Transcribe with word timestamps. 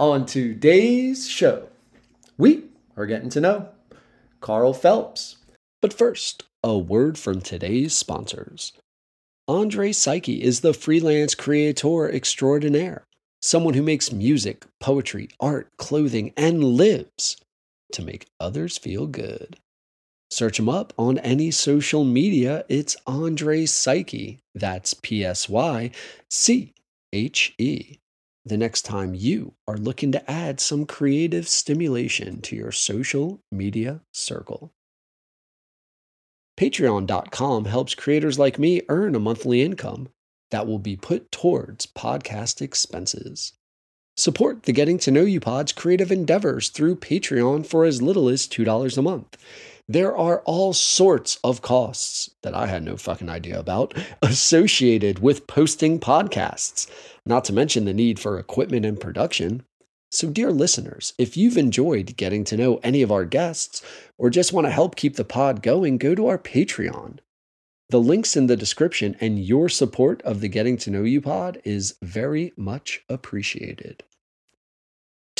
On 0.00 0.24
today's 0.24 1.28
show, 1.28 1.68
we 2.38 2.64
are 2.96 3.04
getting 3.04 3.28
to 3.28 3.38
know 3.38 3.68
Carl 4.40 4.72
Phelps. 4.72 5.36
But 5.82 5.92
first, 5.92 6.44
a 6.64 6.78
word 6.78 7.18
from 7.18 7.42
today's 7.42 7.92
sponsors. 7.92 8.72
Andre 9.46 9.92
Psyche 9.92 10.42
is 10.42 10.60
the 10.60 10.72
freelance 10.72 11.34
creator 11.34 12.10
extraordinaire, 12.10 13.04
someone 13.42 13.74
who 13.74 13.82
makes 13.82 14.10
music, 14.10 14.64
poetry, 14.80 15.28
art, 15.38 15.68
clothing, 15.76 16.32
and 16.34 16.64
lives 16.64 17.36
to 17.92 18.02
make 18.02 18.24
others 18.40 18.78
feel 18.78 19.06
good. 19.06 19.58
Search 20.30 20.58
him 20.58 20.70
up 20.70 20.94
on 20.96 21.18
any 21.18 21.50
social 21.50 22.04
media. 22.04 22.64
It's 22.70 22.96
Andre 23.06 23.66
Psyche. 23.66 24.38
That's 24.54 24.94
P 24.94 25.22
S 25.22 25.46
Y 25.46 25.90
C 26.30 26.72
H 27.12 27.54
E. 27.58 27.99
The 28.44 28.56
next 28.56 28.82
time 28.82 29.14
you 29.14 29.54
are 29.68 29.76
looking 29.76 30.12
to 30.12 30.30
add 30.30 30.60
some 30.60 30.86
creative 30.86 31.46
stimulation 31.46 32.40
to 32.42 32.56
your 32.56 32.72
social 32.72 33.42
media 33.52 34.00
circle. 34.12 34.72
Patreon.com 36.58 37.66
helps 37.66 37.94
creators 37.94 38.38
like 38.38 38.58
me 38.58 38.82
earn 38.88 39.14
a 39.14 39.20
monthly 39.20 39.62
income 39.62 40.08
that 40.50 40.66
will 40.66 40.78
be 40.78 40.96
put 40.96 41.30
towards 41.30 41.86
podcast 41.86 42.60
expenses. 42.60 43.52
Support 44.20 44.64
the 44.64 44.72
Getting 44.72 44.98
to 44.98 45.10
Know 45.10 45.22
You 45.22 45.40
Pod's 45.40 45.72
creative 45.72 46.12
endeavors 46.12 46.68
through 46.68 46.96
Patreon 46.96 47.64
for 47.64 47.86
as 47.86 48.02
little 48.02 48.28
as 48.28 48.46
$2 48.46 48.98
a 48.98 49.00
month. 49.00 49.38
There 49.88 50.14
are 50.14 50.40
all 50.40 50.74
sorts 50.74 51.38
of 51.42 51.62
costs 51.62 52.28
that 52.42 52.54
I 52.54 52.66
had 52.66 52.82
no 52.82 52.98
fucking 52.98 53.30
idea 53.30 53.58
about 53.58 53.94
associated 54.20 55.20
with 55.20 55.46
posting 55.46 55.98
podcasts, 55.98 56.86
not 57.24 57.46
to 57.46 57.54
mention 57.54 57.86
the 57.86 57.94
need 57.94 58.18
for 58.18 58.38
equipment 58.38 58.84
and 58.84 59.00
production. 59.00 59.62
So, 60.10 60.28
dear 60.28 60.52
listeners, 60.52 61.14
if 61.16 61.38
you've 61.38 61.56
enjoyed 61.56 62.18
getting 62.18 62.44
to 62.44 62.58
know 62.58 62.76
any 62.82 63.00
of 63.00 63.10
our 63.10 63.24
guests 63.24 63.80
or 64.18 64.28
just 64.28 64.52
want 64.52 64.66
to 64.66 64.70
help 64.70 64.96
keep 64.96 65.16
the 65.16 65.24
pod 65.24 65.62
going, 65.62 65.96
go 65.96 66.14
to 66.14 66.26
our 66.26 66.36
Patreon. 66.36 67.20
The 67.88 67.98
link's 67.98 68.36
in 68.36 68.48
the 68.48 68.56
description, 68.56 69.16
and 69.18 69.42
your 69.42 69.70
support 69.70 70.20
of 70.22 70.42
the 70.42 70.48
Getting 70.48 70.76
to 70.76 70.90
Know 70.90 71.04
You 71.04 71.22
pod 71.22 71.62
is 71.64 71.94
very 72.02 72.52
much 72.58 73.02
appreciated. 73.08 74.04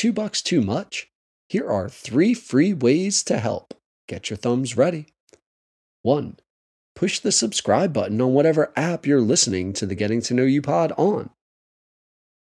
Two 0.01 0.15
bucks 0.15 0.41
too 0.41 0.63
much? 0.63 1.11
Here 1.51 1.69
are 1.69 1.91
three 1.91 2.33
free 2.33 2.73
ways 2.73 3.23
to 3.25 3.39
help. 3.39 3.75
Get 4.09 4.31
your 4.31 4.39
thumbs 4.39 4.75
ready. 4.75 5.09
One, 6.01 6.39
push 6.97 7.19
the 7.19 7.31
subscribe 7.31 7.93
button 7.93 8.19
on 8.23 8.33
whatever 8.33 8.73
app 8.77 9.05
you're 9.05 9.21
listening 9.21 9.75
to 9.75 9.85
the 9.85 9.95
Getting 9.95 10.23
to 10.23 10.33
Know 10.33 10.45
You 10.45 10.63
pod 10.63 10.93
on. 10.97 11.29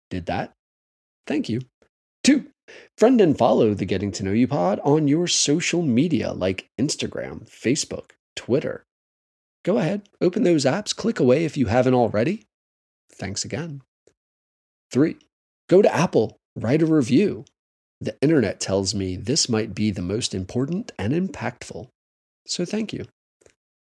Did 0.09 0.25
that? 0.25 0.55
Thank 1.27 1.51
you. 1.51 1.61
Two, 2.25 2.47
friend 2.97 3.21
and 3.21 3.37
follow 3.37 3.75
the 3.75 3.85
Getting 3.85 4.13
to 4.13 4.23
Know 4.23 4.33
You 4.33 4.49
pod 4.49 4.81
on 4.83 5.07
your 5.07 5.27
social 5.27 5.83
media 5.83 6.33
like 6.33 6.71
Instagram, 6.81 7.51
Facebook, 7.51 8.13
Twitter. 8.35 8.83
Go 9.63 9.77
ahead, 9.77 10.09
open 10.23 10.45
those 10.45 10.65
apps, 10.65 10.97
click 10.97 11.21
away 11.21 11.45
if 11.45 11.59
you 11.59 11.67
haven't 11.67 11.93
already. 11.93 12.47
Thanks 13.13 13.45
again. 13.45 13.83
Three, 14.91 15.19
go 15.69 15.83
to 15.83 15.95
Apple, 15.95 16.39
write 16.57 16.83
a 16.83 16.87
review. 16.87 17.45
The 18.01 18.17
internet 18.21 18.61
tells 18.61 18.95
me 18.95 19.17
this 19.17 19.49
might 19.49 19.75
be 19.75 19.91
the 19.91 20.03
most 20.03 20.35
important 20.35 20.93
and 20.99 21.13
impactful. 21.13 21.89
So 22.47 22.65
thank 22.65 22.93
you. 22.93 23.05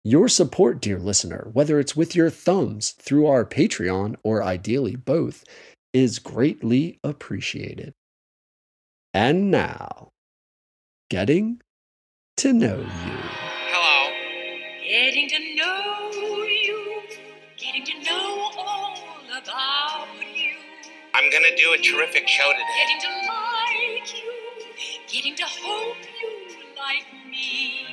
Your 0.03 0.27
support, 0.27 0.81
dear 0.81 0.99
listener, 0.99 1.49
whether 1.53 1.79
it's 1.79 1.95
with 1.95 2.13
your 2.13 2.29
thumbs 2.29 2.91
through 2.91 3.25
our 3.27 3.45
Patreon 3.45 4.17
or 4.21 4.43
ideally 4.43 4.97
both, 4.97 5.45
is 5.93 6.19
greatly 6.19 6.99
appreciated. 7.03 7.93
And 9.13 9.49
now, 9.49 10.09
getting 11.09 11.61
to 12.37 12.51
know 12.51 12.79
you. 12.79 13.17
Hello. 13.71 14.11
Getting 14.83 15.29
to 15.29 15.39
know 15.39 15.52
I'm 21.23 21.29
gonna 21.31 21.55
do 21.55 21.71
a 21.71 21.77
terrific 21.77 22.27
show 22.27 22.51
today. 22.51 22.63
getting 22.83 22.99
to 22.99 23.31
like 23.31 24.13
you, 24.13 25.03
getting 25.07 25.35
to 25.37 25.43
hope 25.45 25.95
you 26.21 26.49
like 26.75 27.05
me, 27.29 27.85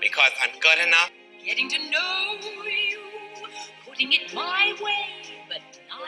Because 0.00 0.32
I'm 0.42 0.50
good 0.58 0.84
enough. 0.84 1.10
getting 1.46 1.68
to 1.70 1.78
know 1.90 2.34
you, 2.66 2.98
putting 3.86 4.12
it 4.12 4.34
my 4.34 4.74
way, 4.82 5.06
but 5.48 5.60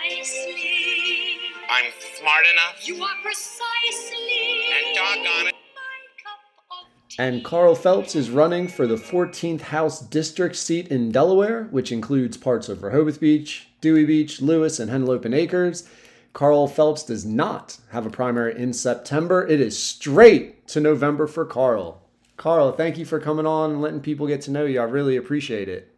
nicely. 0.03 1.39
I'm 1.71 1.93
smart 2.19 2.45
enough. 2.53 2.89
You 2.89 3.01
are 3.05 3.15
precisely 3.23 4.65
And 4.73 4.97
doggone 4.97 5.47
it. 5.47 5.55
my 5.55 6.23
cup 6.25 6.41
of 6.73 6.87
tea. 7.11 7.17
And 7.21 7.45
Carl 7.45 7.77
Phelps 7.77 8.17
is 8.17 8.31
running 8.31 8.67
for 8.67 8.89
the 8.89 8.97
14th 8.97 9.61
House 9.61 10.01
District 10.01 10.57
seat 10.57 10.89
in 10.89 11.13
Delaware, 11.13 11.69
which 11.71 11.93
includes 11.93 12.37
parts 12.37 12.69
of 12.69 12.83
Rehoboth 12.83 13.21
Beach, 13.21 13.69
Dewey 13.81 14.05
Beach, 14.05 14.41
Lewes, 14.43 14.81
and 14.81 14.91
Henlopen 14.91 15.33
Acres. 15.33 15.89
Carl 16.35 16.67
Phelps 16.67 17.05
does 17.05 17.25
not 17.25 17.79
have 17.93 18.05
a 18.05 18.11
primary 18.11 18.61
in 18.61 18.73
September. 18.73 19.47
It 19.47 19.61
is 19.61 19.81
straight 19.81 20.67
to 20.69 20.81
November 20.81 21.29
for 21.29 21.45
Carl. 21.45 22.03
Carl, 22.37 22.73
thank 22.73 22.99
you 22.99 23.05
for 23.05 23.21
coming 23.21 23.47
on 23.47 23.71
and 23.71 23.81
letting 23.81 24.01
people 24.01 24.27
get 24.27 24.41
to 24.43 24.51
know 24.51 24.67
you. 24.67 24.81
I 24.81 24.85
really 24.85 25.17
appreciate 25.17 25.69
it. 25.69 25.97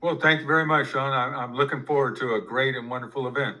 Well, 0.00 0.18
thank 0.18 0.40
you 0.40 0.46
very 0.46 0.66
much, 0.66 0.88
Sean. 0.88 1.12
I'm, 1.12 1.54
looking 1.54 1.84
forward 1.84 2.16
to 2.16 2.34
a 2.34 2.40
great 2.40 2.74
and 2.74 2.90
wonderful 2.90 3.28
event. 3.28 3.58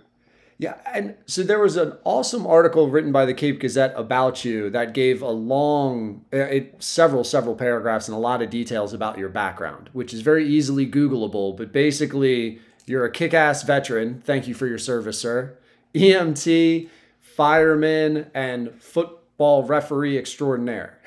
Yeah, 0.58 0.74
and 0.92 1.14
so 1.26 1.44
there 1.44 1.60
was 1.60 1.76
an 1.76 1.92
awesome 2.02 2.44
article 2.44 2.90
written 2.90 3.12
by 3.12 3.24
the 3.24 3.34
Cape 3.34 3.60
Gazette 3.60 3.92
about 3.94 4.44
you 4.44 4.68
that 4.70 4.94
gave 4.94 5.22
a 5.22 5.30
long, 5.30 6.24
uh, 6.32 6.38
it, 6.38 6.82
several, 6.82 7.22
several 7.22 7.54
paragraphs 7.54 8.08
and 8.08 8.16
a 8.16 8.20
lot 8.20 8.42
of 8.42 8.50
details 8.50 8.92
about 8.92 9.16
your 9.16 9.28
background, 9.28 9.90
which 9.92 10.12
is 10.12 10.22
very 10.22 10.48
easily 10.48 10.90
Googleable. 10.90 11.56
But 11.56 11.72
basically, 11.72 12.58
you're 12.84 13.04
a 13.04 13.12
kick 13.12 13.32
ass 13.32 13.62
veteran. 13.62 14.22
Thank 14.24 14.48
you 14.48 14.54
for 14.54 14.66
your 14.66 14.78
service, 14.78 15.20
sir. 15.20 15.56
EMT, 15.94 16.88
fireman, 17.20 18.30
and 18.34 18.74
football 18.82 19.64
referee 19.64 20.18
extraordinaire. 20.18 21.00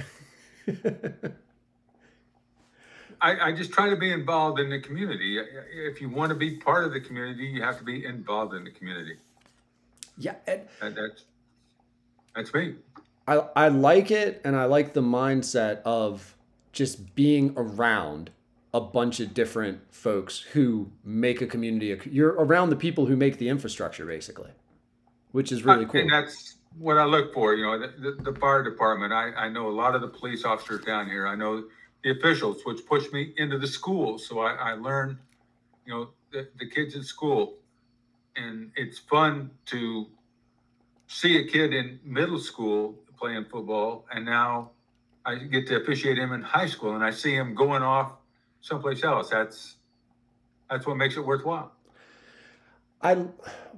I, 3.22 3.50
I 3.50 3.52
just 3.52 3.72
try 3.72 3.90
to 3.90 3.98
be 3.98 4.12
involved 4.12 4.60
in 4.60 4.70
the 4.70 4.80
community. 4.80 5.40
If 5.74 6.00
you 6.00 6.10
want 6.10 6.30
to 6.30 6.36
be 6.36 6.56
part 6.58 6.86
of 6.86 6.94
the 6.94 7.02
community, 7.02 7.46
you 7.46 7.62
have 7.62 7.78
to 7.78 7.84
be 7.84 8.06
involved 8.06 8.54
in 8.54 8.64
the 8.64 8.72
community. 8.72 9.18
yeah, 10.18 10.36
and 10.48 10.62
And 10.82 10.96
that's 10.96 11.26
that's 12.36 12.54
me. 12.54 12.76
I, 13.28 13.44
I 13.56 13.68
like 13.68 14.12
it 14.12 14.42
and 14.44 14.56
I 14.56 14.66
like 14.66 14.94
the 14.94 15.02
mindset 15.02 15.82
of 15.84 16.36
just 16.72 17.14
being 17.16 17.54
around 17.58 18.32
a 18.74 18.80
bunch 18.80 19.20
of 19.20 19.34
different 19.34 19.82
folks 19.94 20.40
who 20.40 20.92
make 21.04 21.42
a 21.42 21.48
community. 21.48 22.00
You're 22.10 22.34
around 22.34 22.70
the 22.70 22.76
people 22.76 23.08
who 23.08 23.16
make 23.16 23.38
the 23.38 23.50
infrastructure, 23.50 24.06
basically, 24.06 24.52
which 25.32 25.52
is 25.52 25.64
really 25.64 25.86
cool. 25.86 26.02
And 26.02 26.12
that's 26.12 26.58
what 26.78 26.98
I 26.98 27.06
look 27.06 27.34
for. 27.34 27.56
You 27.56 27.66
know, 27.66 27.80
the, 27.80 27.88
the, 27.88 28.32
the 28.32 28.40
fire 28.40 28.64
department. 28.64 29.14
I, 29.14 29.32
I 29.34 29.50
know 29.50 29.68
a 29.68 29.72
lot 29.72 29.96
of 29.96 30.02
the 30.02 30.08
police 30.08 30.46
officers 30.46 30.86
down 30.86 31.10
here. 31.10 31.28
I 31.28 31.36
know 31.36 31.66
the 32.04 32.12
officials, 32.12 32.62
which 32.64 32.86
push 32.86 33.12
me 33.12 33.34
into 33.38 33.58
the 33.58 33.68
schools. 33.68 34.28
So 34.28 34.40
I, 34.40 34.54
I 34.54 34.74
learn, 34.74 35.20
you 35.86 35.94
know, 35.94 36.10
the, 36.32 36.48
the 36.58 36.70
kids 36.70 36.96
in 36.96 37.04
school. 37.04 37.56
And 38.36 38.72
it's 38.76 39.00
fun 39.00 39.52
to 39.68 40.08
see 41.08 41.38
a 41.38 41.48
kid 41.48 41.74
in 41.74 42.00
middle 42.04 42.40
school 42.40 42.96
playing 43.18 43.46
football. 43.52 44.06
And 44.12 44.26
now 44.26 44.72
I 45.26 45.36
get 45.36 45.68
to 45.68 45.82
officiate 45.82 46.18
him 46.18 46.32
in 46.32 46.42
high 46.42 46.68
school 46.68 46.96
and 46.96 47.04
I 47.04 47.12
see 47.12 47.34
him 47.36 47.54
going 47.54 47.84
off 47.84 48.14
someplace 48.62 49.04
else. 49.04 49.30
That's 49.30 49.76
that's 50.70 50.86
what 50.86 50.98
makes 50.98 51.18
it 51.18 51.26
worthwhile. 51.26 51.72
I 53.02 53.26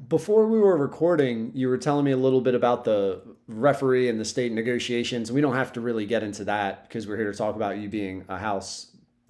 before 0.08 0.48
we 0.48 0.60
were 0.60 0.78
recording, 0.78 1.52
you 1.54 1.70
were 1.70 1.78
telling 1.78 2.06
me 2.06 2.12
a 2.12 2.18
little 2.18 2.42
bit 2.42 2.56
about 2.56 2.84
the 2.84 3.22
referee 3.48 4.10
and 4.10 4.20
the 4.20 4.26
state 4.26 4.52
negotiations. 4.52 5.32
We 5.32 5.42
don't 5.42 5.56
have 5.56 5.74
to 5.74 5.82
really 5.82 6.06
get 6.06 6.24
into 6.24 6.44
that 6.46 6.88
because 6.88 7.08
we're 7.08 7.18
here 7.18 7.32
to 7.32 7.38
talk 7.38 7.56
about 7.56 7.78
you 7.78 7.88
being 7.88 8.26
a 8.28 8.38
house 8.38 8.88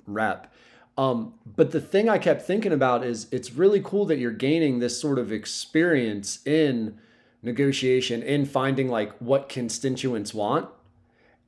rep. 0.07 0.53
Um, 0.97 1.33
but 1.45 1.71
the 1.71 1.81
thing 1.81 2.09
I 2.09 2.17
kept 2.17 2.41
thinking 2.43 2.71
about 2.71 3.03
is 3.03 3.27
it's 3.31 3.53
really 3.53 3.81
cool 3.81 4.05
that 4.05 4.17
you're 4.17 4.31
gaining 4.31 4.79
this 4.79 4.99
sort 4.99 5.19
of 5.19 5.31
experience 5.31 6.45
in 6.45 6.97
negotiation, 7.41 8.23
in 8.23 8.45
finding 8.45 8.87
like 8.87 9.13
what 9.19 9.49
constituents 9.49 10.33
want, 10.33 10.69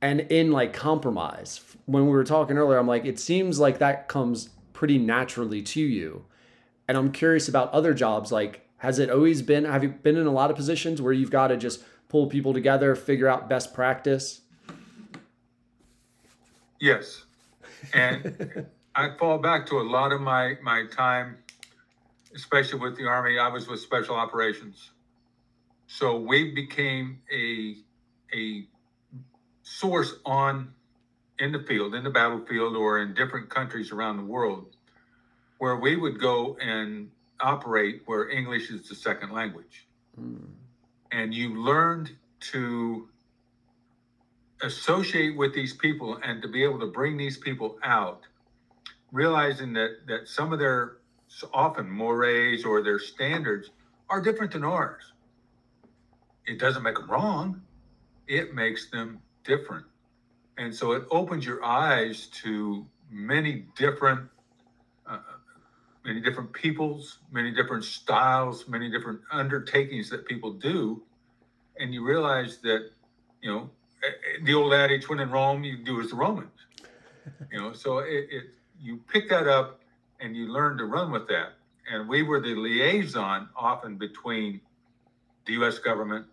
and 0.02 0.20
in 0.20 0.52
like 0.52 0.72
compromise. 0.72 1.60
When 1.86 2.04
we 2.04 2.10
were 2.10 2.24
talking 2.24 2.58
earlier, 2.58 2.78
I'm 2.78 2.86
like, 2.86 3.04
it 3.04 3.18
seems 3.18 3.58
like 3.58 3.78
that 3.78 4.08
comes 4.08 4.50
pretty 4.72 4.98
naturally 4.98 5.62
to 5.62 5.80
you 5.80 6.24
and 6.88 6.96
I'm 6.96 7.12
curious 7.12 7.48
about 7.48 7.72
other 7.72 7.94
jobs. 7.94 8.30
Like, 8.30 8.68
has 8.78 8.98
it 8.98 9.10
always 9.10 9.42
been? 9.42 9.64
Have 9.64 9.82
you 9.82 9.90
been 9.90 10.16
in 10.16 10.26
a 10.26 10.32
lot 10.32 10.50
of 10.50 10.56
positions 10.56 11.00
where 11.00 11.12
you've 11.12 11.30
got 11.30 11.48
to 11.48 11.56
just 11.56 11.82
pull 12.08 12.26
people 12.26 12.52
together, 12.52 12.94
figure 12.94 13.28
out 13.28 13.48
best 13.48 13.74
practice? 13.74 14.42
Yes. 16.80 17.24
And 17.92 18.66
I 18.94 19.16
fall 19.18 19.38
back 19.38 19.66
to 19.68 19.78
a 19.78 19.82
lot 19.82 20.12
of 20.12 20.20
my, 20.20 20.54
my 20.62 20.86
time, 20.86 21.38
especially 22.34 22.78
with 22.80 22.96
the 22.96 23.06
Army. 23.06 23.38
I 23.38 23.48
was 23.48 23.66
with 23.66 23.80
special 23.80 24.16
operations. 24.16 24.90
So 25.86 26.18
we 26.18 26.54
became 26.54 27.20
a 27.32 27.76
a 28.34 28.66
source 29.62 30.14
on 30.24 30.72
in 31.38 31.52
the 31.52 31.60
field, 31.60 31.94
in 31.94 32.04
the 32.04 32.10
battlefield, 32.10 32.76
or 32.76 33.00
in 33.00 33.14
different 33.14 33.48
countries 33.48 33.92
around 33.92 34.16
the 34.16 34.24
world, 34.24 34.73
where 35.58 35.76
we 35.76 35.96
would 35.96 36.20
go 36.20 36.56
and 36.60 37.10
operate 37.40 38.02
where 38.06 38.28
English 38.30 38.70
is 38.70 38.88
the 38.88 38.94
second 38.94 39.32
language, 39.32 39.86
Mm. 40.20 40.54
and 41.12 41.34
you 41.34 41.56
learned 41.62 42.16
to 42.40 43.08
associate 44.62 45.36
with 45.36 45.54
these 45.54 45.74
people 45.74 46.16
and 46.22 46.40
to 46.42 46.48
be 46.48 46.62
able 46.64 46.78
to 46.80 46.86
bring 46.86 47.16
these 47.16 47.36
people 47.38 47.78
out, 47.82 48.22
realizing 49.12 49.72
that 49.74 50.06
that 50.06 50.28
some 50.28 50.52
of 50.52 50.58
their 50.58 50.98
often 51.52 51.90
mores 51.90 52.64
or 52.64 52.82
their 52.82 52.98
standards 52.98 53.70
are 54.08 54.20
different 54.20 54.52
than 54.52 54.64
ours. 54.64 55.12
It 56.46 56.58
doesn't 56.58 56.82
make 56.82 56.96
them 56.96 57.10
wrong; 57.10 57.62
it 58.26 58.54
makes 58.54 58.90
them 58.90 59.20
different, 59.44 59.86
and 60.58 60.74
so 60.74 60.92
it 60.92 61.04
opens 61.10 61.44
your 61.44 61.64
eyes 61.64 62.28
to 62.42 62.86
many 63.10 63.66
different. 63.76 64.30
Many 66.04 66.20
different 66.20 66.52
peoples, 66.52 67.18
many 67.32 67.50
different 67.50 67.84
styles, 67.84 68.68
many 68.68 68.90
different 68.90 69.20
undertakings 69.32 70.10
that 70.10 70.26
people 70.26 70.52
do, 70.52 71.02
and 71.78 71.94
you 71.94 72.04
realize 72.04 72.58
that, 72.58 72.90
you 73.40 73.50
know, 73.50 73.70
eh, 74.04 74.08
eh, 74.08 74.38
the 74.44 74.54
old 74.54 74.74
adage, 74.74 75.08
"When 75.08 75.20
in 75.20 75.30
Rome, 75.30 75.64
you 75.64 75.78
do 75.78 76.00
as 76.00 76.10
the 76.10 76.16
Romans." 76.16 76.50
You 77.50 77.58
know, 77.58 77.72
so 77.72 77.98
it, 77.98 78.28
it 78.30 78.44
you 78.82 78.98
pick 79.10 79.30
that 79.30 79.48
up 79.48 79.80
and 80.20 80.36
you 80.36 80.48
learn 80.52 80.76
to 80.78 80.84
run 80.84 81.10
with 81.10 81.26
that. 81.28 81.54
And 81.90 82.08
we 82.08 82.22
were 82.22 82.40
the 82.40 82.54
liaison 82.54 83.48
often 83.56 83.96
between 83.96 84.60
the 85.46 85.54
U.S. 85.54 85.78
government 85.78 86.26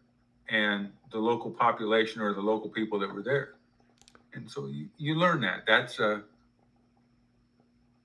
and 0.49 0.91
the 1.11 1.19
local 1.19 1.51
population 1.51 2.21
or 2.21 2.33
the 2.33 2.41
local 2.41 2.69
people 2.69 2.99
that 2.99 3.13
were 3.13 3.21
there. 3.21 3.55
And 4.33 4.49
so 4.49 4.67
you, 4.67 4.87
you 4.97 5.15
learn 5.15 5.41
that. 5.41 5.63
That's 5.67 5.99
uh, 5.99 6.21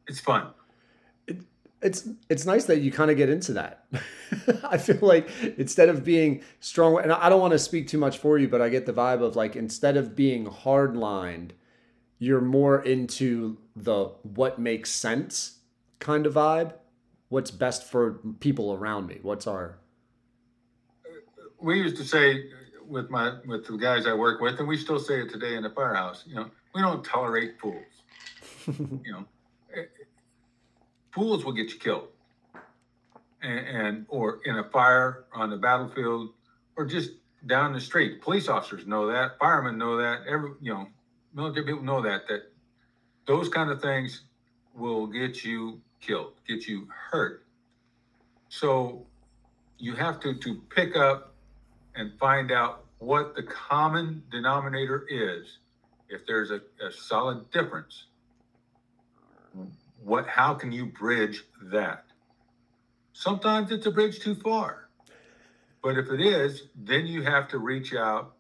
it's 0.06 0.20
fun. 0.20 0.48
It's 1.86 2.08
it's 2.28 2.44
nice 2.44 2.64
that 2.64 2.80
you 2.80 2.90
kind 2.90 3.10
of 3.10 3.16
get 3.16 3.30
into 3.30 3.52
that. 3.52 3.86
I 4.64 4.76
feel 4.76 4.98
like 5.00 5.28
instead 5.56 5.88
of 5.88 6.04
being 6.04 6.42
strong, 6.58 7.00
and 7.00 7.12
I 7.12 7.28
don't 7.28 7.40
want 7.40 7.52
to 7.52 7.58
speak 7.60 7.86
too 7.86 7.98
much 7.98 8.18
for 8.18 8.38
you, 8.38 8.48
but 8.48 8.60
I 8.60 8.68
get 8.68 8.86
the 8.86 8.92
vibe 8.92 9.22
of 9.22 9.36
like 9.36 9.54
instead 9.54 9.96
of 9.96 10.16
being 10.16 10.46
hard 10.46 10.96
lined, 10.96 11.54
you're 12.18 12.40
more 12.40 12.82
into 12.82 13.58
the 13.76 14.06
what 14.22 14.58
makes 14.58 14.90
sense 14.90 15.60
kind 16.00 16.26
of 16.26 16.34
vibe. 16.34 16.74
What's 17.28 17.52
best 17.52 17.84
for 17.84 18.20
people 18.40 18.72
around 18.72 19.06
me? 19.06 19.20
What's 19.22 19.46
our 19.46 19.78
we 21.60 21.78
used 21.78 21.96
to 21.96 22.04
say 22.04 22.44
with 22.86 23.10
my 23.10 23.34
with 23.46 23.66
the 23.66 23.76
guys 23.76 24.06
I 24.06 24.14
work 24.14 24.40
with, 24.40 24.58
and 24.58 24.66
we 24.66 24.76
still 24.76 24.98
say 24.98 25.22
it 25.22 25.30
today 25.30 25.54
in 25.54 25.62
the 25.62 25.70
firehouse. 25.70 26.24
You 26.26 26.34
know, 26.34 26.50
we 26.74 26.80
don't 26.80 27.04
tolerate 27.04 27.60
fools. 27.60 27.84
you 28.66 29.12
know, 29.12 29.24
fools 31.16 31.46
will 31.46 31.52
get 31.52 31.72
you 31.72 31.78
killed, 31.78 32.08
and, 33.42 33.66
and 33.66 34.06
or 34.08 34.40
in 34.44 34.58
a 34.58 34.64
fire 34.64 35.24
on 35.34 35.48
the 35.48 35.56
battlefield, 35.56 36.28
or 36.76 36.84
just 36.84 37.12
down 37.46 37.72
the 37.72 37.80
street. 37.80 38.20
Police 38.20 38.48
officers 38.48 38.86
know 38.86 39.06
that. 39.06 39.38
Firemen 39.40 39.78
know 39.78 39.96
that. 39.96 40.20
Every 40.28 40.50
you 40.60 40.74
know, 40.74 40.86
military 41.34 41.64
people 41.64 41.82
know 41.82 42.02
that. 42.02 42.28
That 42.28 42.52
those 43.26 43.48
kind 43.48 43.70
of 43.70 43.80
things 43.80 44.22
will 44.74 45.06
get 45.06 45.42
you 45.42 45.80
killed, 46.00 46.34
get 46.46 46.68
you 46.68 46.86
hurt. 47.10 47.44
So 48.50 49.06
you 49.78 49.94
have 49.94 50.20
to 50.20 50.34
to 50.34 50.54
pick 50.68 50.96
up 50.96 51.32
and 51.94 52.12
find 52.18 52.52
out 52.52 52.84
what 52.98 53.34
the 53.34 53.42
common 53.42 54.22
denominator 54.30 55.06
is. 55.08 55.58
If 56.08 56.26
there's 56.26 56.50
a, 56.50 56.60
a 56.86 56.92
solid 56.92 57.50
difference, 57.50 58.04
what 60.06 60.28
how 60.28 60.54
can 60.54 60.70
you 60.70 60.86
bridge 60.86 61.42
that? 61.64 62.04
Sometimes 63.12 63.72
it's 63.72 63.86
a 63.86 63.90
bridge 63.90 64.20
too 64.20 64.36
far. 64.36 64.88
But 65.82 65.98
if 65.98 66.08
it 66.10 66.20
is, 66.20 66.68
then 66.76 67.06
you 67.06 67.22
have 67.22 67.48
to 67.48 67.58
reach 67.58 67.92
out 67.92 68.34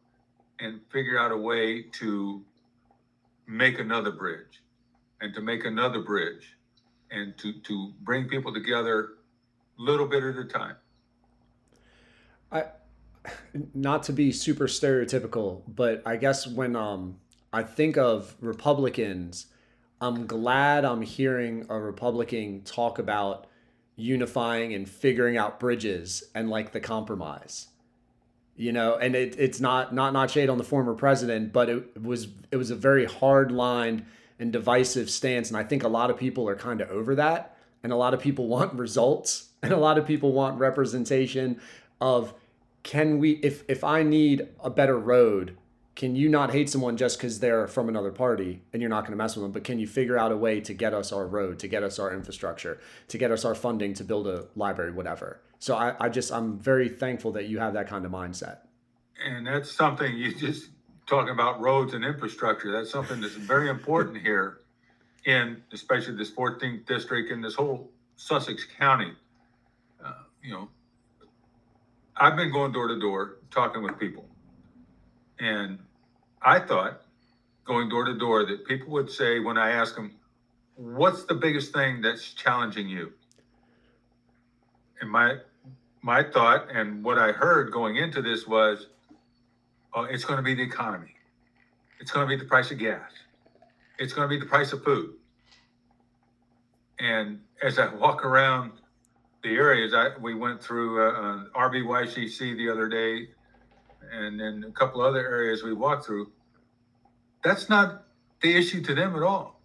and 0.60 0.80
figure 0.90 1.18
out 1.18 1.32
a 1.32 1.36
way 1.36 1.82
to 1.98 2.44
make 3.48 3.80
another 3.80 4.12
bridge 4.12 4.62
and 5.20 5.34
to 5.34 5.40
make 5.40 5.64
another 5.64 6.00
bridge 6.02 6.56
and 7.10 7.36
to, 7.38 7.52
to 7.60 7.92
bring 8.02 8.28
people 8.28 8.54
together 8.54 9.14
little 9.76 10.06
bit 10.06 10.22
at 10.22 10.36
a 10.36 10.44
time. 10.44 10.76
I 12.52 12.64
not 13.74 14.04
to 14.04 14.12
be 14.12 14.30
super 14.30 14.68
stereotypical, 14.68 15.62
but 15.66 16.00
I 16.06 16.16
guess 16.16 16.46
when 16.46 16.76
um 16.76 17.16
I 17.52 17.64
think 17.64 17.96
of 17.96 18.36
Republicans, 18.40 19.46
I'm 20.00 20.26
glad 20.26 20.84
I'm 20.84 21.02
hearing 21.02 21.66
a 21.68 21.78
Republican 21.78 22.62
talk 22.62 22.98
about 22.98 23.46
unifying 23.96 24.74
and 24.74 24.88
figuring 24.88 25.36
out 25.38 25.58
bridges 25.58 26.24
and 26.34 26.50
like 26.50 26.72
the 26.72 26.80
compromise. 26.80 27.68
You 28.56 28.72
know, 28.72 28.96
and 28.96 29.14
it, 29.14 29.36
it's 29.38 29.60
not 29.60 29.94
not 29.94 30.12
not 30.12 30.30
shade 30.30 30.48
on 30.48 30.58
the 30.58 30.64
former 30.64 30.94
president, 30.94 31.52
but 31.52 31.68
it 31.68 32.02
was 32.02 32.28
it 32.50 32.56
was 32.56 32.70
a 32.70 32.76
very 32.76 33.04
hard 33.04 33.52
line 33.52 34.06
and 34.38 34.52
divisive 34.52 35.10
stance, 35.10 35.48
and 35.48 35.56
I 35.56 35.62
think 35.62 35.82
a 35.82 35.88
lot 35.88 36.10
of 36.10 36.16
people 36.16 36.48
are 36.48 36.56
kind 36.56 36.80
of 36.80 36.88
over 36.90 37.14
that, 37.16 37.56
and 37.82 37.92
a 37.92 37.96
lot 37.96 38.14
of 38.14 38.20
people 38.20 38.48
want 38.48 38.72
results, 38.74 39.50
and 39.62 39.72
a 39.72 39.76
lot 39.76 39.98
of 39.98 40.06
people 40.06 40.32
want 40.32 40.58
representation 40.58 41.60
of 42.00 42.32
can 42.82 43.18
we 43.18 43.32
if 43.42 43.62
if 43.68 43.84
I 43.84 44.02
need 44.02 44.48
a 44.62 44.70
better 44.70 44.98
road, 44.98 45.58
can 45.96 46.14
you 46.14 46.28
not 46.28 46.52
hate 46.52 46.68
someone 46.68 46.98
just 46.98 47.16
because 47.16 47.40
they're 47.40 47.66
from 47.66 47.88
another 47.88 48.12
party 48.12 48.60
and 48.72 48.82
you're 48.82 48.90
not 48.90 49.00
going 49.00 49.12
to 49.12 49.16
mess 49.16 49.34
with 49.34 49.42
them? 49.42 49.50
But 49.50 49.64
can 49.64 49.78
you 49.78 49.86
figure 49.86 50.18
out 50.18 50.30
a 50.30 50.36
way 50.36 50.60
to 50.60 50.74
get 50.74 50.92
us 50.92 51.10
our 51.10 51.26
road, 51.26 51.58
to 51.60 51.68
get 51.68 51.82
us 51.82 51.98
our 51.98 52.12
infrastructure, 52.12 52.78
to 53.08 53.18
get 53.18 53.30
us 53.32 53.46
our 53.46 53.54
funding 53.54 53.94
to 53.94 54.04
build 54.04 54.28
a 54.28 54.46
library, 54.54 54.92
whatever? 54.92 55.40
So 55.58 55.74
I, 55.74 55.96
I 55.98 56.10
just 56.10 56.30
I'm 56.30 56.58
very 56.58 56.90
thankful 56.90 57.32
that 57.32 57.48
you 57.48 57.58
have 57.58 57.72
that 57.72 57.88
kind 57.88 58.04
of 58.04 58.12
mindset. 58.12 58.58
And 59.24 59.46
that's 59.46 59.72
something 59.72 60.14
you 60.14 60.34
just 60.34 60.68
talking 61.06 61.32
about 61.32 61.62
roads 61.62 61.94
and 61.94 62.04
infrastructure. 62.04 62.70
That's 62.70 62.90
something 62.90 63.22
that's 63.22 63.34
very 63.34 63.70
important 63.70 64.18
here 64.18 64.60
in 65.24 65.62
especially 65.72 66.14
this 66.14 66.30
14th 66.30 66.84
district 66.84 67.32
and 67.32 67.42
this 67.42 67.54
whole 67.54 67.90
Sussex 68.16 68.66
County. 68.78 69.12
Uh, 70.04 70.12
you 70.42 70.52
know, 70.52 70.68
I've 72.18 72.36
been 72.36 72.52
going 72.52 72.72
door 72.72 72.88
to 72.88 73.00
door 73.00 73.38
talking 73.50 73.82
with 73.82 73.98
people. 73.98 74.26
And 75.38 75.78
I 76.46 76.60
thought 76.60 77.02
going 77.64 77.88
door 77.88 78.04
to 78.04 78.14
door 78.16 78.46
that 78.46 78.64
people 78.66 78.92
would 78.92 79.10
say 79.10 79.40
when 79.40 79.58
I 79.58 79.72
ask 79.72 79.96
them, 79.96 80.12
what's 80.76 81.24
the 81.24 81.34
biggest 81.34 81.72
thing 81.72 82.00
that's 82.00 82.34
challenging 82.34 82.88
you? 82.88 83.12
And 85.00 85.10
my 85.10 85.38
my 86.02 86.22
thought 86.22 86.68
and 86.72 87.02
what 87.02 87.18
I 87.18 87.32
heard 87.32 87.72
going 87.72 87.96
into 87.96 88.22
this 88.22 88.46
was, 88.46 88.86
oh, 89.92 90.04
it's 90.04 90.24
going 90.24 90.36
to 90.36 90.42
be 90.44 90.54
the 90.54 90.62
economy. 90.62 91.14
It's 91.98 92.12
going 92.12 92.28
to 92.28 92.36
be 92.36 92.40
the 92.40 92.48
price 92.48 92.70
of 92.70 92.78
gas. 92.78 93.10
It's 93.98 94.12
going 94.12 94.28
to 94.28 94.32
be 94.32 94.38
the 94.38 94.46
price 94.46 94.72
of 94.72 94.84
food. 94.84 95.14
And 97.00 97.40
as 97.60 97.80
I 97.80 97.92
walk 97.92 98.24
around 98.24 98.70
the 99.42 99.50
areas, 99.50 99.94
I 99.94 100.10
we 100.20 100.34
went 100.34 100.62
through 100.62 101.02
uh, 101.02 101.10
uh, 101.10 101.44
RBYCC 101.68 102.56
the 102.56 102.70
other 102.70 102.88
day, 102.88 103.30
and 104.12 104.38
then 104.38 104.64
a 104.68 104.70
couple 104.70 105.02
other 105.02 105.18
areas 105.18 105.64
we 105.64 105.72
walked 105.72 106.06
through. 106.06 106.30
That's 107.46 107.68
not 107.68 108.02
the 108.40 108.56
issue 108.56 108.82
to 108.82 108.92
them 108.92 109.14
at 109.14 109.22
all. 109.22 109.60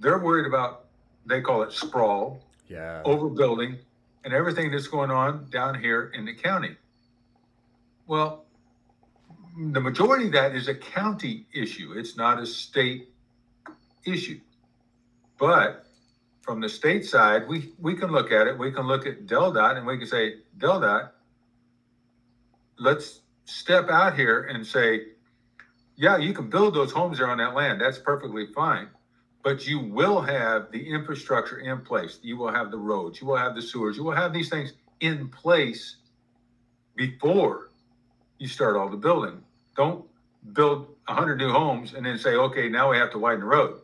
They're 0.00 0.18
worried 0.18 0.46
about 0.46 0.86
they 1.26 1.42
call 1.42 1.62
it 1.62 1.72
sprawl, 1.72 2.42
Yeah. 2.68 3.02
overbuilding, 3.04 3.78
and 4.24 4.32
everything 4.32 4.70
that's 4.70 4.86
going 4.88 5.10
on 5.10 5.46
down 5.50 5.78
here 5.78 6.10
in 6.14 6.24
the 6.24 6.32
county. 6.32 6.74
Well, 8.06 8.46
the 9.58 9.78
majority 9.78 10.28
of 10.28 10.32
that 10.32 10.54
is 10.54 10.68
a 10.68 10.74
county 10.74 11.46
issue. 11.52 11.92
It's 11.92 12.16
not 12.16 12.40
a 12.40 12.46
state 12.46 13.12
issue. 14.06 14.40
But 15.38 15.84
from 16.40 16.62
the 16.62 16.68
state 16.70 17.04
side, 17.04 17.46
we, 17.46 17.74
we 17.78 17.94
can 17.94 18.10
look 18.10 18.32
at 18.32 18.46
it. 18.46 18.56
We 18.56 18.72
can 18.72 18.86
look 18.86 19.06
at 19.06 19.26
DelDOT 19.26 19.76
and 19.76 19.86
we 19.86 19.98
can 19.98 20.06
say, 20.06 20.36
DelDOT, 20.56 21.10
let's 22.78 23.20
step 23.44 23.90
out 23.90 24.16
here 24.16 24.44
and 24.44 24.66
say, 24.66 25.08
yeah, 25.98 26.16
you 26.16 26.32
can 26.32 26.48
build 26.48 26.74
those 26.74 26.92
homes 26.92 27.18
there 27.18 27.28
on 27.28 27.38
that 27.38 27.54
land. 27.54 27.80
That's 27.80 27.98
perfectly 27.98 28.46
fine. 28.54 28.88
But 29.42 29.66
you 29.66 29.80
will 29.80 30.20
have 30.20 30.70
the 30.70 30.88
infrastructure 30.88 31.58
in 31.58 31.80
place. 31.80 32.20
You 32.22 32.36
will 32.36 32.52
have 32.52 32.70
the 32.70 32.78
roads. 32.78 33.20
You 33.20 33.26
will 33.26 33.36
have 33.36 33.56
the 33.56 33.62
sewers. 33.62 33.96
You 33.96 34.04
will 34.04 34.14
have 34.14 34.32
these 34.32 34.48
things 34.48 34.74
in 35.00 35.28
place 35.28 35.96
before 36.94 37.70
you 38.38 38.46
start 38.46 38.76
all 38.76 38.88
the 38.88 38.96
building. 38.96 39.42
Don't 39.76 40.04
build 40.52 40.86
100 41.06 41.36
new 41.36 41.50
homes 41.50 41.94
and 41.94 42.06
then 42.06 42.16
say, 42.16 42.36
okay, 42.36 42.68
now 42.68 42.90
we 42.90 42.96
have 42.96 43.10
to 43.12 43.18
widen 43.18 43.40
the 43.40 43.46
road. 43.46 43.80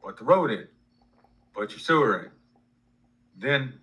Put 0.00 0.18
the 0.18 0.24
road 0.24 0.52
in, 0.52 0.68
put 1.52 1.72
your 1.72 1.80
sewer 1.80 2.18
in, 2.20 2.30
then 3.36 3.74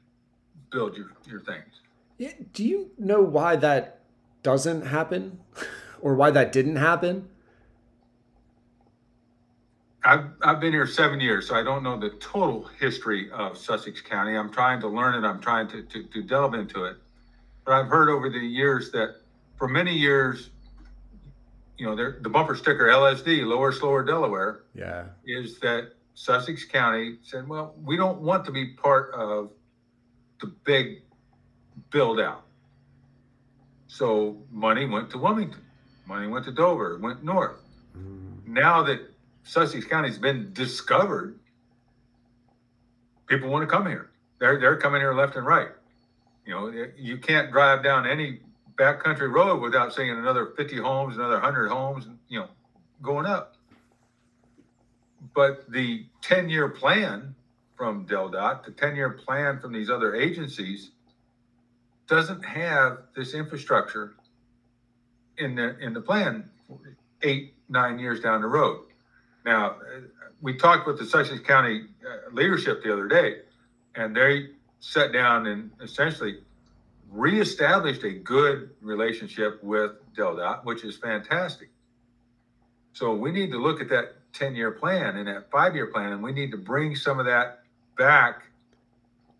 build 0.72 0.96
your, 0.96 1.12
your 1.30 1.42
things. 1.42 1.82
Yeah, 2.18 2.32
do 2.54 2.64
you 2.64 2.92
know 2.98 3.22
why 3.22 3.58
that 3.58 4.00
doesn't 4.42 4.86
happen 4.88 5.40
or 6.02 6.16
why 6.16 6.32
that 6.32 6.52
didn't 6.52 6.76
happen? 6.78 7.28
I've, 10.04 10.26
I've 10.44 10.60
been 10.60 10.72
here 10.72 10.86
seven 10.86 11.20
years, 11.20 11.48
so 11.48 11.56
I 11.56 11.64
don't 11.64 11.82
know 11.82 12.00
the 12.00 12.12
total 12.12 12.70
history 12.80 13.32
of 13.32 13.58
Sussex 13.58 14.02
County. 14.02 14.36
I'm 14.38 14.52
trying 14.52 14.80
to 14.82 14.88
learn 14.88 15.16
it. 15.24 15.28
I'm 15.28 15.42
trying 15.42 15.68
to, 15.70 15.82
to, 15.84 16.04
to 16.04 16.22
delve 16.22 16.54
into 16.54 16.86
it. 16.86 16.98
But 17.66 17.74
I've 17.74 17.88
heard 17.88 18.10
over 18.10 18.30
the 18.30 18.38
years 18.38 18.92
that 18.92 19.16
for 19.58 19.68
many 19.68 19.94
years, 19.94 20.52
you 21.78 21.88
know, 21.88 21.96
the 21.96 22.30
bumper 22.30 22.56
sticker 22.56 22.86
LSD, 22.86 23.46
lower, 23.46 23.72
slower 23.72 24.04
Delaware, 24.04 24.62
Yeah. 24.76 25.06
is 25.26 25.60
that 25.62 25.94
Sussex 26.14 26.64
County 26.66 27.18
said, 27.24 27.48
well, 27.48 27.74
we 27.84 27.98
don't 27.98 28.22
want 28.22 28.46
to 28.46 28.52
be 28.52 28.74
part 28.76 29.12
of 29.16 29.50
the 30.40 30.48
big 30.66 31.02
build 31.90 32.20
out. 32.20 32.44
So 33.88 34.38
money 34.52 34.86
went 34.86 35.10
to 35.12 35.18
Wilmington, 35.18 35.62
money 36.08 36.28
went 36.28 36.46
to 36.46 36.52
Dover, 36.52 36.98
went 37.00 37.24
north. 37.24 37.58
Mm. 37.98 38.48
Now 38.48 38.84
that 38.84 39.02
Sussex 39.44 39.86
County's 39.86 40.18
been 40.18 40.52
discovered, 40.54 41.40
people 43.28 43.50
want 43.50 43.68
to 43.68 43.74
come 43.74 43.88
here. 43.88 44.10
They're 44.40 44.60
they're 44.60 44.78
coming 44.78 45.02
here 45.02 45.14
left 45.14 45.36
and 45.36 45.46
right. 45.46 45.70
You 46.46 46.54
know, 46.54 46.88
you 46.98 47.18
can't 47.18 47.52
drive 47.52 47.84
down 47.84 48.06
any 48.06 48.40
backcountry 48.76 49.32
road 49.32 49.62
without 49.62 49.94
seeing 49.94 50.12
another 50.12 50.54
50 50.58 50.78
homes, 50.78 51.16
another 51.16 51.36
100 51.36 51.70
homes, 51.70 52.08
you 52.28 52.40
know, 52.40 52.50
going 53.02 53.26
up. 53.26 53.56
But 55.34 55.70
the 55.72 56.06
10 56.22 56.50
year 56.50 56.70
plan 56.70 57.34
from 57.76 58.06
DelDOT, 58.06 58.66
the 58.66 58.72
10 58.72 58.96
year 58.96 59.10
plan 59.12 59.60
from 59.60 59.74
these 59.74 59.90
other 59.90 60.16
agencies, 60.16 60.92
doesn't 62.08 62.44
have 62.44 63.00
this 63.16 63.34
infrastructure 63.34 64.14
in 65.38 65.56
the 65.56 65.78
in 65.80 65.94
the 65.94 66.02
plan 66.02 66.50
eight 67.22 67.54
nine 67.70 68.00
years 68.00 68.20
down 68.20 68.42
the 68.42 68.48
road. 68.48 68.86
Now, 69.46 69.76
we 70.42 70.56
talked 70.56 70.88
with 70.88 70.98
the 70.98 71.06
Sussex 71.06 71.40
County 71.42 71.84
uh, 72.06 72.34
leadership 72.34 72.84
the 72.84 72.92
other 72.92 73.08
day, 73.08 73.42
and 73.96 74.16
they 74.16 74.50
sat 74.80 75.12
down 75.12 75.48
and 75.48 75.72
essentially 75.82 76.40
reestablished 77.12 78.04
a 78.04 78.12
good 78.12 78.72
relationship 78.82 79.64
with 79.64 79.92
DelDOT, 80.16 80.66
which 80.66 80.84
is 80.84 80.98
fantastic. 80.98 81.70
So 82.94 83.14
we 83.14 83.32
need 83.32 83.52
to 83.52 83.58
look 83.58 83.82
at 83.82 83.90
that 83.90 84.16
10 84.34 84.56
year 84.56 84.72
plan 84.72 85.18
and 85.18 85.28
that 85.28 85.50
five 85.52 85.76
year 85.76 85.88
plan, 85.88 86.14
and 86.14 86.24
we 86.24 86.32
need 86.32 86.52
to 86.52 86.58
bring 86.58 86.96
some 86.96 87.20
of 87.20 87.26
that 87.26 87.64
back 87.98 88.44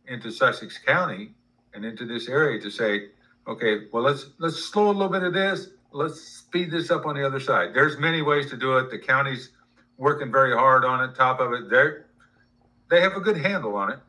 into 0.08 0.32
Sussex 0.32 0.78
County 0.78 1.32
and 1.74 1.84
into 1.84 2.06
this 2.06 2.28
area 2.28 2.62
to 2.62 2.70
say, 2.70 3.08
okay, 3.48 3.88
well 3.92 4.04
let's 4.04 4.28
let's 4.40 4.58
slow 4.58 4.88
a 4.88 4.94
little 4.94 5.10
bit 5.10 5.24
of 5.24 5.34
this. 5.34 5.70
Let's 5.96 6.20
speed 6.20 6.72
this 6.72 6.92
up 6.92 7.06
on 7.06 7.16
the 7.16 7.26
other 7.26 7.40
side. 7.40 7.74
There's 7.74 7.98
many 7.98 8.22
ways 8.22 8.50
to 8.50 8.58
do 8.58 8.78
it. 8.80 8.92
The 8.92 9.00
county's 9.00 9.52
working 9.98 10.30
very 10.30 10.54
hard 10.54 10.84
on 10.84 11.02
it. 11.08 11.16
Top 11.16 11.40
of 11.40 11.54
it, 11.54 11.70
they 11.70 11.86
they 12.90 13.02
have 13.02 13.14
a 13.14 13.22
good 13.22 13.38
handle 13.38 13.78
on 13.78 13.94
it, 13.94 14.00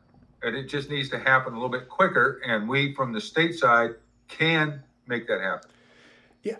and 0.43 0.53
it 0.53 0.67
just 0.67 0.89
needs 0.89 1.09
to 1.11 1.17
happen 1.17 1.53
a 1.53 1.55
little 1.55 1.69
bit 1.69 1.87
quicker. 1.87 2.41
And 2.45 2.67
we 2.67 2.93
from 2.93 3.13
the 3.13 3.21
state 3.21 3.55
side 3.55 3.91
can 4.27 4.83
make 5.07 5.29
that 5.29 5.39
happen. 5.39 5.69
Yeah. 6.43 6.57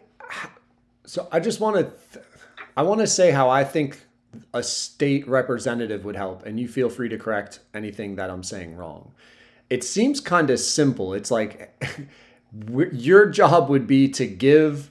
So 1.05 1.27
I 1.29 1.41
just 1.41 1.59
want 1.59 1.75
to, 1.75 1.83
th- 2.13 2.25
I 2.77 2.83
want 2.83 3.01
to 3.01 3.07
say 3.07 3.31
how 3.31 3.49
I 3.49 3.65
think 3.65 4.05
a 4.53 4.63
state 4.63 5.27
representative 5.27 6.05
would 6.05 6.15
help, 6.15 6.45
and 6.45 6.57
you 6.57 6.69
feel 6.69 6.89
free 6.89 7.09
to 7.09 7.17
correct 7.17 7.59
anything 7.73 8.15
that 8.15 8.29
I'm 8.29 8.43
saying 8.43 8.77
wrong. 8.77 9.11
It 9.69 9.83
seems 9.83 10.21
kind 10.21 10.49
of 10.49 10.59
simple. 10.61 11.13
It's 11.13 11.31
like 11.31 11.85
your 12.93 13.25
job 13.25 13.67
would 13.67 13.87
be 13.87 14.07
to 14.09 14.25
give 14.25 14.89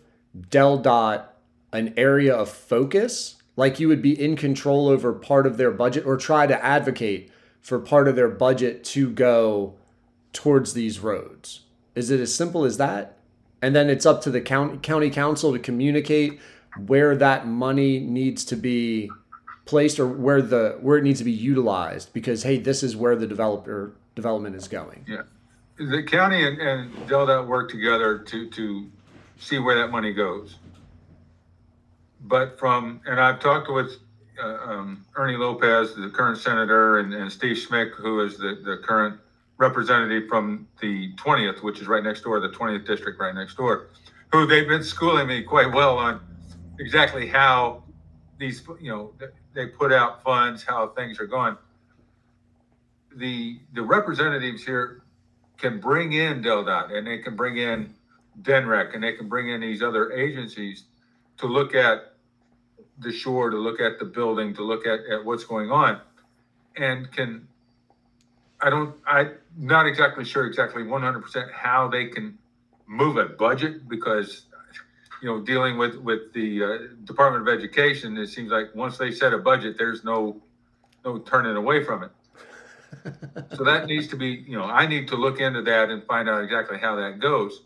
DelDOT 0.51 1.27
an 1.73 1.93
area 1.97 2.35
of 2.35 2.49
focus, 2.49 3.37
like 3.57 3.79
you 3.79 3.89
would 3.89 4.03
be 4.03 4.21
in 4.21 4.37
control 4.37 4.89
over 4.89 5.13
part 5.13 5.47
of 5.47 5.57
their 5.57 5.71
budget, 5.71 6.07
or 6.07 6.17
try 6.17 6.47
to 6.47 6.65
advocate 6.65 7.31
for 7.61 7.79
part 7.79 8.09
of 8.09 8.17
their 8.17 8.29
budget 8.29 8.85
to 8.85 9.11
go 9.11 9.75
towards 10.33 10.73
these 10.73 11.01
roads. 11.01 11.61
Is 11.95 12.11
it 12.11 12.21
as 12.21 12.35
simple 12.35 12.65
as 12.65 12.77
that? 12.79 13.19
And 13.63 13.75
then 13.75 13.91
it's 13.91 14.07
up 14.07 14.23
to 14.23 14.31
the 14.31 14.41
county 14.41 14.79
county 14.79 15.11
council 15.11 15.53
to 15.53 15.59
communicate 15.59 16.39
where 16.87 17.17
that 17.17 17.47
money 17.47 17.99
needs 17.99 18.45
to 18.47 18.57
be 18.57 19.11
placed 19.65 19.99
or 19.99 20.07
where 20.07 20.43
the 20.43 20.79
where 20.81 20.99
it 20.99 21.03
needs 21.03 21.19
to 21.19 21.25
be 21.25 21.33
utilized 21.33 22.13
because 22.13 22.43
hey, 22.43 22.59
this 22.59 22.83
is 22.83 22.95
where 22.95 23.17
the 23.17 23.27
developer 23.27 23.97
development 24.15 24.55
is 24.57 24.69
going. 24.69 25.05
Yeah, 25.09 25.23
the 25.79 26.03
county 26.03 26.47
and, 26.47 26.61
and 26.61 26.95
DelDOT 27.09 27.47
work 27.49 27.71
together 27.71 28.19
to 28.19 28.51
to 28.51 28.91
see 29.39 29.59
where 29.59 29.77
that 29.77 29.89
money 29.89 30.13
goes. 30.13 30.57
But 32.21 32.59
from 32.59 33.01
and 33.07 33.21
I've 33.21 33.41
talked 33.41 33.71
with 33.71 33.93
uh, 34.43 34.59
um, 34.65 35.05
Ernie 35.17 35.37
Lopez, 35.37 35.95
the 35.95 36.11
current 36.11 36.39
senator, 36.39 36.99
and, 36.99 37.15
and 37.15 37.31
Steve 37.31 37.57
Smyk, 37.57 37.95
who 37.95 38.21
is 38.21 38.37
the, 38.37 38.61
the 38.65 38.79
current 38.85 39.19
representative 39.59 40.29
from 40.29 40.67
the 40.81 41.13
20th, 41.15 41.63
which 41.63 41.81
is 41.81 41.87
right 41.87 42.03
next 42.03 42.23
door, 42.23 42.41
the 42.41 42.49
20th 42.49 42.87
district 42.87 43.19
right 43.19 43.35
next 43.35 43.57
door, 43.57 43.89
who 44.33 44.47
they've 44.47 44.69
been 44.69 44.83
schooling 44.83 45.27
me 45.27 45.43
quite 45.43 45.73
well 45.73 45.97
on 45.97 46.21
exactly 46.79 47.27
how 47.27 47.83
these, 48.39 48.63
you 48.81 48.91
know, 48.91 49.13
they 49.55 49.67
put 49.67 49.93
out 49.93 50.23
funds, 50.23 50.63
how 50.63 50.89
things 50.89 51.19
are 51.19 51.27
going. 51.27 51.57
The 53.17 53.61
the 53.73 53.83
representatives 53.83 54.63
here 54.63 55.03
can 55.57 55.81
bring 55.81 56.13
in 56.13 56.43
DelDOT 56.43 56.93
and 56.93 57.07
they 57.07 57.19
can 57.19 57.35
bring 57.35 57.57
in 57.57 57.95
DNREC 58.43 58.95
and 58.95 59.03
they 59.03 59.13
can 59.13 59.29
bring 59.29 59.49
in 59.49 59.61
these 59.61 59.83
other 59.83 60.13
agencies 60.13 60.85
to 61.39 61.47
look 61.47 61.75
at 61.75 62.15
the 62.99 63.13
shore, 63.13 63.51
to 63.51 63.57
look 63.57 63.81
at 63.81 63.99
the 63.99 64.05
building, 64.05 64.55
to 64.55 64.63
look 64.63 64.87
at, 64.87 65.01
at 65.11 65.25
what's 65.25 65.45
going 65.45 65.71
on, 65.71 66.01
and 66.77 67.11
can. 67.13 67.47
I 68.61 68.71
don't. 68.71 68.97
I'm 69.07 69.33
not 69.59 69.87
exactly 69.87 70.25
sure 70.25 70.47
exactly 70.47 70.83
100% 70.83 71.53
how 71.53 71.89
they 71.89 72.07
can 72.07 72.39
move 72.87 73.19
a 73.19 73.27
budget 73.27 73.87
because, 73.87 74.47
you 75.23 75.29
know, 75.29 75.41
dealing 75.41 75.77
with 75.77 75.97
with 75.97 76.33
the 76.33 76.63
uh, 76.63 76.79
Department 77.05 77.47
of 77.47 77.55
Education, 77.55 78.17
it 78.17 78.29
seems 78.29 78.51
like 78.51 78.75
once 78.75 78.97
they 78.97 79.11
set 79.11 79.35
a 79.35 79.39
budget, 79.39 79.77
there's 79.77 80.05
no 80.05 80.41
no 81.05 81.19
turning 81.19 81.57
away 81.57 81.85
from 81.85 82.05
it. 82.05 82.11
so 83.57 83.65
that 83.65 83.87
needs 83.87 84.09
to 84.09 84.17
be, 84.17 84.45
you 84.47 84.57
know, 84.57 84.65
I 84.65 84.87
need 84.87 85.09
to 85.09 85.17
look 85.17 85.41
into 85.41 85.63
that 85.63 85.91
and 85.91 86.03
find 86.05 86.29
out 86.29 86.43
exactly 86.43 86.79
how 86.79 86.97
that 86.97 87.21
goes. 87.21 87.63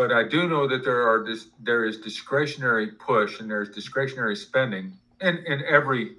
But 0.00 0.12
I 0.12 0.22
do 0.22 0.48
know 0.48 0.66
that 0.66 0.82
there 0.82 1.06
are 1.06 1.22
this, 1.22 1.48
there 1.58 1.84
is 1.84 1.98
discretionary 1.98 2.86
push 2.86 3.38
and 3.38 3.50
there's 3.50 3.68
discretionary 3.68 4.34
spending 4.34 4.94
in, 5.20 5.36
in 5.44 5.62
every 5.68 6.16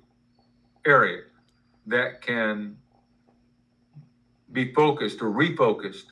area 0.85 1.23
that 1.87 2.21
can 2.21 2.77
be 4.51 4.71
focused 4.71 5.23
or 5.23 5.31
refocused 5.31 6.11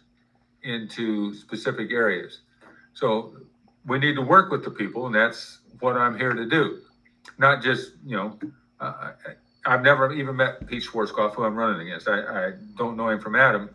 into 0.63 1.35
specific 1.35 1.91
areas. 1.91 2.39
So 2.95 3.35
we 3.85 3.99
need 3.99 4.15
to 4.15 4.23
work 4.23 4.49
with 4.49 4.63
the 4.63 4.71
people, 4.71 5.05
and 5.05 5.13
that's 5.13 5.59
what 5.79 5.95
I'm 5.95 6.17
here 6.17 6.33
to 6.33 6.49
do. 6.49 6.79
Not 7.38 7.61
just, 7.61 7.91
you 8.03 8.17
know, 8.17 8.39
uh, 8.79 9.11
I've 9.63 9.83
never 9.83 10.11
even 10.11 10.35
met 10.35 10.65
Pete 10.65 10.81
Schwartzkopf, 10.81 11.35
who 11.35 11.43
I'm 11.43 11.55
running 11.55 11.85
against. 11.85 12.07
I, 12.07 12.47
I 12.47 12.51
don't 12.79 12.97
know 12.97 13.09
him 13.09 13.19
from 13.19 13.35
Adam. 13.35 13.69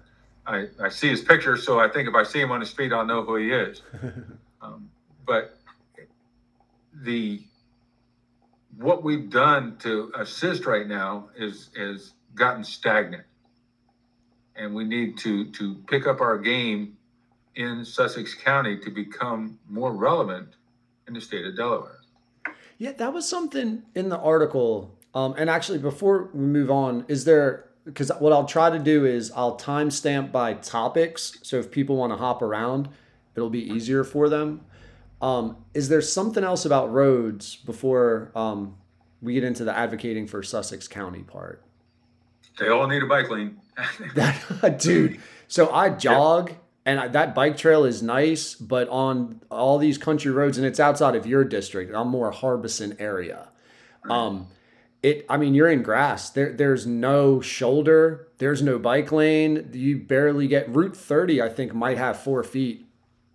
I, 0.46 0.66
I 0.80 0.88
see 0.88 1.08
his 1.08 1.22
picture, 1.22 1.56
so 1.56 1.80
I 1.80 1.88
think 1.88 2.08
if 2.08 2.14
I 2.14 2.22
see 2.22 2.40
him 2.40 2.50
on 2.50 2.60
the 2.60 2.66
street, 2.66 2.92
I'll 2.92 3.06
know 3.06 3.24
who 3.24 3.36
he 3.36 3.50
is. 3.50 3.82
um, 4.62 4.90
but 5.26 5.58
the 7.02 7.42
what 8.76 9.04
we've 9.04 9.30
done 9.30 9.76
to 9.78 10.12
assist 10.16 10.66
right 10.66 10.86
now 10.86 11.28
is 11.36 11.70
is 11.74 12.12
gotten 12.34 12.64
stagnant, 12.64 13.24
and 14.56 14.74
we 14.74 14.84
need 14.84 15.16
to 15.18 15.50
to 15.52 15.74
pick 15.86 16.06
up 16.06 16.20
our 16.20 16.38
game 16.38 16.96
in 17.54 17.84
Sussex 17.84 18.34
County 18.34 18.78
to 18.78 18.90
become 18.90 19.58
more 19.68 19.92
relevant 19.92 20.48
in 21.06 21.14
the 21.14 21.20
state 21.20 21.46
of 21.46 21.56
Delaware. 21.56 22.00
Yeah, 22.78 22.92
that 22.92 23.12
was 23.12 23.28
something 23.28 23.82
in 23.94 24.08
the 24.08 24.18
article. 24.18 24.98
Um, 25.14 25.34
and 25.38 25.48
actually, 25.48 25.78
before 25.78 26.30
we 26.34 26.44
move 26.44 26.70
on, 26.70 27.04
is 27.06 27.24
there 27.24 27.66
because 27.84 28.10
what 28.18 28.32
I'll 28.32 28.46
try 28.46 28.70
to 28.70 28.78
do 28.78 29.04
is 29.04 29.30
I'll 29.34 29.58
timestamp 29.58 30.32
by 30.32 30.54
topics. 30.54 31.38
So 31.42 31.58
if 31.58 31.70
people 31.70 31.96
want 31.96 32.12
to 32.12 32.16
hop 32.16 32.42
around, 32.42 32.88
it'll 33.36 33.50
be 33.50 33.62
easier 33.62 34.04
for 34.04 34.28
them. 34.28 34.62
Um, 35.20 35.56
is 35.74 35.88
there 35.88 36.00
something 36.00 36.44
else 36.44 36.64
about 36.64 36.92
roads 36.92 37.56
before 37.56 38.30
um, 38.34 38.76
we 39.22 39.34
get 39.34 39.44
into 39.44 39.64
the 39.64 39.76
advocating 39.76 40.26
for 40.26 40.42
Sussex 40.42 40.88
County 40.88 41.22
part? 41.22 41.62
They 42.58 42.68
all 42.68 42.86
need 42.86 43.02
a 43.02 43.06
bike 43.06 43.30
lane. 43.30 43.58
that, 44.14 44.78
dude. 44.80 45.20
So 45.48 45.72
I 45.72 45.90
jog, 45.90 46.50
yeah. 46.50 46.56
and 46.86 47.00
I, 47.00 47.08
that 47.08 47.34
bike 47.34 47.56
trail 47.56 47.84
is 47.84 48.02
nice, 48.02 48.54
but 48.54 48.88
on 48.88 49.40
all 49.50 49.78
these 49.78 49.98
country 49.98 50.30
roads, 50.30 50.58
and 50.58 50.66
it's 50.66 50.80
outside 50.80 51.16
of 51.16 51.26
your 51.26 51.44
district. 51.44 51.94
I'm 51.94 52.08
more 52.08 52.32
Harbeson 52.32 52.96
area. 52.98 53.48
Um, 54.08 54.48
it 55.04 55.24
i 55.28 55.36
mean 55.36 55.54
you're 55.54 55.70
in 55.70 55.82
grass 55.82 56.30
there 56.30 56.52
there's 56.52 56.86
no 56.86 57.40
shoulder 57.40 58.28
there's 58.38 58.62
no 58.62 58.78
bike 58.78 59.12
lane 59.12 59.70
you 59.72 59.96
barely 59.98 60.48
get 60.48 60.68
route 60.74 60.96
30 60.96 61.40
i 61.40 61.48
think 61.48 61.74
might 61.74 61.98
have 61.98 62.18
four 62.18 62.42
feet 62.42 62.84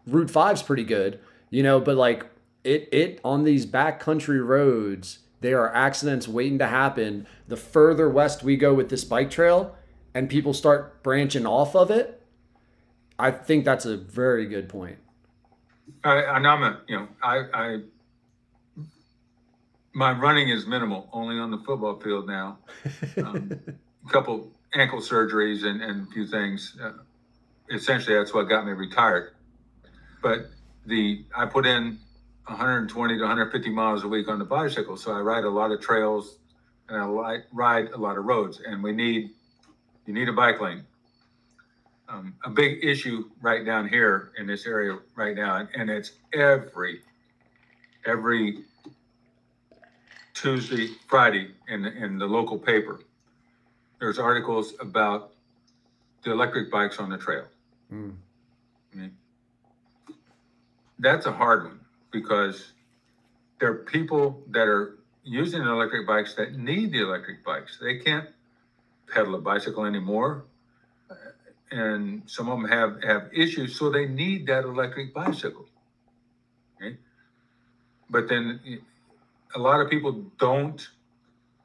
Route 0.09 0.29
5's 0.29 0.63
pretty 0.63 0.83
good, 0.83 1.19
you 1.49 1.63
know, 1.63 1.79
but 1.79 1.95
like 1.95 2.25
it 2.63 2.89
it 2.91 3.19
on 3.23 3.43
these 3.43 3.65
backcountry 3.65 4.45
roads, 4.45 5.19
there 5.41 5.61
are 5.61 5.73
accidents 5.73 6.27
waiting 6.27 6.59
to 6.59 6.67
happen. 6.67 7.27
The 7.47 7.57
further 7.57 8.09
west 8.09 8.43
we 8.43 8.57
go 8.57 8.73
with 8.73 8.89
this 8.89 9.03
bike 9.03 9.29
trail 9.29 9.75
and 10.13 10.29
people 10.29 10.53
start 10.53 11.03
branching 11.03 11.45
off 11.45 11.75
of 11.75 11.91
it, 11.91 12.21
I 13.17 13.31
think 13.31 13.65
that's 13.65 13.85
a 13.85 13.97
very 13.97 14.45
good 14.45 14.67
point. 14.67 14.97
I, 16.03 16.23
I'm 16.23 16.63
a, 16.63 16.81
you 16.87 16.97
know, 16.97 17.07
I, 17.23 17.37
I, 17.53 17.77
my 19.93 20.11
running 20.11 20.49
is 20.49 20.65
minimal, 20.65 21.09
only 21.11 21.39
on 21.39 21.51
the 21.51 21.57
football 21.59 21.99
field 21.99 22.27
now. 22.27 22.57
Um, 23.17 23.59
a 24.05 24.09
couple 24.09 24.51
ankle 24.73 24.99
surgeries 24.99 25.65
and, 25.65 25.81
and 25.81 26.07
a 26.07 26.11
few 26.11 26.27
things. 26.27 26.77
Uh, 26.81 26.91
essentially, 27.71 28.15
that's 28.15 28.33
what 28.33 28.43
got 28.43 28.65
me 28.65 28.71
retired. 28.71 29.33
But 30.21 30.49
the 30.85 31.25
I 31.35 31.45
put 31.45 31.65
in 31.65 31.99
120 32.45 33.15
to 33.15 33.19
150 33.19 33.69
miles 33.69 34.03
a 34.03 34.07
week 34.07 34.27
on 34.27 34.39
the 34.39 34.45
bicycle, 34.45 34.97
so 34.97 35.11
I 35.11 35.19
ride 35.19 35.43
a 35.43 35.49
lot 35.49 35.71
of 35.71 35.79
trails 35.81 36.37
and 36.87 36.97
I 36.97 37.05
li- 37.05 37.43
ride 37.51 37.89
a 37.89 37.97
lot 37.97 38.17
of 38.17 38.25
roads. 38.25 38.61
And 38.65 38.83
we 38.83 38.91
need 38.91 39.31
you 40.05 40.13
need 40.13 40.27
a 40.27 40.33
bike 40.33 40.59
lane. 40.59 40.83
Um, 42.07 42.33
a 42.43 42.49
big 42.49 42.83
issue 42.83 43.29
right 43.39 43.63
down 43.63 43.87
here 43.87 44.31
in 44.39 44.47
this 44.47 44.65
area 44.65 44.97
right 45.15 45.35
now, 45.35 45.57
and, 45.57 45.69
and 45.75 45.89
it's 45.89 46.13
every 46.33 47.01
every 48.05 48.63
Tuesday, 50.41 50.87
Friday 51.07 51.51
in 51.67 51.81
the, 51.81 51.91
in 51.91 52.17
the 52.17 52.25
local 52.25 52.57
paper. 52.57 53.01
There's 53.99 54.17
articles 54.17 54.73
about 54.79 55.33
the 56.23 56.31
electric 56.31 56.71
bikes 56.71 56.97
on 56.97 57.09
the 57.09 57.17
trail. 57.17 57.45
Mm. 57.91 58.15
I 58.93 58.97
mean, 58.97 59.17
that's 60.97 61.25
a 61.25 61.31
hard 61.31 61.65
one 61.65 61.79
because 62.11 62.71
there 63.59 63.69
are 63.69 63.75
people 63.75 64.41
that 64.51 64.67
are 64.67 64.99
using 65.23 65.61
electric 65.61 66.07
bikes 66.07 66.35
that 66.35 66.55
need 66.55 66.93
the 66.93 67.01
electric 67.01 67.43
bikes. 67.43 67.77
They 67.81 67.97
can't 67.97 68.29
pedal 69.13 69.35
a 69.35 69.41
bicycle 69.41 69.85
anymore. 69.85 70.45
And 71.71 72.23
some 72.25 72.49
of 72.49 72.59
them 72.59 72.69
have, 72.69 73.03
have 73.03 73.29
issues, 73.33 73.77
so 73.77 73.91
they 73.91 74.07
need 74.07 74.47
that 74.47 74.63
electric 74.63 75.13
bicycle. 75.13 75.67
Okay? 76.77 76.97
But 78.09 78.27
then 78.27 78.59
a 79.55 79.59
lot 79.59 79.81
of 79.81 79.89
people 79.89 80.11
don't 80.37 80.87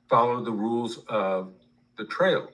follow 0.08 0.42
the 0.44 0.50
rules 0.52 0.98
of 1.08 1.52
the 1.96 2.04
trail. 2.06 2.50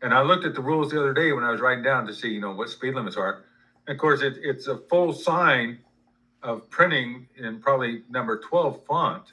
And 0.00 0.14
I 0.14 0.22
looked 0.22 0.44
at 0.44 0.54
the 0.54 0.62
rules 0.62 0.90
the 0.90 1.00
other 1.00 1.12
day 1.12 1.32
when 1.32 1.44
I 1.44 1.50
was 1.50 1.60
writing 1.60 1.82
down 1.82 2.06
to 2.06 2.14
see, 2.14 2.28
you 2.28 2.40
know, 2.40 2.52
what 2.52 2.68
speed 2.68 2.94
limits 2.94 3.16
are. 3.16 3.44
And 3.86 3.94
of 3.94 4.00
course, 4.00 4.22
it, 4.22 4.34
it's 4.42 4.66
a 4.68 4.78
full 4.78 5.12
sign 5.12 5.78
of 6.42 6.68
printing 6.70 7.26
in 7.36 7.60
probably 7.60 8.02
number 8.08 8.38
12 8.38 8.84
font. 8.86 9.24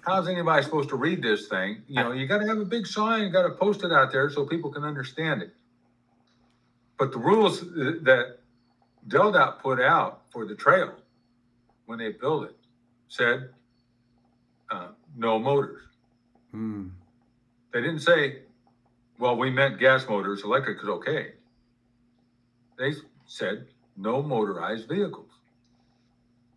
How's 0.00 0.28
anybody 0.28 0.62
supposed 0.64 0.88
to 0.88 0.96
read 0.96 1.22
this 1.22 1.48
thing? 1.48 1.82
You 1.86 2.02
know, 2.02 2.12
you 2.12 2.26
got 2.26 2.38
to 2.38 2.46
have 2.46 2.58
a 2.58 2.64
big 2.64 2.86
sign, 2.86 3.22
you 3.22 3.30
got 3.30 3.42
to 3.42 3.50
post 3.50 3.84
it 3.84 3.92
out 3.92 4.10
there 4.10 4.28
so 4.30 4.44
people 4.44 4.72
can 4.72 4.82
understand 4.82 5.42
it. 5.42 5.54
But 6.98 7.12
the 7.12 7.18
rules 7.18 7.60
that 7.60 8.38
DelDOT 9.06 9.60
put 9.60 9.80
out 9.80 10.22
for 10.30 10.46
the 10.46 10.54
trail 10.54 10.94
when 11.86 11.98
they 11.98 12.10
built 12.10 12.44
it 12.44 12.56
said 13.08 13.50
uh, 14.70 14.88
no 15.16 15.38
motors. 15.38 15.82
Mm. 16.54 16.90
They 17.72 17.80
didn't 17.80 18.00
say, 18.00 18.40
well, 19.18 19.36
we 19.36 19.50
meant 19.50 19.78
gas 19.78 20.08
motors, 20.08 20.42
electric 20.44 20.82
is 20.82 20.88
okay. 20.88 21.32
They 22.78 22.92
said 23.26 23.66
no 23.96 24.22
motorized 24.22 24.88
vehicles. 24.88 25.30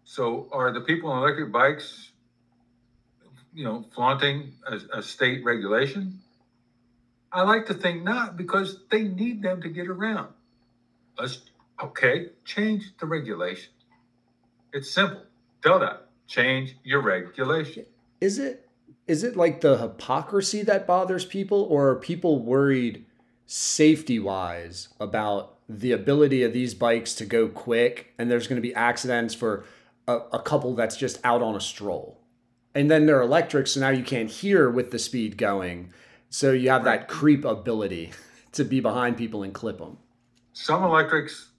So 0.03 0.47
are 0.51 0.71
the 0.71 0.81
people 0.81 1.09
on 1.09 1.23
electric 1.23 1.51
bikes, 1.51 2.11
you 3.53 3.63
know, 3.63 3.85
flaunting 3.95 4.53
a, 4.67 4.99
a 4.99 5.03
state 5.03 5.43
regulation? 5.43 6.19
I 7.31 7.43
like 7.43 7.65
to 7.67 7.73
think 7.73 8.03
not 8.03 8.35
because 8.35 8.79
they 8.89 9.03
need 9.03 9.41
them 9.41 9.61
to 9.61 9.69
get 9.69 9.87
around. 9.87 10.29
Let's, 11.17 11.41
okay, 11.81 12.29
change 12.45 12.91
the 12.99 13.05
regulation. 13.05 13.71
It's 14.73 14.91
simple. 14.91 15.23
DelDOT, 15.61 15.97
change 16.27 16.75
your 16.83 17.01
regulation. 17.01 17.85
Is 18.21 18.39
it 18.39 18.69
is 19.07 19.23
it 19.23 19.35
like 19.35 19.61
the 19.61 19.77
hypocrisy 19.77 20.61
that 20.63 20.87
bothers 20.87 21.25
people 21.25 21.63
or 21.63 21.89
are 21.89 21.95
people 21.95 22.39
worried 22.39 23.05
safety 23.47 24.19
wise 24.19 24.89
about 24.99 25.57
the 25.67 25.91
ability 25.91 26.43
of 26.43 26.53
these 26.53 26.73
bikes 26.73 27.13
to 27.15 27.25
go 27.25 27.47
quick 27.49 28.13
and 28.17 28.29
there's 28.29 28.47
going 28.47 28.61
to 28.61 28.65
be 28.65 28.73
accidents 28.75 29.33
for 29.33 29.65
a, 30.07 30.17
a 30.33 30.39
couple 30.39 30.75
that's 30.75 30.95
just 30.95 31.19
out 31.25 31.41
on 31.41 31.55
a 31.55 31.59
stroll? 31.61 32.19
And 32.73 32.89
then 32.89 33.05
they're 33.05 33.21
electric 33.21 33.67
so 33.67 33.79
now 33.81 33.89
you 33.89 34.03
can't 34.03 34.29
hear 34.29 34.69
with 34.69 34.91
the 34.91 34.99
speed 34.99 35.37
going 35.37 35.91
so 36.29 36.51
you 36.53 36.69
have 36.69 36.85
that 36.85 37.09
creep 37.09 37.43
ability 37.43 38.11
to 38.53 38.63
be 38.63 38.79
behind 38.79 39.17
people 39.17 39.43
and 39.43 39.53
clip 39.53 39.79
them 39.79 39.97
Some 40.53 40.83
electrics 40.83 41.49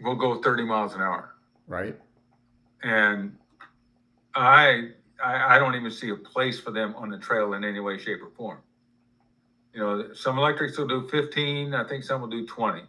will 0.00 0.14
go 0.14 0.40
30 0.42 0.64
miles 0.64 0.94
an 0.94 1.00
hour. 1.00 1.34
right. 1.66 1.98
And 2.82 3.36
I, 4.34 4.90
I, 5.22 5.56
I 5.56 5.58
don't 5.58 5.74
even 5.74 5.90
see 5.90 6.10
a 6.10 6.16
place 6.16 6.58
for 6.60 6.70
them 6.70 6.94
on 6.96 7.08
the 7.10 7.18
trail 7.18 7.54
in 7.54 7.64
any 7.64 7.80
way, 7.80 7.98
shape, 7.98 8.22
or 8.22 8.30
form. 8.36 8.58
You 9.72 9.80
know, 9.80 10.14
some 10.14 10.38
electrics 10.38 10.78
will 10.78 10.88
do 10.88 11.06
15, 11.08 11.74
I 11.74 11.84
think 11.84 12.04
some 12.04 12.20
will 12.20 12.28
do 12.28 12.46
20, 12.46 12.82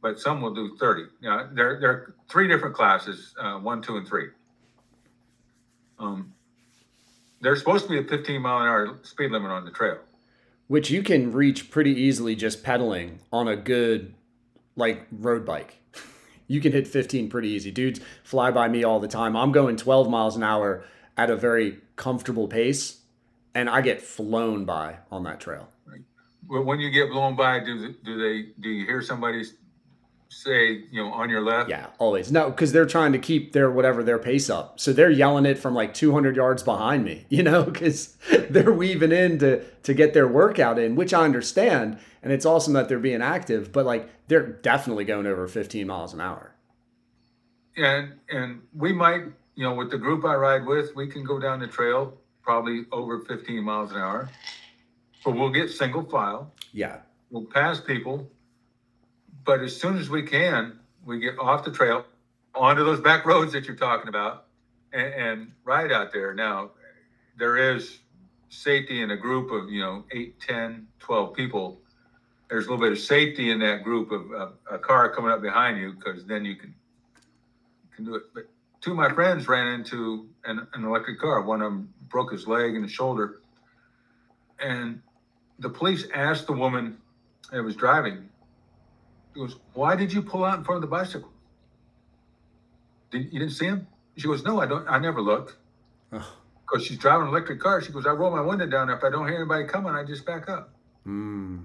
but 0.00 0.18
some 0.18 0.40
will 0.40 0.54
do 0.54 0.76
30. 0.76 1.02
You 1.20 1.30
there, 1.52 1.78
there 1.80 1.90
are 1.90 2.14
three 2.28 2.48
different 2.48 2.74
classes 2.74 3.34
uh, 3.40 3.58
one, 3.58 3.82
two, 3.82 3.96
and 3.96 4.06
three. 4.06 4.28
Um, 5.98 6.32
there's 7.40 7.58
supposed 7.58 7.84
to 7.84 7.90
be 7.90 7.98
a 7.98 8.04
15 8.04 8.40
mile 8.40 8.60
an 8.62 8.66
hour 8.66 8.98
speed 9.02 9.30
limit 9.30 9.50
on 9.50 9.64
the 9.64 9.70
trail. 9.70 9.98
which 10.68 10.90
you 10.90 11.02
can 11.02 11.32
reach 11.32 11.70
pretty 11.70 11.92
easily 11.92 12.34
just 12.36 12.62
pedaling 12.62 13.20
on 13.32 13.48
a 13.48 13.56
good 13.56 14.14
like 14.76 15.06
road 15.12 15.44
bike. 15.44 15.76
You 16.50 16.62
can 16.62 16.72
hit 16.72 16.88
15 16.88 17.28
pretty 17.28 17.48
easy. 17.50 17.70
Dudes 17.70 18.00
fly 18.24 18.50
by 18.50 18.68
me 18.68 18.82
all 18.82 19.00
the 19.00 19.06
time. 19.08 19.36
I'm 19.36 19.52
going 19.52 19.76
12 19.76 20.08
miles 20.08 20.34
an 20.34 20.42
hour 20.42 20.82
at 21.18 21.30
a 21.30 21.36
very 21.36 21.78
comfortable 21.96 22.48
pace 22.48 23.00
and 23.54 23.68
I 23.68 23.80
get 23.80 24.00
flown 24.00 24.64
by 24.64 24.98
on 25.10 25.24
that 25.24 25.40
trail. 25.40 25.68
Well, 26.48 26.62
when 26.62 26.78
you 26.78 26.90
get 26.90 27.10
blown 27.10 27.36
by, 27.36 27.58
do, 27.58 27.92
do 28.04 28.16
they, 28.16 28.52
do 28.60 28.70
you 28.70 28.86
hear 28.86 29.02
somebody 29.02 29.44
say, 30.30 30.84
you 30.90 31.02
know, 31.02 31.12
on 31.12 31.28
your 31.28 31.40
left? 31.42 31.68
Yeah, 31.68 31.86
always. 31.98 32.30
No, 32.30 32.50
cuz 32.52 32.72
they're 32.72 32.86
trying 32.86 33.12
to 33.12 33.18
keep 33.18 33.52
their 33.52 33.70
whatever 33.70 34.02
their 34.02 34.18
pace 34.18 34.48
up. 34.48 34.78
So 34.78 34.92
they're 34.92 35.10
yelling 35.10 35.44
it 35.44 35.58
from 35.58 35.74
like 35.74 35.92
200 35.92 36.36
yards 36.36 36.62
behind 36.62 37.04
me, 37.04 37.26
you 37.28 37.42
know, 37.42 37.64
cuz 37.64 38.16
they're 38.50 38.72
weaving 38.72 39.12
in 39.12 39.38
to 39.40 39.62
to 39.82 39.94
get 39.94 40.14
their 40.14 40.28
workout 40.28 40.78
in, 40.78 40.94
which 40.94 41.12
I 41.12 41.24
understand, 41.24 41.98
and 42.22 42.32
it's 42.32 42.46
awesome 42.46 42.74
that 42.74 42.88
they're 42.88 42.98
being 42.98 43.22
active, 43.22 43.72
but 43.72 43.84
like 43.84 44.08
they're 44.28 44.46
definitely 44.46 45.04
going 45.04 45.26
over 45.26 45.48
15 45.48 45.86
miles 45.86 46.14
an 46.14 46.20
hour. 46.20 46.54
And 47.76 48.14
and 48.30 48.62
we 48.74 48.92
might, 48.92 49.24
you 49.58 49.64
know, 49.64 49.74
with 49.74 49.90
the 49.90 49.98
group 49.98 50.24
I 50.24 50.36
ride 50.36 50.64
with, 50.64 50.94
we 50.94 51.08
can 51.08 51.24
go 51.24 51.40
down 51.40 51.58
the 51.58 51.66
trail 51.66 52.16
probably 52.42 52.84
over 52.92 53.18
15 53.18 53.60
miles 53.64 53.90
an 53.90 53.96
hour. 53.98 54.30
But 55.24 55.32
we'll 55.32 55.50
get 55.50 55.68
single 55.68 56.04
file, 56.04 56.52
Yeah. 56.70 56.98
we'll 57.32 57.44
pass 57.44 57.80
people. 57.80 58.30
But 59.44 59.60
as 59.60 59.74
soon 59.74 59.98
as 59.98 60.08
we 60.08 60.22
can, 60.22 60.78
we 61.04 61.18
get 61.18 61.36
off 61.40 61.64
the 61.64 61.72
trail 61.72 62.04
onto 62.54 62.84
those 62.84 63.00
back 63.00 63.26
roads 63.26 63.52
that 63.52 63.66
you're 63.66 63.74
talking 63.74 64.06
about 64.08 64.44
and, 64.92 65.12
and 65.12 65.52
ride 65.64 65.90
out 65.90 66.12
there. 66.12 66.32
Now, 66.34 66.70
there 67.36 67.56
is 67.56 67.98
safety 68.50 69.02
in 69.02 69.10
a 69.10 69.16
group 69.16 69.50
of, 69.50 69.70
you 69.72 69.80
know, 69.80 70.04
8, 70.12 70.38
10, 70.40 70.86
12 71.00 71.34
people. 71.34 71.80
There's 72.48 72.66
a 72.66 72.70
little 72.70 72.84
bit 72.84 72.92
of 72.92 73.00
safety 73.00 73.50
in 73.50 73.58
that 73.58 73.82
group 73.82 74.12
of, 74.12 74.30
of 74.30 74.52
a 74.70 74.78
car 74.78 75.12
coming 75.12 75.32
up 75.32 75.42
behind 75.42 75.80
you 75.80 75.94
because 75.94 76.24
then 76.26 76.44
you 76.44 76.54
can 76.54 76.72
can 77.96 78.04
do 78.04 78.14
it. 78.14 78.22
But 78.32 78.44
two 78.80 78.92
of 78.92 78.96
my 78.96 79.12
friends 79.12 79.48
ran 79.48 79.68
into 79.68 80.28
an, 80.44 80.66
an 80.74 80.84
electric 80.84 81.20
car. 81.20 81.42
One 81.42 81.62
of 81.62 81.72
them 81.72 81.92
broke 82.08 82.32
his 82.32 82.46
leg 82.46 82.74
and 82.74 82.84
his 82.84 82.92
shoulder. 82.92 83.40
And 84.60 85.02
the 85.58 85.68
police 85.68 86.06
asked 86.14 86.46
the 86.46 86.52
woman 86.52 86.98
that 87.52 87.62
was 87.62 87.76
driving, 87.76 88.28
he 89.34 89.40
goes, 89.40 89.56
Why 89.74 89.96
did 89.96 90.12
you 90.12 90.22
pull 90.22 90.44
out 90.44 90.58
in 90.58 90.64
front 90.64 90.76
of 90.76 90.82
the 90.82 90.94
bicycle? 90.94 91.32
Did, 93.10 93.32
you 93.32 93.38
didn't 93.38 93.54
see 93.54 93.66
him? 93.66 93.86
She 94.16 94.26
goes, 94.26 94.44
No, 94.44 94.60
I 94.60 94.66
don't. 94.66 94.86
I 94.88 94.98
never 94.98 95.20
looked. 95.20 95.56
Because 96.10 96.84
she's 96.84 96.98
driving 96.98 97.28
an 97.28 97.28
electric 97.28 97.60
car. 97.60 97.80
She 97.80 97.92
goes, 97.92 98.06
I 98.06 98.10
roll 98.10 98.30
my 98.30 98.42
window 98.42 98.66
down. 98.66 98.90
If 98.90 99.02
I 99.02 99.10
don't 99.10 99.26
hear 99.26 99.36
anybody 99.36 99.64
coming, 99.64 99.94
I 99.94 100.04
just 100.04 100.26
back 100.26 100.48
up. 100.48 100.70
Mm. 101.06 101.62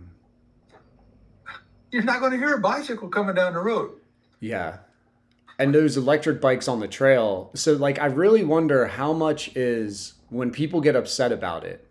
You're 1.91 2.04
not 2.04 2.19
going 2.19 2.32
to 2.32 2.38
hear 2.38 2.56
a 2.56 2.60
bicycle 2.60 3.10
coming 3.10 3.36
down 3.36 3.54
the 3.54 3.60
road. 3.60 3.91
Yeah. 4.39 4.78
And 5.60 5.74
those 5.74 5.98
electric 5.98 6.42
bikes 6.42 6.68
on 6.68 6.80
the 6.80 6.88
trail. 6.88 7.52
So, 7.54 7.74
like, 7.74 8.00
I 8.00 8.08
really 8.08 8.44
wonder 8.44 8.88
how 8.88 9.13
much 9.13 9.56
is 9.56 10.13
when 10.30 10.52
people 10.52 10.82
get 10.82 10.96
upset 10.96 11.32
about 11.32 11.63
it, 11.63 11.88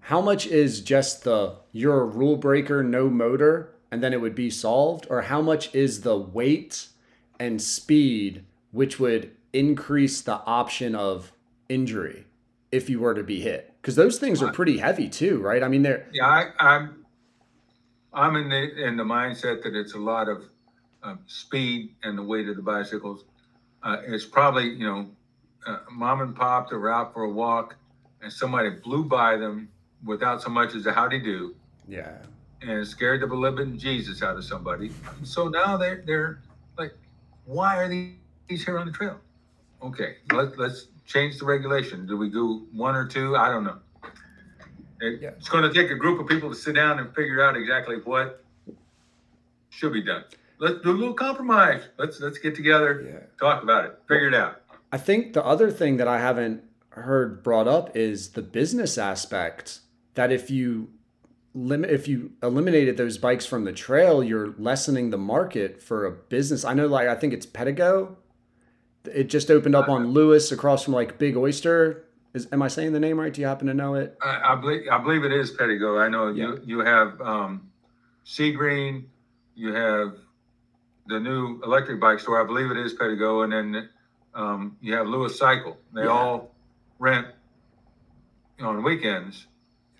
how 0.00 0.20
much 0.20 0.46
is 0.46 0.80
just 0.80 1.24
the 1.24 1.56
you're 1.72 2.00
a 2.00 2.06
rule 2.06 2.36
breaker, 2.36 2.82
no 2.82 3.08
motor, 3.08 3.74
and 3.90 4.02
then 4.02 4.12
it 4.12 4.20
would 4.20 4.34
be 4.34 4.50
solved? 4.50 5.06
Or 5.10 5.22
how 5.22 5.42
much 5.42 5.74
is 5.74 6.00
the 6.00 6.16
weight 6.16 6.88
and 7.38 7.60
speed 7.60 8.44
which 8.72 8.98
would 8.98 9.30
increase 9.52 10.22
the 10.22 10.36
option 10.44 10.94
of 10.94 11.32
injury 11.68 12.26
if 12.70 12.88
you 12.88 13.00
were 13.00 13.14
to 13.14 13.22
be 13.22 13.40
hit. 13.40 13.72
Because 13.80 13.96
those 13.96 14.18
things 14.18 14.42
are 14.42 14.50
pretty 14.52 14.78
heavy 14.78 15.08
too, 15.08 15.38
right? 15.38 15.62
I 15.62 15.68
mean, 15.68 15.82
they're 15.82 16.06
Yeah, 16.12 16.26
I, 16.26 16.46
I'm, 16.58 17.04
I'm 18.12 18.36
in 18.36 18.48
the, 18.48 18.86
in 18.86 18.96
the 18.96 19.04
mindset 19.04 19.62
that 19.62 19.74
it's 19.74 19.94
a 19.94 19.98
lot 19.98 20.28
of, 20.28 20.44
um, 21.02 21.18
speed 21.26 21.94
and 22.02 22.16
the 22.16 22.22
weight 22.22 22.48
of 22.48 22.56
the 22.56 22.62
bicycles. 22.62 23.24
Uh, 23.82 23.98
it's 24.06 24.24
probably, 24.24 24.68
you 24.68 24.86
know, 24.86 25.08
uh, 25.66 25.78
mom 25.90 26.20
and 26.20 26.34
pop, 26.34 26.70
they're 26.70 26.92
out 26.92 27.12
for 27.12 27.24
a 27.24 27.30
walk 27.30 27.76
and 28.20 28.32
somebody 28.32 28.70
blew 28.70 29.04
by 29.04 29.36
them 29.36 29.68
without 30.04 30.42
so 30.42 30.48
much 30.50 30.74
as 30.74 30.86
a 30.86 30.92
howdy 30.92 31.18
do 31.20 31.54
yeah. 31.88 32.18
and 32.62 32.86
scared 32.86 33.20
the 33.20 33.26
living 33.26 33.78
Jesus 33.78 34.22
out 34.22 34.36
of 34.36 34.44
somebody. 34.44 34.90
So 35.24 35.48
now 35.48 35.76
they're, 35.76 36.02
they're 36.06 36.40
like, 36.78 36.92
why 37.44 37.76
are 37.78 37.88
these 37.88 38.64
here 38.64 38.78
on 38.78 38.86
the 38.86 38.92
trail? 38.92 39.18
Okay, 39.82 40.16
let, 40.32 40.58
let's 40.58 40.86
change 41.06 41.38
the 41.38 41.44
regulation. 41.44 42.06
Do 42.06 42.16
we 42.16 42.30
do 42.30 42.66
one 42.72 42.94
or 42.94 43.06
two? 43.06 43.36
I 43.36 43.48
don't 43.48 43.64
know. 43.64 43.78
It- 45.00 45.20
Yeah. 45.20 45.30
It's 45.30 45.48
gonna 45.48 45.72
take 45.72 45.90
a 45.90 45.96
group 45.96 46.20
of 46.20 46.28
people 46.28 46.48
to 46.48 46.54
sit 46.54 46.76
down 46.76 47.00
and 47.00 47.12
figure 47.14 47.42
out 47.42 47.56
exactly 47.56 47.96
what 48.04 48.44
should 49.70 49.92
be 49.92 50.02
done. 50.02 50.24
Let's 50.62 50.80
do 50.82 50.90
a 50.90 50.92
little 50.92 51.12
compromise. 51.14 51.82
Let's, 51.98 52.20
let's 52.20 52.38
get 52.38 52.54
together, 52.54 53.04
Yeah. 53.04 53.18
talk 53.40 53.64
about 53.64 53.84
it, 53.84 53.98
figure 54.06 54.28
it 54.28 54.34
out. 54.34 54.60
I 54.92 54.96
think 54.98 55.32
the 55.32 55.44
other 55.44 55.72
thing 55.72 55.96
that 55.96 56.06
I 56.06 56.20
haven't 56.20 56.62
heard 56.90 57.42
brought 57.42 57.66
up 57.66 57.96
is 57.96 58.30
the 58.30 58.42
business 58.42 58.96
aspect 58.96 59.80
that 60.14 60.30
if 60.30 60.50
you 60.50 60.90
limit 61.54 61.90
if 61.90 62.06
you 62.06 62.30
eliminated 62.42 62.96
those 62.96 63.18
bikes 63.18 63.44
from 63.44 63.64
the 63.64 63.72
trail, 63.72 64.22
you're 64.22 64.54
lessening 64.56 65.10
the 65.10 65.18
market 65.18 65.82
for 65.82 66.06
a 66.06 66.12
business. 66.12 66.64
I 66.64 66.74
know 66.74 66.86
like 66.86 67.08
I 67.08 67.16
think 67.16 67.32
it's 67.32 67.44
Pedego. 67.46 68.14
It 69.12 69.24
just 69.24 69.50
opened 69.50 69.74
up 69.74 69.88
on 69.88 70.12
Lewes 70.12 70.52
across 70.52 70.84
from 70.84 70.94
like 70.94 71.18
Big 71.18 71.36
Oyster. 71.36 72.04
Is 72.34 72.46
am 72.52 72.62
I 72.62 72.68
saying 72.68 72.92
the 72.92 73.00
name 73.00 73.18
right? 73.18 73.32
Do 73.34 73.40
you 73.40 73.48
happen 73.48 73.66
to 73.66 73.74
know 73.74 73.94
it? 73.96 74.16
I, 74.22 74.52
I 74.52 74.54
believe, 74.54 74.82
I 74.92 74.98
believe 74.98 75.24
it 75.24 75.32
is 75.32 75.50
Pedego. 75.56 76.00
I 76.00 76.08
know 76.08 76.28
Yeah. 76.28 76.44
you, 76.46 76.60
you 76.64 76.78
have, 76.80 77.20
um, 77.20 77.68
Sea 78.24 78.52
Green, 78.52 79.10
you 79.56 79.74
have 79.74 80.14
the 81.06 81.18
new 81.20 81.60
electric 81.64 82.00
bike 82.00 82.20
store. 82.20 82.40
I 82.40 82.46
believe 82.46 82.70
it 82.70 82.76
is 82.76 82.94
Pedego. 82.94 83.44
And 83.44 83.52
then, 83.52 83.88
um, 84.34 84.76
you 84.80 84.94
have 84.94 85.06
Lewes 85.06 85.38
Cycle. 85.38 85.76
They 85.94 86.02
Yeah. 86.02 86.08
all 86.08 86.54
rent, 86.98 87.26
you 88.58 88.64
know, 88.64 88.70
on 88.70 88.82
weekends. 88.82 89.46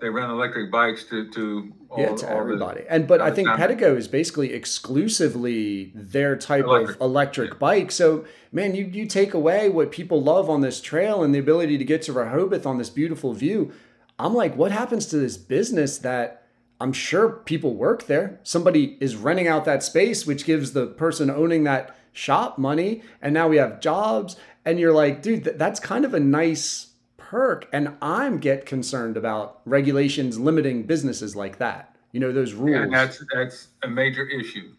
They 0.01 0.09
rent 0.09 0.31
electric 0.33 0.71
bikes 0.73 1.05
to, 1.11 1.29
to. 1.31 1.73
all- 1.89 2.01
yeah, 2.01 2.07
to 2.17 2.27
all 2.29 2.35
the- 2.35 2.41
everybody. 2.41 2.83
And 2.89 3.07
but 3.07 3.21
I 3.21 3.31
think. 3.31 3.49
Pedego 3.49 3.97
is 3.97 4.09
basically 4.09 4.53
exclusively 4.53 5.93
their 5.95 6.37
type 6.37 6.65
Electric. 6.65 6.97
of 6.97 7.03
electric 7.03 7.59
bike. 7.59 7.93
So 7.93 8.25
man, 8.51 8.75
you 8.75 8.85
you 8.87 9.07
take 9.07 9.35
away 9.35 9.69
what 9.69 9.91
people 9.93 10.23
love 10.23 10.49
on 10.51 10.61
this 10.61 10.81
trail 10.81 11.23
and 11.23 11.35
the 11.35 11.39
ability 11.39 11.79
to 11.79 11.85
get 11.85 12.03
to 12.03 12.13
Rehoboth 12.13 12.67
on 12.67 12.79
this 12.79 12.91
beautiful 12.91 13.33
view. 13.35 13.73
I'm 14.19 14.35
like, 14.35 14.57
what 14.57 14.73
happens 14.73 15.07
to 15.07 15.19
this 15.19 15.37
business 15.37 15.99
that 15.99 16.42
I'm 16.83 16.93
sure 16.93 17.29
people 17.31 17.75
work 17.75 18.07
there. 18.07 18.41
Somebody 18.43 18.99
is 18.99 19.15
renting 19.15 19.47
out 19.47 19.65
that 19.67 19.85
space, 19.85 20.27
which 20.27 20.45
gives 20.45 20.73
the 20.73 20.89
person 20.89 21.31
owning 21.31 21.63
that 21.63 21.97
shop 22.11 22.59
money. 22.59 23.05
And 23.23 23.33
now 23.33 23.47
we 23.47 23.57
have 23.59 23.79
jobs. 23.79 24.35
And 24.65 24.81
you're 24.81 24.93
like, 24.93 25.23
dude, 25.23 25.45
th- 25.45 25.59
that's 25.59 25.79
kind 25.79 26.05
of 26.05 26.13
a 26.13 26.19
nice 26.19 26.89
perk. 27.19 27.69
And 27.73 27.97
I'm 28.03 28.39
get 28.39 28.67
concerned 28.67 29.17
about 29.17 29.61
regulations 29.65 30.41
limiting 30.41 30.83
businesses 30.83 31.37
like 31.37 31.59
that. 31.59 31.95
You 32.11 32.19
know, 32.19 32.33
those 32.33 32.53
rules. 32.53 32.83
And 32.83 32.93
that's, 32.93 33.23
that's 33.33 33.69
a 33.85 33.89
major 33.89 34.27
issue. 34.27 34.73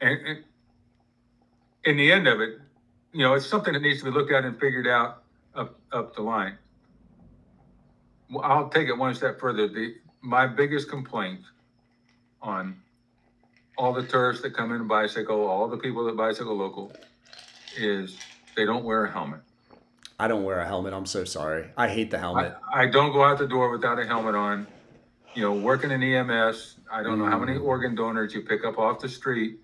And, 0.00 0.18
and 0.26 0.44
in 1.84 1.98
the 1.98 2.10
end 2.10 2.26
of 2.26 2.40
it, 2.40 2.58
you 3.12 3.22
know, 3.22 3.34
it's 3.34 3.46
something 3.46 3.74
that 3.74 3.82
needs 3.82 3.98
to 3.98 4.06
be 4.06 4.10
looked 4.12 4.32
at 4.32 4.46
and 4.46 4.58
figured 4.58 4.86
out 4.86 5.24
up, 5.54 5.78
up 5.92 6.16
the 6.16 6.22
line. 6.22 6.56
Well, 8.30 8.42
I'll 8.42 8.70
take 8.70 8.88
it 8.88 8.96
one 8.96 9.14
step 9.14 9.38
further. 9.38 9.68
The, 9.68 9.96
my 10.24 10.46
biggest 10.46 10.88
complaint 10.88 11.40
on 12.40 12.76
all 13.76 13.92
the 13.92 14.02
tourists 14.02 14.42
that 14.42 14.54
come 14.54 14.72
in 14.72 14.80
and 14.80 14.88
bicycle, 14.88 15.46
all 15.46 15.68
the 15.68 15.76
people 15.76 16.04
that 16.06 16.16
bicycle 16.16 16.56
local, 16.56 16.92
is 17.76 18.16
they 18.56 18.64
don't 18.64 18.84
wear 18.84 19.04
a 19.04 19.12
helmet. 19.12 19.40
I 20.18 20.28
don't 20.28 20.44
wear 20.44 20.60
a 20.60 20.66
helmet. 20.66 20.94
I'm 20.94 21.06
so 21.06 21.24
sorry. 21.24 21.66
I 21.76 21.88
hate 21.88 22.10
the 22.10 22.16
I, 22.18 22.20
helmet. 22.20 22.56
I 22.72 22.86
don't 22.86 23.12
go 23.12 23.22
out 23.24 23.38
the 23.38 23.46
door 23.46 23.70
without 23.70 23.98
a 23.98 24.06
helmet 24.06 24.34
on. 24.34 24.66
You 25.34 25.42
know, 25.42 25.52
working 25.52 25.90
in 25.90 26.02
EMS, 26.02 26.76
I 26.90 27.02
don't 27.02 27.18
know 27.18 27.26
how 27.26 27.38
many 27.38 27.58
mm. 27.58 27.64
organ 27.64 27.96
donors 27.96 28.32
you 28.32 28.42
pick 28.42 28.64
up 28.64 28.78
off 28.78 29.00
the 29.00 29.08
street. 29.08 29.58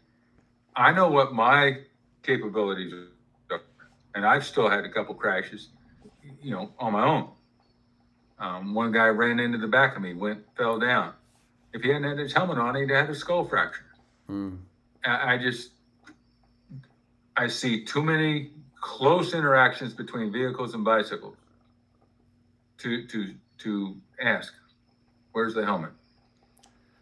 I 0.74 0.92
know 0.92 1.08
what 1.08 1.32
my 1.32 1.78
capabilities 2.24 2.92
are, 2.92 3.60
and 4.14 4.26
I've 4.26 4.44
still 4.44 4.68
had 4.68 4.84
a 4.84 4.88
couple 4.88 5.14
crashes, 5.14 5.68
you 6.42 6.50
know, 6.50 6.72
on 6.80 6.92
my 6.92 7.04
own. 7.04 7.28
Um, 8.40 8.74
one 8.74 8.90
guy 8.90 9.06
ran 9.08 9.38
into 9.38 9.58
the 9.58 9.68
back 9.68 9.96
of 9.96 10.02
me, 10.02 10.14
went, 10.14 10.42
fell 10.56 10.78
down. 10.78 11.12
If 11.74 11.82
he 11.82 11.88
hadn't 11.88 12.04
had 12.04 12.18
his 12.18 12.32
helmet 12.32 12.58
on, 12.58 12.74
he'd 12.74 12.90
had 12.90 13.10
a 13.10 13.14
skull 13.14 13.44
fracture. 13.44 13.84
Mm. 14.30 14.58
I, 15.04 15.34
I 15.34 15.38
just, 15.38 15.70
I 17.36 17.46
see 17.46 17.84
too 17.84 18.02
many 18.02 18.50
close 18.80 19.34
interactions 19.34 19.92
between 19.92 20.32
vehicles 20.32 20.74
and 20.74 20.82
bicycles 20.82 21.36
to, 22.78 23.06
to, 23.06 23.34
to 23.58 23.94
ask, 24.22 24.54
where's 25.32 25.54
the 25.54 25.64
helmet? 25.64 25.92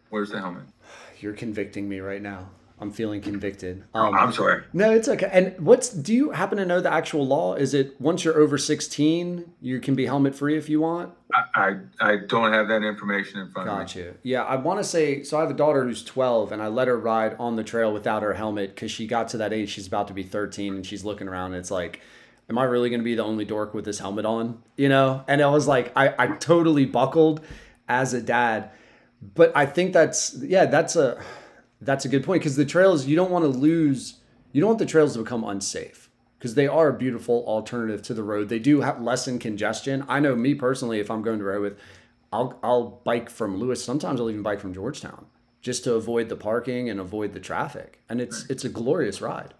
Where's 0.09 0.29
the 0.29 0.39
helmet? 0.39 0.63
You're 1.19 1.33
convicting 1.33 1.87
me 1.87 1.99
right 1.99 2.21
now. 2.21 2.49
I'm 2.81 2.91
feeling 2.91 3.19
convicted. 3.21 3.83
Oh, 3.93 4.05
Um, 4.07 4.15
I'm 4.15 4.31
sorry. 4.31 4.63
No, 4.73 4.91
it's 4.91 5.07
okay. 5.09 5.29
And 5.31 5.59
what's 5.59 5.89
do 5.89 6.13
you 6.13 6.31
happen 6.31 6.57
to 6.57 6.65
know 6.65 6.79
the 6.79 6.91
actual 6.91 7.27
law? 7.27 7.55
Is 7.55 7.73
it 7.73 7.99
once 7.99 8.23
you're 8.23 8.37
over 8.37 8.57
16, 8.57 9.51
you 9.61 9.79
can 9.79 9.95
be 9.95 10.05
helmet 10.05 10.33
free 10.35 10.57
if 10.57 10.69
you 10.69 10.79
want? 10.79 11.13
I, 11.33 11.43
I, 11.55 11.75
I 12.11 12.15
don't 12.27 12.53
have 12.53 12.67
that 12.69 12.83
information 12.83 13.39
in 13.41 13.51
front 13.51 13.69
of 13.69 13.75
me. 13.77 13.83
Gotcha. 13.83 14.13
Yeah, 14.23 14.43
I 14.43 14.55
want 14.55 14.79
to 14.79 14.83
say 14.83 15.23
so. 15.23 15.37
I 15.37 15.41
have 15.41 15.51
a 15.51 15.53
daughter 15.55 15.83
who's 15.83 16.03
12, 16.03 16.51
and 16.51 16.61
I 16.61 16.67
let 16.67 16.87
her 16.87 16.97
ride 16.97 17.35
on 17.37 17.55
the 17.55 17.63
trail 17.63 17.91
without 17.93 18.23
her 18.23 18.33
helmet 18.33 18.73
because 18.75 18.91
she 18.91 19.05
got 19.07 19.27
to 19.29 19.37
that 19.37 19.51
age. 19.53 19.69
She's 19.69 19.87
about 19.87 20.07
to 20.07 20.13
be 20.13 20.23
13, 20.23 20.75
and 20.75 20.85
she's 20.85 21.03
looking 21.03 21.27
around. 21.27 21.53
And 21.53 21.59
it's 21.59 21.71
like, 21.71 21.99
am 22.49 22.57
I 22.57 22.63
really 22.63 22.89
going 22.89 23.01
to 23.01 23.05
be 23.05 23.15
the 23.15 23.23
only 23.23 23.45
dork 23.45 23.73
with 23.73 23.85
this 23.85 23.99
helmet 23.99 24.25
on? 24.25 24.63
You 24.77 24.89
know? 24.89 25.23
And 25.27 25.41
I 25.41 25.49
was 25.49 25.67
like, 25.67 25.91
I, 25.95 26.15
I 26.17 26.27
totally 26.37 26.85
buckled 26.85 27.41
as 27.87 28.13
a 28.13 28.21
dad. 28.21 28.71
But 29.35 29.51
I 29.53 29.65
think 29.65 29.91
that's 29.91 30.33
yeah, 30.41 30.65
that's 30.65 30.95
a 30.95 31.21
that's 31.81 32.05
a 32.05 32.09
good 32.09 32.23
point 32.23 32.41
because 32.41 32.55
the 32.55 32.65
trails 32.65 33.05
you 33.05 33.15
don't 33.15 33.31
want 33.31 33.43
to 33.43 33.49
lose. 33.49 34.15
You 34.51 34.61
don't 34.61 34.69
want 34.69 34.79
the 34.79 34.85
trails 34.85 35.13
to 35.13 35.19
become 35.19 35.43
unsafe 35.43 36.09
because 36.37 36.55
they 36.55 36.67
are 36.67 36.89
a 36.89 36.93
beautiful 36.93 37.45
alternative 37.45 38.01
to 38.03 38.13
the 38.13 38.23
road. 38.23 38.49
They 38.49 38.59
do 38.59 38.81
have 38.81 39.01
lessen 39.01 39.37
congestion. 39.37 40.03
I 40.07 40.19
know 40.19 40.35
me 40.35 40.55
personally, 40.55 40.99
if 40.99 41.11
I'm 41.11 41.21
going 41.21 41.39
to 41.39 41.45
Rehoboth, 41.45 41.77
I'll 42.31 42.59
I'll 42.63 43.01
bike 43.03 43.29
from 43.29 43.57
Lewes. 43.57 43.83
Sometimes 43.83 44.19
I'll 44.19 44.29
even 44.29 44.43
bike 44.43 44.59
from 44.59 44.73
Georgetown 44.73 45.27
just 45.61 45.83
to 45.83 45.93
avoid 45.93 46.29
the 46.29 46.35
parking 46.35 46.89
and 46.89 46.99
avoid 46.99 47.33
the 47.33 47.39
traffic. 47.39 47.99
And 48.09 48.19
it's 48.21 48.45
it's 48.49 48.65
a 48.65 48.69
glorious 48.69 49.21
ride. 49.21 49.53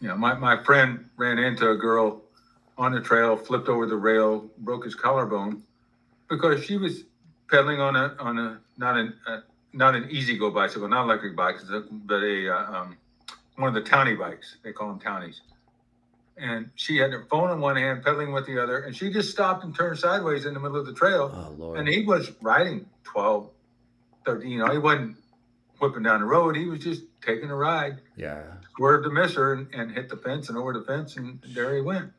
Know, 0.00 0.16
my, 0.16 0.34
my 0.34 0.62
friend 0.64 1.08
ran 1.16 1.38
into 1.38 1.70
a 1.70 1.76
girl 1.76 2.20
on 2.76 2.92
the 2.92 3.00
trail, 3.00 3.36
flipped 3.36 3.68
over 3.68 3.86
the 3.86 3.96
rail, 3.96 4.50
broke 4.58 4.84
his 4.84 4.94
collarbone 4.94 5.62
because 6.28 6.62
she 6.64 6.76
was 6.76 7.04
pedaling 7.50 7.80
on 7.80 7.96
a 7.96 8.14
on 8.18 8.38
a 8.38 8.60
not 8.76 8.96
an 8.96 9.14
uh, 9.26 9.40
not 9.74 9.94
an 9.94 10.08
easy 10.10 10.38
go 10.38 10.50
bicycle, 10.50 10.88
not 10.88 11.04
electric 11.04 11.36
bikes, 11.36 11.64
but 11.90 12.22
a 12.22 12.54
uh, 12.54 12.80
um, 12.80 12.96
one 13.56 13.68
of 13.68 13.74
the 13.74 13.88
towny 13.88 14.14
bikes. 14.14 14.56
They 14.62 14.72
call 14.72 14.88
them 14.88 15.00
townies. 15.00 15.40
And 16.36 16.70
she 16.74 16.96
had 16.96 17.12
her 17.12 17.26
phone 17.30 17.50
in 17.52 17.60
one 17.60 17.76
hand, 17.76 18.02
pedaling 18.02 18.32
with 18.32 18.46
the 18.46 18.60
other, 18.60 18.78
and 18.80 18.96
she 18.96 19.12
just 19.12 19.30
stopped 19.30 19.62
and 19.62 19.74
turned 19.74 19.98
sideways 19.98 20.46
in 20.46 20.54
the 20.54 20.60
middle 20.60 20.78
of 20.78 20.86
the 20.86 20.92
trail. 20.92 21.30
Oh 21.32 21.54
Lord. 21.56 21.78
And 21.78 21.88
he 21.88 22.04
was 22.04 22.32
riding 22.40 22.86
12, 23.04 23.48
13, 24.24 24.50
you 24.50 24.58
know, 24.58 24.72
he 24.72 24.78
wasn't 24.78 25.16
whipping 25.78 26.02
down 26.02 26.20
the 26.20 26.26
road. 26.26 26.56
He 26.56 26.66
was 26.66 26.80
just 26.80 27.02
taking 27.24 27.50
a 27.50 27.54
ride 27.54 27.98
yeah. 28.16 28.42
swerved 28.76 29.04
to 29.04 29.10
miss 29.10 29.34
her 29.34 29.52
and, 29.52 29.72
and 29.72 29.92
hit 29.92 30.08
the 30.08 30.16
fence 30.16 30.48
and 30.48 30.58
over 30.58 30.72
the 30.72 30.82
fence 30.82 31.16
and 31.16 31.38
there 31.48 31.74
he 31.74 31.80
went. 31.80 32.12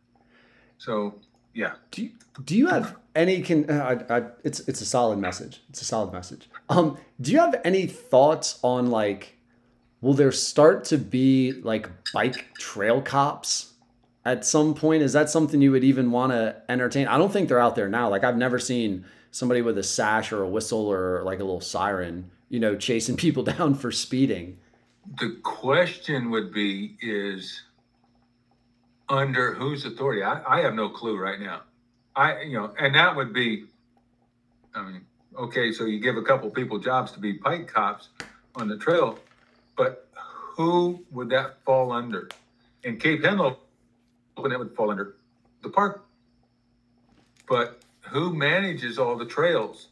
So 0.77 1.15
yeah, 1.53 1.73
Do 1.91 2.03
you, 2.03 2.11
do 2.43 2.55
you 2.55 2.67
have 2.67 2.95
any 3.15 3.41
can 3.41 3.69
uh, 3.69 4.03
I, 4.09 4.17
I, 4.17 4.23
it's 4.43 4.59
it's 4.61 4.81
a 4.81 4.85
solid 4.85 5.19
message. 5.19 5.61
It's 5.69 5.81
a 5.81 5.85
solid 5.85 6.11
message. 6.11 6.49
Um 6.69 6.97
do 7.21 7.31
you 7.31 7.39
have 7.39 7.59
any 7.63 7.87
thoughts 7.87 8.59
on 8.63 8.89
like 8.91 9.37
will 10.01 10.13
there 10.13 10.31
start 10.31 10.83
to 10.85 10.97
be 10.97 11.53
like 11.63 11.89
bike 12.13 12.53
trail 12.59 13.01
cops 13.01 13.73
at 14.23 14.45
some 14.45 14.73
point? 14.73 15.01
Is 15.01 15.13
that 15.13 15.29
something 15.29 15.61
you 15.61 15.71
would 15.71 15.83
even 15.83 16.11
want 16.11 16.31
to 16.31 16.61
entertain? 16.69 17.07
I 17.07 17.17
don't 17.17 17.31
think 17.31 17.49
they're 17.49 17.59
out 17.59 17.75
there 17.75 17.89
now. 17.89 18.09
Like 18.09 18.23
I've 18.23 18.37
never 18.37 18.59
seen 18.59 19.05
somebody 19.31 19.61
with 19.61 19.77
a 19.77 19.83
sash 19.83 20.31
or 20.31 20.43
a 20.43 20.49
whistle 20.49 20.87
or 20.87 21.23
like 21.23 21.39
a 21.39 21.43
little 21.43 21.61
siren, 21.61 22.29
you 22.49 22.59
know, 22.59 22.75
chasing 22.75 23.17
people 23.25 23.43
down 23.43 23.73
for 23.75 23.91
speeding. 23.91 24.57
the 25.19 25.37
question 25.43 26.31
would 26.31 26.53
be 26.53 26.97
is 27.01 27.63
under 29.09 29.53
whose 29.53 29.85
authority? 29.85 30.23
I, 30.23 30.57
I 30.57 30.61
have 30.61 30.73
no 30.73 30.89
clue 30.89 31.17
right 31.17 31.39
now. 31.39 31.61
I 32.15 32.41
you 32.41 32.53
know, 32.53 32.73
and 32.79 32.95
that 32.95 33.15
would 33.15 33.33
be, 33.33 33.65
I 34.73 34.83
mean, 34.83 35.01
okay, 35.37 35.71
so 35.71 35.85
you 35.85 35.99
give 35.99 36.17
a 36.17 36.21
couple 36.21 36.49
people 36.49 36.79
jobs 36.79 37.11
to 37.13 37.19
be 37.19 37.33
bike 37.33 37.67
cops 37.67 38.09
on 38.55 38.67
the 38.67 38.77
trail, 38.77 39.19
but 39.75 40.07
who 40.55 41.03
would 41.11 41.29
that 41.29 41.63
fall 41.65 41.91
under? 41.91 42.29
In 42.83 42.97
Cape 42.97 43.21
Henlopen, 43.23 43.57
it 44.37 44.59
would 44.59 44.75
fall 44.75 44.91
under 44.91 45.15
the 45.61 45.69
park. 45.69 46.05
But 47.47 47.81
who 48.01 48.33
manages 48.33 48.97
all 48.97 49.17
the 49.17 49.25
trails 49.25 49.89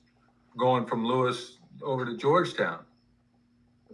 going 0.58 0.86
from 0.86 1.06
Lewes 1.06 1.58
over 1.82 2.06
to 2.06 2.16
Georgetown? 2.18 2.80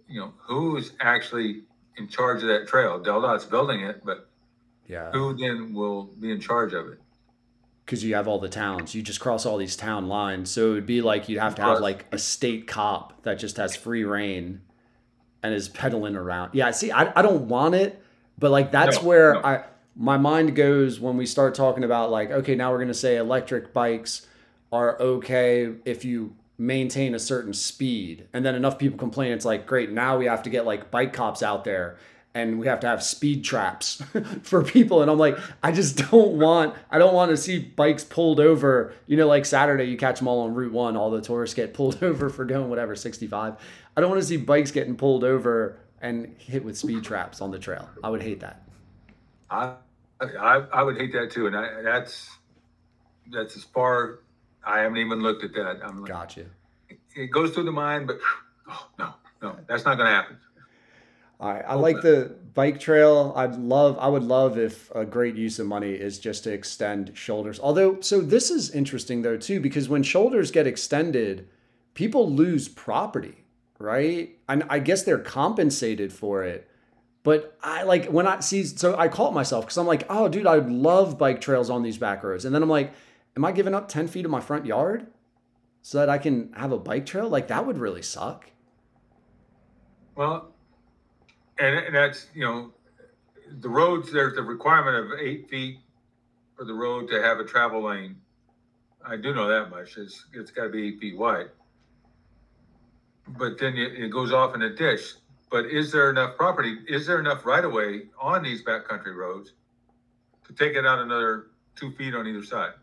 You 0.08 0.22
know, 0.22 0.34
who's 0.38 0.94
actually 1.00 1.64
in 1.98 2.08
charge 2.08 2.42
of 2.42 2.50
that 2.50 2.68
trail? 2.68 3.00
Del 3.00 3.22
building 3.50 3.82
it, 3.82 4.04
but 4.04 4.30
Yeah. 4.88 5.12
who 5.12 5.36
then 5.36 5.74
will 5.74 6.06
be 6.20 6.32
in 6.32 6.40
charge 6.40 6.74
of 6.74 6.88
it? 6.90 7.00
Because 7.90 8.04
you 8.04 8.14
have 8.14 8.28
all 8.28 8.38
the 8.38 8.48
towns. 8.48 8.94
You 8.94 9.02
just 9.02 9.20
cross 9.20 9.48
all 9.48 9.58
these 9.58 9.76
town 9.76 10.08
lines. 10.08 10.52
So 10.52 10.70
it 10.70 10.74
would 10.76 10.86
be 10.86 11.02
like 11.02 11.28
you'd 11.28 11.40
have 11.40 11.56
to 11.56 11.64
have 11.64 11.80
like 11.80 12.06
a 12.12 12.20
state 12.20 12.68
cop 12.68 13.24
that 13.24 13.40
just 13.40 13.58
has 13.58 13.76
free 13.76 14.04
reign 14.04 14.62
and 15.42 15.56
is 15.56 15.68
pedaling 15.68 16.16
around. 16.16 16.52
Yeah, 16.54 16.70
see, 16.70 16.92
I, 16.92 17.12
I 17.18 17.24
don't 17.24 17.48
want 17.48 17.74
it, 17.74 18.00
but 18.38 18.52
like 18.52 18.72
that's 18.72 19.02
No, 19.02 19.08
where 19.08 19.34
no. 19.34 19.42
I 19.44 19.64
my 19.96 20.18
mind 20.18 20.56
goes 20.56 21.00
when 21.00 21.18
we 21.18 21.26
start 21.26 21.56
talking 21.56 21.84
about 21.84 22.12
like, 22.12 22.30
okay, 22.30 22.54
now 22.54 22.72
we're 22.72 22.78
gonna 22.78 22.94
say 22.94 23.18
electric 23.18 23.74
bikes 23.74 24.28
are 24.72 25.02
okay 25.02 25.74
if 25.84 26.06
you 26.06 26.36
maintain 26.60 27.16
a 27.16 27.20
certain 27.20 27.54
speed. 27.54 28.28
And 28.34 28.46
then 28.46 28.54
enough 28.54 28.78
people 28.78 29.00
complain, 29.00 29.32
it's 29.32 29.46
like, 29.46 29.66
great, 29.66 29.90
now 29.90 30.16
we 30.20 30.28
have 30.28 30.44
to 30.44 30.52
get 30.52 30.64
like 30.64 30.92
bike 30.92 31.12
cops 31.12 31.42
out 31.42 31.64
there 31.64 31.98
and 32.36 32.60
we 32.60 32.68
have 32.68 32.80
to 32.80 32.88
have 32.88 33.02
speed 33.02 33.44
traps 33.44 34.02
for 34.44 34.64
people 34.64 35.02
and 35.02 35.10
i'm 35.10 35.18
like 35.18 35.38
i 35.64 35.72
just 35.72 35.98
don't 36.12 36.34
want 36.34 36.76
i 36.92 36.98
don't 36.98 37.14
want 37.14 37.30
to 37.30 37.38
see 37.38 37.60
bikes 37.60 38.04
pulled 38.04 38.40
over 38.40 38.94
you 39.08 39.18
know 39.18 39.28
like 39.28 39.46
saturday 39.46 39.86
you 39.86 39.98
catch 39.98 40.20
them 40.20 40.28
all 40.28 40.42
on 40.42 40.54
route 40.54 40.72
one 40.72 40.96
all 40.96 41.10
the 41.10 41.22
tourists 41.22 41.56
get 41.56 41.74
pulled 41.74 42.02
over 42.04 42.30
for 42.30 42.46
going 42.46 42.70
whatever 42.70 42.96
65 42.96 43.56
i 43.96 44.02
don't 44.02 44.10
want 44.10 44.22
to 44.22 44.28
see 44.28 44.38
bikes 44.38 44.72
getting 44.72 44.96
pulled 44.96 45.24
over 45.24 45.80
and 46.02 46.36
hit 46.38 46.64
with 46.64 46.78
speed 46.78 47.04
traps 47.04 47.42
on 47.42 47.52
the 47.52 47.60
trail 47.60 47.90
i 48.04 48.10
would 48.10 48.22
hate 48.22 48.40
that 48.40 48.64
I, 49.50 49.74
I, 50.22 50.64
I 50.72 50.84
would 50.84 50.98
hate 50.98 51.12
that 51.14 51.32
too, 51.32 51.48
and 51.48 51.58
I, 51.58 51.82
that's 51.82 52.30
that's 53.32 53.58
as 53.58 53.64
far. 53.64 54.20
I 54.64 54.82
haven't 54.82 54.98
even 54.98 55.22
looked 55.22 55.44
at 55.44 55.54
that. 55.54 55.80
I'm 55.84 56.02
like, 56.02 56.12
gotcha 56.12 56.46
it 57.16 57.32
goes 57.32 57.52
through 57.52 57.66
the 57.66 57.72
mind, 57.72 58.08
but 58.08 58.20
oh, 58.70 58.88
no, 58.98 59.14
no, 59.42 59.56
that's 59.68 59.86
not 59.86 59.96
going 59.96 60.08
to 60.08 60.16
happen. 60.16 60.38
I 61.40 61.76
like 61.76 62.02
the 62.02 62.36
bike 62.54 62.80
trail. 62.80 63.32
I'd 63.36 63.56
love, 63.56 63.98
I 64.00 64.10
would 64.10 64.24
love 64.24 64.58
if 64.58 64.92
a 64.94 65.06
great 65.06 65.36
use 65.36 65.60
of 65.60 65.68
money 65.68 65.92
is 65.92 66.20
just 66.20 66.44
to 66.44 66.52
extend 66.52 67.12
shoulders. 67.16 67.60
Although, 67.60 68.02
so 68.02 68.20
this 68.20 68.52
is 68.52 68.72
interesting 68.72 69.22
though 69.22 69.38
too, 69.38 69.62
because 69.62 69.88
when 69.88 70.04
shoulders 70.04 70.52
get 70.52 70.68
extended, 70.68 71.48
people 71.94 72.30
lose 72.30 72.68
property, 72.68 73.46
right? 73.78 74.38
And 74.50 74.64
I 74.70 74.80
guess 74.80 75.04
they're 75.04 75.18
compensated 75.20 76.12
for 76.12 76.44
it. 76.44 76.70
But 77.24 77.58
I 77.64 77.84
like 77.84 78.08
when 78.08 78.28
I 78.28 78.42
see, 78.42 78.64
so 78.66 78.98
I 78.98 79.08
call 79.08 79.30
it 79.30 79.34
myself 79.34 79.66
because 79.66 79.78
I'm 79.78 79.88
like, 79.88 80.06
oh, 80.10 80.28
dude, 80.28 80.48
I 80.48 80.58
would 80.58 80.70
love 80.70 81.18
bike 81.18 81.40
trails 81.40 81.70
on 81.70 81.84
these 81.84 81.98
back 81.98 82.24
roads. 82.24 82.44
And 82.44 82.54
then 82.54 82.64
I'm 82.64 82.70
like, 82.70 82.92
am 83.38 83.46
I 83.46 83.54
giving 83.54 83.74
up 83.74 83.88
10 83.88 84.08
feet 84.08 84.26
of 84.26 84.32
my 84.32 84.42
front 84.42 84.66
yard 84.66 85.08
so 85.82 86.00
that 86.00 86.10
I 86.10 86.18
can 86.18 86.52
have 86.54 86.74
a 86.74 86.80
bike 86.80 87.06
trail? 87.06 87.30
Like 87.30 87.48
that 87.48 87.66
would 87.66 87.78
really 87.78 88.02
suck. 88.02 88.50
Well, 90.16 90.54
and, 91.60 91.96
that's 91.96 92.28
you 92.34 92.44
know, 92.44 92.72
the 93.60 93.70
roads. 93.70 94.12
There's 94.12 94.38
a 94.38 94.42
requirement 94.42 94.96
of 94.96 95.20
eight 95.20 95.50
feet 95.50 95.80
for 96.56 96.66
the 96.66 96.74
road 96.74 97.10
to 97.10 97.22
have 97.22 97.40
a 97.40 97.46
travel 97.46 97.84
lane. 97.84 98.18
I 99.06 99.16
do 99.16 99.34
know 99.34 99.48
that 99.48 99.70
much. 99.70 99.98
It's 99.98 100.26
it's 100.34 100.52
got 100.52 100.64
to 100.64 100.70
be 100.70 100.88
eight 100.88 101.00
feet 101.00 101.18
wide. 101.18 101.50
But 103.28 103.60
then 103.60 103.76
it, 103.78 103.94
it 103.94 104.12
goes 104.12 104.34
off 104.34 104.56
in 104.56 104.62
a 104.62 104.76
ditch. 104.76 105.02
But 105.52 105.66
is 105.66 105.92
there 105.92 106.10
enough 106.10 106.36
property? 106.38 106.78
Is 106.88 107.08
there 107.08 107.20
enough 107.20 107.46
right 107.46 107.64
of 107.64 107.72
way 107.72 108.04
on 108.20 108.44
these 108.44 108.64
backcountry 108.64 109.16
roads 109.16 109.54
to 110.46 110.54
take 110.54 110.76
it 110.76 110.86
out 110.86 111.00
another 111.00 111.48
two 111.76 111.92
feet 111.94 112.14
on 112.14 112.28
either 112.28 112.44
side? 112.44 112.74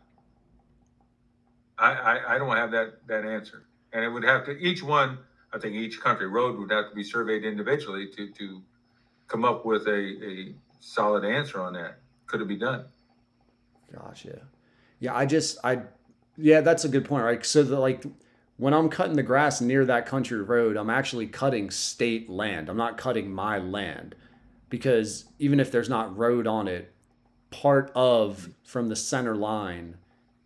I, 1.77 1.91
I, 1.91 2.35
I 2.35 2.37
don't 2.37 2.55
have 2.55 2.71
that, 2.71 3.07
that 3.07 3.23
answer. 3.23 3.67
And 3.93 4.03
it 4.03 4.09
would 4.09 4.23
have 4.23 4.45
to, 4.45 4.51
each 4.57 4.83
one, 4.83 5.19
I 5.53 5.59
think 5.59 5.75
each 5.75 5.99
country 6.01 6.27
road 6.27 6.59
would 6.59 6.71
have 6.71 6.89
to 6.89 6.95
be 6.95 7.03
surveyed 7.03 7.43
individually 7.43 8.07
to, 8.15 8.29
to 8.31 8.61
come 9.27 9.45
up 9.45 9.65
with 9.65 9.87
a, 9.87 9.91
a 10.25 10.55
solid 10.79 11.23
answer 11.23 11.61
on 11.61 11.73
that. 11.73 11.99
Could 12.25 12.41
it 12.41 12.47
be 12.47 12.57
done? 12.57 12.85
Gotcha. 13.93 14.41
Yeah, 14.99 15.15
I 15.15 15.25
just 15.25 15.57
I 15.63 15.83
yeah, 16.35 16.61
that's 16.61 16.85
a 16.85 16.89
good 16.89 17.05
point, 17.05 17.23
right? 17.23 17.45
So 17.45 17.63
the 17.63 17.79
like 17.79 18.03
when 18.57 18.73
I'm 18.73 18.89
cutting 18.89 19.15
the 19.15 19.23
grass 19.23 19.61
near 19.61 19.85
that 19.85 20.05
country 20.05 20.41
road, 20.41 20.77
I'm 20.77 20.89
actually 20.89 21.27
cutting 21.27 21.69
state 21.71 22.29
land. 22.29 22.69
I'm 22.69 22.77
not 22.77 22.97
cutting 22.97 23.31
my 23.31 23.59
land 23.59 24.15
because 24.69 25.25
even 25.39 25.59
if 25.59 25.71
there's 25.71 25.89
not 25.89 26.17
road 26.17 26.47
on 26.47 26.67
it, 26.67 26.91
part 27.51 27.91
of 27.95 28.49
from 28.63 28.89
the 28.89 28.95
center 28.95 29.35
line 29.35 29.97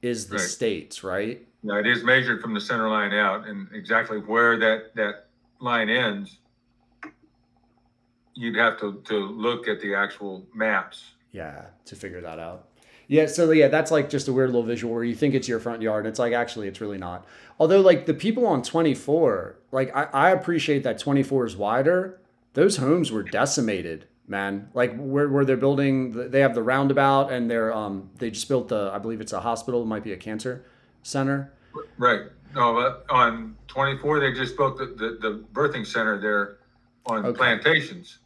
is 0.01 0.27
the 0.27 0.37
Right. 0.37 0.41
states, 0.41 1.03
right? 1.03 1.47
Now, 1.63 1.77
it 1.77 1.85
is 1.85 2.03
measured 2.03 2.41
from 2.41 2.53
the 2.53 2.61
center 2.61 2.89
line 2.89 3.13
out 3.13 3.47
and 3.47 3.67
exactly 3.71 4.17
where 4.17 4.57
that, 4.57 4.95
that 4.95 5.27
line 5.59 5.89
ends. 5.89 6.39
You'd 8.33 8.55
have 8.55 8.79
to, 8.79 9.01
to 9.05 9.15
look 9.15 9.67
at 9.67 9.79
the 9.81 9.93
actual 9.93 10.45
maps. 10.55 11.11
Yeah, 11.31 11.65
to 11.85 11.95
figure 11.95 12.21
that 12.21 12.39
out. 12.39 12.67
Yeah, 13.07 13.25
so 13.25 13.51
yeah, 13.51 13.67
that's 13.67 13.91
like 13.91 14.09
just 14.09 14.27
a 14.29 14.33
weird 14.33 14.49
little 14.49 14.63
visual 14.63 14.93
where 14.93 15.03
you 15.03 15.15
think 15.15 15.33
it's 15.33 15.47
your 15.47 15.59
front 15.59 15.81
yard, 15.81 16.05
and 16.05 16.11
it's 16.11 16.19
like 16.19 16.31
actually 16.31 16.69
it's 16.69 16.79
really 16.79 16.97
not. 16.97 17.25
Although 17.59 17.81
like 17.81 18.05
the 18.05 18.13
people 18.13 18.47
on 18.47 18.63
24, 18.63 19.57
like 19.73 19.93
I, 19.95 20.03
I 20.13 20.29
appreciate 20.31 20.83
that 20.83 20.97
24 20.97 21.45
is 21.45 21.57
wider. 21.57 22.21
Those 22.53 22.77
homes 22.77 23.11
were 23.11 23.23
decimated, 23.23 24.07
man. 24.27 24.69
Like 24.73 24.95
where 24.97 25.27
where 25.27 25.43
they're 25.43 25.57
building, 25.57 26.31
they 26.31 26.39
have 26.39 26.55
the 26.55 26.63
roundabout, 26.63 27.33
and 27.33 27.51
they're 27.51 27.73
um 27.73 28.11
they 28.17 28.31
just 28.31 28.47
built 28.47 28.69
the 28.69 28.89
I 28.93 28.97
believe 28.97 29.19
it's 29.19 29.33
a 29.33 29.41
hospital, 29.41 29.81
it 29.81 29.87
might 29.87 30.05
be 30.05 30.13
a 30.13 30.17
cancer 30.17 30.65
center. 31.03 31.53
Right. 31.97 32.21
No, 32.53 32.73
but 32.73 33.05
on 33.09 33.55
twenty-four, 33.67 34.19
they 34.19 34.33
just 34.33 34.57
built 34.57 34.77
the, 34.77 34.85
the, 34.87 35.17
the 35.21 35.43
birthing 35.53 35.85
center 35.85 36.19
there 36.19 36.57
on 37.05 37.25
Okay. 37.25 37.37
plantations. 37.37 38.19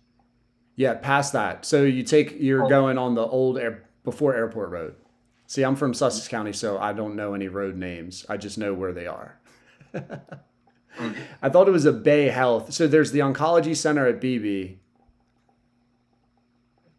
Yeah, 0.75 0.95
past 0.95 1.33
that. 1.33 1.63
So 1.65 1.83
you 1.83 2.03
take 2.03 2.35
you're 2.39 2.65
Oh. 2.65 2.69
going 2.69 2.97
on 2.97 3.13
the 3.15 3.21
old 3.25 3.57
air 3.57 3.83
before 4.03 4.35
Airport 4.35 4.69
Road. 4.71 4.95
See, 5.47 5.61
I'm 5.63 5.75
from 5.75 5.93
Sussex 5.93 6.27
County, 6.27 6.53
so 6.53 6.77
I 6.79 6.91
don't 6.93 7.15
know 7.15 7.33
any 7.35 7.47
road 7.47 7.75
names. 7.77 8.25
I 8.27 8.37
just 8.37 8.57
know 8.57 8.73
where 8.73 8.91
they 8.93 9.05
are. 9.07 9.39
I 11.41 11.49
thought 11.49 11.67
it 11.67 11.71
was 11.71 11.85
a 11.85 11.93
Bay 11.93 12.29
Health. 12.29 12.73
So 12.73 12.87
there's 12.87 13.11
the 13.11 13.19
oncology 13.19 13.75
center 13.75 14.07
at 14.07 14.19
Beebe, 14.21 14.77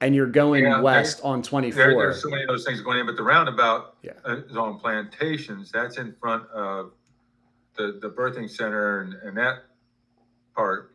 and 0.06 0.14
you're 0.14 0.26
going 0.28 0.62
Yeah, 0.62 0.80
west 0.80 1.20
on 1.24 1.42
There, 1.42 1.50
24. 1.50 1.84
there's 1.84 2.22
so 2.22 2.28
many 2.28 2.42
of 2.42 2.48
those 2.48 2.64
things 2.64 2.80
going 2.80 3.00
in, 3.00 3.06
but 3.06 3.16
the 3.16 3.24
roundabout 3.24 3.96
Yeah. 4.02 4.12
uh, 4.24 4.36
is 4.48 4.56
on 4.56 4.78
plantations. 4.78 5.72
That's 5.72 5.98
in 5.98 6.14
front 6.20 6.48
of 6.50 6.92
the, 7.76 7.98
the 8.00 8.08
birthing 8.08 8.48
center 8.48 9.00
and, 9.00 9.14
and 9.14 9.36
that 9.36 9.64
part. 10.54 10.92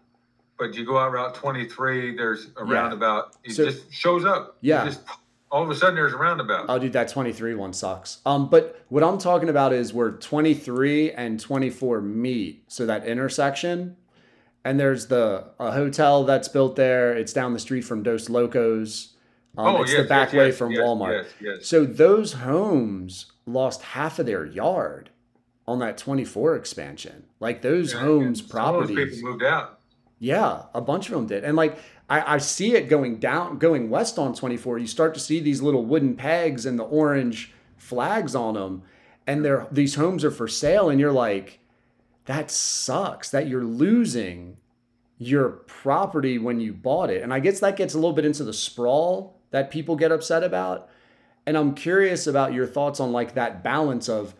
But 0.58 0.76
you 0.76 0.86
go 0.86 0.97
out 0.97 1.12
Route 1.12 1.36
twenty-three, 1.36 2.15
there's 2.15 2.52
a 2.56 2.65
Yeah. 2.65 2.74
roundabout. 2.74 3.36
It 3.43 3.52
So- 3.52 3.65
just 3.65 3.91
shows 3.91 4.24
up. 4.24 4.56
Yeah. 4.62 4.86
just- 4.86 5.02
all 5.52 5.62
of 5.63 5.69
a 5.69 5.76
sudden, 5.76 5.95
there's 5.95 6.13
a 6.13 6.17
roundabout. 6.17 6.67
Oh, 6.69 6.80
dude, 6.80 6.93
that 6.93 7.10
23 7.10 7.56
one 7.56 7.74
sucks. 7.74 8.19
Um, 8.26 8.47
but 8.50 8.80
what 8.88 9.04
I'm 9.04 9.17
talking 9.17 9.50
about 9.50 9.74
is 9.74 9.91
where 9.93 10.10
23 10.12 11.12
and 11.12 11.38
24 11.38 12.00
meet. 12.00 12.63
So 12.69 12.86
that 12.86 13.06
intersection, 13.06 13.97
and 14.63 14.80
there's 14.80 15.08
the 15.08 15.45
a 15.60 15.71
hotel 15.71 16.24
that's 16.24 16.47
built 16.47 16.76
there. 16.76 17.13
It's 17.13 17.34
down 17.34 17.54
the 17.54 17.60
street 17.60 17.82
from 17.82 18.04
Dos 18.04 18.30
Locos. 18.30 19.15
Um, 19.58 19.76
oh, 19.76 19.82
it's 19.82 19.91
yes, 19.91 20.02
the 20.04 20.08
back 20.08 20.30
yes, 20.30 20.38
way 20.38 20.45
yes, 20.47 20.58
from 20.58 20.74
Walmart. 20.74 21.26
So 21.63 21.86
those 21.86 22.34
homes 22.34 23.32
lost 23.45 23.82
half 23.82 24.17
of 24.19 24.26
their 24.26 24.45
yard 24.45 25.10
on 25.67 25.80
that 25.80 25.97
24 25.97 26.56
expansion. 26.56 27.26
Like 27.39 27.62
those 27.62 27.93
Yeah, 27.93 28.00
homes, 28.00 28.41
of 28.41 28.50
those. 28.50 28.95
People 28.95 29.30
moved 29.32 29.43
out. 29.43 29.80
Yeah, 30.19 30.63
a 30.74 30.82
bunch 30.82 31.08
of 31.08 31.15
them 31.15 31.28
did. 31.28 31.43
And 31.43 31.58
like 31.58 31.78
I, 32.10 32.36
I 32.36 32.38
see 32.38 32.76
it 32.76 32.89
going 32.89 33.17
down, 33.17 33.58
going 33.58 33.89
west 33.89 34.19
on 34.19 34.34
24. 34.36 34.80
You 34.80 34.88
start 34.88 35.13
to 35.15 35.19
see 35.19 35.39
these 35.39 35.62
little 35.62 35.86
wooden 35.86 36.15
pegs 36.15 36.65
and 36.65 36.78
the 36.78 36.84
orange 36.84 37.54
flags 37.78 38.36
on 38.36 38.54
them. 38.54 38.84
And 39.26 39.43
they're 39.43 39.67
these 39.71 39.95
homes 39.95 40.24
are 40.24 40.32
for 40.32 40.47
sale. 40.47 40.89
And 40.89 41.00
you're 41.00 41.12
like, 41.12 41.60
that 42.25 42.51
sucks 42.51 43.29
that 43.31 43.47
you're 43.47 43.63
losing 43.63 44.57
your 45.17 45.49
property 45.49 46.38
when 46.38 46.60
you 46.60 46.73
bought 46.73 47.10
it. 47.10 47.21
And 47.21 47.34
I 47.34 47.39
guess 47.39 47.60
that 47.60 47.75
gets 47.75 47.93
a 47.93 47.97
little 47.97 48.13
bit 48.13 48.25
into 48.25 48.43
the 48.43 48.53
sprawl 48.53 49.39
that 49.51 49.69
people 49.69 49.95
get 49.95 50.12
upset 50.12 50.43
about. 50.43 50.89
And 51.45 51.57
I'm 51.57 51.75
curious 51.75 52.27
about 52.27 52.53
your 52.53 52.65
thoughts 52.65 52.99
on 52.99 53.12
like 53.12 53.36
that 53.36 53.63
balance 53.63 54.10
of, 54.10 54.34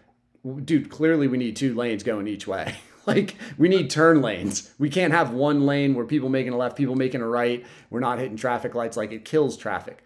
dude, 0.66 0.90
clearly 0.90 1.28
we 1.28 1.38
need 1.38 1.56
two 1.56 1.76
lanes 1.76 2.04
going 2.04 2.28
each 2.28 2.48
way. 2.48 2.76
like 3.06 3.36
we 3.58 3.70
need 3.70 3.90
turn 3.90 4.22
lanes. 4.22 4.72
We 4.80 4.90
can't 4.90 5.14
have 5.14 5.32
one 5.32 5.66
lane 5.66 5.94
where 5.94 6.06
people 6.06 6.30
making 6.30 6.54
a 6.54 6.58
left, 6.58 6.78
people 6.78 6.96
making 6.96 7.22
a 7.22 7.28
right. 7.28 7.66
We're 7.90 8.00
not 8.00 8.20
hitting 8.20 8.38
traffic 8.38 8.74
lights. 8.74 8.98
Like 8.98 9.12
it 9.12 9.26
kills 9.26 9.58
traffic. 9.58 10.04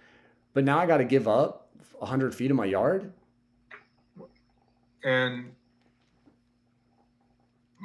But 0.53 0.63
now 0.63 0.79
I 0.79 0.85
got 0.85 0.97
to 0.97 1.05
give 1.05 1.27
up 1.27 1.69
100 1.99 2.35
feet 2.35 2.51
of 2.51 2.57
my 2.57 2.65
yard. 2.65 3.13
and 5.03 5.55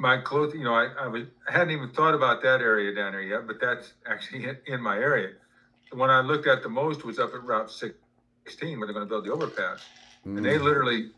my 0.01 0.17
clothing, 0.17 0.61
you 0.61 0.65
know, 0.65 0.73
I, 0.73 0.87
I 0.99 1.07
was, 1.07 1.27
I 1.47 1.51
hadn't 1.51 1.71
even 1.71 1.89
thought 1.89 2.15
about 2.15 2.41
that 2.41 2.59
area 2.59 2.93
down 2.93 3.11
there 3.11 3.21
yet, 3.21 3.45
but 3.45 3.61
that's 3.61 3.93
actually 4.09 4.45
in, 4.45 4.57
in 4.65 4.81
my 4.81 4.97
area. 4.97 5.33
The 5.91 5.95
one 5.95 6.09
I 6.09 6.21
looked 6.21 6.47
at 6.47 6.63
the 6.63 6.69
most 6.69 7.05
was 7.05 7.19
up 7.19 7.35
at 7.35 7.43
Route 7.43 7.69
16 7.69 8.79
where 8.79 8.87
they're 8.87 8.95
going 8.95 9.05
to 9.05 9.09
build 9.09 9.25
the 9.25 9.31
overpass. 9.31 9.85
And 10.25 10.43
they 10.43 10.57
hmm. 10.57 10.63
literally 10.63 11.11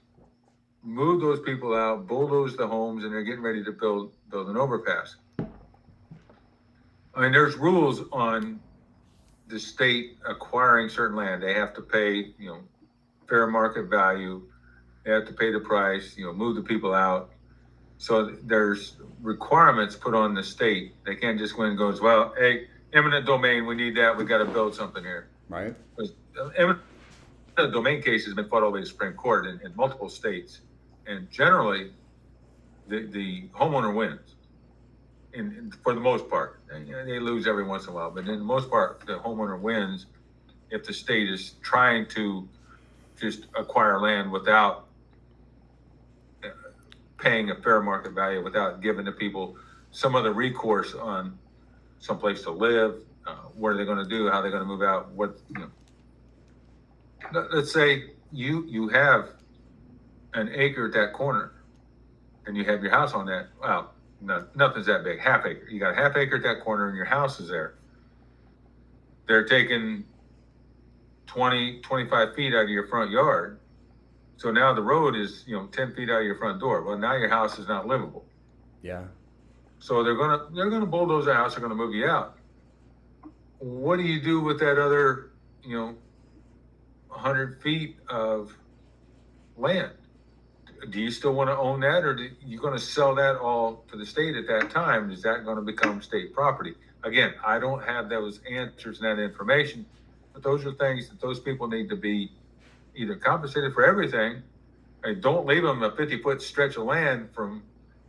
moved 0.84 1.24
those 1.24 1.40
people 1.40 1.74
out, 1.74 2.08
bulldozed 2.08 2.58
the 2.58 2.68
homes, 2.68 3.06
and 3.06 3.14
they're 3.14 3.24
getting 3.24 3.42
ready 3.42 3.64
to 3.64 3.72
build 3.72 4.12
build 4.30 4.50
an 4.50 4.58
overpass. 4.58 5.16
I 5.40 7.22
mean, 7.22 7.32
there's 7.32 7.56
rules 7.56 8.02
on 8.12 8.60
the 9.48 9.60
state 9.60 10.18
acquiring 10.28 10.90
certain 10.90 11.16
land. 11.16 11.42
They 11.44 11.54
have 11.54 11.74
to 11.76 11.82
pay, 11.82 12.34
you 12.38 12.48
know, 12.48 12.60
fair 13.30 13.48
market 13.48 13.84
value. 13.84 14.42
They 15.06 15.12
have 15.12 15.28
to 15.28 15.34
pay 15.34 15.52
the 15.52 15.60
price, 15.60 16.16
you 16.18 16.26
know, 16.26 16.34
move 16.34 16.56
the 16.56 16.64
people 16.64 16.94
out. 16.94 17.33
So 18.04 18.36
there's 18.44 18.98
requirements 19.22 19.96
put 19.96 20.14
on 20.14 20.34
the 20.34 20.44
state. 20.44 20.94
They 21.06 21.16
can't 21.16 21.40
just 21.40 21.56
go 21.56 21.64
and 21.64 21.78
goes, 21.78 22.02
well, 22.02 22.34
hey, 22.38 22.68
eminent 22.92 23.26
domain, 23.26 23.66
we 23.66 23.76
need 23.76 23.96
that. 23.96 24.18
We 24.18 24.26
got 24.26 24.40
to 24.40 24.46
build 24.46 24.76
something 24.76 25.02
here. 25.02 25.30
right? 25.48 25.74
Because 25.96 26.12
eminent 26.58 26.82
domain 27.56 28.02
cases 28.02 28.28
have 28.28 28.36
been 28.36 28.50
fought 28.50 28.62
all 28.62 28.72
the 28.72 28.74
way 28.74 28.80
to 28.82 28.86
Supreme 28.86 29.14
Court 29.14 29.46
in, 29.46 29.62
in 29.62 29.74
multiple 29.78 30.10
states, 30.10 30.60
and 31.08 31.32
generally, 31.32 31.94
the 32.90 33.08
the 33.08 33.44
homeowner 33.58 33.96
wins. 33.96 34.36
In, 35.32 35.56
in 35.58 35.72
for 35.82 35.94
the 35.94 36.02
most 36.02 36.30
part, 36.30 36.60
and, 36.74 36.86
you 36.86 36.96
know, 36.96 37.06
they 37.06 37.20
lose 37.20 37.48
every 37.48 37.64
once 37.64 37.86
in 37.86 37.92
a 37.92 37.94
while, 37.94 38.12
but 38.12 38.28
in 38.28 38.38
the 38.38 38.44
most 38.44 38.70
part, 38.70 39.02
the 39.08 39.18
homeowner 39.18 39.58
wins 39.58 40.08
if 40.72 40.84
the 40.84 40.92
state 40.94 41.30
is 41.30 41.54
trying 41.62 42.06
to 42.08 42.50
just 43.18 43.46
acquire 43.56 44.02
land 44.02 44.30
without 44.30 44.74
uh, 44.74 44.83
paying 47.24 47.50
a 47.52 47.56
fair 47.56 47.82
market 47.82 48.14
value, 48.14 48.44
without 48.44 48.82
giving 48.82 49.06
the 49.06 49.12
people 49.12 49.56
some 49.92 50.16
other 50.16 50.34
recourse 50.34 50.94
on 50.94 51.40
some 52.00 52.20
place 52.20 52.44
to 52.44 52.52
live, 52.52 52.96
uh, 53.26 53.36
what 53.56 53.70
are 53.70 53.78
they 53.78 53.86
going 53.86 54.04
to 54.04 54.10
do, 54.10 54.30
how 54.30 54.42
they're 54.42 54.52
going 54.52 54.62
to 54.62 54.68
move 54.68 54.82
out, 54.82 55.10
what 55.12 55.40
you 55.50 55.60
know. 55.62 55.72
Let- 57.34 57.54
let's 57.54 57.72
say 57.74 58.04
you 58.32 58.66
you 58.68 58.90
have 58.90 59.30
an 60.34 60.50
acre 60.54 60.88
at 60.88 60.94
that 60.94 61.14
corner 61.14 61.54
and 62.46 62.58
you 62.58 62.66
have 62.66 62.82
your 62.84 62.92
house 62.92 63.14
on 63.14 63.26
that 63.28 63.50
well 63.62 63.94
no, 64.22 64.48
nothing's 64.56 64.88
that 64.88 65.04
big 65.04 65.20
half 65.20 65.46
acre 65.46 65.68
you 65.70 65.80
got 65.80 65.92
a 65.92 65.96
half 65.96 66.18
acre 66.18 66.38
at 66.38 66.44
that 66.44 66.62
corner 66.62 66.88
and 66.88 66.98
your 66.98 67.06
house 67.06 67.40
is 67.40 67.50
there. 67.50 67.76
They're 69.28 69.46
taking 69.46 70.06
20 71.28 71.82
25 71.82 72.36
feet 72.36 72.54
out 72.54 72.64
of 72.64 72.70
your 72.70 72.88
front 72.88 73.12
yard 73.12 73.60
so 74.44 74.52
now 74.52 74.74
the 74.74 74.82
road 74.82 75.16
is 75.16 75.46
you 75.48 75.56
know 75.56 75.68
10 75.68 75.96
feet 75.96 76.10
out 76.10 76.20
of 76.20 76.26
your 76.26 76.36
front 76.38 76.60
door 76.60 76.84
well 76.84 76.98
now 76.98 77.16
your 77.16 77.30
house 77.30 77.58
is 77.58 77.68
not 77.70 77.88
livable 77.88 78.26
Yeah. 78.82 79.06
so 79.80 80.04
they're 80.04 80.18
gonna 80.18 80.48
they're 80.54 80.70
gonna 80.70 80.86
bulldoze 80.86 81.26
the 81.26 81.34
house. 81.34 81.54
They're 81.56 81.62
gonna 81.62 81.82
move 81.84 81.96
you 81.96 82.08
out. 82.08 82.38
What 83.60 83.96
do 83.96 84.04
you 84.04 84.22
do 84.22 84.42
with 84.42 84.60
that 84.60 84.78
other, 84.78 85.32
you 85.64 85.78
know, 85.78 85.96
hundred 87.08 87.62
feet 87.62 87.96
of 88.10 88.54
land? 89.56 89.94
Do 90.90 91.00
you 91.00 91.12
still 91.12 91.34
want 91.34 91.50
to 91.50 91.58
own 91.58 91.80
that, 91.80 92.04
or 92.04 92.14
do 92.14 92.30
you 92.46 92.58
going 92.60 92.74
to 92.74 92.86
sell 92.98 93.16
that 93.16 93.38
all 93.38 93.86
to 93.90 93.96
the 93.96 94.06
state 94.06 94.36
at 94.36 94.48
that 94.48 94.70
time? 94.70 95.12
Is 95.12 95.22
that 95.22 95.46
going 95.46 95.56
to 95.56 95.62
become 95.62 96.02
state 96.02 96.34
property? 96.34 96.74
Again, 97.04 97.34
I 97.46 97.58
don't 97.58 97.82
have 97.82 98.10
those 98.10 98.42
answers 98.52 99.00
and 99.00 99.08
that 99.08 99.24
information, 99.24 99.86
but 100.34 100.44
those 100.44 100.66
are 100.66 100.74
things 100.74 101.08
that 101.08 101.22
those 101.22 101.40
people 101.40 101.70
need 101.70 101.88
to 101.88 101.96
be 101.96 102.34
either 102.96 103.16
compensated 103.16 103.74
for 103.74 103.86
everything, 103.86 104.42
and 105.04 105.22
don't 105.22 105.46
leave 105.46 105.64
them 105.64 105.84
a 105.84 105.92
fifty 105.96 106.22
foot 106.22 106.42
stretch 106.42 106.78
of 106.78 106.84
land 106.84 107.30
from, 107.34 107.64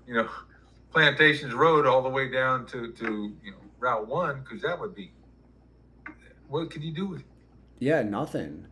you 0.07 0.14
know, 0.14 0.29
Plantations 0.92 1.53
Road 1.53 1.87
all 1.87 2.03
the 2.03 2.09
way 2.09 2.31
down 2.31 2.66
to, 2.66 2.92
to, 2.92 3.33
you 3.42 3.51
know, 3.51 3.57
Route 3.81 4.07
One, 4.07 4.42
because 4.42 4.62
that 4.62 4.79
would 4.79 4.94
be, 4.94 5.11
what 6.49 6.70
could 6.70 6.85
you 6.85 6.92
do 6.92 7.07
with 7.07 7.20
it? 7.20 7.27
Yeah, 7.81 8.03
nothing. 8.03 8.66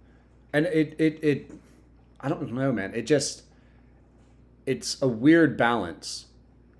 And 0.53 0.66
it, 0.66 0.94
it, 1.01 1.18
it, 1.22 1.51
I 2.20 2.29
don't 2.29 2.53
know, 2.53 2.72
man. 2.72 2.94
It 2.94 3.03
just, 3.03 3.42
it's 4.66 5.03
a 5.03 5.09
weird 5.09 5.57
balance. 5.57 6.27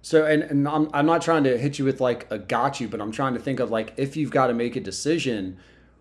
So, 0.01 0.27
and, 0.27 0.43
and 0.43 0.69
I'm, 0.69 0.89
I'm 0.93 1.07
not 1.07 1.23
trying 1.23 1.45
to 1.45 1.59
hit 1.59 1.79
you 1.79 1.85
with 1.85 2.01
like 2.01 2.27
a 2.31 2.39
got 2.39 2.81
you, 2.81 2.89
but 2.89 3.01
I'm 3.01 3.13
trying 3.13 3.35
to 3.35 3.41
think 3.41 3.61
of 3.61 3.71
like, 3.71 3.95
if 3.97 4.17
you've 4.17 4.31
got 4.31 4.49
to 4.49 4.55
make 4.55 4.77
a 4.77 4.81
decision, 4.81 5.59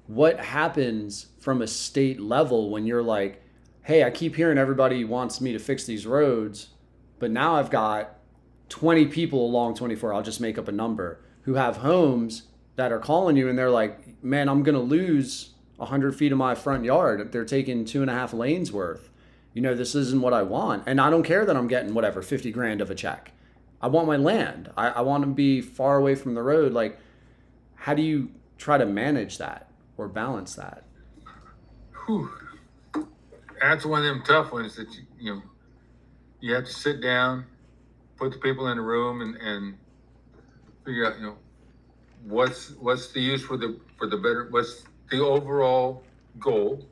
what 0.08 0.40
happens 0.40 1.28
from 1.40 1.62
a 1.62 1.68
state 1.68 2.20
level 2.20 2.70
when 2.70 2.86
you're 2.86 3.04
like, 3.04 3.42
hey, 3.84 4.04
I 4.04 4.10
keep 4.10 4.36
hearing 4.36 4.58
everybody 4.58 5.04
wants 5.04 5.42
me 5.42 5.54
to 5.54 5.60
fix 5.60 5.86
these 5.86 6.06
roads, 6.06 6.70
but 7.20 7.32
now 7.32 7.56
I've 7.56 7.70
got 7.70 8.16
20 8.70 9.08
people 9.08 9.46
along 9.46 9.76
24, 9.76 10.14
I'll 10.14 10.22
just 10.22 10.42
make 10.42 10.58
up 10.58 10.68
a 10.68 10.72
number, 10.72 11.20
who 11.44 11.56
have 11.56 11.78
homes 11.78 12.44
that 12.76 12.92
are 12.92 13.00
calling 13.00 13.36
you 13.36 13.50
and 13.50 13.58
they're 13.58 13.70
like, 13.70 14.24
man, 14.24 14.48
I'm 14.48 14.64
going 14.64 14.76
to 14.76 14.82
lose 14.82 15.52
100 15.78 16.16
feet 16.16 16.32
of 16.32 16.38
my 16.38 16.56
front 16.56 16.86
yard. 16.86 17.32
They're 17.32 17.44
taking 17.44 17.86
two 17.86 18.02
and 18.02 18.10
a 18.10 18.14
half 18.14 18.34
lanes 18.34 18.72
worth. 18.72 19.10
You 19.54 19.62
know, 19.62 19.76
this 19.76 19.96
isn't 19.96 20.22
what 20.22 20.34
I 20.34 20.44
want. 20.44 20.84
And 20.86 21.02
I 21.02 21.10
don't 21.10 21.24
care 21.24 21.46
that 21.46 21.58
I'm 21.58 21.68
getting 21.68 21.94
whatever, 21.94 22.22
50 22.22 22.52
grand 22.52 22.82
of 22.82 22.90
a 22.90 22.96
check. 22.96 23.32
I 23.82 23.88
want 23.88 24.08
my 24.08 24.16
land. 24.16 24.72
I, 24.78 24.90
I 24.90 25.02
want 25.02 25.24
to 25.24 25.28
be 25.28 25.60
far 25.60 25.98
away 25.98 26.16
from 26.16 26.36
the 26.36 26.44
road. 26.44 26.72
Like, 26.72 27.00
how 27.76 27.96
do 27.96 28.04
you 28.04 28.32
try 28.58 28.78
to 28.78 28.86
manage 28.86 29.40
that 29.40 29.71
or 30.02 30.08
balance 30.08 30.56
that? 30.56 30.84
Whew. 32.06 32.32
That's 33.62 33.86
one 33.86 34.00
of 34.00 34.06
them 34.06 34.24
tough 34.26 34.52
ones 34.52 34.76
that 34.76 34.92
you, 34.96 35.04
you 35.20 35.36
know, 35.36 35.42
you 36.40 36.56
have 36.56 36.66
to 36.66 36.74
sit 36.74 37.02
down, 37.02 37.46
put 38.18 38.32
the 38.32 38.40
people 38.40 38.68
in 38.70 38.78
the 38.78 38.84
room 38.84 39.22
and, 39.22 39.36
and 39.36 39.78
figure 40.84 41.06
out, 41.06 41.20
you 41.20 41.28
know, 41.28 41.38
what's, 42.26 42.72
what's 42.80 43.12
the 43.12 43.22
use 43.22 43.44
for 43.44 43.58
the, 43.58 43.80
for 44.00 44.08
the 44.08 44.18
better, 44.18 44.48
what's 44.50 44.86
the 45.12 45.20
overall 45.24 46.04
goal? 46.40 46.84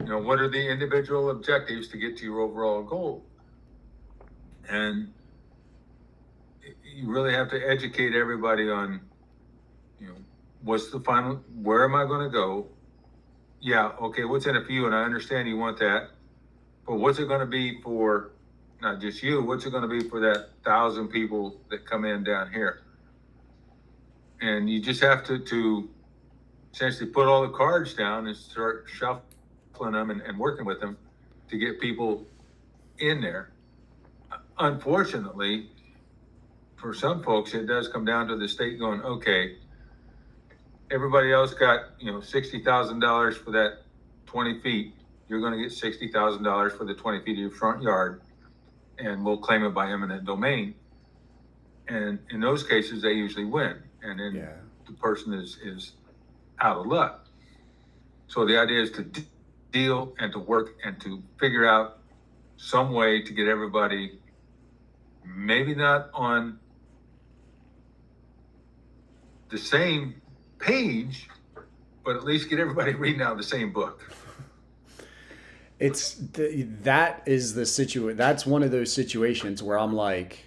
You 0.00 0.06
know, 0.06 0.18
what 0.18 0.38
are 0.38 0.48
the 0.48 0.70
individual 0.70 1.30
objectives 1.30 1.88
to 1.88 1.96
get 1.96 2.16
to 2.18 2.24
your 2.24 2.40
overall 2.40 2.84
goal? 2.84 3.24
And 4.68 5.12
you 6.84 7.10
really 7.10 7.32
have 7.32 7.50
to 7.50 7.68
educate 7.68 8.14
everybody 8.14 8.70
on, 8.70 9.00
what's 10.62 10.90
the 10.90 11.00
final, 11.00 11.36
where 11.62 11.84
am 11.84 11.94
I 11.94 12.04
gonna 12.04 12.30
go? 12.30 12.66
Yeah, 13.60 13.92
okay, 14.00 14.24
what's 14.24 14.46
in 14.46 14.56
it 14.56 14.66
for 14.66 14.72
you? 14.72 14.86
And 14.86 14.94
I 14.94 15.02
understand 15.02 15.48
you 15.48 15.56
want 15.56 15.78
that, 15.78 16.10
but 16.86 16.96
what's 16.96 17.18
it 17.18 17.28
gonna 17.28 17.46
be 17.46 17.80
for 17.80 18.32
not 18.80 19.00
just 19.00 19.22
you, 19.22 19.42
what's 19.42 19.64
it 19.66 19.70
gonna 19.70 19.88
be 19.88 20.00
for 20.08 20.20
that 20.20 20.50
thousand 20.64 21.08
people 21.08 21.60
that 21.70 21.86
come 21.86 22.04
in 22.04 22.24
down 22.24 22.52
here? 22.52 22.82
And 24.40 24.68
you 24.68 24.80
just 24.80 25.00
have 25.02 25.24
to, 25.24 25.38
to 25.38 25.88
essentially 26.74 27.08
put 27.08 27.26
all 27.26 27.42
the 27.42 27.52
cards 27.52 27.94
down 27.94 28.26
and 28.26 28.36
start 28.36 28.86
shuffling 28.86 29.92
them 29.92 30.10
and, 30.10 30.20
and 30.20 30.38
working 30.38 30.66
with 30.66 30.80
them 30.80 30.96
to 31.48 31.56
get 31.56 31.80
people 31.80 32.26
in 32.98 33.20
there. 33.20 33.50
Unfortunately, 34.58 35.70
for 36.76 36.92
some 36.92 37.22
folks, 37.22 37.54
it 37.54 37.66
does 37.66 37.88
come 37.88 38.04
down 38.04 38.28
to 38.28 38.36
the 38.36 38.48
state 38.48 38.78
going, 38.78 39.00
okay, 39.02 39.56
everybody 40.90 41.32
else 41.32 41.54
got, 41.54 41.80
you 41.98 42.10
know, 42.12 42.20
sixty 42.20 42.62
thousand 42.62 43.00
dollars 43.00 43.36
for 43.36 43.50
that 43.52 43.78
twenty 44.26 44.60
feet. 44.60 44.94
You're 45.28 45.40
gonna 45.40 45.58
get 45.60 45.72
sixty 45.72 46.08
thousand 46.08 46.42
dollars 46.44 46.72
for 46.72 46.84
the 46.84 46.94
twenty 46.94 47.20
feet 47.24 47.32
of 47.32 47.38
your 47.38 47.50
front 47.50 47.82
yard, 47.82 48.22
and 48.98 49.24
we'll 49.24 49.38
claim 49.38 49.64
it 49.64 49.70
by 49.70 49.90
eminent 49.90 50.24
domain. 50.24 50.74
And 51.88 52.18
in 52.30 52.40
those 52.40 52.62
cases, 52.64 53.02
they 53.02 53.12
usually 53.12 53.44
win, 53.44 53.76
and 54.02 54.18
then 54.18 54.34
Yeah. 54.34 54.52
the 54.86 54.92
person 54.94 55.32
is, 55.34 55.58
is 55.62 55.92
out 56.60 56.78
of 56.78 56.86
luck. 56.86 57.26
So 58.28 58.44
the 58.44 58.58
idea 58.58 58.82
is 58.82 58.90
to 58.92 59.04
d- 59.04 59.28
deal 59.70 60.12
and 60.18 60.32
to 60.32 60.38
work 60.40 60.70
and 60.84 61.00
to 61.02 61.22
figure 61.38 61.64
out 61.64 61.98
some 62.56 62.92
way 62.92 63.22
to 63.22 63.32
get 63.32 63.46
everybody, 63.46 64.18
maybe 65.24 65.74
not 65.76 66.10
on 66.12 66.58
the 69.50 69.58
same 69.58 70.20
page, 70.58 71.28
but 72.04 72.16
at 72.16 72.24
least 72.24 72.48
get 72.48 72.58
everybody 72.58 72.94
reading 72.94 73.22
out 73.22 73.32
of 73.32 73.38
the 73.38 73.44
same 73.44 73.72
book. 73.72 74.02
It's 75.78 76.14
th- 76.14 76.66
that 76.82 77.22
is 77.26 77.54
the 77.54 77.66
situation. 77.66 78.16
That's 78.16 78.46
one 78.46 78.62
of 78.62 78.70
those 78.70 78.92
situations 78.92 79.62
where 79.62 79.78
I'm 79.78 79.94
like, 79.94 80.46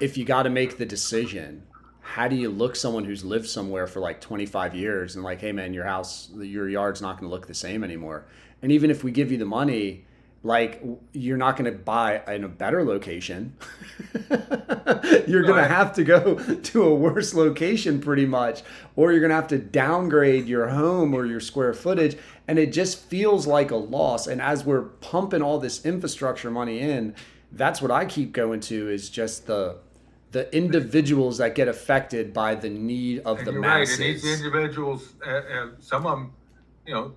if 0.00 0.16
you 0.16 0.24
got 0.24 0.42
to 0.42 0.50
make 0.50 0.76
the 0.76 0.84
decision, 0.84 1.62
how 2.00 2.28
do 2.28 2.36
you 2.36 2.50
look 2.50 2.76
someone 2.76 3.04
who's 3.04 3.24
lived 3.24 3.46
somewhere 3.46 3.86
for 3.86 4.00
like 4.00 4.20
25 4.20 4.74
years 4.74 5.14
and 5.14 5.24
like, 5.24 5.40
hey 5.40 5.52
man, 5.52 5.72
your 5.72 5.84
house, 5.84 6.28
your 6.34 6.68
yard's 6.68 7.00
not 7.00 7.18
going 7.18 7.30
to 7.30 7.34
look 7.34 7.46
the 7.46 7.54
same 7.54 7.82
anymore. 7.82 8.26
And 8.60 8.70
even 8.70 8.90
if 8.90 9.02
we 9.02 9.10
give 9.10 9.32
you 9.32 9.38
the 9.38 9.46
money, 9.46 10.04
like 10.44 10.82
you're 11.12 11.36
not 11.36 11.56
going 11.56 11.70
to 11.70 11.78
buy 11.78 12.20
in 12.26 12.42
a 12.44 12.48
better 12.48 12.84
location. 12.84 13.54
you're 15.28 15.42
going 15.42 15.62
to 15.62 15.68
have 15.68 15.92
to 15.94 16.04
go 16.04 16.34
to 16.62 16.82
a 16.82 16.94
worse 16.94 17.34
location 17.34 18.00
pretty 18.00 18.26
much, 18.26 18.62
or 18.96 19.12
you're 19.12 19.20
going 19.20 19.30
to 19.30 19.36
have 19.36 19.48
to 19.48 19.58
downgrade 19.58 20.46
your 20.46 20.68
home 20.68 21.14
or 21.14 21.26
your 21.26 21.40
square 21.40 21.72
footage. 21.72 22.16
And 22.48 22.58
it 22.58 22.72
just 22.72 22.98
feels 22.98 23.46
like 23.46 23.70
a 23.70 23.76
loss. 23.76 24.26
And 24.26 24.42
as 24.42 24.64
we're 24.64 24.82
pumping 24.82 25.42
all 25.42 25.58
this 25.60 25.84
infrastructure 25.86 26.50
money 26.50 26.80
in, 26.80 27.14
that's 27.52 27.80
what 27.80 27.90
I 27.90 28.04
keep 28.04 28.32
going 28.32 28.60
to 28.60 28.88
is 28.88 29.10
just 29.10 29.46
the 29.46 29.76
the 30.32 30.54
individuals 30.56 31.36
that 31.38 31.54
get 31.54 31.68
affected 31.68 32.32
by 32.32 32.54
the 32.54 32.70
need 32.70 33.20
of 33.20 33.38
And 33.38 33.46
the 33.46 33.52
you're 33.52 33.60
right, 33.60 33.86
and 33.88 34.00
masses. 34.00 34.22
these 34.22 34.24
individuals, 34.24 35.12
uh, 35.26 35.30
uh, 35.30 35.68
some 35.78 36.06
of 36.06 36.18
them, 36.18 36.32
you 36.86 36.94
know, 36.94 37.12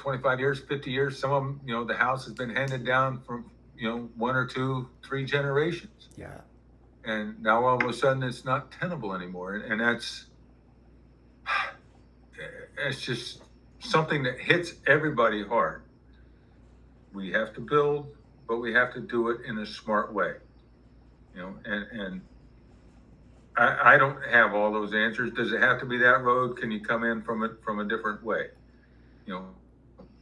25 0.00 0.40
years, 0.40 0.60
50 0.60 0.90
years. 0.90 1.18
Some 1.18 1.30
of 1.30 1.42
them, 1.42 1.60
you 1.64 1.74
know, 1.74 1.84
the 1.84 1.94
house 1.94 2.24
has 2.24 2.32
been 2.32 2.50
handed 2.50 2.84
down 2.84 3.20
from, 3.20 3.50
you 3.76 3.88
know, 3.88 4.08
one 4.16 4.34
or 4.34 4.46
two, 4.46 4.88
three 5.04 5.24
generations. 5.24 6.08
Yeah. 6.16 6.40
And 7.04 7.40
now 7.42 7.64
all 7.64 7.82
of 7.82 7.88
a 7.88 7.92
sudden 7.92 8.22
it's 8.22 8.44
not 8.44 8.72
tenable 8.72 9.14
anymore. 9.14 9.56
And, 9.56 9.72
and 9.72 9.80
that's, 9.80 10.26
it's 12.86 13.00
just 13.00 13.42
something 13.80 14.22
that 14.22 14.38
hits 14.38 14.74
everybody 14.86 15.44
hard. 15.44 15.82
We 17.12 17.30
have 17.32 17.52
to 17.54 17.60
build, 17.60 18.06
but 18.48 18.56
we 18.56 18.72
have 18.72 18.94
to 18.94 19.00
do 19.00 19.28
it 19.28 19.42
in 19.46 19.58
a 19.58 19.66
smart 19.66 20.14
way. 20.14 20.34
You 21.34 21.42
know, 21.42 21.54
and, 21.64 22.00
and 22.00 22.20
I, 23.56 23.94
I 23.94 23.96
don't 23.98 24.18
have 24.30 24.54
all 24.54 24.72
those 24.72 24.94
answers. 24.94 25.32
Does 25.34 25.52
it 25.52 25.60
have 25.60 25.78
to 25.80 25.86
be 25.86 25.98
that 25.98 26.22
road? 26.22 26.56
Can 26.56 26.70
you 26.70 26.80
come 26.80 27.04
in 27.04 27.22
from 27.22 27.42
it 27.42 27.52
from 27.62 27.80
a 27.80 27.84
different 27.84 28.24
way? 28.24 28.46
You 29.26 29.34
know, 29.34 29.44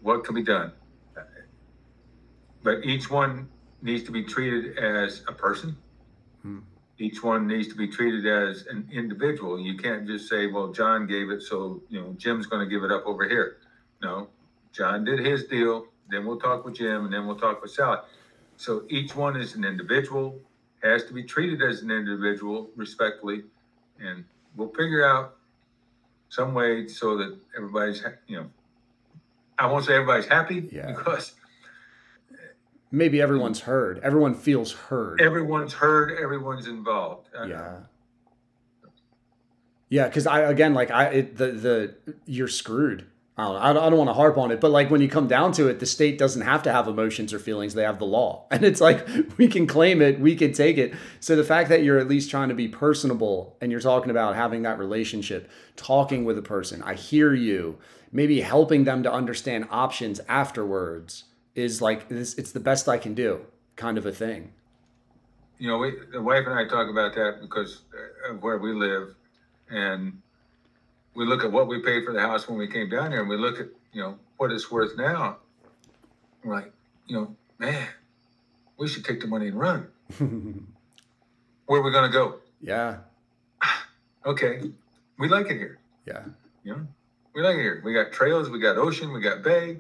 what 0.03 0.25
can 0.25 0.35
be 0.35 0.43
done? 0.43 0.73
But 2.63 2.85
each 2.85 3.11
one 3.11 3.49
needs 3.83 4.03
to 4.05 4.11
be 4.11 4.25
treated 4.25 4.79
as 4.79 5.23
a 5.29 5.33
person. 5.33 5.77
Hmm. 6.43 6.59
Each 6.99 7.23
one 7.23 7.47
needs 7.47 7.69
to 7.69 7.75
be 7.77 7.87
treated 7.87 8.27
as 8.27 8.67
an 8.67 8.89
individual. 8.93 9.61
You 9.61 9.77
can't 9.77 10.07
just 10.07 10.29
say, 10.29 10.49
well, 10.49 10.69
John 10.73 11.07
gave 11.07 11.31
it, 11.31 11.43
so, 11.43 11.81
you 11.89 12.01
know, 12.01 12.15
Jim's 12.19 12.47
going 12.47 12.69
to 12.69 12.69
give 12.69 12.83
it 12.83 12.91
up 12.91 13.07
over 13.07 13.29
here. 13.29 13.59
No, 14.03 14.29
John 14.73 15.05
did 15.05 15.25
his 15.25 15.45
deal, 15.45 15.87
then 16.11 16.27
we'll 16.27 16.41
talk 16.41 16.65
with 16.65 16.75
Jim, 16.75 17.05
and 17.05 17.15
then 17.15 17.27
we'll 17.27 17.39
talk 17.39 17.63
with 17.63 17.71
Sally. 17.71 17.99
So 18.57 18.85
each 18.89 19.15
one 19.15 19.37
is 19.37 19.55
an 19.55 19.65
individual, 19.65 20.41
has 20.83 21.05
to 21.05 21.13
be 21.13 21.23
treated 21.23 21.63
as 21.63 21.83
an 21.83 21.91
individual 21.93 22.71
respectfully, 22.75 23.45
and 24.01 24.25
we'll 24.57 24.71
figure 24.71 25.07
out 25.07 25.37
some 26.29 26.55
way 26.55 26.89
so 26.89 27.17
that 27.17 27.39
everybody's, 27.57 28.03
you 28.27 28.39
know, 28.39 28.47
I 29.59 29.67
won't 29.67 29.85
say 29.85 29.95
everybody's 29.95 30.27
happy 30.27 30.69
Yeah. 30.73 30.93
because 30.93 31.35
Maybe 32.91 33.21
everyone's 33.21 33.61
heard. 33.61 33.99
Everyone 34.03 34.35
feels 34.35 34.73
heard. 34.73 35.21
everyone's 35.21 35.75
heard, 35.75 36.19
everyone's 36.19 36.67
involved. 36.67 37.29
Uh, 37.39 37.45
yeah. 37.45 37.77
Yeah, 39.91 40.07
because 40.07 40.27
I 40.27 40.41
again 40.43 40.75
like 40.75 40.91
I 40.91 41.05
it, 41.07 41.37
the 41.37 41.53
the 41.53 41.95
you're 42.27 42.49
screwed. 42.49 43.07
I 43.37 43.45
don't, 43.45 43.57
I 43.57 43.73
don't, 43.73 43.83
I 43.85 43.89
don't 43.91 43.99
want 43.99 44.11
to 44.11 44.15
harp 44.15 44.37
on 44.37 44.51
it, 44.51 44.61
but 44.61 44.73
like 44.73 44.91
when 44.91 45.01
you 45.01 45.09
come 45.09 45.29
down 45.29 45.53
to 45.53 45.69
it, 45.69 45.79
the 45.79 45.87
state 45.87 46.19
doesn't 46.19 46.43
have 46.43 46.65
to 46.65 46.73
have 46.73 46.89
emotions 46.89 47.33
or 47.33 47.39
feelings; 47.39 47.73
they 47.75 47.85
have 47.85 47.99
the 47.99 48.05
law, 48.05 48.47
and 48.51 48.65
it's 48.65 48.81
like 48.81 49.07
we 49.39 49.49
can 49.49 49.67
claim 49.67 50.03
it, 50.03 50.19
we 50.21 50.35
can 50.35 50.53
take 50.53 50.77
it. 50.77 50.93
So 51.21 51.37
the 51.37 51.45
fact 51.45 51.69
that 51.69 51.83
you're 51.85 51.99
at 51.99 52.09
least 52.09 52.31
trying 52.31 52.49
to 52.49 52.55
be 52.55 52.69
personable 52.69 53.57
and 53.61 53.71
you're 53.71 53.81
talking 53.81 54.11
about 54.11 54.35
having 54.35 54.63
that 54.63 54.79
relationship, 54.79 55.49
talking 55.77 56.25
with 56.25 56.37
a 56.37 56.43
person, 56.43 56.83
I 56.83 56.95
hear 56.95 57.33
you, 57.33 57.79
maybe 58.13 58.41
helping 58.41 58.85
them 58.85 59.03
to 59.03 59.13
understand 59.13 59.67
options 59.71 60.21
afterwards 60.29 61.25
is 61.55 61.81
like 61.83 62.09
this. 62.09 62.35
It's 62.35 62.53
the 62.53 62.61
best 62.61 62.89
I 62.89 62.99
can 62.99 63.15
do, 63.15 63.41
kind 63.77 63.99
of 63.99 64.07
a 64.07 64.13
thing. 64.13 64.53
you 65.59 65.69
know, 65.69 65.79
we, 65.79 65.93
the 66.13 66.23
wife 66.23 66.45
and 66.47 66.59
I 66.59 66.67
talk 66.69 66.89
about 66.91 67.15
that 67.17 67.39
because 67.41 67.83
of 68.31 68.43
where 68.43 68.59
we 68.59 68.73
live, 68.73 69.15
and 69.71 70.21
we 71.15 71.27
look 71.27 71.45
at 71.45 71.51
what 71.51 71.67
we 71.69 71.81
paid 71.83 72.05
for 72.05 72.13
the 72.13 72.21
house 72.21 72.49
when 72.49 72.59
we 72.59 72.69
came 72.69 72.89
down 72.89 73.11
here, 73.11 73.21
and 73.21 73.29
we 73.29 73.37
look 73.37 73.59
at 73.61 73.67
you 73.93 74.01
know 74.03 74.19
what 74.37 74.53
it's 74.53 74.71
worth 74.71 74.97
now. 74.97 75.39
We're 76.45 76.55
like, 76.55 76.73
you 77.07 77.17
know, 77.17 77.37
man, 77.59 77.89
we 78.79 78.87
should 78.89 79.05
take 79.05 79.21
the 79.21 79.27
money 79.27 79.49
and 79.49 79.59
run. 79.59 79.89
Where 81.67 81.81
are 81.81 81.83
we 81.83 81.91
gonna 81.91 82.09
go? 82.13 82.37
yeah, 82.63 82.99
Okay, 84.27 84.61
we 85.19 85.29
like 85.29 85.47
it 85.51 85.57
here. 85.59 85.79
yeah. 86.07 86.23
You 86.65 86.73
know, 86.77 86.87
we 87.39 87.45
like 87.45 87.55
it 87.55 87.63
here. 87.63 87.81
We 87.85 87.95
got 87.95 88.11
trails, 88.11 88.51
we 88.51 88.59
got 88.59 88.79
ocean, 88.79 89.13
we 89.13 89.21
got 89.21 89.45
bay. 89.45 89.79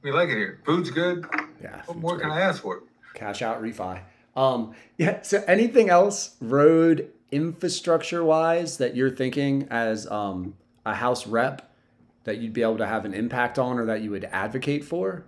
We 0.00 0.10
like 0.10 0.30
it 0.30 0.38
here. 0.38 0.60
Food's 0.64 0.88
good. 0.88 1.26
Yeah. 1.62 1.82
What 1.84 1.98
more 1.98 2.18
can 2.18 2.30
I 2.30 2.40
ask 2.40 2.62
for? 2.62 2.82
Cash 3.12 3.42
out 3.42 3.62
refi. 3.62 4.00
Um, 4.34 4.74
yeah. 4.96 5.20
So 5.20 5.44
anything 5.46 5.90
else 5.90 6.34
road 6.40 7.10
infrastructure 7.30 8.24
wise 8.24 8.78
that 8.78 8.96
you're 8.96 9.10
thinking 9.10 9.68
as 9.70 10.06
um, 10.10 10.54
a 10.86 10.94
house 10.94 11.26
rep 11.26 11.70
that 12.24 12.38
you'd 12.38 12.54
be 12.54 12.62
able 12.62 12.78
to 12.78 12.86
have 12.86 13.04
an 13.04 13.12
impact 13.12 13.58
on 13.58 13.78
or 13.78 13.84
that 13.84 14.00
you 14.00 14.10
would 14.10 14.24
advocate 14.24 14.82
for? 14.82 15.26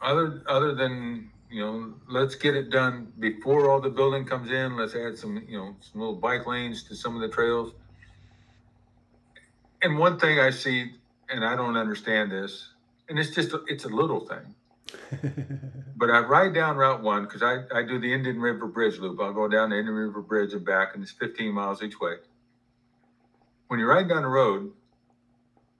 other 0.00 0.44
other 0.46 0.76
than 0.76 1.28
you 1.50 1.60
know 1.60 1.92
let's 2.08 2.36
get 2.36 2.54
it 2.54 2.70
done 2.70 3.12
before 3.18 3.68
all 3.68 3.80
the 3.80 3.90
building 3.90 4.24
comes 4.24 4.52
in 4.52 4.76
let's 4.76 4.94
add 4.94 5.18
some 5.18 5.42
you 5.48 5.58
know 5.58 5.74
some 5.80 6.00
little 6.00 6.14
bike 6.14 6.46
lanes 6.46 6.84
to 6.84 6.94
some 6.94 7.16
of 7.16 7.22
the 7.22 7.28
trails 7.28 7.72
and 9.82 9.98
one 9.98 10.18
thing 10.18 10.38
i 10.38 10.50
see 10.50 10.92
and 11.30 11.44
i 11.44 11.56
don't 11.56 11.76
understand 11.76 12.30
this 12.30 12.70
and 13.08 13.18
it's 13.18 13.34
just 13.34 13.54
it's 13.66 13.84
a 13.84 13.88
little 13.88 14.20
thing 14.20 14.54
but 15.96 16.10
i 16.10 16.20
ride 16.20 16.54
down 16.54 16.76
route 16.76 17.02
one 17.02 17.24
because 17.24 17.42
I, 17.42 17.62
I 17.74 17.82
do 17.82 17.98
the 17.98 18.12
indian 18.12 18.40
river 18.40 18.66
bridge 18.66 18.98
loop 18.98 19.20
i'll 19.20 19.32
go 19.32 19.48
down 19.48 19.70
the 19.70 19.78
indian 19.78 19.96
river 19.96 20.22
bridge 20.22 20.52
and 20.52 20.64
back 20.64 20.94
and 20.94 21.02
it's 21.02 21.12
15 21.12 21.52
miles 21.52 21.82
each 21.82 22.00
way 22.00 22.16
when 23.68 23.80
you 23.80 23.86
ride 23.86 24.08
down 24.08 24.22
the 24.22 24.28
road 24.28 24.72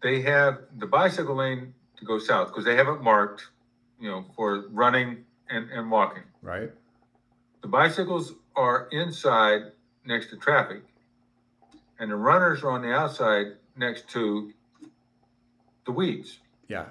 they 0.03 0.23
have 0.23 0.59
the 0.79 0.87
bicycle 0.87 1.37
lane 1.37 1.73
to 1.99 2.05
go 2.05 2.19
south 2.19 2.49
because 2.49 2.65
they 2.65 2.77
have 2.77 2.89
it 2.89 3.01
marked 3.01 3.47
you 4.01 4.11
know, 4.11 4.25
for 4.35 4.67
running 4.71 5.25
and, 5.49 5.71
and 5.71 5.91
walking. 5.91 6.23
right. 6.43 6.71
The 7.63 7.69
bicycles 7.69 8.35
are 8.55 8.89
inside 8.93 9.73
next 10.05 10.31
to 10.31 10.37
traffic, 10.37 10.83
and 11.99 12.11
the 12.11 12.17
runners 12.17 12.63
are 12.63 12.71
on 12.71 12.83
the 12.83 12.93
outside 12.93 13.55
next 13.77 14.09
to 14.09 14.53
the 15.85 15.93
weeds. 15.93 16.39
Yeah. 16.69 16.87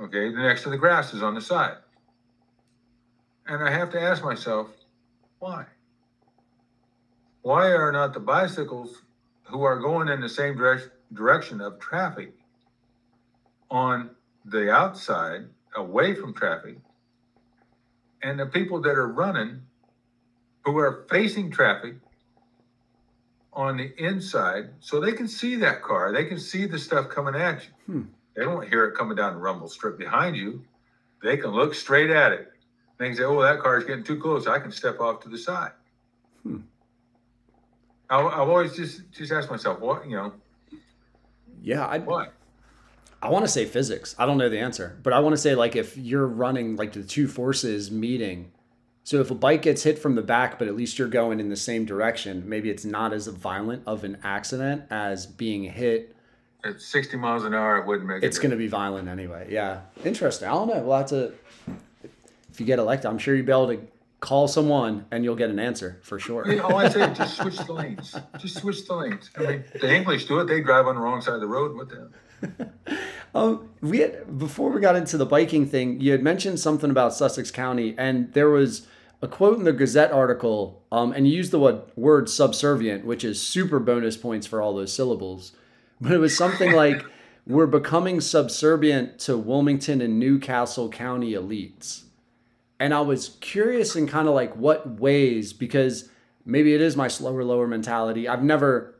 Okay, 0.00 0.30
the 0.30 0.42
next 0.42 0.62
to 0.62 0.70
the 0.70 0.76
grass 0.76 1.12
is 1.12 1.22
on 1.22 1.34
the 1.34 1.40
side. 1.40 1.76
And 3.46 3.62
I 3.62 3.70
have 3.70 3.90
to 3.90 4.00
ask 4.00 4.22
myself, 4.22 4.68
why? 5.38 5.66
Why 7.42 7.68
are 7.68 7.92
not 7.92 8.12
the 8.12 8.20
bicycles 8.20 9.02
who 9.44 9.62
are 9.62 9.78
going 9.78 10.08
in 10.08 10.20
the 10.20 10.28
same 10.28 10.56
direct, 10.56 10.90
direction 11.14 11.60
of 11.60 11.78
traffic 11.78 12.34
on 13.70 14.10
the 14.44 14.70
outside, 14.70 15.46
away 15.74 16.14
from 16.14 16.34
traffic, 16.34 16.76
and 18.22 18.38
the 18.38 18.46
people 18.46 18.80
that 18.82 18.98
are 18.98 19.08
running 19.08 19.62
who 20.64 20.76
are 20.78 21.06
facing 21.08 21.50
traffic 21.50 21.94
on 23.58 23.76
the 23.76 23.92
inside 23.98 24.70
so 24.78 25.00
they 25.00 25.10
can 25.10 25.26
see 25.26 25.56
that 25.56 25.82
car, 25.82 26.12
they 26.12 26.24
can 26.24 26.38
see 26.38 26.64
the 26.64 26.78
stuff 26.78 27.08
coming 27.08 27.34
at 27.34 27.64
you. 27.64 27.92
Hmm. 27.92 28.02
They 28.36 28.44
don't 28.44 28.66
hear 28.68 28.84
it 28.84 28.94
coming 28.96 29.16
down 29.16 29.34
the 29.34 29.40
rumble 29.40 29.68
strip 29.68 29.98
behind 29.98 30.36
you. 30.36 30.62
They 31.24 31.36
can 31.36 31.50
look 31.50 31.74
straight 31.74 32.08
at 32.10 32.30
it. 32.30 32.52
They 32.98 33.08
can 33.08 33.16
say, 33.16 33.24
"Oh, 33.24 33.42
that 33.42 33.58
car 33.58 33.76
is 33.78 33.84
getting 33.84 34.04
too 34.04 34.20
close. 34.20 34.46
I 34.46 34.60
can 34.60 34.70
step 34.70 35.00
off 35.00 35.20
to 35.22 35.28
the 35.28 35.36
side." 35.36 35.72
Hmm. 36.44 36.58
I, 38.08 38.20
I've 38.20 38.48
always 38.48 38.76
just 38.76 39.10
just 39.10 39.32
asked 39.32 39.50
myself, 39.50 39.80
what 39.80 40.08
you 40.08 40.14
know, 40.16 40.32
Yeah. 41.60 41.84
I, 41.84 41.98
why? 41.98 42.28
I 43.20 43.30
want 43.30 43.44
to 43.44 43.50
say 43.50 43.64
physics. 43.64 44.14
I 44.20 44.24
don't 44.26 44.38
know 44.38 44.48
the 44.48 44.60
answer, 44.60 44.96
but 45.02 45.12
I 45.12 45.18
want 45.18 45.32
to 45.32 45.36
say 45.36 45.56
like 45.56 45.74
if 45.74 45.96
you're 45.96 46.28
running 46.28 46.76
like 46.76 46.92
the 46.92 47.02
two 47.02 47.26
forces 47.26 47.90
meeting. 47.90 48.52
So 49.08 49.22
if 49.22 49.30
a 49.30 49.34
bike 49.34 49.62
gets 49.62 49.84
hit 49.84 49.98
from 49.98 50.16
the 50.16 50.22
back, 50.22 50.58
but 50.58 50.68
at 50.68 50.76
least 50.76 50.98
you're 50.98 51.08
going 51.08 51.40
in 51.40 51.48
the 51.48 51.56
same 51.56 51.86
direction, 51.86 52.46
maybe 52.46 52.68
it's 52.68 52.84
not 52.84 53.14
as 53.14 53.26
violent 53.26 53.84
of 53.86 54.04
an 54.04 54.18
accident 54.22 54.82
as 54.90 55.24
being 55.24 55.64
hit. 55.64 56.14
At 56.62 56.82
60 56.82 57.16
miles 57.16 57.42
an 57.44 57.54
hour, 57.54 57.78
it 57.78 57.86
wouldn't 57.86 58.06
make. 58.06 58.22
It's 58.22 58.38
going 58.38 58.50
to 58.50 58.56
be 58.58 58.66
violent 58.66 59.08
anyway. 59.08 59.46
Yeah, 59.48 59.80
interesting. 60.04 60.46
I 60.46 60.52
don't 60.52 60.68
know. 60.68 60.82
We'll 60.82 60.98
have 60.98 61.06
to. 61.06 61.32
If 62.52 62.60
you 62.60 62.66
get 62.66 62.78
elected, 62.78 63.06
I'm 63.06 63.16
sure 63.16 63.34
you'll 63.34 63.46
be 63.46 63.52
able 63.52 63.68
to 63.68 63.80
call 64.20 64.46
someone 64.46 65.06
and 65.10 65.24
you'll 65.24 65.36
get 65.36 65.48
an 65.48 65.58
answer 65.58 66.00
for 66.02 66.18
sure. 66.18 66.46
Yeah, 66.46 66.60
all 66.60 66.76
I 66.76 66.90
say 66.90 67.10
is 67.10 67.16
just 67.16 67.38
switch 67.38 67.56
the 67.56 67.72
lanes. 67.72 68.14
Just 68.36 68.58
switch 68.58 68.86
the 68.86 68.94
lanes. 68.94 69.30
I 69.38 69.40
mean, 69.40 69.64
the 69.80 69.90
English 69.90 70.26
do 70.26 70.40
it. 70.40 70.48
They 70.48 70.60
drive 70.60 70.86
on 70.86 70.96
the 70.96 71.00
wrong 71.00 71.22
side 71.22 71.32
of 71.32 71.40
the 71.40 71.46
road. 71.46 71.74
What 71.74 71.88
the? 71.88 72.70
Um, 73.34 73.68
we 73.82 73.98
had 73.98 74.38
before 74.38 74.70
we 74.70 74.80
got 74.80 74.96
into 74.96 75.18
the 75.18 75.26
biking 75.26 75.66
thing, 75.66 76.00
you 76.00 76.12
had 76.12 76.22
mentioned 76.22 76.58
something 76.60 76.90
about 76.90 77.12
Sussex 77.12 77.50
County, 77.50 77.94
and 77.98 78.32
there 78.32 78.48
was 78.48 78.86
a 79.20 79.28
quote 79.28 79.58
in 79.58 79.64
the 79.64 79.72
Gazette 79.72 80.12
article, 80.12 80.82
um, 80.92 81.12
and 81.12 81.26
you 81.26 81.34
used 81.34 81.50
the 81.50 81.58
word, 81.58 81.82
word 81.96 82.28
subservient, 82.28 83.04
which 83.04 83.24
is 83.24 83.40
super 83.40 83.78
bonus 83.78 84.16
points 84.16 84.46
for 84.46 84.62
all 84.62 84.74
those 84.74 84.92
syllables. 84.92 85.52
But 86.00 86.12
it 86.12 86.18
was 86.18 86.36
something 86.36 86.72
like, 86.84 87.04
"We're 87.46 87.66
becoming 87.66 88.20
subservient 88.20 89.18
to 89.20 89.36
Wilmington 89.36 90.00
and 90.00 90.18
New 90.18 90.38
Castle 90.38 90.88
County 90.88 91.32
elites," 91.32 92.04
and 92.78 92.94
I 92.94 93.00
was 93.00 93.36
curious 93.40 93.96
in 93.96 94.06
kind 94.06 94.28
of 94.28 94.34
like 94.34 94.54
what 94.54 95.00
ways, 95.00 95.52
because 95.52 96.08
maybe 96.44 96.74
it 96.74 96.80
is 96.80 96.96
my 96.96 97.08
slower 97.08 97.42
lower 97.42 97.66
mentality. 97.66 98.28
I've 98.28 98.44
never 98.44 98.94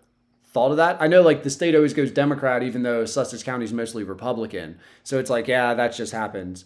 thought 0.52 0.70
of 0.72 0.78
that. 0.78 1.00
I 1.00 1.06
know 1.06 1.22
like 1.22 1.42
the 1.44 1.50
state 1.50 1.74
always 1.74 1.94
goes 1.94 2.10
Democrat, 2.10 2.62
even 2.62 2.82
though 2.82 3.04
Sussex 3.04 3.42
County 3.42 3.64
is 3.64 3.72
mostly 3.72 4.02
Republican. 4.02 4.78
So 5.04 5.18
it's 5.18 5.30
like, 5.30 5.46
yeah, 5.46 5.74
that 5.74 5.94
just 5.94 6.12
happens. 6.12 6.64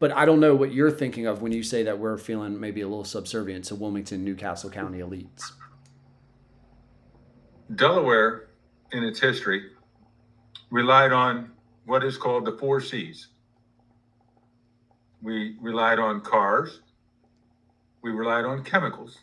But 0.00 0.12
I 0.12 0.24
don't 0.24 0.40
know 0.40 0.54
what 0.54 0.72
you're 0.72 0.90
thinking 0.90 1.26
of 1.26 1.42
when 1.42 1.52
you 1.52 1.62
say 1.62 1.82
that 1.84 1.98
we're 1.98 2.18
feeling 2.18 2.58
maybe 2.58 2.80
a 2.80 2.88
little 2.88 3.04
subservient 3.04 3.66
to 3.66 3.74
Wilmington, 3.76 4.24
New 4.24 4.34
Castle 4.34 4.70
County 4.70 4.98
elites. 4.98 5.52
Delaware, 7.76 8.48
in 8.92 9.04
its 9.04 9.20
history, 9.20 9.70
relied 10.70 11.12
on 11.12 11.52
what 11.84 12.02
is 12.02 12.16
called 12.16 12.46
the 12.46 12.56
four 12.58 12.80
C's. 12.80 13.28
We 15.22 15.56
relied 15.60 15.98
on 15.98 16.22
cars. 16.22 16.80
We 18.02 18.10
relied 18.10 18.46
on 18.46 18.64
chemicals. 18.64 19.18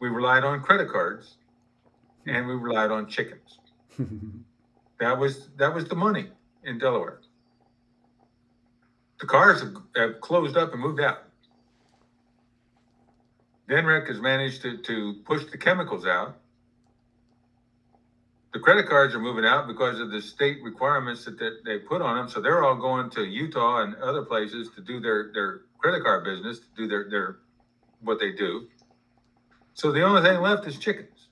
We 0.00 0.08
relied 0.08 0.42
on 0.42 0.62
credit 0.62 0.88
cards, 0.90 1.36
and 2.26 2.46
we 2.46 2.54
relied 2.54 2.90
on 2.90 3.06
chickens. 3.06 3.58
That 4.98 5.18
was 5.18 5.50
that 5.58 5.74
was 5.74 5.84
the 5.84 5.94
money 5.94 6.30
in 6.64 6.78
Delaware. 6.78 7.20
The 9.18 9.26
cars 9.26 9.62
have, 9.96 10.20
closed 10.20 10.56
up 10.56 10.72
and 10.72 10.80
moved 10.80 11.00
out. 11.00 11.22
DNREC 13.68 14.08
has 14.08 14.20
managed 14.20 14.62
to, 14.62 14.76
to 14.78 15.14
push 15.24 15.44
the 15.46 15.58
chemicals 15.58 16.06
out. 16.06 16.36
The 18.52 18.60
credit 18.60 18.88
cards 18.88 19.14
are 19.14 19.20
moving 19.20 19.44
out 19.44 19.66
because 19.66 20.00
of 20.00 20.10
the 20.10 20.20
state 20.20 20.62
requirements 20.62 21.24
that, 21.24 21.38
that 21.38 21.58
they 21.64 21.78
put 21.78 22.00
on 22.00 22.16
them. 22.16 22.28
So 22.28 22.40
they're 22.40 22.64
all 22.64 22.76
going 22.76 23.10
to 23.10 23.24
Utah 23.24 23.82
and 23.82 23.94
other 23.96 24.22
places 24.22 24.70
to 24.76 24.80
do 24.80 25.00
their, 25.00 25.30
their 25.32 25.62
credit 25.78 26.04
card 26.04 26.24
business, 26.24 26.60
to 26.60 26.66
do 26.76 26.86
their, 26.86 27.10
their 27.10 27.38
what 28.00 28.20
they 28.20 28.32
do. 28.32 28.68
So 29.74 29.92
the 29.92 30.02
only 30.02 30.22
thing 30.22 30.40
left 30.40 30.66
is 30.66 30.78
chickens. 30.78 31.28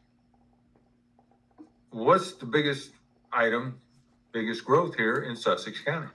What's 1.91 2.33
the 2.33 2.47
biggest 2.47 2.91
item, 3.33 3.79
biggest 4.33 4.65
growth 4.65 4.97
here 4.97 5.23
in 5.23 5.37
Sussex 5.37 5.81
County? 5.81 6.09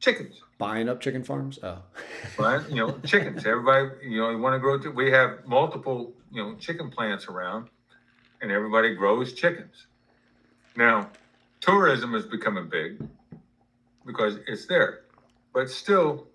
Chickens. 0.00 0.40
Buying 0.56 0.88
up 0.88 1.00
chicken 1.00 1.22
farms? 1.22 1.58
Oh. 1.62 1.82
right? 2.38 2.66
You 2.70 2.76
know, 2.76 2.98
chickens. 3.04 3.44
Everybody, 3.44 3.90
you 4.08 4.18
know, 4.18 4.30
you 4.30 4.38
want 4.38 4.54
to 4.54 4.58
grow. 4.58 4.78
T- 4.78 4.88
we 4.88 5.10
have 5.10 5.46
multiple, 5.46 6.14
you 6.32 6.42
know, 6.42 6.54
chicken 6.56 6.90
plants 6.90 7.28
around, 7.28 7.68
and 8.40 8.50
everybody 8.50 8.94
grows 8.94 9.34
chickens. 9.34 9.86
Now, 10.74 11.10
tourism 11.60 12.14
is 12.14 12.24
becoming 12.24 12.68
big 12.68 13.06
because 14.06 14.38
it's 14.48 14.66
there, 14.66 15.02
but 15.52 15.68
still. 15.68 16.26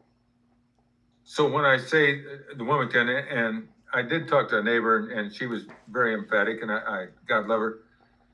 So 1.24 1.50
when 1.50 1.66
I 1.66 1.78
say 1.78 2.22
the 2.56 2.64
Wilmington, 2.64 3.10
and 3.10 3.68
I 3.92 4.04
did 4.04 4.28
talk 4.28 4.48
to 4.50 4.60
a 4.60 4.64
neighbor, 4.64 5.10
and 5.10 5.34
she 5.34 5.48
was 5.48 5.66
very 5.90 6.14
emphatic, 6.14 6.62
and 6.62 6.72
I, 6.72 6.78
I 6.78 7.08
God 7.28 7.48
love 7.48 7.62
her. 7.62 7.80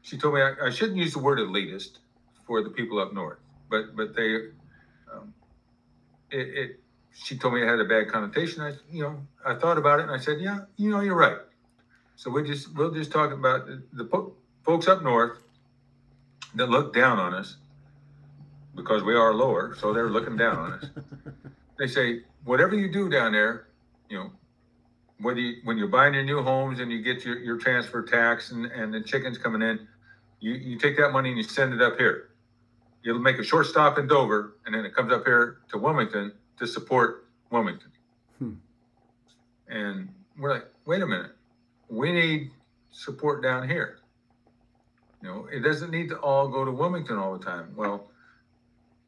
She 0.01 0.17
told 0.17 0.33
me 0.33 0.41
I, 0.41 0.53
I 0.65 0.69
shouldn't 0.69 0.97
use 0.97 1.13
the 1.13 1.19
word 1.19 1.39
elitist 1.39 1.99
for 2.45 2.61
the 2.61 2.69
people 2.69 2.99
up 2.99 3.13
north, 3.13 3.39
but 3.69 3.95
but 3.95 4.13
they 4.13 4.49
it, 6.31 6.47
it, 6.57 6.79
she 7.13 7.37
told 7.37 7.53
me 7.53 7.61
it 7.61 7.67
had 7.67 7.79
a 7.79 7.85
bad 7.85 8.07
connotation. 8.07 8.61
I, 8.61 8.73
you 8.91 9.03
know, 9.03 9.19
I 9.45 9.55
thought 9.55 9.77
about 9.77 9.99
it 9.99 10.03
and 10.03 10.11
I 10.11 10.17
said, 10.17 10.39
yeah, 10.39 10.61
you 10.77 10.89
know, 10.89 11.01
you're 11.01 11.15
right. 11.15 11.37
So 12.15 12.29
we 12.29 12.43
just, 12.43 12.75
we'll 12.75 12.91
just 12.91 13.11
talk 13.11 13.31
about 13.31 13.65
the, 13.65 13.81
the 13.93 14.05
po- 14.05 14.33
folks 14.63 14.87
up 14.87 15.03
north 15.03 15.39
that 16.55 16.67
look 16.69 16.93
down 16.93 17.19
on 17.19 17.33
us 17.33 17.57
because 18.75 19.03
we 19.03 19.15
are 19.15 19.33
lower. 19.33 19.75
So 19.75 19.93
they're 19.93 20.09
looking 20.09 20.37
down 20.37 20.57
on 20.57 20.73
us. 20.73 20.85
they 21.77 21.87
say, 21.87 22.21
whatever 22.45 22.75
you 22.75 22.91
do 22.91 23.09
down 23.09 23.33
there, 23.33 23.67
you 24.09 24.17
know, 24.17 24.31
whether 25.19 25.39
you, 25.39 25.57
when 25.63 25.77
you're 25.77 25.87
buying 25.87 26.13
your 26.13 26.23
new 26.23 26.41
homes 26.41 26.79
and 26.79 26.91
you 26.91 27.01
get 27.01 27.25
your, 27.25 27.37
your 27.39 27.57
transfer 27.57 28.01
tax 28.01 28.51
and, 28.51 28.65
and 28.65 28.93
the 28.93 29.01
chickens 29.01 29.37
coming 29.37 29.61
in, 29.61 29.87
you, 30.39 30.53
you 30.53 30.77
take 30.77 30.97
that 30.97 31.11
money 31.11 31.29
and 31.29 31.37
you 31.37 31.43
send 31.43 31.73
it 31.73 31.81
up 31.81 31.97
here 31.97 32.30
you'll 33.03 33.19
make 33.19 33.39
a 33.39 33.43
short 33.43 33.65
stop 33.65 33.97
in 33.97 34.07
Dover, 34.07 34.55
and 34.65 34.75
then 34.75 34.85
it 34.85 34.95
comes 34.95 35.11
up 35.11 35.25
here 35.25 35.59
to 35.69 35.77
Wilmington 35.77 36.31
to 36.59 36.67
support 36.67 37.27
Wilmington. 37.49 37.91
Hmm. 38.39 38.53
And 39.67 40.09
we're 40.37 40.53
like, 40.53 40.67
wait 40.85 41.01
a 41.01 41.07
minute, 41.07 41.31
we 41.89 42.11
need 42.11 42.51
support 42.91 43.41
down 43.41 43.67
here. 43.67 43.99
You 45.21 45.29
know, 45.29 45.47
it 45.51 45.59
doesn't 45.59 45.91
need 45.91 46.09
to 46.09 46.17
all 46.17 46.47
go 46.47 46.65
to 46.65 46.71
Wilmington 46.71 47.17
all 47.17 47.37
the 47.37 47.43
time. 47.43 47.73
Well, 47.75 48.09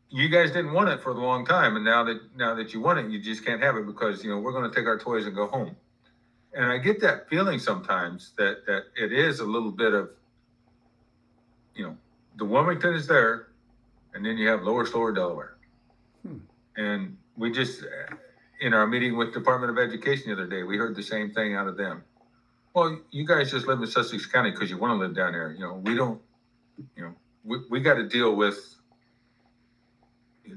you 0.09 0.29
guys 0.29 0.51
didn't 0.51 0.73
want 0.73 0.89
it 0.89 1.01
for 1.01 1.09
a 1.09 1.13
long 1.13 1.43
time, 1.43 1.75
and 1.75 1.83
now 1.83 2.03
that 2.03 2.19
now 2.37 2.53
that 2.53 2.71
you 2.71 2.81
want 2.81 2.99
it, 2.99 3.09
you 3.09 3.19
just 3.19 3.43
can't 3.43 3.61
have 3.63 3.77
it 3.77 3.87
because 3.87 4.23
you 4.23 4.29
know 4.29 4.37
we're 4.37 4.51
going 4.51 4.69
to 4.69 4.75
take 4.75 4.85
our 4.85 4.99
toys 4.99 5.25
and 5.25 5.35
go 5.35 5.47
home. 5.47 5.75
And 6.53 6.65
I 6.65 6.77
get 6.77 7.01
that 7.01 7.27
feeling 7.29 7.57
sometimes 7.57 8.33
that 8.37 8.65
that 8.67 8.83
it 8.95 9.11
is 9.11 9.39
a 9.39 9.45
little 9.45 9.71
bit 9.71 9.93
of, 9.93 10.11
you 11.73 11.83
know, 11.83 11.97
the 12.37 12.45
Wilmington 12.45 12.93
is 12.93 13.07
there, 13.07 13.47
and 14.13 14.25
then 14.25 14.37
you 14.37 14.47
have 14.47 14.63
Lower 14.63 14.85
Slower 14.85 15.11
Delaware. 15.11 15.55
Hmm. 16.25 16.37
And 16.77 17.17
we 17.37 17.51
just, 17.51 17.83
in 18.61 18.73
our 18.73 18.87
meeting 18.87 19.17
with 19.17 19.33
Department 19.33 19.71
of 19.71 19.77
Education 19.77 20.27
the 20.27 20.33
other 20.33 20.47
day, 20.47 20.63
we 20.63 20.77
heard 20.77 20.95
the 20.95 21.03
same 21.03 21.31
thing 21.31 21.55
out 21.55 21.67
of 21.67 21.77
them. 21.77 22.03
Well, 22.73 22.99
you 23.11 23.25
guys 23.25 23.51
just 23.51 23.67
live 23.67 23.79
in 23.81 23.87
Sussex 23.87 24.25
County 24.25 24.51
because 24.51 24.69
you 24.69 24.77
want 24.77 24.91
to 24.91 24.97
live 24.97 25.15
down 25.15 25.33
there. 25.33 25.51
You 25.51 25.59
know, 25.59 25.73
we 25.83 25.95
don't, 25.95 26.19
you 26.95 27.03
know, 27.03 27.15
we, 27.43 27.59
we 27.69 27.79
got 27.79 27.95
to 27.95 28.07
deal 28.07 28.35
with 28.35 28.75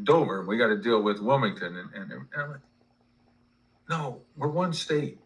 Dover. 0.04 0.44
We 0.46 0.56
got 0.56 0.68
to 0.68 0.78
deal 0.78 1.02
with 1.02 1.20
Wilmington. 1.20 1.76
And, 1.76 1.94
and, 1.94 2.12
and 2.12 2.26
I'm 2.36 2.50
like, 2.52 2.60
no, 3.90 4.20
we're 4.36 4.48
one 4.48 4.72
state. 4.72 5.18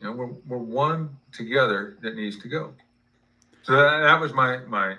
You 0.00 0.08
know, 0.08 0.12
we're, 0.12 0.32
we're 0.46 0.58
one 0.58 1.16
together 1.32 1.96
that 2.02 2.14
needs 2.14 2.38
to 2.42 2.48
go. 2.48 2.74
So 3.62 3.72
that, 3.72 4.00
that 4.00 4.20
was 4.20 4.32
my, 4.32 4.58
my 4.66 4.96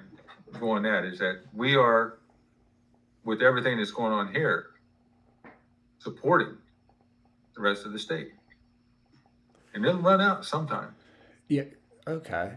going 0.59 0.83
that 0.83 1.05
is 1.05 1.19
that 1.19 1.41
we 1.53 1.75
are, 1.75 2.17
with 3.23 3.41
everything 3.41 3.77
that's 3.77 3.91
going 3.91 4.11
on 4.11 4.33
here, 4.33 4.67
supporting 5.99 6.57
the 7.55 7.61
rest 7.61 7.85
of 7.85 7.93
the 7.93 7.99
state. 7.99 8.31
And 9.73 9.85
it'll 9.85 10.01
run 10.01 10.19
out 10.21 10.45
sometime. 10.45 10.95
Yeah. 11.47 11.63
Okay. 12.07 12.53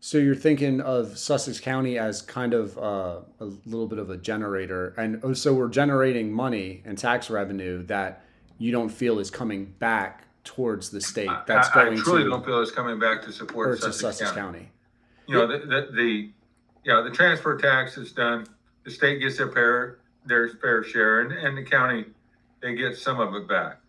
So 0.00 0.18
you're 0.18 0.36
thinking 0.36 0.80
of 0.80 1.18
Sussex 1.18 1.58
County 1.58 1.98
as 1.98 2.22
kind 2.22 2.54
of 2.54 2.78
uh, 2.78 3.20
a 3.40 3.44
little 3.64 3.88
bit 3.88 3.98
of 3.98 4.08
a 4.10 4.16
generator, 4.16 4.94
and 4.96 5.18
oh, 5.24 5.32
so 5.32 5.52
we're 5.52 5.68
generating 5.68 6.32
money 6.32 6.82
and 6.84 6.96
tax 6.96 7.28
revenue 7.28 7.82
that 7.86 8.24
you 8.58 8.70
don't 8.70 8.88
feel 8.88 9.18
is 9.18 9.30
coming 9.30 9.64
back 9.78 10.24
towards 10.44 10.90
the 10.90 11.00
state. 11.00 11.30
That's 11.46 11.68
I, 11.74 11.80
I 11.80 11.84
going 11.86 11.98
truly 11.98 12.24
to 12.24 12.30
don't 12.30 12.44
feel 12.44 12.62
it's 12.62 12.70
coming 12.70 12.98
back 12.98 13.22
to 13.22 13.28
or 13.28 13.32
support 13.32 13.76
to 13.76 13.82
Sussex, 13.82 14.18
Sussex 14.18 14.30
County. 14.30 14.58
County. 14.58 14.70
You 15.26 15.34
know, 15.34 15.46
the, 15.48 15.58
the, 15.58 15.88
the, 15.92 16.30
yeah, 16.86 17.00
the 17.00 17.10
transfer 17.10 17.58
tax 17.58 17.98
is 17.98 18.12
done, 18.12 18.46
the 18.84 18.92
state 18.92 19.18
gets 19.18 19.38
their 19.38 19.50
fair, 19.50 19.98
their 20.24 20.48
fair 20.48 20.84
share, 20.84 21.20
and, 21.20 21.32
and 21.32 21.58
the 21.58 21.62
county, 21.64 22.04
they 22.62 22.76
get 22.76 22.96
some 22.96 23.18
of 23.18 23.34
it 23.34 23.48
back. 23.48 23.80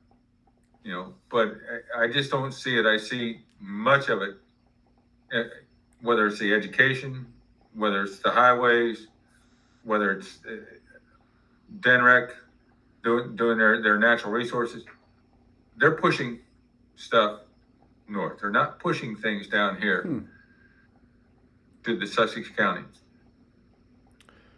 You 0.84 0.94
know, 0.94 1.14
but 1.30 1.58
I, 1.96 2.08
just 2.08 2.32
don't 2.32 2.52
see 2.52 2.78
it, 2.78 2.88
I 2.88 2.98
see 2.98 3.42
much 3.60 4.10
of 4.10 4.24
it, 4.24 4.38
eh, 5.32 5.44
whether 6.02 6.26
it's 6.26 6.40
the 6.40 6.52
education, 6.54 7.28
whether 7.76 8.04
it's 8.04 8.18
the 8.20 8.32
highways, 8.32 9.08
whether 9.84 10.14
it's 10.14 10.40
uh, 10.50 10.56
DNREC 11.82 12.32
doing, 13.04 13.36
doing 13.36 13.60
their, 13.60 13.80
their 13.82 14.00
natural 14.00 14.32
resources, 14.32 14.86
they're 15.78 15.96
pushing 15.96 16.40
stuff 16.96 17.42
north. 18.08 18.40
They're 18.42 18.50
not 18.50 18.80
pushing 18.80 19.16
things 19.16 19.48
down 19.48 19.80
here 19.80 20.02
Hmm. 20.02 20.20
To 21.88 21.96
the 21.96 22.06
Sussex 22.06 22.50
County, 22.50 22.84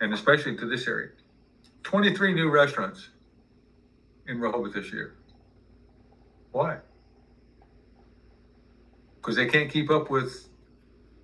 and 0.01 0.11
especially 0.13 0.57
to 0.57 0.65
this 0.65 0.87
area. 0.87 1.09
23 1.83 2.33
new 2.33 2.49
restaurants 2.49 3.09
in 4.27 4.39
Rehoboth 4.39 4.73
this 4.73 4.91
year. 4.91 5.15
Why? 6.51 6.77
Because 9.17 9.35
they 9.35 9.45
can't 9.45 9.69
keep 9.69 9.91
up 9.91 10.09
with 10.09 10.49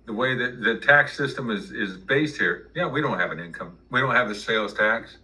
the 0.06 0.12
way 0.12 0.36
that 0.36 0.62
the 0.62 0.76
tax 0.76 1.16
system 1.16 1.50
is, 1.50 1.72
is 1.72 1.96
based 1.96 2.38
here. 2.38 2.70
Yeah, 2.76 2.86
we 2.86 3.00
don't 3.00 3.18
have 3.18 3.32
an 3.32 3.40
income. 3.40 3.76
We 3.90 3.98
don't 3.98 4.14
have 4.14 4.30
a 4.30 4.34
sales 4.34 4.72
tax. 4.72 5.18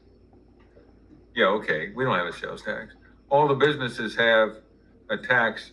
Yeah, 1.36 1.46
okay, 1.46 1.92
we 1.94 2.02
don't 2.02 2.18
have 2.18 2.26
a 2.26 2.36
sales 2.36 2.62
tax. 2.62 2.92
All 3.30 3.46
the 3.46 3.54
businesses 3.54 4.16
have 4.16 4.56
a 5.08 5.16
tax 5.16 5.70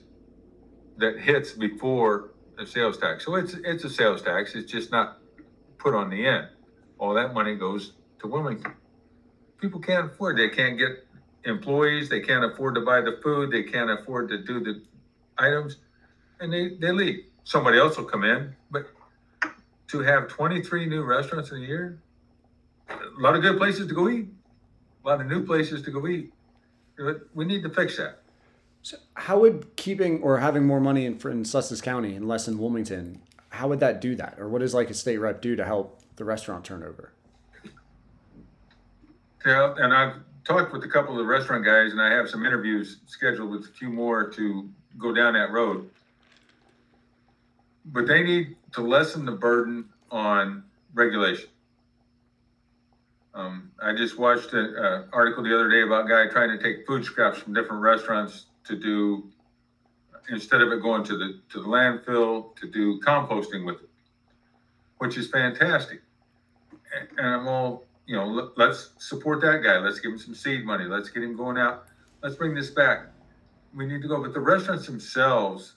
that 0.97 1.19
hits 1.19 1.53
before 1.53 2.29
sales 2.65 2.97
tax. 2.97 3.25
So 3.25 3.35
it's, 3.35 3.53
it's 3.63 3.83
a 3.83 3.89
sales 3.89 4.21
tax. 4.21 4.55
It's 4.55 4.71
just 4.71 4.91
not 4.91 5.19
put 5.77 5.93
on 5.93 6.09
the 6.09 6.25
end. 6.25 6.47
All 6.97 7.13
that 7.13 7.33
money 7.33 7.55
goes 7.55 7.93
to 8.19 8.27
Wilmington. 8.27 8.73
People 9.59 9.79
can't 9.79 10.11
afford, 10.11 10.37
they 10.37 10.49
can't 10.49 10.77
get 10.77 11.05
employees, 11.45 12.09
they 12.09 12.19
can't 12.19 12.43
afford 12.43 12.75
to 12.75 12.81
buy 12.81 13.01
the 13.01 13.19
food, 13.23 13.51
they 13.51 13.63
can't 13.63 13.89
afford 13.89 14.29
to 14.29 14.43
do 14.43 14.59
the 14.59 14.81
items, 15.37 15.77
and 16.39 16.51
they, 16.51 16.75
they 16.75 16.91
leave. 16.91 17.25
Somebody 17.43 17.77
else 17.77 17.97
will 17.97 18.05
come 18.05 18.23
in, 18.23 18.55
but 18.69 18.87
to 19.87 19.99
have 20.01 20.27
twenty-three 20.27 20.85
new 20.85 21.03
restaurants 21.03 21.51
in 21.51 21.57
a 21.57 21.65
year, 21.65 21.99
a 22.89 23.21
lot 23.21 23.35
of 23.35 23.41
good 23.41 23.57
places 23.57 23.87
to 23.87 23.93
go 23.93 24.07
eat, 24.09 24.27
a 25.03 25.07
lot 25.07 25.19
of 25.19 25.27
new 25.27 25.45
places 25.45 25.81
to 25.83 25.91
go 25.91 26.07
eat. 26.07 26.31
But 26.97 27.21
we 27.33 27.45
need 27.45 27.63
to 27.63 27.69
fix 27.69 27.97
that. 27.97 28.21
So 28.81 28.97
how 29.13 29.39
would 29.39 29.75
keeping 29.75 30.21
or 30.21 30.39
having 30.39 30.65
more 30.65 30.79
money 30.79 31.05
in, 31.05 31.19
in 31.27 31.45
Sussex 31.45 31.81
County 31.81 32.15
and 32.15 32.27
less 32.27 32.47
in 32.47 32.57
Wilmington, 32.57 33.21
how 33.49 33.67
would 33.67 33.79
that 33.81 34.01
do 34.01 34.15
that? 34.15 34.35
Or 34.37 34.47
what 34.47 34.59
does 34.59 34.73
like 34.73 34.89
a 34.89 34.93
state 34.93 35.17
rep 35.17 35.41
do 35.41 35.55
to 35.55 35.65
help 35.65 36.01
the 36.15 36.25
restaurant 36.25 36.63
turnover? 36.65 37.11
Yeah, 39.45 39.73
and 39.77 39.93
I've 39.93 40.15
talked 40.43 40.73
with 40.73 40.83
a 40.83 40.87
couple 40.87 41.11
of 41.13 41.17
the 41.19 41.25
restaurant 41.25 41.65
guys, 41.65 41.91
and 41.91 42.01
I 42.01 42.11
have 42.11 42.29
some 42.29 42.45
interviews 42.45 42.97
scheduled 43.05 43.49
with 43.51 43.65
a 43.65 43.71
few 43.71 43.89
more 43.89 44.29
to 44.31 44.69
go 44.97 45.13
down 45.13 45.33
that 45.33 45.51
road. 45.51 45.89
But 47.85 48.07
they 48.07 48.23
need 48.23 48.55
to 48.73 48.81
lessen 48.81 49.25
the 49.25 49.31
burden 49.31 49.85
on 50.11 50.63
regulation. 50.93 51.49
Um, 53.33 53.71
I 53.81 53.93
just 53.93 54.17
watched 54.17 54.53
an 54.53 54.75
article 55.13 55.43
the 55.43 55.55
other 55.55 55.69
day 55.69 55.83
about 55.83 56.05
a 56.05 56.09
guy 56.09 56.31
trying 56.31 56.49
to 56.49 56.61
take 56.61 56.85
food 56.85 57.05
scraps 57.05 57.39
from 57.39 57.53
different 57.53 57.81
restaurants 57.81 58.47
to 58.69 58.75
do 58.75 59.29
instead 60.29 60.61
of 60.61 60.71
it 60.71 60.81
going 60.81 61.03
to 61.03 61.17
the 61.17 61.41
to 61.49 61.61
the 61.61 61.67
landfill 61.67 62.55
to 62.55 62.67
do 62.67 62.99
composting 63.01 63.65
with 63.65 63.81
it, 63.81 63.89
which 64.99 65.17
is 65.17 65.29
fantastic. 65.29 66.01
And, 67.17 67.27
I'm 67.27 67.47
all 67.47 67.85
you 68.09 68.15
know, 68.15 68.25
let, 68.25 68.57
let's 68.57 68.89
support 68.97 69.39
that 69.41 69.61
guy. 69.63 69.77
Let's 69.77 69.99
give 69.99 70.11
him 70.11 70.17
some 70.17 70.33
seed 70.33 70.65
money. 70.65 70.85
Let's 70.85 71.09
get 71.09 71.21
him 71.21 71.37
going 71.37 71.59
out. 71.59 71.85
Let's 72.23 72.35
bring 72.35 72.55
this 72.55 72.71
back. 72.71 73.05
We 73.75 73.85
need 73.85 74.01
to 74.01 74.07
go, 74.07 74.19
but 74.19 74.33
the 74.33 74.39
restaurants 74.39 74.87
themselves 74.87 75.75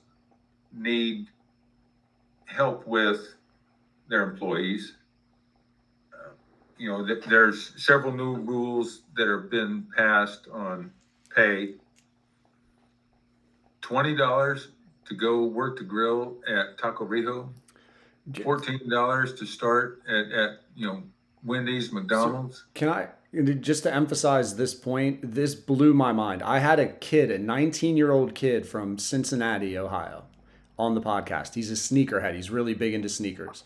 need 0.72 1.26
help 2.46 2.86
with 2.86 3.34
their 4.08 4.22
employees. 4.22 4.94
Uh, 6.14 6.30
you 6.78 6.88
know, 6.88 7.06
th- 7.06 7.24
there's 7.24 7.74
several 7.76 8.12
new 8.14 8.36
rules 8.36 9.02
that 9.14 9.28
have 9.28 9.50
been 9.50 9.86
passed 9.94 10.48
on 10.50 10.90
pay. 11.36 11.74
Twenty 13.92 14.16
dollars 14.16 14.68
to 15.04 15.14
go 15.14 15.44
work 15.44 15.76
the 15.76 15.84
grill 15.84 16.38
at 16.48 16.78
Taco 16.78 17.06
Reho. 17.06 17.50
Fourteen 18.42 18.88
dollars 18.88 19.34
to 19.34 19.44
start 19.44 20.00
at, 20.08 20.32
at 20.32 20.50
you 20.74 20.86
know 20.86 21.02
Wendy's, 21.44 21.92
McDonald's. 21.92 22.64
Can 22.72 22.88
I 22.88 23.08
just 23.60 23.82
to 23.82 23.92
emphasize 23.92 24.56
this 24.56 24.74
point? 24.74 25.34
This 25.34 25.54
blew 25.54 25.92
my 25.92 26.10
mind. 26.10 26.42
I 26.42 26.60
had 26.60 26.80
a 26.80 26.86
kid, 26.86 27.30
a 27.30 27.38
19 27.38 27.98
year 27.98 28.10
old 28.10 28.34
kid 28.34 28.66
from 28.66 28.96
Cincinnati, 28.96 29.76
Ohio, 29.76 30.24
on 30.78 30.94
the 30.94 31.02
podcast. 31.02 31.52
He's 31.52 31.70
a 31.70 31.74
sneakerhead. 31.74 32.34
He's 32.34 32.48
really 32.48 32.72
big 32.72 32.94
into 32.94 33.10
sneakers. 33.10 33.64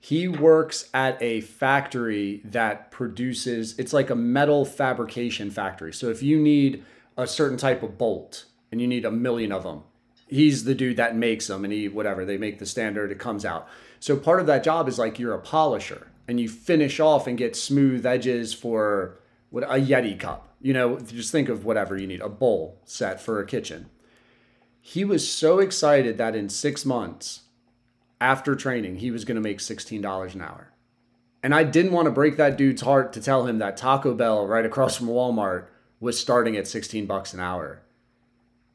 He 0.00 0.28
works 0.28 0.88
at 0.94 1.20
a 1.20 1.42
factory 1.42 2.40
that 2.42 2.90
produces. 2.90 3.78
It's 3.78 3.92
like 3.92 4.08
a 4.08 4.16
metal 4.16 4.64
fabrication 4.64 5.50
factory. 5.50 5.92
So 5.92 6.08
if 6.08 6.22
you 6.22 6.40
need 6.40 6.86
a 7.18 7.26
certain 7.26 7.58
type 7.58 7.82
of 7.82 7.98
bolt 7.98 8.46
and 8.70 8.80
you 8.80 8.86
need 8.86 9.04
a 9.04 9.10
million 9.10 9.52
of 9.52 9.62
them, 9.62 9.82
he's 10.26 10.64
the 10.64 10.74
dude 10.74 10.96
that 10.96 11.16
makes 11.16 11.46
them 11.46 11.64
and 11.64 11.72
he 11.72 11.88
whatever 11.88 12.24
they 12.24 12.36
make 12.36 12.58
the 12.58 12.66
standard 12.66 13.10
it 13.10 13.18
comes 13.18 13.44
out 13.44 13.66
so 14.00 14.16
part 14.16 14.40
of 14.40 14.46
that 14.46 14.62
job 14.62 14.88
is 14.88 14.98
like 14.98 15.18
you're 15.18 15.34
a 15.34 15.40
polisher 15.40 16.08
and 16.28 16.38
you 16.38 16.48
finish 16.48 17.00
off 17.00 17.26
and 17.26 17.38
get 17.38 17.56
smooth 17.56 18.04
edges 18.04 18.52
for 18.52 19.18
what 19.50 19.64
a 19.64 19.80
Yeti 19.80 20.18
cup. 20.20 20.54
You 20.60 20.74
know, 20.74 20.98
just 21.00 21.32
think 21.32 21.48
of 21.48 21.64
whatever 21.64 21.96
you 21.96 22.06
need, 22.06 22.20
a 22.20 22.28
bowl 22.28 22.80
set 22.84 23.20
for 23.20 23.40
a 23.40 23.46
kitchen. 23.46 23.88
He 24.80 25.04
was 25.04 25.28
so 25.28 25.58
excited 25.58 26.18
that 26.18 26.36
in 26.36 26.48
six 26.48 26.84
months 26.84 27.42
after 28.20 28.54
training, 28.54 28.96
he 28.96 29.10
was 29.10 29.24
going 29.24 29.36
to 29.36 29.40
make 29.40 29.58
$16 29.58 30.34
an 30.34 30.42
hour. 30.42 30.72
And 31.42 31.54
I 31.54 31.62
didn't 31.62 31.92
want 31.92 32.06
to 32.06 32.12
break 32.12 32.36
that 32.36 32.56
dude's 32.56 32.82
heart 32.82 33.12
to 33.12 33.20
tell 33.20 33.46
him 33.46 33.58
that 33.58 33.76
Taco 33.76 34.12
Bell 34.14 34.46
right 34.46 34.66
across 34.66 34.96
from 34.96 35.06
Walmart 35.06 35.66
was 36.00 36.18
starting 36.18 36.56
at 36.56 36.66
16 36.66 37.06
bucks 37.06 37.32
an 37.32 37.40
hour 37.40 37.82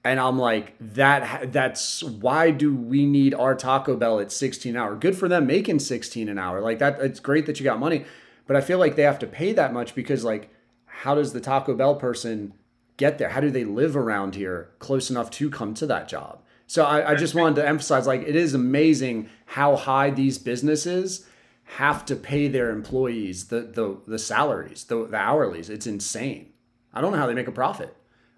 and 0.03 0.19
I'm 0.19 0.37
like, 0.37 0.75
that 0.79 1.53
that's 1.53 2.03
why 2.03 2.51
do 2.51 2.75
we 2.75 3.05
need 3.05 3.33
our 3.33 3.55
Taco 3.55 3.95
Bell 3.95 4.19
at 4.19 4.31
16 4.31 4.75
an 4.75 4.81
hour? 4.81 4.95
Good 4.95 5.17
for 5.17 5.29
them 5.29 5.47
making 5.47 5.79
16 5.79 6.27
an 6.27 6.37
hour. 6.37 6.59
Like 6.59 6.79
that, 6.79 6.99
it's 6.99 7.21
great 7.21 7.45
that 7.45 7.59
you 7.59 7.63
got 7.63 7.79
money, 7.79 8.05
but 8.45 8.57
I 8.57 8.61
feel 8.61 8.79
like 8.79 8.95
they 8.95 9.03
have 9.03 9.19
to 9.19 9.27
pay 9.27 9.53
that 9.53 9.73
much 9.73 9.95
because 9.95 10.25
like, 10.25 10.49
how 10.85 11.15
does 11.15 11.31
the 11.31 11.39
Taco 11.39 11.73
Bell 11.73 11.95
person 11.95 12.53
get 12.97 13.17
there? 13.17 13.29
How 13.29 13.39
do 13.39 13.49
they 13.49 13.63
live 13.63 13.95
around 13.95 14.35
here 14.35 14.71
close 14.79 15.09
enough 15.09 15.29
to 15.31 15.49
come 15.49 15.73
to 15.75 15.87
that 15.87 16.09
job? 16.09 16.41
So 16.67 16.83
I, 16.83 17.11
I 17.11 17.15
just 17.15 17.35
wanted 17.35 17.55
to 17.55 17.67
emphasize 17.67 18.05
like 18.05 18.23
it 18.23 18.35
is 18.35 18.53
amazing 18.53 19.29
how 19.45 19.77
high 19.77 20.09
these 20.09 20.37
businesses 20.37 21.25
have 21.63 22.05
to 22.05 22.15
pay 22.17 22.49
their 22.49 22.71
employees 22.71 23.47
the 23.47 23.61
the 23.61 23.99
the 24.05 24.19
salaries, 24.19 24.83
the, 24.83 25.05
the 25.05 25.17
hourlies. 25.17 25.69
It's 25.69 25.87
insane. 25.87 26.51
I 26.93 26.99
don't 26.99 27.13
know 27.13 27.19
how 27.19 27.27
they 27.27 27.33
make 27.33 27.47
a 27.47 27.53
profit 27.53 27.95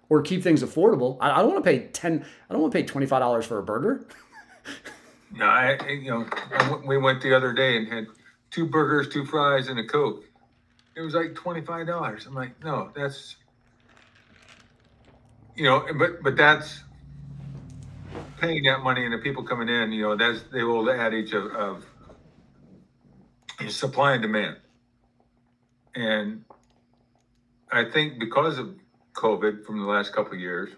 or 0.08 0.22
keep 0.22 0.42
things 0.42 0.62
affordable. 0.62 1.16
I, 1.20 1.32
I 1.32 1.36
don't 1.38 1.52
want 1.52 1.64
to 1.64 1.70
pay 1.70 1.86
ten. 1.88 2.24
I 2.48 2.52
don't 2.52 2.62
want 2.62 2.72
to 2.72 2.78
pay 2.78 2.84
twenty 2.84 3.06
five 3.06 3.20
dollars 3.20 3.46
for 3.46 3.58
a 3.58 3.62
burger. 3.62 4.06
no, 5.32 5.44
I 5.44 5.78
you 5.88 6.10
know 6.10 6.26
we 6.86 6.98
went 6.98 7.22
the 7.22 7.34
other 7.34 7.52
day 7.52 7.76
and 7.76 7.88
had 7.88 8.06
two 8.50 8.66
burgers, 8.66 9.08
two 9.08 9.24
fries, 9.24 9.68
and 9.68 9.78
a 9.78 9.84
coke. 9.84 10.24
It 10.96 11.00
was 11.00 11.14
like 11.14 11.34
twenty 11.34 11.60
five 11.60 11.86
dollars. 11.86 12.26
I'm 12.26 12.34
like, 12.34 12.62
no, 12.64 12.90
that's 12.94 13.36
you 15.56 15.64
know, 15.64 15.86
but 15.98 16.22
but 16.22 16.36
that's 16.36 16.82
paying 18.38 18.62
that 18.64 18.80
money 18.80 19.04
and 19.04 19.12
the 19.12 19.18
people 19.18 19.42
coming 19.42 19.68
in. 19.68 19.92
You 19.92 20.02
know, 20.02 20.16
that's 20.16 20.42
the 20.52 20.62
old 20.62 20.88
adage 20.88 21.32
of, 21.32 21.46
of 21.52 21.84
supply 23.68 24.12
and 24.12 24.22
demand, 24.22 24.56
and 25.94 26.44
I 27.72 27.84
think 27.84 28.18
because 28.18 28.58
of 28.58 28.74
COVID 29.16 29.64
from 29.64 29.80
the 29.80 29.86
last 29.86 30.12
couple 30.12 30.34
of 30.34 30.40
years. 30.40 30.70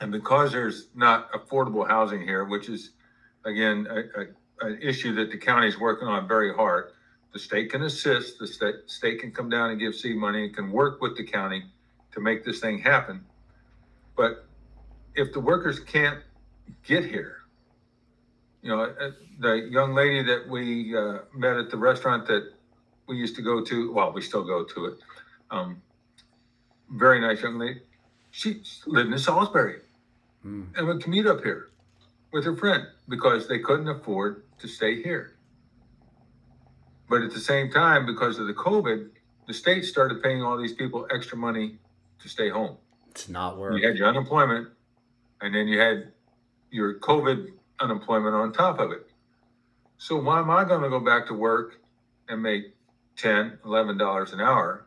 And 0.00 0.12
because 0.12 0.52
there's 0.52 0.88
not 0.94 1.30
affordable 1.32 1.86
housing 1.86 2.22
here, 2.22 2.44
which 2.44 2.68
is, 2.68 2.90
again, 3.44 3.86
a, 3.90 4.20
a, 4.20 4.66
an 4.66 4.78
issue 4.80 5.14
that 5.14 5.30
the 5.30 5.36
county 5.36 5.66
is 5.66 5.78
working 5.78 6.06
on 6.06 6.28
very 6.28 6.54
hard, 6.54 6.92
the 7.32 7.38
state 7.38 7.70
can 7.70 7.82
assist, 7.82 8.38
the 8.38 8.46
state, 8.46 8.74
state 8.86 9.20
can 9.20 9.32
come 9.32 9.50
down 9.50 9.70
and 9.70 9.80
give 9.80 9.94
seed 9.94 10.16
money 10.16 10.44
and 10.44 10.54
can 10.54 10.70
work 10.70 11.00
with 11.00 11.16
the 11.16 11.24
county 11.24 11.64
to 12.12 12.20
make 12.20 12.44
this 12.44 12.60
thing 12.60 12.78
happen. 12.78 13.24
But 14.16 14.46
if 15.14 15.32
the 15.32 15.40
workers 15.40 15.80
can't 15.80 16.20
get 16.84 17.04
here, 17.04 17.38
you 18.62 18.70
know, 18.70 18.82
uh, 18.82 19.10
the 19.40 19.68
young 19.70 19.94
lady 19.94 20.22
that 20.22 20.48
we 20.48 20.96
uh, 20.96 21.18
met 21.34 21.56
at 21.56 21.70
the 21.70 21.76
restaurant 21.76 22.26
that 22.26 22.52
we 23.06 23.16
used 23.16 23.36
to 23.36 23.42
go 23.42 23.62
to, 23.64 23.92
well, 23.92 24.12
we 24.12 24.20
still 24.20 24.44
go 24.44 24.64
to 24.64 24.86
it. 24.86 24.98
Um, 25.50 25.82
very 26.90 27.20
nice 27.20 27.42
young 27.42 27.58
lady. 27.58 27.80
She 28.30 28.62
lived 28.86 29.12
in 29.12 29.18
Salisbury 29.18 29.80
mm. 30.44 30.66
and 30.76 30.86
would 30.86 31.02
commute 31.02 31.26
up 31.26 31.42
here 31.42 31.68
with 32.32 32.44
her 32.44 32.56
friend 32.56 32.86
because 33.08 33.48
they 33.48 33.58
couldn't 33.58 33.88
afford 33.88 34.44
to 34.58 34.68
stay 34.68 35.02
here. 35.02 35.34
But 37.08 37.22
at 37.22 37.32
the 37.32 37.40
same 37.40 37.70
time, 37.70 38.04
because 38.04 38.38
of 38.38 38.46
the 38.46 38.54
COVID, 38.54 39.08
the 39.46 39.54
state 39.54 39.84
started 39.84 40.22
paying 40.22 40.42
all 40.42 40.58
these 40.58 40.74
people 40.74 41.06
extra 41.12 41.38
money 41.38 41.78
to 42.20 42.28
stay 42.28 42.50
home. 42.50 42.76
It's 43.10 43.28
not 43.28 43.56
working. 43.56 43.78
You 43.78 43.88
had 43.88 43.96
your 43.96 44.08
unemployment, 44.08 44.68
and 45.40 45.54
then 45.54 45.68
you 45.68 45.80
had 45.80 46.12
your 46.70 46.98
COVID 46.98 47.48
unemployment 47.80 48.34
on 48.34 48.52
top 48.52 48.78
of 48.78 48.92
it. 48.92 49.08
So 49.96 50.20
why 50.20 50.40
am 50.40 50.50
I 50.50 50.64
going 50.64 50.82
to 50.82 50.90
go 50.90 51.00
back 51.00 51.26
to 51.28 51.34
work 51.34 51.80
and 52.28 52.42
make 52.42 52.74
10 53.16 53.58
$11 53.64 54.32
an 54.32 54.40
hour 54.40 54.86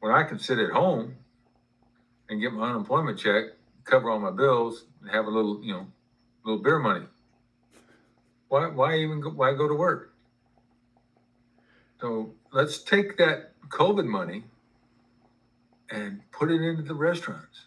when 0.00 0.12
I 0.12 0.22
can 0.24 0.38
sit 0.38 0.58
at 0.58 0.70
home 0.70 1.16
and 2.28 2.40
get 2.40 2.52
my 2.52 2.70
unemployment 2.70 3.18
check, 3.18 3.44
cover 3.84 4.10
all 4.10 4.18
my 4.18 4.30
bills, 4.30 4.84
and 5.00 5.10
have 5.10 5.26
a 5.26 5.30
little, 5.30 5.62
you 5.62 5.72
know, 5.72 5.86
little 6.44 6.62
beer 6.62 6.78
money. 6.78 7.06
Why, 8.48 8.68
why 8.68 8.96
even 8.96 9.20
go, 9.20 9.30
why 9.30 9.54
go 9.54 9.68
to 9.68 9.74
work? 9.74 10.14
So 12.00 12.34
let's 12.52 12.78
take 12.78 13.16
that 13.18 13.52
COVID 13.68 14.06
money 14.06 14.44
and 15.90 16.20
put 16.32 16.50
it 16.50 16.62
into 16.62 16.82
the 16.82 16.94
restaurants 16.94 17.64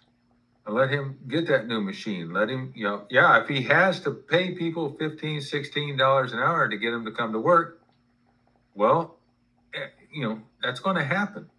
and 0.66 0.76
let 0.76 0.90
him 0.90 1.18
get 1.28 1.48
that 1.48 1.68
new 1.68 1.82
machine. 1.82 2.32
Let 2.32 2.50
him, 2.50 2.72
you 2.76 2.86
know, 2.86 3.04
yeah, 3.10 3.42
if 3.42 3.50
he 3.50 3.64
has 3.64 4.00
to 4.02 4.12
pay 4.12 4.54
people 4.54 4.94
$15, 4.94 5.38
$16 5.38 6.34
an 6.34 6.40
hour 6.40 6.70
to 6.70 6.78
get 6.78 6.92
them 6.92 7.04
to 7.06 7.12
come 7.12 7.34
to 7.34 7.40
work, 7.40 7.82
well, 8.74 9.18
eh, 9.74 9.88
you 10.12 10.28
know, 10.28 10.40
that's 10.64 10.80
going 10.80 10.96
to 10.96 11.04
happen 11.04 11.50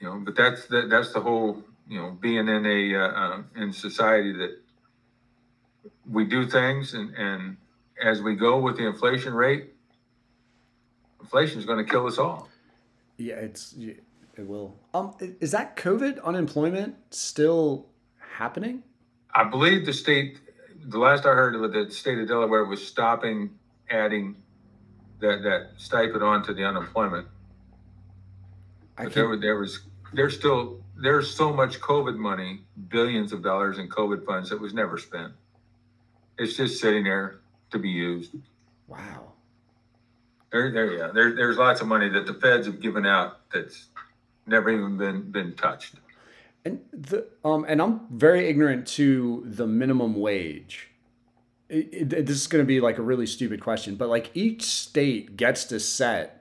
you 0.00 0.08
know, 0.08 0.20
but 0.24 0.36
that's 0.36 0.66
the, 0.66 0.86
that's 0.88 1.12
the 1.12 1.20
whole, 1.20 1.62
you 1.88 2.00
know, 2.00 2.10
being 2.20 2.48
in 2.48 2.66
a 2.66 2.96
uh, 2.96 3.08
uh, 3.08 3.42
in 3.56 3.72
society 3.72 4.32
that 4.32 4.58
we 6.10 6.24
do 6.24 6.46
things 6.46 6.94
and 6.94 7.14
and 7.14 7.56
as 8.02 8.20
we 8.20 8.34
go 8.34 8.58
with 8.58 8.76
the 8.76 8.86
inflation 8.86 9.32
rate, 9.32 9.72
inflation 11.20 11.58
is 11.58 11.64
going 11.64 11.84
to 11.84 11.90
kill 11.90 12.06
us 12.06 12.18
all. 12.18 12.48
Yeah, 13.16 13.36
it's 13.36 13.74
it 13.78 14.46
will. 14.46 14.76
Um, 14.92 15.14
is 15.40 15.50
that 15.52 15.76
COVID 15.76 16.22
unemployment 16.22 16.96
still 17.10 17.86
happening? 18.18 18.82
I 19.34 19.44
believe 19.44 19.86
the 19.86 19.92
state. 19.92 20.38
The 20.88 20.98
last 20.98 21.24
I 21.26 21.30
heard 21.30 21.54
of 21.54 21.64
it, 21.64 21.88
the 21.88 21.94
state 21.94 22.18
of 22.18 22.28
Delaware 22.28 22.64
was 22.64 22.86
stopping 22.86 23.50
adding 23.90 24.36
that 25.20 25.42
that 25.42 25.70
stipend 25.78 26.22
onto 26.22 26.52
the 26.52 26.64
unemployment 26.64 27.26
but 28.96 29.12
there, 29.12 29.36
there 29.36 29.56
was 29.56 29.80
there's 30.12 30.36
still 30.36 30.82
there's 30.96 31.34
so 31.34 31.52
much 31.52 31.80
COVID 31.80 32.16
money, 32.16 32.60
billions 32.88 33.32
of 33.32 33.42
dollars 33.42 33.78
in 33.78 33.88
COVID 33.88 34.24
funds 34.24 34.50
that 34.50 34.60
was 34.60 34.72
never 34.72 34.98
spent. 34.98 35.32
It's 36.38 36.56
just 36.56 36.80
sitting 36.80 37.04
there 37.04 37.40
to 37.70 37.78
be 37.78 37.88
used. 37.88 38.34
Wow. 38.88 39.32
There, 40.52 40.70
there, 40.70 40.92
yeah. 40.92 41.08
There, 41.12 41.34
there's 41.34 41.56
lots 41.56 41.80
of 41.80 41.88
money 41.88 42.08
that 42.08 42.26
the 42.26 42.34
feds 42.34 42.66
have 42.66 42.80
given 42.80 43.04
out 43.04 43.40
that's 43.52 43.86
never 44.46 44.70
even 44.70 44.96
been 44.96 45.30
been 45.30 45.54
touched. 45.54 45.96
And 46.64 46.80
the 46.92 47.26
um, 47.44 47.64
and 47.68 47.82
I'm 47.82 48.06
very 48.10 48.48
ignorant 48.48 48.86
to 48.88 49.44
the 49.46 49.66
minimum 49.66 50.14
wage. 50.14 50.90
This 51.68 52.30
is 52.30 52.46
going 52.46 52.62
to 52.62 52.66
be 52.66 52.80
like 52.80 52.98
a 52.98 53.02
really 53.02 53.26
stupid 53.26 53.60
question, 53.60 53.96
but 53.96 54.08
like 54.08 54.30
each 54.34 54.62
state 54.62 55.36
gets 55.36 55.64
to 55.64 55.80
set 55.80 56.35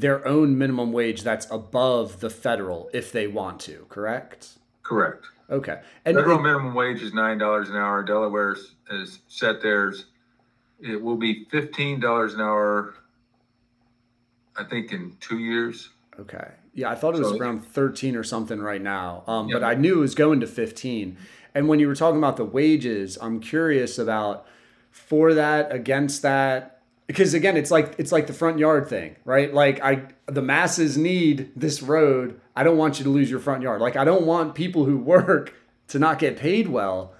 their 0.00 0.26
own 0.28 0.58
minimum 0.58 0.92
wage 0.92 1.22
that's 1.22 1.50
above 1.50 2.20
the 2.20 2.28
federal 2.28 2.90
if 2.92 3.10
they 3.12 3.26
want 3.26 3.58
to, 3.60 3.86
correct? 3.88 4.58
Correct. 4.82 5.24
Okay. 5.48 5.80
And 6.04 6.16
Federal 6.16 6.38
it- 6.38 6.42
minimum 6.42 6.74
wage 6.74 7.02
is 7.02 7.14
nine 7.14 7.38
dollars 7.38 7.70
an 7.70 7.76
hour. 7.76 8.02
Delaware 8.02 8.56
has 8.90 9.20
set 9.28 9.62
theirs. 9.62 10.06
It 10.80 11.00
will 11.00 11.16
be 11.16 11.46
fifteen 11.50 11.98
dollars 11.98 12.34
an 12.34 12.40
hour. 12.42 12.94
I 14.58 14.64
think 14.64 14.92
in 14.92 15.16
two 15.20 15.38
years. 15.38 15.90
Okay. 16.20 16.48
Yeah, 16.74 16.90
I 16.90 16.94
thought 16.94 17.14
it 17.14 17.18
was 17.20 17.28
So- 17.30 17.38
around 17.38 17.60
13 17.64 18.16
or 18.16 18.22
something 18.22 18.60
right 18.60 18.80
now. 18.82 19.22
Um, 19.26 19.48
But 19.50 19.62
I 19.64 19.74
knew 19.74 19.98
it 19.98 20.00
was 20.00 20.14
going 20.14 20.40
to 20.40 20.46
15. 20.46 21.16
And 21.54 21.68
when 21.68 21.78
you 21.78 21.88
were 21.88 21.94
talking 21.94 22.18
about 22.18 22.36
the 22.38 22.44
wages, 22.44 23.16
I'm 23.20 23.40
curious 23.40 23.98
about 23.98 24.46
for 24.90 25.34
that, 25.34 25.70
against 25.72 26.22
that. 26.22 26.75
Because 27.06 27.34
again, 27.34 27.56
it's 27.56 27.70
like 27.70 27.94
it's 27.98 28.12
like 28.12 28.26
the 28.26 28.32
front 28.32 28.58
yard 28.58 28.88
thing, 28.88 29.16
right? 29.24 29.52
Like 29.52 29.80
I 29.82 30.08
the 30.26 30.42
masses 30.42 30.98
need 30.98 31.52
this 31.54 31.82
road. 31.82 32.40
I 32.56 32.64
don't 32.64 32.76
want 32.76 32.98
you 32.98 33.04
to 33.04 33.10
lose 33.10 33.30
your 33.30 33.40
front 33.40 33.62
yard. 33.62 33.80
Like 33.80 33.96
I 33.96 34.04
don't 34.04 34.26
want 34.26 34.54
people 34.54 34.84
who 34.84 34.98
work 34.98 35.54
to 35.88 35.98
not 35.98 36.18
get 36.18 36.36
paid 36.36 36.68
well. 36.68 37.12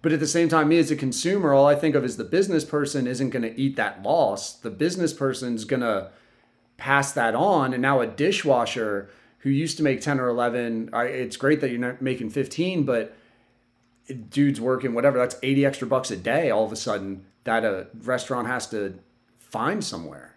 But 0.00 0.12
at 0.12 0.20
the 0.20 0.26
same 0.26 0.50
time, 0.50 0.68
me 0.68 0.78
as 0.78 0.90
a 0.90 0.96
consumer, 0.96 1.54
all 1.54 1.66
I 1.66 1.74
think 1.74 1.94
of 1.94 2.04
is 2.04 2.18
the 2.18 2.24
business 2.24 2.62
person 2.62 3.06
isn't 3.06 3.30
going 3.30 3.42
to 3.42 3.58
eat 3.58 3.76
that 3.76 4.02
loss. 4.02 4.52
The 4.52 4.68
business 4.68 5.14
person's 5.14 5.64
going 5.64 5.80
to 5.80 6.10
pass 6.76 7.12
that 7.12 7.34
on 7.34 7.72
and 7.72 7.80
now 7.80 8.00
a 8.00 8.06
dishwasher 8.06 9.08
who 9.38 9.50
used 9.50 9.76
to 9.76 9.82
make 9.82 10.00
10 10.00 10.18
or 10.18 10.28
11 10.28 10.90
I, 10.92 11.04
it's 11.04 11.36
great 11.36 11.60
that 11.60 11.70
you're 11.70 11.78
not 11.78 12.02
making 12.02 12.30
15 12.30 12.84
but 12.84 13.16
dude's 14.28 14.60
working 14.60 14.92
whatever 14.92 15.18
that's 15.18 15.36
80 15.42 15.66
extra 15.66 15.86
bucks 15.86 16.10
a 16.10 16.16
day 16.16 16.50
all 16.50 16.64
of 16.64 16.72
a 16.72 16.76
sudden 16.76 17.24
that 17.44 17.64
a 17.64 17.86
restaurant 18.02 18.48
has 18.48 18.66
to 18.70 18.98
find 19.54 19.84
somewhere 19.84 20.34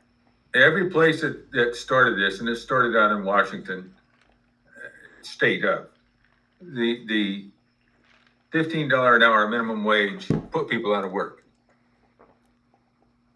Every 0.53 0.89
place 0.89 1.21
that, 1.21 1.51
that 1.51 1.75
started 1.75 2.17
this, 2.17 2.39
and 2.39 2.47
it 2.47 2.55
started 2.55 2.97
out 2.97 3.11
in 3.11 3.25
Washington 3.25 3.93
uh, 4.65 4.89
State 5.21 5.65
up, 5.65 5.91
the 6.61 7.05
the 7.05 7.45
fifteen 8.51 8.89
dollar 8.89 9.17
an 9.17 9.23
hour 9.23 9.47
minimum 9.49 9.83
wage 9.83 10.27
put 10.51 10.69
people 10.69 10.95
out 10.95 11.03
of 11.03 11.11
work 11.11 11.43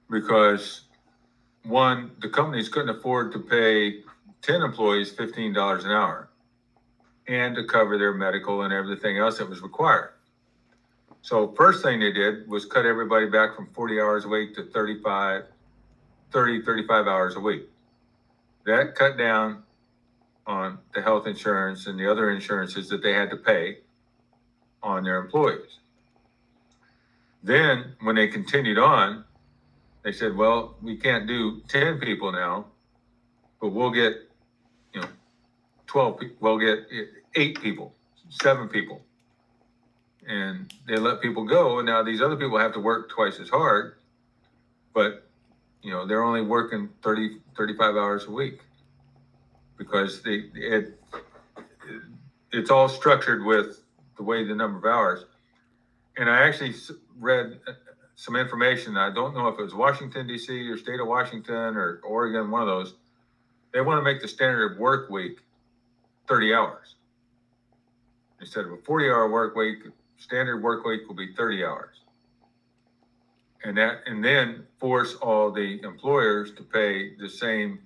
because 0.09 0.81
one, 1.63 2.11
the 2.21 2.29
companies 2.29 2.69
couldn't 2.69 2.95
afford 2.95 3.31
to 3.33 3.39
pay 3.39 4.03
ten 4.41 4.61
employees 4.61 5.11
fifteen 5.11 5.53
dollars 5.53 5.83
an 5.83 5.91
hour 5.91 6.29
and 7.27 7.55
to 7.55 7.65
cover 7.65 7.97
their 7.97 8.13
medical 8.13 8.63
and 8.63 8.73
everything 8.73 9.17
else 9.17 9.37
that 9.37 9.47
was 9.47 9.61
required. 9.61 10.13
So 11.21 11.53
first 11.55 11.83
thing 11.83 11.99
they 11.99 12.11
did 12.11 12.47
was 12.47 12.65
cut 12.65 12.85
everybody 12.85 13.27
back 13.27 13.55
from 13.55 13.67
40 13.67 14.01
hours 14.01 14.25
a 14.25 14.27
week 14.27 14.55
to 14.55 14.63
35, 14.63 15.43
30, 16.31 16.63
35 16.63 17.07
hours 17.07 17.35
a 17.35 17.39
week. 17.39 17.63
That 18.65 18.95
cut 18.95 19.17
down 19.17 19.63
on 20.47 20.79
the 20.93 21.01
health 21.01 21.27
insurance 21.27 21.87
and 21.87 21.99
the 21.99 22.09
other 22.09 22.31
insurances 22.31 22.89
that 22.89 23.03
they 23.03 23.13
had 23.13 23.29
to 23.29 23.37
pay 23.37 23.79
on 24.83 25.03
their 25.03 25.17
employees. 25.17 25.79
Then, 27.43 27.95
when 28.01 28.15
they 28.15 28.27
continued 28.27 28.77
on, 28.77 29.23
they 30.03 30.11
said, 30.11 30.35
well, 30.35 30.75
we 30.81 30.95
can't 30.95 31.27
do 31.27 31.61
10 31.67 31.99
people 31.99 32.31
now, 32.31 32.65
but 33.59 33.69
we'll 33.69 33.91
get, 33.91 34.13
you 34.93 35.01
know, 35.01 35.07
12 35.87 36.19
people, 36.19 36.35
we'll 36.39 36.59
get 36.59 36.87
eight 37.35 37.59
people, 37.61 37.93
seven 38.29 38.67
people. 38.67 39.01
And 40.27 40.71
they 40.87 40.97
let 40.97 41.21
people 41.21 41.45
go. 41.45 41.79
And 41.79 41.87
now 41.87 42.03
these 42.03 42.21
other 42.21 42.35
people 42.35 42.57
have 42.59 42.73
to 42.73 42.79
work 42.79 43.09
twice 43.09 43.39
as 43.39 43.49
hard, 43.49 43.95
but, 44.93 45.27
you 45.83 45.91
know, 45.91 46.05
they're 46.05 46.23
only 46.23 46.41
working 46.41 46.89
30, 47.03 47.37
35 47.57 47.95
hours 47.95 48.25
a 48.25 48.31
week 48.31 48.59
because 49.77 50.21
they, 50.21 50.43
it, 50.53 50.99
it's 52.51 52.69
all 52.69 52.87
structured 52.87 53.43
with 53.43 53.81
the 54.17 54.23
way 54.23 54.43
the 54.43 54.55
number 54.55 54.77
of 54.77 54.85
hours. 54.85 55.25
And 56.17 56.29
I 56.29 56.47
actually 56.47 56.73
read 57.17 57.59
uh, 57.67 57.71
some 58.15 58.35
information. 58.35 58.97
I 58.97 59.11
don't 59.11 59.33
know 59.33 59.47
if 59.47 59.57
it 59.57 59.63
was 59.63 59.73
Washington 59.73 60.27
D.C. 60.27 60.69
or 60.69 60.77
state 60.77 60.99
of 60.99 61.07
Washington 61.07 61.75
or 61.75 61.99
Oregon, 62.03 62.51
one 62.51 62.61
of 62.61 62.67
those. 62.67 62.93
They 63.73 63.81
want 63.81 63.99
to 63.99 64.03
make 64.03 64.21
the 64.21 64.27
standard 64.27 64.77
work 64.77 65.09
week 65.09 65.39
30 66.27 66.53
hours 66.53 66.95
instead 68.39 68.65
of 68.65 68.73
a 68.73 68.77
40 68.77 69.05
hour 69.07 69.29
work 69.29 69.55
week. 69.55 69.79
Standard 70.17 70.61
work 70.61 70.85
week 70.85 71.07
will 71.07 71.15
be 71.15 71.33
30 71.33 71.63
hours, 71.65 72.00
and 73.63 73.77
that 73.77 73.99
and 74.05 74.23
then 74.23 74.65
force 74.79 75.15
all 75.15 75.51
the 75.51 75.79
employers 75.83 76.51
to 76.53 76.63
pay 76.63 77.15
the 77.15 77.29
same 77.29 77.79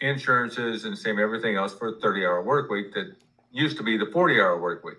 insurances 0.00 0.84
and 0.84 0.96
same 0.96 1.18
everything 1.18 1.56
else 1.56 1.74
for 1.74 1.88
a 1.88 2.00
30 2.00 2.24
hour 2.24 2.42
work 2.42 2.70
week 2.70 2.92
that 2.94 3.14
used 3.50 3.76
to 3.76 3.82
be 3.82 3.96
the 3.96 4.06
40 4.06 4.40
hour 4.40 4.60
work 4.60 4.84
week. 4.84 4.98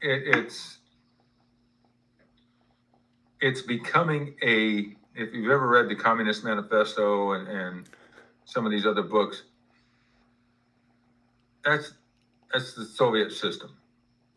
It, 0.00 0.36
it's 0.36 0.78
it's 3.40 3.62
becoming 3.62 4.34
a 4.42 4.94
if 5.14 5.34
you've 5.34 5.50
ever 5.50 5.68
read 5.68 5.88
the 5.88 5.94
Communist 5.94 6.42
Manifesto 6.42 7.32
and, 7.32 7.48
and 7.48 7.84
some 8.44 8.64
of 8.64 8.72
these 8.72 8.86
other 8.86 9.02
books, 9.02 9.42
that's 11.64 11.92
that's 12.52 12.74
the 12.74 12.84
Soviet 12.84 13.32
system. 13.32 13.76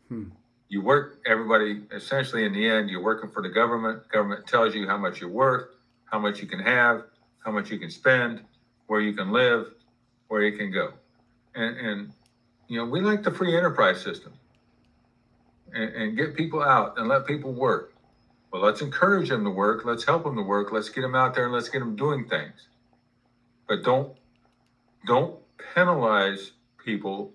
Hmm. 0.08 0.24
You 0.68 0.82
work 0.82 1.20
everybody 1.26 1.82
essentially 1.92 2.44
in 2.44 2.52
the 2.52 2.68
end, 2.68 2.90
you're 2.90 3.02
working 3.02 3.30
for 3.30 3.42
the 3.42 3.48
government. 3.48 4.08
Government 4.08 4.46
tells 4.46 4.74
you 4.74 4.86
how 4.86 4.96
much 4.96 5.20
you're 5.20 5.30
worth, 5.30 5.68
how 6.06 6.18
much 6.18 6.40
you 6.40 6.48
can 6.48 6.58
have, 6.58 7.04
how 7.38 7.52
much 7.52 7.70
you 7.70 7.78
can 7.78 7.90
spend, 7.90 8.40
where 8.88 9.00
you 9.00 9.12
can 9.12 9.30
live, 9.30 9.72
where 10.28 10.42
you 10.42 10.56
can 10.56 10.72
go. 10.72 10.92
And, 11.54 11.76
and 11.76 12.12
you 12.68 12.78
know, 12.78 12.84
we 12.84 13.00
like 13.00 13.22
the 13.22 13.30
free 13.30 13.56
enterprise 13.56 14.02
system 14.02 14.32
and, 15.72 15.94
and 15.94 16.16
get 16.16 16.34
people 16.34 16.62
out 16.62 16.98
and 16.98 17.08
let 17.08 17.26
people 17.26 17.52
work. 17.52 17.94
Well, 18.52 18.62
let's 18.62 18.80
encourage 18.80 19.28
them 19.28 19.44
to 19.44 19.50
work. 19.50 19.84
Let's 19.84 20.04
help 20.04 20.24
them 20.24 20.36
to 20.36 20.42
work. 20.42 20.72
Let's 20.72 20.88
get 20.88 21.02
them 21.02 21.14
out 21.14 21.34
there 21.34 21.44
and 21.44 21.52
let's 21.52 21.68
get 21.68 21.80
them 21.80 21.94
doing 21.94 22.28
things. 22.28 22.68
But 23.68 23.84
don't 23.84 24.12
don't 25.06 25.36
penalize 25.74 26.52
people 26.84 27.32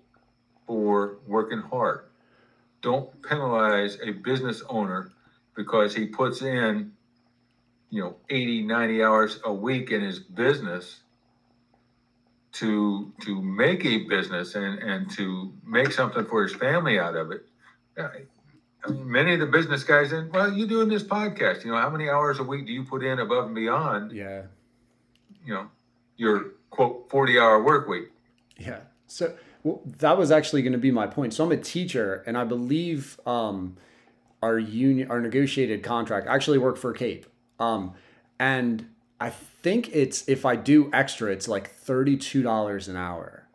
for 0.66 1.16
working 1.26 1.60
hard. 1.60 2.04
Don't 2.82 3.22
penalize 3.22 3.98
a 4.04 4.10
business 4.10 4.62
owner 4.68 5.12
because 5.54 5.94
he 5.94 6.06
puts 6.06 6.42
in, 6.42 6.92
you 7.90 8.02
know, 8.02 8.16
80, 8.28 8.62
90 8.62 9.02
hours 9.02 9.40
a 9.44 9.52
week 9.52 9.90
in 9.90 10.00
his 10.00 10.18
business 10.18 11.00
to 12.52 13.12
to 13.22 13.40
make 13.40 13.84
a 13.86 13.98
business 14.08 14.54
and, 14.56 14.78
and 14.80 15.10
to 15.12 15.52
make 15.64 15.90
something 15.90 16.26
for 16.26 16.42
his 16.42 16.54
family 16.54 16.98
out 16.98 17.16
of 17.16 17.30
it. 17.30 17.46
I 17.96 18.08
mean, 18.88 19.10
many 19.10 19.34
of 19.34 19.40
the 19.40 19.46
business 19.46 19.84
guys 19.84 20.12
in, 20.12 20.30
well, 20.32 20.52
you're 20.52 20.68
doing 20.68 20.88
this 20.88 21.02
podcast, 21.02 21.64
you 21.64 21.70
know, 21.70 21.78
how 21.78 21.88
many 21.88 22.10
hours 22.10 22.40
a 22.40 22.42
week 22.42 22.66
do 22.66 22.72
you 22.72 22.84
put 22.84 23.02
in 23.02 23.20
above 23.20 23.46
and 23.46 23.54
beyond, 23.54 24.12
yeah 24.12 24.42
you 25.44 25.54
know, 25.54 25.68
your 26.16 26.52
quote 26.70 27.08
40 27.10 27.38
hour 27.38 27.62
work 27.62 27.88
week? 27.88 28.10
Yeah. 28.56 28.80
So 29.06 29.34
well, 29.64 29.82
that 29.84 30.18
was 30.18 30.30
actually 30.30 30.62
going 30.62 30.72
to 30.72 30.78
be 30.78 30.90
my 30.90 31.06
point. 31.06 31.34
So 31.34 31.44
I'm 31.44 31.52
a 31.52 31.56
teacher, 31.56 32.22
and 32.26 32.36
I 32.36 32.44
believe 32.44 33.18
um, 33.26 33.76
our 34.42 34.58
union, 34.58 35.10
our 35.10 35.20
negotiated 35.20 35.82
contract, 35.82 36.26
I 36.26 36.34
actually 36.34 36.58
work 36.58 36.76
for 36.76 36.92
Cape, 36.92 37.26
um, 37.58 37.94
and 38.38 38.88
I 39.20 39.30
think 39.30 39.90
it's 39.94 40.28
if 40.28 40.44
I 40.44 40.56
do 40.56 40.90
extra, 40.92 41.30
it's 41.30 41.46
like 41.46 41.70
thirty 41.70 42.16
two 42.16 42.42
dollars 42.42 42.88
an 42.88 42.96
hour. 42.96 43.46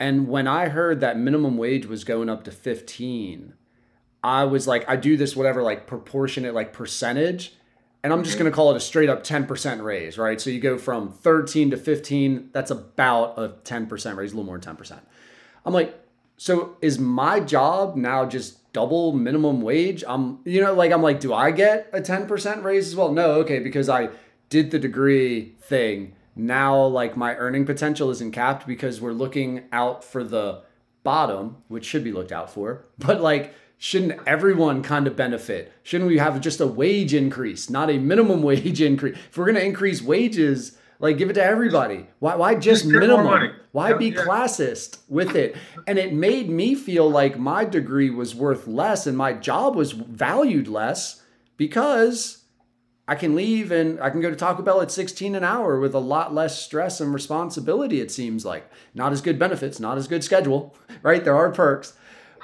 And 0.00 0.26
when 0.26 0.48
I 0.48 0.68
heard 0.68 1.00
that 1.00 1.18
minimum 1.18 1.56
wage 1.56 1.86
was 1.86 2.02
going 2.02 2.28
up 2.30 2.44
to 2.44 2.50
fifteen, 2.50 3.54
I 4.24 4.44
was 4.44 4.66
like, 4.66 4.88
I 4.88 4.96
do 4.96 5.16
this 5.16 5.36
whatever 5.36 5.62
like 5.62 5.86
proportionate 5.86 6.54
like 6.54 6.72
percentage. 6.72 7.54
And 8.04 8.12
I'm 8.12 8.24
just 8.24 8.36
going 8.36 8.50
to 8.50 8.54
call 8.54 8.72
it 8.72 8.76
a 8.76 8.80
straight 8.80 9.08
up 9.08 9.22
10% 9.22 9.80
raise, 9.80 10.18
right? 10.18 10.40
So 10.40 10.50
you 10.50 10.58
go 10.58 10.76
from 10.76 11.12
13 11.12 11.70
to 11.70 11.76
15, 11.76 12.50
that's 12.52 12.72
about 12.72 13.38
a 13.38 13.50
10% 13.64 14.16
raise, 14.16 14.32
a 14.32 14.34
little 14.34 14.42
more 14.44 14.58
than 14.58 14.76
10%. 14.76 14.98
I'm 15.64 15.72
like, 15.72 15.98
so 16.36 16.76
is 16.80 16.98
my 16.98 17.40
job 17.40 17.96
now 17.96 18.24
just 18.26 18.72
double 18.72 19.12
minimum 19.12 19.60
wage? 19.60 20.02
I'm, 20.06 20.40
you 20.44 20.60
know, 20.60 20.74
like, 20.74 20.92
I'm 20.92 21.02
like, 21.02 21.20
do 21.20 21.32
I 21.32 21.50
get 21.50 21.88
a 21.92 22.00
10% 22.00 22.62
raise 22.62 22.88
as 22.88 22.96
well? 22.96 23.12
No, 23.12 23.32
okay, 23.40 23.58
because 23.58 23.88
I 23.88 24.08
did 24.48 24.70
the 24.70 24.78
degree 24.78 25.54
thing. 25.60 26.14
Now, 26.34 26.84
like, 26.84 27.16
my 27.16 27.36
earning 27.36 27.66
potential 27.66 28.10
isn't 28.10 28.32
capped 28.32 28.66
because 28.66 29.00
we're 29.00 29.12
looking 29.12 29.64
out 29.72 30.02
for 30.02 30.24
the 30.24 30.62
bottom, 31.04 31.58
which 31.68 31.84
should 31.84 32.04
be 32.04 32.12
looked 32.12 32.32
out 32.32 32.50
for. 32.50 32.86
But, 32.98 33.20
like, 33.20 33.54
shouldn't 33.78 34.20
everyone 34.26 34.82
kind 34.82 35.06
of 35.06 35.16
benefit? 35.16 35.72
Shouldn't 35.82 36.08
we 36.08 36.18
have 36.18 36.40
just 36.40 36.60
a 36.60 36.66
wage 36.66 37.14
increase, 37.14 37.68
not 37.68 37.90
a 37.90 37.98
minimum 37.98 38.42
wage 38.50 38.80
increase? 38.80 39.16
If 39.28 39.36
we're 39.36 39.44
going 39.44 39.56
to 39.56 39.64
increase 39.64 40.00
wages, 40.00 40.78
like 41.02 41.18
give 41.18 41.30
it 41.30 41.34
to 41.34 41.44
everybody. 41.44 42.06
Why, 42.20 42.36
why 42.36 42.54
just 42.54 42.84
Just 42.84 42.84
get 42.84 43.08
more 43.08 43.24
minimum? 43.24 43.56
Why 43.72 43.94
be 43.94 44.12
classist 44.12 44.98
with 45.08 45.34
it? 45.34 45.56
And 45.86 45.98
it 45.98 46.12
made 46.12 46.48
me 46.50 46.74
feel 46.74 47.10
like 47.10 47.38
my 47.38 47.64
degree 47.64 48.10
was 48.10 48.34
worth 48.34 48.66
less 48.66 49.06
and 49.06 49.16
my 49.16 49.32
job 49.32 49.74
was 49.74 49.92
valued 49.92 50.68
less 50.68 51.22
because 51.56 52.44
I 53.08 53.14
can 53.14 53.34
leave 53.34 53.72
and 53.72 53.98
I 54.00 54.10
can 54.10 54.20
go 54.20 54.30
to 54.30 54.36
Taco 54.36 54.62
Bell 54.62 54.82
at 54.82 54.90
16 54.90 55.34
an 55.34 55.42
hour 55.42 55.80
with 55.80 55.94
a 55.94 55.98
lot 55.98 56.34
less 56.34 56.62
stress 56.62 57.00
and 57.00 57.14
responsibility, 57.14 58.00
it 58.00 58.10
seems 58.10 58.44
like. 58.44 58.70
Not 58.94 59.12
as 59.12 59.22
good 59.22 59.38
benefits, 59.38 59.80
not 59.80 59.96
as 59.96 60.06
good 60.06 60.22
schedule, 60.22 60.76
right? 61.02 61.24
There 61.24 61.34
are 61.34 61.50
perks. 61.50 61.94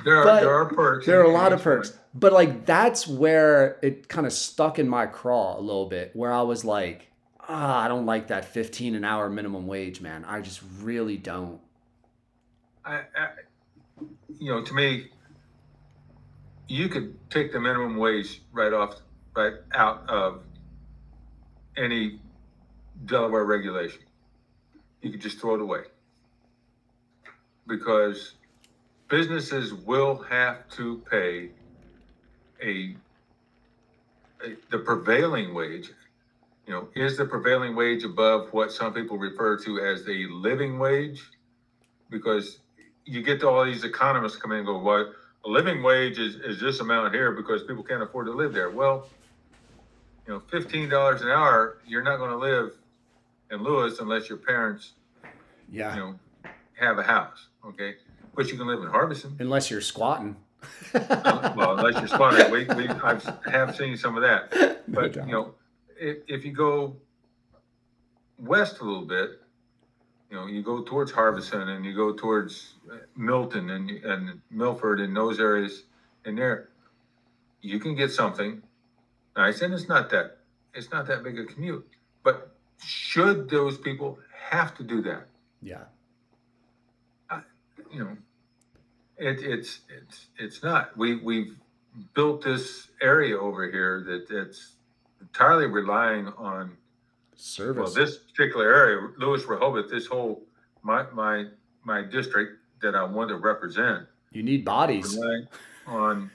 There 0.04 0.16
are, 0.16 0.24
But 0.24 0.40
there 0.40 0.54
are 0.54 0.72
perks. 0.72 1.06
There 1.06 1.20
are 1.20 1.24
a 1.24 1.32
lot 1.32 1.52
of 1.52 1.62
perks. 1.62 1.92
But 2.14 2.32
like 2.32 2.64
that's 2.64 3.06
where 3.06 3.78
it 3.82 4.08
kind 4.08 4.26
of 4.26 4.32
stuck 4.32 4.78
in 4.78 4.88
my 4.88 5.06
craw 5.06 5.58
a 5.58 5.60
little 5.60 5.86
bit, 5.86 6.12
where 6.14 6.32
I 6.32 6.42
was 6.42 6.64
like, 6.64 7.08
ah, 7.48 7.82
I 7.82 7.88
don't 7.88 8.06
like 8.06 8.28
that 8.28 8.44
15 8.44 8.94
an 8.94 9.04
hour 9.04 9.28
minimum 9.28 9.66
wage, 9.66 10.00
man. 10.00 10.24
I 10.24 10.40
just 10.40 10.62
really 10.80 11.16
don't. 11.16 11.60
I, 12.84 13.02
I, 13.16 13.28
you 14.38 14.52
know, 14.52 14.62
to 14.62 14.74
me, 14.74 15.08
you 16.68 16.88
could 16.88 17.16
take 17.30 17.52
the 17.52 17.60
minimum 17.60 17.96
wage 17.96 18.42
right 18.52 18.72
off, 18.72 18.96
right 19.34 19.54
out 19.74 20.08
of 20.08 20.42
any 21.76 22.20
Delaware 23.06 23.44
regulation. 23.44 24.02
You 25.02 25.10
could 25.10 25.20
just 25.20 25.40
throw 25.40 25.54
it 25.54 25.60
away. 25.60 25.82
Because 27.66 28.34
businesses 29.08 29.72
will 29.72 30.16
have 30.22 30.68
to 30.70 31.02
pay 31.10 31.50
a, 32.62 32.96
a 34.44 34.56
the 34.70 34.78
prevailing 34.78 35.54
wage. 35.54 35.90
You 36.68 36.74
know, 36.74 36.88
is 36.94 37.16
the 37.16 37.24
prevailing 37.24 37.74
wage 37.74 38.04
above 38.04 38.52
what 38.52 38.70
some 38.70 38.92
people 38.92 39.16
refer 39.16 39.56
to 39.64 39.80
as 39.80 40.04
the 40.04 40.26
living 40.26 40.78
wage? 40.78 41.22
Because 42.10 42.58
you 43.06 43.22
get 43.22 43.40
to 43.40 43.48
all 43.48 43.64
these 43.64 43.84
economists 43.84 44.36
come 44.36 44.52
in 44.52 44.58
and 44.58 44.66
go, 44.66 44.78
well, 44.78 45.14
a 45.46 45.48
living 45.48 45.82
wage 45.82 46.18
is, 46.18 46.34
is 46.34 46.60
this 46.60 46.80
amount 46.80 47.14
here 47.14 47.32
because 47.32 47.62
people 47.62 47.82
can't 47.82 48.02
afford 48.02 48.26
to 48.26 48.32
live 48.32 48.52
there. 48.52 48.68
Well, 48.68 49.08
you 50.26 50.34
know, 50.34 50.42
fifteen 50.50 50.90
dollars 50.90 51.22
an 51.22 51.28
hour, 51.28 51.78
you're 51.86 52.02
not 52.02 52.18
going 52.18 52.32
to 52.32 52.36
live 52.36 52.72
in 53.50 53.62
Lewes 53.62 53.98
unless 54.00 54.28
your 54.28 54.36
parents, 54.36 54.92
Yeah. 55.72 55.94
you 55.94 56.00
know, 56.00 56.14
have 56.78 56.98
a 56.98 57.02
house. 57.02 57.46
Okay, 57.64 57.94
but 58.34 58.50
you 58.52 58.58
can 58.58 58.66
live 58.66 58.82
in 58.82 58.88
Harbeson. 58.90 59.40
Unless 59.40 59.70
you're 59.70 59.80
squatting. 59.80 60.36
well, 60.92 61.78
unless 61.78 61.94
you're 61.94 62.08
squatting, 62.08 62.50
we, 62.52 62.64
we 62.76 62.88
I've 62.88 63.24
have 63.50 63.74
seen 63.74 63.96
some 63.96 64.16
of 64.18 64.22
that. 64.22 64.82
But 64.88 65.12
doubt. 65.14 65.26
you 65.26 65.32
know, 65.32 65.54
if, 66.00 66.18
if 66.26 66.44
you 66.44 66.52
go 66.52 66.96
west 68.38 68.80
a 68.80 68.84
little 68.84 69.04
bit, 69.04 69.40
you 70.30 70.36
know, 70.36 70.46
you 70.46 70.62
go 70.62 70.82
towards 70.82 71.12
Harbeson 71.12 71.68
and 71.68 71.84
you 71.84 71.94
go 71.94 72.12
towards 72.12 72.74
Milton 73.16 73.70
and 73.70 73.90
and 73.90 74.40
Milford 74.50 75.00
and 75.00 75.16
those 75.16 75.40
areas 75.40 75.84
in 76.24 76.36
there, 76.36 76.68
you 77.62 77.80
can 77.80 77.94
get 77.94 78.12
something 78.12 78.62
nice, 79.36 79.62
and 79.62 79.72
it's 79.72 79.88
not 79.88 80.10
that 80.10 80.38
it's 80.74 80.90
not 80.92 81.06
that 81.06 81.22
big 81.22 81.38
a 81.38 81.44
commute. 81.44 81.88
But 82.22 82.54
should 82.84 83.48
those 83.48 83.78
people 83.78 84.18
have 84.50 84.76
to 84.76 84.84
do 84.84 85.00
that? 85.02 85.26
yeah. 87.30 87.40
you 87.90 88.04
know, 88.04 88.16
it, 89.16 89.40
it's 89.42 89.80
it's 89.88 90.26
it's 90.38 90.62
not. 90.62 90.96
We 90.96 91.16
we've 91.16 91.56
built 92.14 92.42
this 92.44 92.88
area 93.00 93.38
over 93.38 93.70
here 93.70 94.04
that 94.06 94.30
it's 94.30 94.74
entirely 95.20 95.66
relying 95.66 96.28
on 96.38 96.76
Service. 97.34 97.76
well 97.76 97.92
this 97.92 98.18
particular 98.18 98.72
area, 98.72 99.08
Lewes 99.18 99.44
Rehoboth, 99.46 99.90
this 99.90 100.06
whole 100.06 100.42
my 100.82 101.04
my 101.12 101.46
my 101.84 102.02
district 102.02 102.58
that 102.82 102.94
I 102.94 103.04
want 103.04 103.28
to 103.30 103.36
represent, 103.36 104.06
you 104.32 104.42
need 104.42 104.64
bodies. 104.64 105.16
relying 105.16 105.48
on 105.86 106.30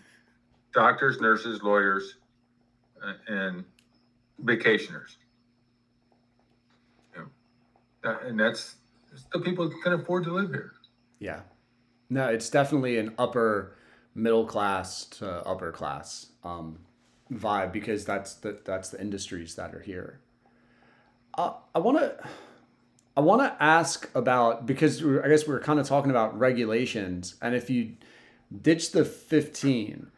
doctors, 0.74 1.20
nurses, 1.22 1.62
lawyers, 1.62 2.16
uh, 3.04 3.14
and 3.28 3.64
vacationers. 4.44 5.18
You 7.16 7.30
know, 8.04 8.18
and 8.26 8.40
that's 8.40 8.76
the 9.32 9.40
people 9.40 9.70
that 9.70 9.76
can 9.84 9.94
afford 9.94 10.24
to 10.26 10.34
live 10.34 10.50
here. 10.50 10.74
Yeah. 11.20 11.42
No, 12.10 12.28
it's 12.28 12.50
definitely 12.50 12.98
an 12.98 13.14
upper 13.18 13.76
middle 14.16 14.46
class 14.46 15.06
to 15.06 15.28
upper 15.48 15.72
class 15.72 16.28
um, 16.44 16.80
vibe 17.32 17.72
because 17.72 18.06
that's 18.06 18.36
the 18.36 18.60
that's 18.66 18.90
the 18.90 19.00
industries 19.00 19.56
that 19.56 19.74
are 19.74 19.82
here. 19.82 20.20
Uh, 21.36 21.54
I 21.74 21.80
want 21.80 22.00
to 22.00 22.16
I 23.16 23.22
want 23.22 23.42
to 23.42 23.64
ask 23.64 24.10
about 24.16 24.66
because 24.66 25.04
I 25.04 25.28
guess 25.28 25.48
we 25.48 25.54
are 25.54 25.60
kind 25.60 25.80
of 25.80 25.88
talking 25.88 26.12
about 26.12 26.38
regulations 26.38 27.36
and 27.42 27.56
if 27.56 27.70
you 27.70 27.94
ditch 28.62 28.92
the 28.92 29.06
15 29.06 30.12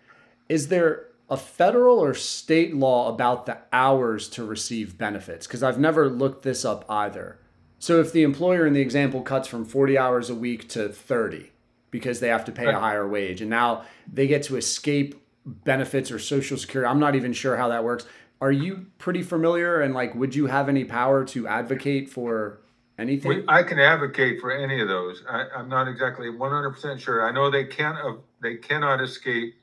is 0.50 0.68
there 0.68 1.08
a 1.30 1.38
federal 1.38 2.00
or 2.00 2.14
state 2.14 2.76
law 2.76 3.10
about 3.10 3.46
the 3.46 3.58
hours 3.74 4.30
to 4.30 4.44
receive 4.44 4.98
benefits 4.98 5.48
because 5.48 5.64
I've 5.64 5.80
never 5.80 6.10
looked 6.10 6.44
this 6.44 6.64
up 6.64 6.86
either. 6.90 7.40
So 7.80 8.00
if 8.00 8.12
the 8.12 8.24
employer 8.24 8.66
in 8.66 8.74
the 8.74 8.82
example 8.82 9.22
cuts 9.22 9.48
from 9.48 9.66
40 9.66 9.98
hours 9.98 10.30
a 10.30 10.36
week 10.36 10.70
to 10.70 10.90
30 10.90 11.52
because 11.92 12.20
they 12.20 12.28
have 12.28 12.46
to 12.46 12.52
pay 12.52 12.68
a 12.68 12.80
higher 12.80 13.08
wage 13.08 13.42
and 13.42 13.50
now 13.50 13.84
they 14.12 14.28
get 14.28 14.44
to 14.44 14.58
escape 14.58 15.16
benefits 15.46 16.12
or 16.12 16.20
social 16.20 16.58
security. 16.58 16.90
I'm 16.90 17.00
not 17.00 17.16
even 17.16 17.34
sure 17.34 17.58
how 17.58 17.70
that 17.70 17.84
works. 17.84 18.06
Are 18.42 18.52
you 18.52 18.88
pretty 18.98 19.24
familiar 19.24 19.82
and 19.82 19.94
like 19.94 20.14
would 20.16 20.36
you 20.36 20.48
have 20.48 20.68
any 20.68 20.84
power 20.84 21.24
to 21.26 21.48
advocate 21.48 22.10
for 22.10 22.60
anything? 22.98 23.46
I 23.48 23.64
can 23.64 23.80
advocate 23.80 24.42
for 24.42 24.52
any 24.52 24.82
of 24.82 24.88
those. 24.88 25.24
I, 25.30 25.46
I'm 25.56 25.70
not 25.70 25.88
exactly 25.88 26.28
100% 26.28 27.00
sure. 27.00 27.28
I 27.28 27.32
know 27.32 27.50
they 27.50 27.66
can't, 27.66 27.98
uh, 27.98 28.16
they 28.42 28.56
cannot 28.56 29.02
escape 29.02 29.56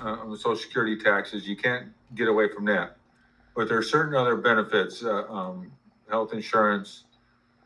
uh, 0.00 0.16
social 0.30 0.56
security 0.56 0.96
taxes. 0.96 1.46
You 1.46 1.56
can't 1.56 1.88
get 2.14 2.28
away 2.28 2.48
from 2.52 2.64
that. 2.66 2.96
But 3.54 3.68
there 3.68 3.78
are 3.78 3.82
certain 3.82 4.14
other 4.14 4.36
benefits, 4.36 5.04
uh, 5.04 5.24
um, 5.28 5.70
health 6.08 6.32
insurance. 6.32 7.04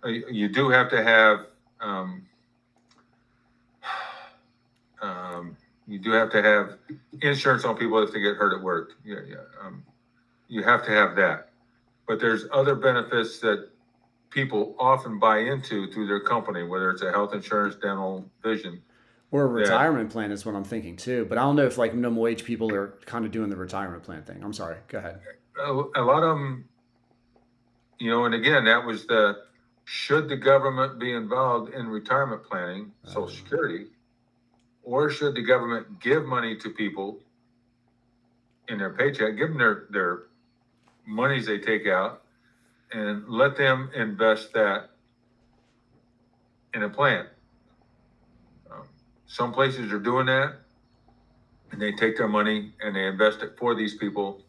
Uh, 0.05 0.09
you, 0.09 0.25
you 0.31 0.49
do 0.49 0.69
have 0.69 0.91
to 0.91 1.03
have, 1.03 1.47
um, 1.81 2.27
um, 5.03 5.57
you 5.87 5.99
do 5.99 6.11
have 6.13 6.31
to 6.33 6.43
have 6.43 6.79
insurance 7.23 7.65
on 7.65 7.77
people 7.77 8.03
if 8.03 8.13
they 8.13 8.21
get 8.21 8.37
hurt 8.37 8.57
at 8.57 8.63
work. 8.63 8.93
Yeah, 9.05 9.21
yeah. 9.29 9.37
Um, 9.65 9.85
you 10.49 10.63
have 10.63 10.85
to 10.85 10.91
have 10.91 11.17
that. 11.17 11.51
But 12.09 12.21
there's 12.21 12.45
other 12.53 12.75
benefits 12.75 13.39
that 13.41 13.69
people 14.31 14.75
often 14.79 15.19
buy 15.19 15.39
into 15.39 15.91
through 15.93 16.07
their 16.07 16.21
company, 16.21 16.63
whether 16.65 16.91
it's 16.91 17.03
a 17.03 17.11
health 17.11 17.33
insurance, 17.35 17.75
dental, 17.77 18.29
vision. 18.43 18.83
or 19.31 19.43
a 19.45 19.47
retirement 19.47 20.11
plan 20.11 20.31
is 20.31 20.45
what 20.47 20.55
I'm 20.55 20.65
thinking 20.65 20.97
too. 20.97 21.25
But 21.29 21.39
I 21.39 21.43
don't 21.43 21.57
know 21.57 21.67
if 21.67 21.79
like 21.79 21.95
minimum 21.95 22.17
wage 22.17 22.45
people 22.45 22.73
are 22.75 22.95
kind 23.07 23.25
of 23.25 23.31
doing 23.33 23.51
the 23.51 23.57
retirement 23.57 24.03
plan 24.03 24.23
thing. 24.23 24.43
I'm 24.43 24.53
sorry. 24.53 24.77
Go 24.89 24.99
ahead. 24.99 25.21
A, 25.65 25.73
a 25.73 26.03
lot 26.05 26.23
of 26.23 26.37
them, 26.37 26.69
you 27.99 28.11
know, 28.11 28.25
and 28.25 28.35
again, 28.35 28.65
that 28.67 28.85
was 28.85 29.07
the 29.07 29.37
should 29.85 30.29
the 30.29 30.37
government 30.37 30.99
be 30.99 31.13
involved 31.13 31.73
in 31.73 31.87
retirement 31.89 32.43
planning, 32.45 32.93
Social 33.05 33.25
Oh. 33.25 33.29
Security, 33.29 33.87
or 34.87 35.11
should 35.11 35.35
the 35.35 35.43
government 35.43 36.01
give 36.01 36.25
money 36.25 36.57
to 36.57 36.71
people 36.71 37.19
in 38.69 38.79
their 38.79 38.91
paycheck, 38.91 39.37
give 39.37 39.49
them 39.49 39.59
their 39.59 39.87
their 39.91 40.23
monies 41.05 41.45
they 41.47 41.59
take 41.59 41.87
out, 41.87 42.23
and 42.93 43.29
let 43.29 43.57
them 43.57 43.91
invest 43.95 44.53
that 44.55 44.91
in 46.73 46.85
a 46.85 46.89
plan. 46.89 47.27
Um, 48.71 48.85
some 49.27 49.53
places 49.53 49.93
are 49.93 49.99
doing 49.99 50.27
that, 50.27 50.55
and 51.73 51.81
they 51.83 51.93
take 51.93 52.17
their 52.17 52.29
money 52.29 52.73
and 52.81 52.95
they 52.95 53.07
invest 53.07 53.43
it 53.43 53.57
for 53.59 53.75
these 53.75 53.95
people 53.95 54.41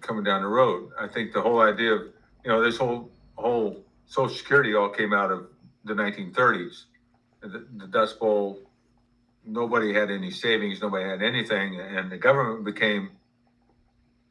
coming 0.00 0.22
down 0.22 0.42
the 0.42 0.48
road. 0.48 0.90
I 1.00 1.08
think 1.08 1.32
the 1.32 1.42
whole 1.42 1.60
idea 1.60 1.94
of 1.94 2.02
you 2.44 2.50
know 2.50 2.62
this 2.62 2.76
whole 2.76 3.10
whole 3.34 3.84
Social 4.06 4.36
Security 4.36 4.74
all 4.74 4.88
came 4.88 5.12
out 5.12 5.32
of 5.32 5.48
the 5.84 5.94
1930s, 5.94 6.84
the, 7.40 7.66
the 7.76 7.88
Dust 7.88 8.20
Bowl. 8.20 8.60
Nobody 9.46 9.92
had 9.92 10.10
any 10.10 10.30
savings, 10.30 10.80
nobody 10.80 11.04
had 11.04 11.22
anything, 11.22 11.78
and 11.78 12.10
the 12.10 12.16
government 12.16 12.64
became 12.64 13.10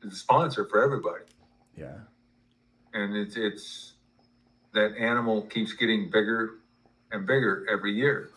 the 0.01 0.11
sponsor 0.11 0.65
for 0.65 0.83
everybody. 0.83 1.23
Yeah. 1.77 1.97
And 2.93 3.15
it's 3.15 3.35
it's 3.37 3.93
that 4.73 4.97
animal 4.97 5.43
keeps 5.43 5.73
getting 5.73 6.09
bigger 6.09 6.55
and 7.11 7.25
bigger 7.25 7.65
every 7.69 7.93
year. 7.93 8.29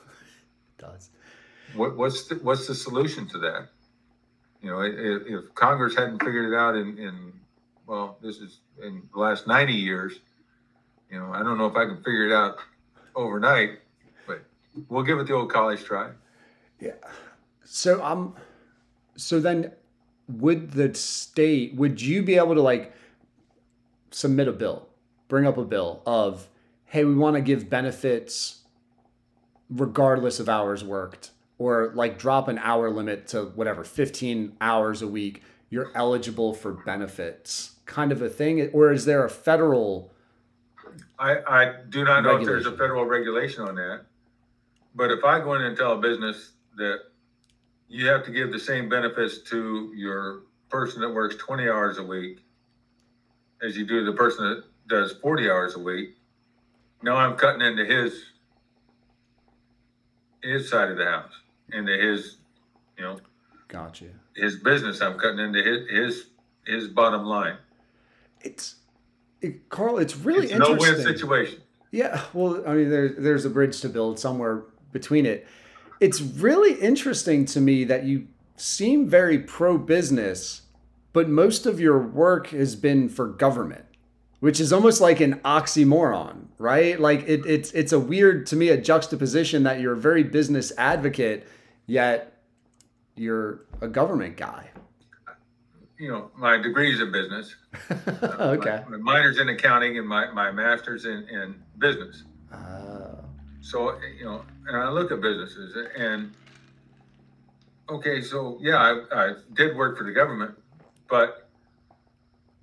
It 0.78 0.82
does. 0.82 1.10
What, 1.74 1.96
what's 1.96 2.28
the, 2.28 2.36
what's 2.36 2.66
the 2.66 2.74
solution 2.74 3.26
to 3.28 3.38
that? 3.38 3.68
You 4.62 4.70
know, 4.70 4.80
if, 4.82 5.22
if 5.26 5.54
Congress 5.54 5.96
hadn't 5.96 6.22
figured 6.22 6.52
it 6.52 6.56
out 6.56 6.76
in, 6.76 6.98
in 6.98 7.32
well, 7.86 8.18
this 8.22 8.36
is 8.38 8.60
in 8.82 9.02
the 9.12 9.20
last 9.20 9.46
90 9.46 9.72
years, 9.72 10.18
you 11.10 11.18
know, 11.18 11.32
I 11.32 11.42
don't 11.42 11.58
know 11.58 11.66
if 11.66 11.76
I 11.76 11.84
can 11.86 11.98
figure 11.98 12.26
it 12.26 12.32
out 12.32 12.58
overnight, 13.14 13.78
but 14.26 14.42
we'll 14.88 15.04
give 15.04 15.18
it 15.18 15.26
the 15.26 15.34
old 15.34 15.50
college 15.50 15.84
try. 15.84 16.10
Yeah. 16.80 16.92
So 17.64 18.02
I'm 18.02 18.34
so 19.16 19.40
then 19.40 19.72
would 20.28 20.72
the 20.72 20.94
state 20.94 21.74
would 21.74 22.00
you 22.00 22.22
be 22.22 22.36
able 22.36 22.54
to 22.54 22.62
like 22.62 22.92
submit 24.10 24.48
a 24.48 24.52
bill, 24.52 24.88
bring 25.28 25.46
up 25.46 25.56
a 25.56 25.64
bill 25.64 26.02
of 26.06 26.48
hey, 26.86 27.04
we 27.04 27.14
want 27.14 27.34
to 27.36 27.42
give 27.42 27.68
benefits 27.68 28.62
regardless 29.68 30.38
of 30.38 30.48
hours 30.48 30.84
worked 30.84 31.30
or 31.58 31.90
like 31.94 32.18
drop 32.18 32.48
an 32.48 32.58
hour 32.58 32.90
limit 32.90 33.26
to 33.26 33.46
whatever 33.46 33.82
15 33.82 34.56
hours 34.60 35.02
a 35.02 35.08
week 35.08 35.42
you're 35.70 35.90
eligible 35.94 36.54
for 36.54 36.72
benefits 36.72 37.76
kind 37.86 38.12
of 38.12 38.20
a 38.20 38.28
thing, 38.28 38.68
or 38.72 38.92
is 38.92 39.04
there 39.04 39.24
a 39.24 39.30
federal? 39.30 40.12
I, 41.18 41.38
I 41.46 41.72
do 41.88 42.04
not 42.04 42.22
know 42.22 42.36
if 42.36 42.44
there's 42.44 42.66
a 42.66 42.72
federal 42.72 43.04
regulation 43.04 43.62
on 43.62 43.76
that. 43.76 44.02
But 44.94 45.10
if 45.10 45.24
I 45.24 45.40
go 45.40 45.54
in 45.54 45.62
and 45.62 45.76
tell 45.76 45.92
a 45.92 46.00
business 46.00 46.52
that 46.76 46.98
you 47.88 48.06
have 48.06 48.24
to 48.24 48.30
give 48.30 48.52
the 48.52 48.58
same 48.58 48.88
benefits 48.88 49.38
to 49.50 49.92
your 49.94 50.42
person 50.68 51.00
that 51.00 51.10
works 51.10 51.36
twenty 51.36 51.68
hours 51.68 51.98
a 51.98 52.02
week 52.02 52.40
as 53.62 53.76
you 53.76 53.86
do 53.86 54.04
the 54.04 54.12
person 54.12 54.44
that 54.44 54.64
does 54.88 55.12
forty 55.12 55.50
hours 55.50 55.74
a 55.74 55.78
week, 55.78 56.16
now 57.02 57.16
I'm 57.16 57.36
cutting 57.36 57.62
into 57.62 57.84
his 57.84 58.24
his 60.42 60.68
side 60.70 60.90
of 60.90 60.98
the 60.98 61.04
house, 61.04 61.32
into 61.72 61.92
his, 61.92 62.36
you 62.96 63.04
know, 63.04 63.18
Gotcha. 63.68 64.06
his 64.34 64.56
business. 64.56 65.00
I'm 65.00 65.18
cutting 65.18 65.40
into 65.40 65.62
his 65.62 65.88
his 65.88 66.26
his 66.66 66.88
bottom 66.88 67.24
line. 67.24 67.56
It's 68.42 68.76
it, 69.40 69.68
Carl. 69.68 69.98
It's 69.98 70.16
really 70.16 70.46
it's 70.46 70.54
a 70.54 70.58
no 70.58 70.72
interesting. 70.72 71.04
win 71.04 71.16
situation. 71.16 71.60
Yeah, 71.90 72.20
well, 72.34 72.62
I 72.66 72.74
mean, 72.74 72.90
there's 72.90 73.16
there's 73.16 73.44
a 73.44 73.50
bridge 73.50 73.80
to 73.80 73.88
build 73.88 74.18
somewhere 74.18 74.64
between 74.92 75.26
it. 75.26 75.46
It's 76.00 76.20
really 76.20 76.74
interesting 76.74 77.44
to 77.46 77.60
me 77.60 77.84
that 77.84 78.04
you 78.04 78.28
seem 78.56 79.08
very 79.08 79.38
pro 79.38 79.78
business, 79.78 80.62
but 81.12 81.28
most 81.28 81.66
of 81.66 81.80
your 81.80 81.98
work 81.98 82.48
has 82.48 82.76
been 82.76 83.08
for 83.08 83.26
government, 83.26 83.84
which 84.40 84.60
is 84.60 84.72
almost 84.72 85.00
like 85.00 85.20
an 85.20 85.40
oxymoron, 85.40 86.46
right? 86.58 87.00
Like 87.00 87.28
it, 87.28 87.46
it's 87.46 87.70
it's 87.72 87.92
a 87.92 88.00
weird 88.00 88.46
to 88.46 88.56
me 88.56 88.68
a 88.68 88.76
juxtaposition 88.76 89.62
that 89.64 89.80
you're 89.80 89.94
a 89.94 89.98
very 89.98 90.22
business 90.22 90.72
advocate, 90.76 91.46
yet 91.86 92.42
you're 93.14 93.64
a 93.80 93.88
government 93.88 94.36
guy. 94.36 94.70
You 95.98 96.10
know, 96.10 96.30
my 96.36 96.58
degree's 96.58 97.00
in 97.00 97.10
business. 97.10 97.56
okay. 98.38 98.82
My, 98.88 98.96
my 98.98 99.12
minor's 99.14 99.38
in 99.38 99.48
accounting 99.48 99.96
and 99.96 100.06
my, 100.06 100.30
my 100.30 100.50
master's 100.50 101.06
in, 101.06 101.26
in 101.30 101.62
business. 101.78 102.24
Uh, 102.52 103.22
So, 103.62 103.98
you 104.18 104.26
know, 104.26 104.44
and 104.66 104.76
I 104.76 104.90
look 104.90 105.12
at 105.12 105.20
businesses 105.20 105.76
and, 105.96 106.32
okay, 107.88 108.20
so 108.20 108.58
yeah, 108.60 108.76
I, 108.76 109.02
I 109.12 109.32
did 109.54 109.76
work 109.76 109.96
for 109.96 110.04
the 110.04 110.12
government, 110.12 110.54
but 111.08 111.48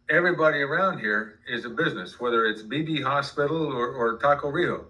everybody 0.09 0.59
around 0.59 0.99
here 0.99 1.39
is 1.47 1.65
a 1.65 1.69
business, 1.69 2.19
whether 2.19 2.45
it's 2.45 2.61
Beebe 2.61 3.01
Hospital 3.01 3.71
or, 3.71 3.93
or 3.93 4.17
Taco 4.17 4.51
Reho. 4.51 4.85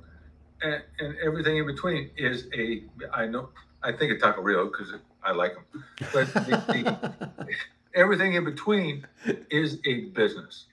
And, 0.62 0.82
and 1.00 1.16
everything 1.24 1.58
in 1.58 1.66
between 1.66 2.10
is 2.18 2.48
a, 2.58 2.84
I 3.14 3.26
know, 3.26 3.50
I 3.84 3.92
think 3.92 4.14
of 4.14 4.22
Taco 4.22 4.42
Reho 4.42 4.72
because 4.72 4.94
I 5.24 5.32
like 5.32 5.54
them, 5.54 5.84
but 6.14 6.34
the, 6.34 6.98
the, 7.38 7.48
everything 7.96 8.34
in 8.34 8.44
between 8.44 9.06
is 9.50 9.80
a 9.86 10.06
business. 10.12 10.66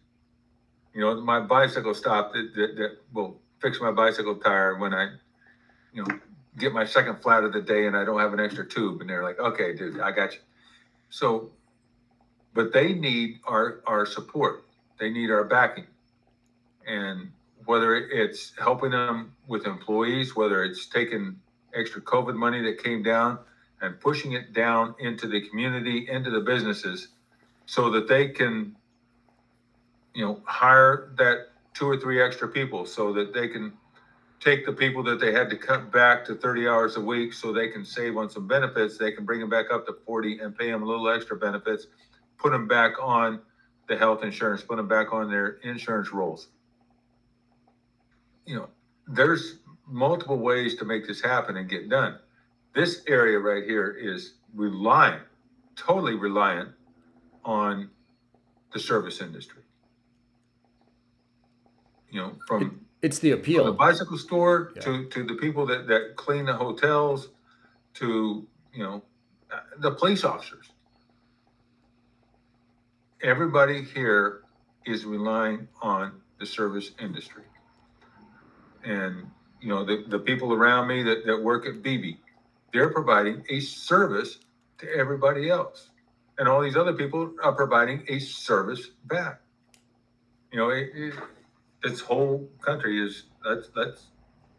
You 0.95 1.03
know, 1.03 1.21
my 1.21 1.41
bicycle 1.41 1.95
stop 1.95 2.33
that, 2.33 2.53
that, 2.55 2.77
that 2.77 2.97
will 3.13 3.37
fix 3.61 3.81
my 3.81 3.91
bicycle 3.93 4.37
tire 4.37 4.79
when 4.79 4.95
I, 4.95 5.11
you 5.93 6.05
know, 6.05 6.19
get 6.59 6.73
my 6.73 6.85
second 6.85 7.23
flat 7.23 7.45
of 7.45 7.53
the 7.53 7.63
day 7.63 7.87
and 7.87 7.97
I 7.97 8.05
don't 8.05 8.21
have 8.21 8.33
an 8.33 8.41
extra 8.41 8.67
tube. 8.67 9.01
And 9.01 9.09
they're 9.09 9.23
like, 9.23 9.39
okay, 9.39 9.75
dude, 9.75 10.01
I 10.01 10.11
got 10.13 10.35
you. 10.35 10.41
So, 11.11 11.51
but 12.55 12.73
they 12.73 12.93
need 12.93 13.41
our, 13.47 13.81
our 13.87 14.07
support. 14.07 14.65
They 14.99 15.11
need 15.11 15.31
our 15.31 15.45
backing. 15.45 15.87
And 16.87 17.31
whether 17.65 17.97
it's 17.97 18.53
helping 18.59 18.91
them 18.91 19.33
with 19.47 19.67
employees, 19.67 20.35
whether 20.35 20.65
it's 20.65 20.87
taking 20.87 21.37
extra 21.75 22.01
COVID 22.01 22.35
money 22.35 22.63
that 22.63 22.83
came 22.83 23.03
down 23.03 23.39
and 23.81 23.99
pushing 24.01 24.33
it 24.33 24.53
down 24.53 24.95
into 24.99 25.27
the 25.27 25.49
community, 25.49 26.09
into 26.11 26.31
the 26.31 26.41
businesses, 26.41 27.09
so 27.67 27.91
that 27.91 28.09
they 28.09 28.29
can, 28.29 28.77
you 30.15 30.25
know, 30.25 30.41
hire 30.45 31.13
that 31.17 31.49
two 31.75 31.89
or 31.89 31.97
three 31.97 32.21
extra 32.21 32.49
people, 32.49 32.85
so 32.85 33.13
that 33.13 33.33
they 33.33 33.49
can 33.49 33.73
take 34.41 34.65
the 34.65 34.73
people 34.73 35.03
that 35.03 35.21
they 35.21 35.33
had 35.33 35.51
to 35.51 35.57
cut 35.57 35.93
back 35.93 36.25
to 36.25 36.35
30 36.35 36.67
hours 36.67 36.97
a 36.97 37.01
week, 37.01 37.33
so 37.33 37.53
they 37.53 37.69
can 37.69 37.85
save 37.85 38.17
on 38.17 38.31
some 38.31 38.49
benefits. 38.49 38.97
They 38.97 39.13
can 39.13 39.25
bring 39.25 39.41
them 39.41 39.51
back 39.51 39.67
up 39.71 39.87
to 39.87 39.97
40 40.07 40.41
and 40.41 40.57
pay 40.57 40.71
them 40.71 40.83
a 40.83 40.87
little 40.87 41.09
extra 41.09 41.37
benefits, 41.37 41.87
put 42.39 42.51
them 42.53 42.67
back 42.67 42.95
on 43.01 43.41
the 43.89 43.97
health 43.97 44.23
insurance, 44.25 44.63
put 44.63 44.77
them 44.77 44.89
back 44.89 45.13
on 45.13 45.31
their 45.31 45.59
insurance 45.63 46.13
rolls. 46.13 46.49
You 48.47 48.57
know, 48.57 48.69
there's 49.07 49.59
multiple 49.87 50.39
ways 50.39 50.77
to 50.77 50.85
make 50.85 51.07
this 51.07 51.21
happen 51.21 51.57
and 51.57 51.69
get 51.69 51.89
done. 51.89 52.19
This 52.75 53.03
area 53.09 53.39
right 53.39 53.65
here 53.65 53.91
is 53.91 54.35
reliant, 54.55 55.23
totally 55.77 56.15
reliant 56.15 56.71
on 57.45 57.91
the 58.73 58.79
service 58.79 59.21
industry. 59.21 59.63
You 62.11 62.21
know, 62.21 62.33
from 62.47 62.81
it's 63.03 63.19
the 63.19 63.33
appeal. 63.33 63.65
from 63.65 63.73
the 63.73 63.79
bicycle 63.79 64.19
store 64.19 64.73
Yeah. 64.77 64.83
to, 64.83 65.09
to 65.09 65.25
the 65.25 65.35
people 65.35 65.67
that, 65.67 65.87
that 65.89 66.17
clean 66.17 66.47
the 66.47 66.55
hotels 66.55 67.29
to, 67.95 68.47
you 68.73 68.83
know, 68.83 69.03
the 69.79 69.91
police 69.93 70.25
officers. 70.25 70.71
Everybody 73.23 73.83
here 73.83 74.43
is 74.87 75.05
relying 75.05 75.69
on 75.83 76.21
the 76.39 76.47
service 76.47 76.93
industry. 77.01 77.45
And, 78.85 79.27
you 79.61 79.69
know, 79.69 79.85
the, 79.85 80.05
the 80.09 80.19
people 80.19 80.53
around 80.55 80.89
me 80.89 81.03
that, 81.03 81.27
that 81.27 81.43
work 81.43 81.67
at 81.67 81.83
Beebe, 81.83 82.17
they're 82.73 82.91
providing 82.91 83.45
a 83.51 83.61
service 83.61 84.39
to 84.79 84.91
everybody 84.95 85.51
else. 85.51 85.91
And 86.39 86.49
all 86.49 86.63
these 86.63 86.77
other 86.77 86.95
people 86.95 87.35
are 87.43 87.53
providing 87.53 88.05
a 88.09 88.19
service 88.19 88.91
back. 89.05 89.41
You 90.53 90.59
know, 90.59 90.71
it, 90.71 90.91
it, 90.95 91.15
this 91.83 92.01
whole 92.01 92.49
country 92.61 93.05
is 93.05 93.25
that's 93.45 93.69
that's 93.75 94.07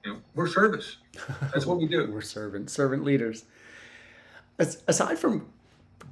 you 0.03 0.13
know 0.13 0.19
we're 0.35 0.47
service. 0.47 0.97
That's 1.53 1.65
what 1.65 1.77
we 1.77 1.87
do. 1.87 2.11
We're 2.11 2.21
servant 2.21 2.69
servant 2.69 3.03
leaders. 3.03 3.45
As, 4.59 4.83
aside 4.87 5.17
from 5.17 5.47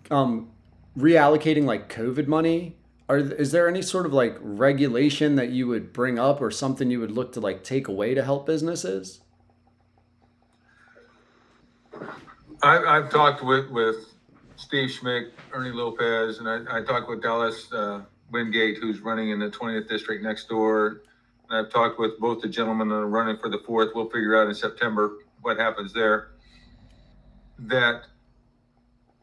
um, 0.09 0.49
reallocating 0.97 1.65
like 1.65 1.91
COVID 1.93 2.27
money, 2.27 2.75
are 3.07 3.17
is 3.17 3.51
there 3.51 3.67
any 3.67 3.81
sort 3.81 4.05
of 4.05 4.13
like 4.13 4.37
regulation 4.39 5.35
that 5.35 5.49
you 5.49 5.67
would 5.67 5.93
bring 5.93 6.19
up 6.19 6.41
or 6.41 6.51
something 6.51 6.91
you 6.91 6.99
would 6.99 7.11
look 7.11 7.33
to 7.33 7.39
like 7.39 7.63
take 7.63 7.87
away 7.87 8.13
to 8.13 8.23
help 8.23 8.45
businesses? 8.45 9.21
I, 12.61 12.77
I've 12.77 13.09
talked 13.09 13.43
with 13.43 13.69
with 13.69 14.13
Steve 14.57 14.89
Smyk, 14.89 15.31
Ernie 15.53 15.71
Lopez, 15.71 16.39
and 16.39 16.47
I, 16.47 16.79
I 16.79 16.83
talked 16.83 17.09
with 17.09 17.21
Dallas 17.21 17.71
uh, 17.71 18.01
Wingate, 18.31 18.77
who's 18.77 18.99
running 18.99 19.29
in 19.29 19.39
the 19.39 19.49
20th 19.49 19.87
district 19.87 20.23
next 20.23 20.49
door. 20.49 21.01
And 21.49 21.57
I've 21.57 21.71
talked 21.71 21.99
with 21.99 22.19
both 22.19 22.41
the 22.41 22.47
gentlemen 22.47 22.89
that 22.89 22.95
are 22.95 23.07
running 23.07 23.37
for 23.37 23.49
the 23.49 23.59
fourth. 23.65 23.89
We'll 23.95 24.09
figure 24.09 24.41
out 24.41 24.47
in 24.47 24.55
September 24.55 25.17
what 25.41 25.57
happens 25.57 25.93
there. 25.93 26.31
That 27.59 28.03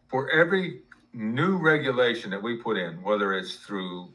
for 0.08 0.30
every 0.30 0.82
new 1.12 1.56
regulation 1.56 2.30
that 2.30 2.42
we 2.42 2.56
put 2.56 2.76
in, 2.76 3.02
whether 3.02 3.32
it's 3.32 3.56
through 3.56 4.08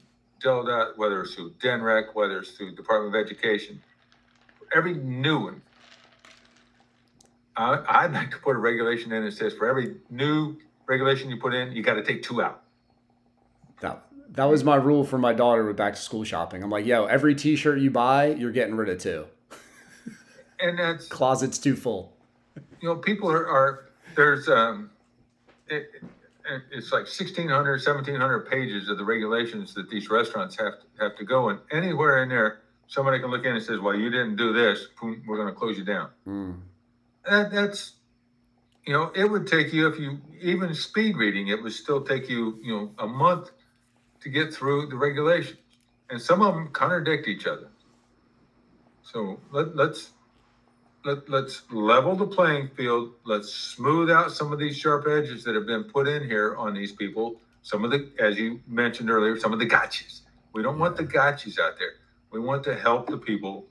DelDOT, 0.44 0.98
whether 0.98 1.22
it's 1.22 1.36
through 1.36 1.52
DNREC, 1.62 2.14
whether 2.14 2.40
it's 2.40 2.52
through 2.52 2.76
Department 2.76 3.16
of 3.16 3.22
Education, 3.26 3.82
every 4.76 4.94
new 4.94 5.40
one, 5.40 5.62
I, 7.56 7.84
I'd 7.88 8.14
like 8.14 8.32
to 8.32 8.38
put 8.38 8.56
a 8.56 8.60
regulation 8.60 9.12
in 9.12 9.26
that 9.26 9.34
says 9.34 9.54
for 9.54 9.68
every 9.68 9.96
new 10.10 10.58
regulation 10.86 11.30
you 11.30 11.38
put 11.38 11.54
in, 11.54 11.72
you 11.72 11.84
got 11.84 11.96
to 11.96 12.04
take 12.04 12.24
two 12.24 12.42
out. 12.42 12.64
That 13.82 14.11
that 14.32 14.46
was 14.46 14.64
my 14.64 14.76
rule 14.76 15.04
for 15.04 15.18
my 15.18 15.34
daughter 15.34 15.66
with 15.66 15.76
back 15.76 15.96
to 15.96 16.02
school 16.02 16.24
shopping. 16.24 16.64
I'm 16.64 16.70
like, 16.70 16.86
yo, 16.86 17.06
every 17.06 17.36
T-shirt 17.36 17.80
you 17.80 17.92
buy, 17.92 18.28
you're 18.28 18.52
getting 18.52 18.76
rid 18.76 18.90
of 18.90 19.00
two. 19.00 19.26
And 20.60 20.80
that's, 20.80 21.08
Closet's 21.08 21.58
too 21.58 21.76
full. 21.76 22.14
you 22.56 22.88
know, 22.90 22.96
people 22.96 23.30
are, 23.30 23.48
are 23.48 23.90
there's, 24.16 24.48
um, 24.48 24.92
it, 25.68 25.90
it, 26.46 26.62
it's 26.72 26.92
like 26.92 27.04
1,600, 27.04 27.72
1,700 27.72 28.50
pages 28.50 28.88
of 28.88 28.98
the 28.98 29.04
regulations 29.04 29.74
that 29.74 29.90
these 29.90 30.10
restaurants 30.10 30.56
have, 30.58 30.74
to 30.80 31.04
have 31.04 31.18
to 31.18 31.26
go. 31.26 31.50
And 31.50 31.60
anywhere 31.72 32.24
in 32.24 32.30
there, 32.30 32.62
somebody 32.88 33.20
can 33.20 33.32
look 33.32 33.46
in 33.46 33.56
and 33.56 33.64
says, 33.64 33.80
well, 33.80 33.96
you 33.96 34.10
didn't 34.10 34.38
do 34.38 34.54
this, 34.54 34.88
boom, 35.00 35.24
we're 35.28 35.38
going 35.38 35.50
to 35.50 35.60
close 35.60 35.78
you 35.78 35.84
down. 35.84 36.10
Mm. 36.28 36.60
That, 37.30 37.52
that's, 37.52 37.94
you 38.86 38.94
know, 38.94 39.12
it 39.16 39.26
would 39.26 39.48
take 39.48 39.74
you, 39.74 39.88
if 39.88 40.00
you, 40.00 40.20
even 40.42 40.74
speed 40.74 41.18
reading, 41.18 41.48
it 41.48 41.62
would 41.62 41.74
still 41.74 42.02
take 42.02 42.30
you, 42.30 42.60
you 42.62 42.74
know, 42.74 42.92
a 42.98 43.08
month 43.08 43.52
to 44.22 44.30
get 44.30 44.54
through 44.54 44.88
the 44.88 44.96
regulations. 44.96 45.58
And 46.10 46.22
some 46.22 46.42
of 46.42 46.54
them 46.56 46.70
contradict 46.70 47.28
each 47.28 47.48
other. 47.48 47.70
So 49.04 49.40
let, 49.52 49.76
let's, 49.76 50.12
let, 51.06 51.30
let's 51.30 51.64
level 51.72 52.16
the 52.16 52.28
playing 52.28 52.70
field. 52.76 53.14
Let's 53.26 53.54
smooth 53.54 54.10
out 54.10 54.32
some 54.32 54.52
of 54.52 54.60
these 54.60 54.78
sharp 54.78 55.08
edges 55.08 55.44
that 55.44 55.56
have 55.56 55.66
been 55.66 55.86
put 55.86 56.08
in 56.08 56.24
here 56.24 56.56
on 56.58 56.74
these 56.74 56.92
people. 56.92 57.36
Some 57.64 57.84
of 57.86 57.92
the, 57.92 58.10
as 58.20 58.38
you 58.38 58.60
mentioned 58.68 59.10
earlier, 59.10 59.40
some 59.40 59.54
of 59.54 59.60
the 59.60 59.68
gotchas. 59.68 60.22
We 60.54 60.64
don't 60.64 60.80
want 60.80 60.98
the 60.98 61.04
gotchas 61.04 61.60
out 61.60 61.78
there. 61.80 61.94
We 62.32 62.40
want 62.40 62.64
to 62.66 62.76
help 62.76 63.08
the 63.08 63.18
people 63.18 63.66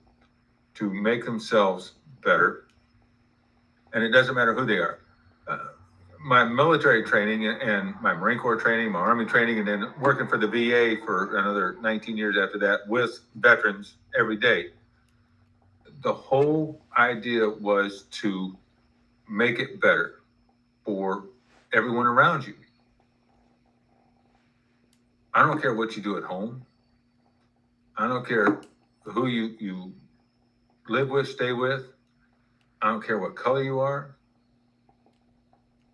to 0.75 0.91
make 0.91 1.25
themselves 1.25 1.93
better 2.25 2.65
and 3.93 4.05
it 4.05 4.11
doesn't 4.11 4.35
matter 4.35 4.55
who 4.55 4.65
they 4.65 4.79
are. 4.79 5.01
My 6.23 6.45
military 6.45 7.03
training 7.03 7.47
and 7.47 7.95
my 8.03 8.13
Marine 8.13 8.39
Corps 8.39 8.57
training, 8.57 8.93
my 8.93 8.99
Army 8.99 9.25
training, 9.25 9.59
and 9.59 9.67
then 9.67 9.93
working 10.01 10.27
for 10.27 10.37
the 10.37 10.47
VA 10.47 11.03
for 11.05 11.37
another 11.39 11.79
19 11.81 12.17
years 12.17 12.37
after 12.37 12.59
that 12.59 12.81
with 12.89 13.21
veterans 13.37 13.95
every 14.19 14.37
day. 14.37 14.67
The 16.03 16.13
whole 16.13 16.83
idea 16.97 17.49
was 17.49 18.05
to 18.23 18.57
make 19.29 19.59
it 19.59 19.81
better 19.81 20.17
for 20.85 21.25
everyone 21.73 22.07
around 22.07 22.47
you. 22.47 22.55
I 25.33 25.47
don't 25.47 25.61
care 25.61 25.75
what 25.75 25.97
you 25.97 26.03
do 26.03 26.19
at 26.19 26.25
home. 26.25 26.67
I 27.97 28.09
don't 28.09 28.27
care 28.27 28.61
who 29.05 29.27
you, 29.27 29.55
you 29.59 29.95
live 30.89 31.09
with, 31.09 31.29
stay 31.29 31.53
with. 31.53 31.85
I 32.83 32.89
don't 32.89 33.05
care 33.05 33.19
what 33.19 33.37
color 33.37 33.63
you 33.63 33.79
are. 33.79 34.17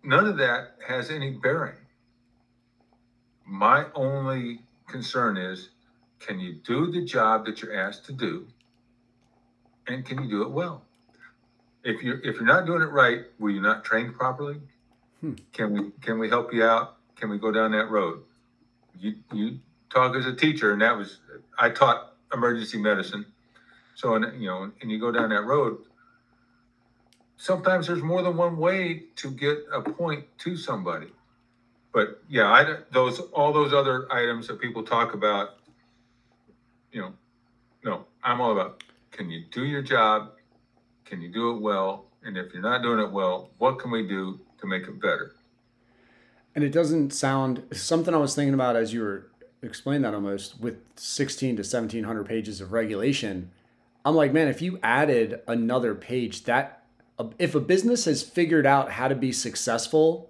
None 0.07 0.25
of 0.25 0.37
that 0.37 0.75
has 0.87 1.09
any 1.09 1.31
bearing. 1.31 1.75
My 3.45 3.87
only 3.93 4.61
concern 4.87 5.35
is 5.35 5.71
can 6.21 6.39
you 6.39 6.53
do 6.65 6.89
the 6.89 7.03
job 7.03 7.45
that 7.45 7.61
you're 7.61 7.77
asked 7.77 8.05
to 8.05 8.13
do? 8.13 8.47
And 9.85 10.05
can 10.05 10.23
you 10.23 10.29
do 10.29 10.43
it 10.43 10.51
well? 10.51 10.85
If 11.83 12.01
you're 12.01 12.19
if 12.19 12.35
you're 12.35 12.45
not 12.45 12.65
doing 12.65 12.83
it 12.83 12.91
right, 12.91 13.25
were 13.37 13.49
you 13.49 13.59
not 13.59 13.83
trained 13.83 14.15
properly? 14.15 14.61
Hmm. 15.19 15.33
Can 15.51 15.73
we 15.73 15.91
can 16.01 16.19
we 16.19 16.29
help 16.29 16.53
you 16.53 16.63
out? 16.63 16.95
Can 17.17 17.29
we 17.29 17.37
go 17.37 17.51
down 17.51 17.71
that 17.73 17.89
road? 17.89 18.23
You 18.97 19.15
you 19.33 19.59
talk 19.89 20.15
as 20.15 20.25
a 20.25 20.33
teacher, 20.33 20.71
and 20.71 20.81
that 20.81 20.97
was 20.97 21.19
I 21.59 21.69
taught 21.69 22.13
emergency 22.33 22.77
medicine. 22.77 23.25
So 23.95 24.15
and 24.15 24.41
you 24.41 24.47
know, 24.47 24.71
and 24.81 24.89
you 24.89 25.01
go 25.01 25.11
down 25.11 25.31
that 25.31 25.43
road, 25.43 25.79
sometimes 27.37 27.87
there's 27.87 28.03
more 28.03 28.21
than 28.21 28.35
one 28.35 28.57
way 28.57 29.03
to 29.15 29.31
get 29.31 29.59
a 29.71 29.81
point 29.81 30.25
to 30.39 30.57
somebody. 30.57 31.07
But 31.93 32.21
yeah, 32.29 32.51
I 32.51 32.77
those 32.91 33.19
all 33.19 33.53
those 33.53 33.73
other 33.73 34.11
items 34.11 34.47
that 34.47 34.59
people 34.59 34.83
talk 34.83 35.13
about, 35.13 35.57
you 36.91 37.01
know, 37.01 37.13
no, 37.83 38.05
I'm 38.23 38.41
all 38.41 38.51
about 38.51 38.83
can 39.11 39.29
you 39.29 39.45
do 39.51 39.65
your 39.65 39.81
job? 39.81 40.31
Can 41.05 41.21
you 41.21 41.29
do 41.29 41.55
it 41.55 41.61
well? 41.61 42.05
And 42.23 42.37
if 42.37 42.53
you're 42.53 42.61
not 42.61 42.83
doing 42.83 42.99
it 42.99 43.11
well, 43.11 43.49
what 43.57 43.79
can 43.79 43.89
we 43.89 44.07
do 44.07 44.39
to 44.59 44.67
make 44.67 44.83
it 44.83 45.01
better? 45.01 45.33
And 46.53 46.63
it 46.63 46.71
doesn't 46.71 47.13
sound 47.13 47.63
something 47.71 48.13
I 48.13 48.17
was 48.17 48.35
thinking 48.35 48.53
about 48.53 48.75
as 48.75 48.93
you 48.93 49.01
were 49.01 49.27
explaining 49.61 50.01
that 50.03 50.13
almost 50.13 50.59
with 50.59 50.77
16 50.95 51.55
to 51.55 51.61
1700 51.61 52.25
pages 52.25 52.61
of 52.61 52.71
regulation. 52.73 53.51
I'm 54.03 54.15
like, 54.15 54.33
man, 54.33 54.47
if 54.47 54.61
you 54.61 54.79
added 54.83 55.41
another 55.47 55.95
page, 55.95 56.43
that 56.43 56.76
if 57.39 57.55
a 57.55 57.59
business 57.59 58.05
has 58.05 58.23
figured 58.23 58.65
out 58.65 58.91
how 58.91 59.07
to 59.07 59.15
be 59.15 59.31
successful 59.31 60.29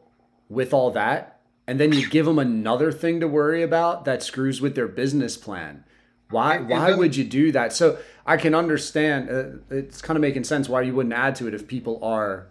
with 0.50 0.74
all 0.74 0.92
that, 0.92 1.40
and 1.68 1.80
then 1.80 1.92
you 1.92 2.10
give 2.10 2.26
them 2.26 2.40
another 2.40 2.92
thing 2.92 3.20
to 3.20 3.28
worry 3.28 3.62
about 3.62 4.06
that 4.06 4.24
screws 4.24 4.62
with 4.62 4.76
their 4.76 4.88
business 4.88 5.36
plan, 5.36 5.84
why 6.30 6.58
why 6.58 6.94
would 6.94 7.16
you 7.16 7.24
do 7.24 7.52
that? 7.52 7.74
So 7.74 7.98
I 8.26 8.38
can 8.38 8.54
understand. 8.54 9.30
Uh, 9.30 9.76
it's 9.76 10.02
kind 10.02 10.18
of 10.18 10.22
making 10.22 10.44
sense 10.44 10.68
why 10.68 10.82
you 10.82 10.94
wouldn't 10.94 11.14
add 11.14 11.36
to 11.38 11.48
it 11.48 11.54
if 11.54 11.68
people 11.68 12.04
are 12.04 12.48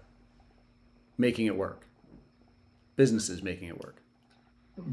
making 1.18 1.46
it 1.46 1.56
work. 1.56 1.86
Businesses 2.96 3.42
making 3.42 3.68
it 3.68 3.78
work. 3.82 3.96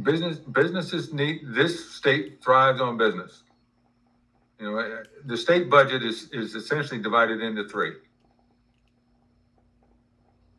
Business 0.04 0.38
businesses 0.38 1.14
need 1.14 1.42
this 1.48 1.94
state 1.94 2.42
thrives 2.44 2.82
on 2.82 2.98
business. 2.98 3.44
You 4.60 4.72
know, 4.72 4.80
uh, 4.80 5.04
the 5.26 5.38
state 5.38 5.70
budget 5.70 6.04
is 6.04 6.30
is 6.32 6.56
essentially 6.56 7.02
divided 7.02 7.42
into 7.42 7.68
three. 7.68 7.94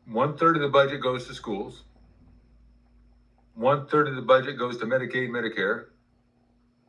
One 0.07 0.37
third 0.37 0.55
of 0.55 0.61
the 0.61 0.69
budget 0.69 1.01
goes 1.01 1.27
to 1.27 1.33
schools. 1.33 1.83
One 3.55 3.87
third 3.87 4.07
of 4.07 4.15
the 4.15 4.21
budget 4.21 4.57
goes 4.57 4.77
to 4.77 4.85
Medicaid, 4.85 5.29
Medicare, 5.29 5.85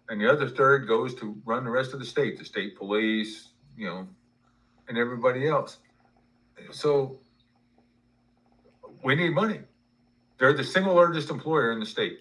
and 0.09 0.21
the 0.21 0.31
other 0.31 0.49
third 0.49 0.87
goes 0.87 1.15
to 1.17 1.41
run 1.45 1.65
the 1.65 1.71
rest 1.71 1.93
of 1.93 2.01
the 2.01 2.05
state, 2.05 2.39
the 2.39 2.45
state 2.45 2.77
police, 2.77 3.49
you 3.77 3.87
know, 3.87 4.07
and 4.89 4.99
everybody 4.99 5.49
else. 5.49 5.79
So 6.73 7.19
we 9.03 9.15
need 9.15 9.31
money. 9.31 9.61
They're 10.39 10.53
the 10.53 10.65
single 10.65 10.95
largest 10.95 11.31
employer 11.31 11.73
in 11.73 11.81
the 11.81 11.87
state, 11.87 12.21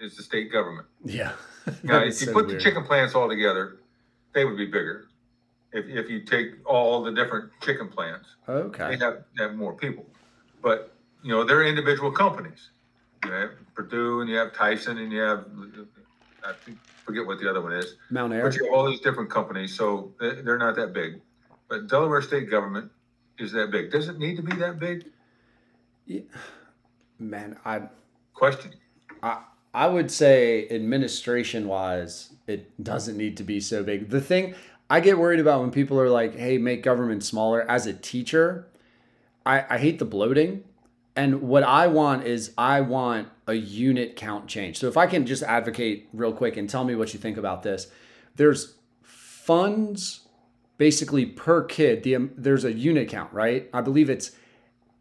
is 0.00 0.16
the 0.16 0.22
state 0.22 0.52
government. 0.52 0.86
Yeah. 1.04 1.32
now, 1.82 2.00
if 2.00 2.20
you 2.20 2.26
so 2.26 2.32
put 2.32 2.46
weird. 2.46 2.60
the 2.60 2.62
chicken 2.62 2.84
plants 2.84 3.14
all 3.14 3.28
together, 3.28 3.78
they 4.34 4.44
would 4.44 4.56
be 4.56 4.66
bigger. 4.66 5.06
If, 5.72 5.86
if 5.86 6.10
you 6.10 6.20
take 6.20 6.54
all 6.66 7.02
the 7.02 7.12
different 7.12 7.50
chicken 7.62 7.88
plants, 7.88 8.28
okay, 8.48 8.96
they 8.96 9.04
have, 9.04 9.24
have 9.38 9.54
more 9.54 9.72
people. 9.72 10.06
But 10.62 10.94
you 11.22 11.30
know, 11.30 11.44
they're 11.44 11.64
individual 11.64 12.10
companies. 12.10 12.70
You 13.24 13.32
have 13.32 13.50
Perdue 13.74 14.20
and 14.20 14.28
you 14.28 14.36
have 14.36 14.52
Tyson 14.52 14.98
and 14.98 15.12
you 15.12 15.20
have 15.20 15.46
I 16.44 16.54
forget 17.04 17.26
what 17.26 17.38
the 17.38 17.48
other 17.48 17.60
one 17.60 17.72
is. 17.72 17.96
Mountaire. 18.10 18.42
But 18.42 18.56
you 18.56 18.64
have 18.64 18.74
all 18.74 18.90
these 18.90 19.00
different 19.00 19.30
companies, 19.30 19.74
so 19.74 20.12
they're 20.20 20.58
not 20.58 20.76
that 20.76 20.92
big. 20.92 21.20
But 21.68 21.86
Delaware 21.88 22.22
state 22.22 22.50
government 22.50 22.90
is 23.38 23.52
that 23.52 23.70
big. 23.70 23.90
Does 23.90 24.08
it 24.08 24.18
need 24.18 24.36
to 24.36 24.42
be 24.42 24.54
that 24.56 24.78
big? 24.78 25.06
Yeah. 26.06 26.20
Man, 27.18 27.56
I 27.64 27.82
question. 28.34 28.72
I 29.22 29.42
I 29.74 29.86
would 29.86 30.10
say 30.10 30.68
administration 30.68 31.66
wise, 31.66 32.34
it 32.46 32.70
doesn't 32.82 33.16
need 33.16 33.36
to 33.38 33.42
be 33.42 33.60
so 33.60 33.82
big. 33.82 34.10
The 34.10 34.20
thing 34.20 34.54
I 34.92 35.00
get 35.00 35.16
worried 35.16 35.40
about 35.40 35.62
when 35.62 35.70
people 35.70 35.98
are 35.98 36.10
like, 36.10 36.36
"Hey, 36.36 36.58
make 36.58 36.82
government 36.82 37.24
smaller." 37.24 37.64
As 37.66 37.86
a 37.86 37.94
teacher, 37.94 38.66
I 39.46 39.64
I 39.70 39.78
hate 39.78 39.98
the 39.98 40.04
bloating, 40.04 40.64
and 41.16 41.40
what 41.40 41.62
I 41.62 41.86
want 41.86 42.26
is 42.26 42.52
I 42.58 42.82
want 42.82 43.28
a 43.46 43.54
unit 43.54 44.16
count 44.16 44.48
change. 44.48 44.78
So 44.78 44.88
if 44.88 44.98
I 44.98 45.06
can 45.06 45.24
just 45.24 45.42
advocate 45.44 46.10
real 46.12 46.34
quick 46.34 46.58
and 46.58 46.68
tell 46.68 46.84
me 46.84 46.94
what 46.94 47.14
you 47.14 47.18
think 47.18 47.38
about 47.38 47.62
this, 47.62 47.86
there's 48.36 48.74
funds 49.00 50.28
basically 50.76 51.24
per 51.24 51.64
kid. 51.64 52.02
The 52.02 52.16
um, 52.16 52.30
there's 52.36 52.66
a 52.66 52.72
unit 52.74 53.08
count, 53.08 53.32
right? 53.32 53.70
I 53.72 53.80
believe 53.80 54.10
it's 54.10 54.32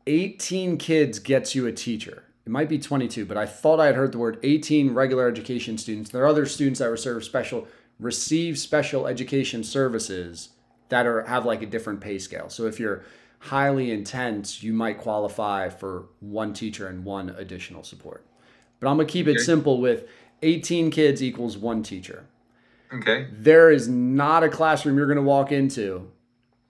18 0.07 0.77
kids 0.77 1.19
gets 1.19 1.53
you 1.53 1.67
a 1.67 1.73
teacher. 1.73 2.23
It 2.45 2.49
might 2.49 2.69
be 2.69 2.79
22, 2.79 3.25
but 3.25 3.35
I 3.35 3.45
thought 3.45 3.81
I 3.81 3.87
had 3.87 3.95
heard 3.95 4.13
the 4.13 4.19
word 4.19 4.39
18 4.41 4.93
regular 4.93 5.27
education 5.27 5.77
students. 5.77 6.11
There 6.11 6.23
are 6.23 6.27
other 6.27 6.45
students 6.45 6.79
that 6.79 6.89
receive 6.89 7.21
special 7.25 7.67
receive 8.01 8.59
special 8.59 9.07
education 9.07 9.63
services 9.63 10.49
that 10.89 11.07
are 11.07 11.23
have 11.23 11.45
like 11.45 11.61
a 11.61 11.65
different 11.65 12.01
pay 12.01 12.19
scale. 12.19 12.49
So 12.49 12.65
if 12.65 12.79
you're 12.79 13.03
highly 13.39 13.91
intense, 13.91 14.61
you 14.61 14.73
might 14.73 14.97
qualify 14.97 15.69
for 15.69 16.07
one 16.19 16.53
teacher 16.53 16.87
and 16.87 17.05
one 17.05 17.29
additional 17.29 17.83
support. 17.83 18.25
But 18.81 18.89
I'm 18.89 18.97
gonna 18.97 19.07
keep 19.07 19.27
it 19.27 19.37
okay. 19.37 19.43
simple 19.43 19.79
with 19.79 20.05
18 20.41 20.91
kids 20.91 21.23
equals 21.23 21.57
one 21.57 21.83
teacher. 21.83 22.25
Okay. 22.93 23.27
There 23.31 23.71
is 23.71 23.87
not 23.87 24.43
a 24.43 24.49
classroom 24.49 24.97
you're 24.97 25.07
gonna 25.07 25.21
walk 25.21 25.53
into 25.53 26.11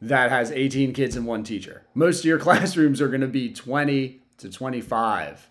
that 0.02 0.32
has 0.32 0.52
18 0.52 0.94
kids 0.94 1.16
and 1.16 1.26
one 1.26 1.44
teacher. 1.44 1.84
Most 1.94 2.20
of 2.20 2.26
your 2.26 2.40
classrooms 2.48 3.02
are 3.02 3.08
going 3.08 3.22
to 3.22 3.28
be 3.28 3.54
20 3.54 4.20
to 4.40 4.50
25. 4.50 5.50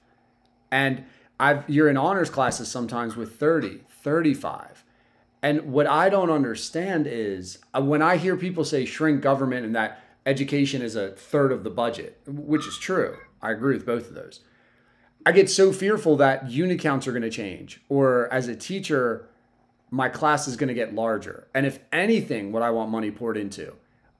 And 0.71 1.05
I've 1.39 1.69
you're 1.69 1.89
in 1.89 1.97
honors 1.97 2.31
classes 2.31 2.69
sometimes 2.69 3.17
with 3.17 3.37
30, 3.37 3.83
35. 4.03 4.80
And 5.43 5.73
what 5.73 5.87
I 5.87 6.09
don't 6.09 6.31
understand 6.31 7.07
is 7.07 7.59
uh, 7.75 7.83
when 7.83 8.03
I 8.03 8.17
hear 8.17 8.37
people 8.37 8.65
say 8.65 8.85
shrink 8.85 9.23
government 9.23 9.65
and 9.65 9.75
that 9.75 10.03
education 10.27 10.83
is 10.83 10.97
a 10.97 11.11
third 11.11 11.51
of 11.51 11.65
the 11.65 11.71
budget, 11.71 12.21
which 12.27 12.67
is 12.67 12.79
true. 12.79 13.17
I 13.41 13.53
agree 13.53 13.75
with 13.75 13.87
both 13.87 14.09
of 14.09 14.15
those. 14.15 14.41
I 15.25 15.33
get 15.33 15.51
so 15.51 15.73
fearful 15.73 16.17
that 16.17 16.51
unit 16.51 16.81
counts 16.81 17.07
are 17.07 17.13
going 17.13 17.23
to 17.23 17.31
change 17.31 17.83
or 17.89 18.33
as 18.33 18.49
a 18.49 18.57
teacher 18.57 19.27
my 19.91 20.09
class 20.09 20.47
is 20.47 20.57
going 20.57 20.69
to 20.69 20.75
get 20.75 20.95
larger. 20.95 21.49
And 21.55 21.67
if 21.67 21.81
anything 21.93 22.53
what 22.53 22.63
I 22.63 22.71
want 22.71 22.91
money 22.91 23.11
poured 23.11 23.37
into 23.37 23.75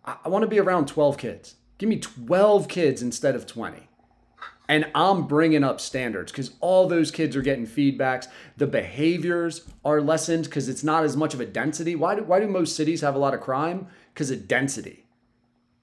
I 0.05 0.29
want 0.29 0.43
to 0.43 0.49
be 0.49 0.59
around 0.59 0.87
12 0.89 1.19
kids. 1.19 1.57
Give 1.79 1.89
me 1.89 1.99
12 1.99 2.69
kids 2.69 3.03
instead 3.03 3.35
of 3.35 3.47
20. 3.47 3.89
And 4.71 4.87
I'm 4.95 5.27
bringing 5.27 5.65
up 5.65 5.81
standards 5.81 6.31
because 6.31 6.53
all 6.61 6.87
those 6.87 7.11
kids 7.11 7.35
are 7.35 7.43
getting 7.43 7.67
feedbacks. 7.67 8.29
The 8.57 8.69
behaviors 8.69 9.69
are 9.85 10.01
lessened 10.01 10.45
because 10.45 10.69
it's 10.69 10.85
not 10.85 11.03
as 11.03 11.17
much 11.17 11.35
of 11.35 11.41
a 11.41 11.45
density. 11.45 11.97
Why 11.97 12.15
do, 12.15 12.23
why 12.23 12.39
do 12.39 12.47
most 12.47 12.77
cities 12.77 13.01
have 13.01 13.17
a 13.17 13.19
lot 13.19 13.35
of 13.35 13.41
crime? 13.41 13.89
Because 14.15 14.31
of 14.31 14.47
density. 14.47 15.07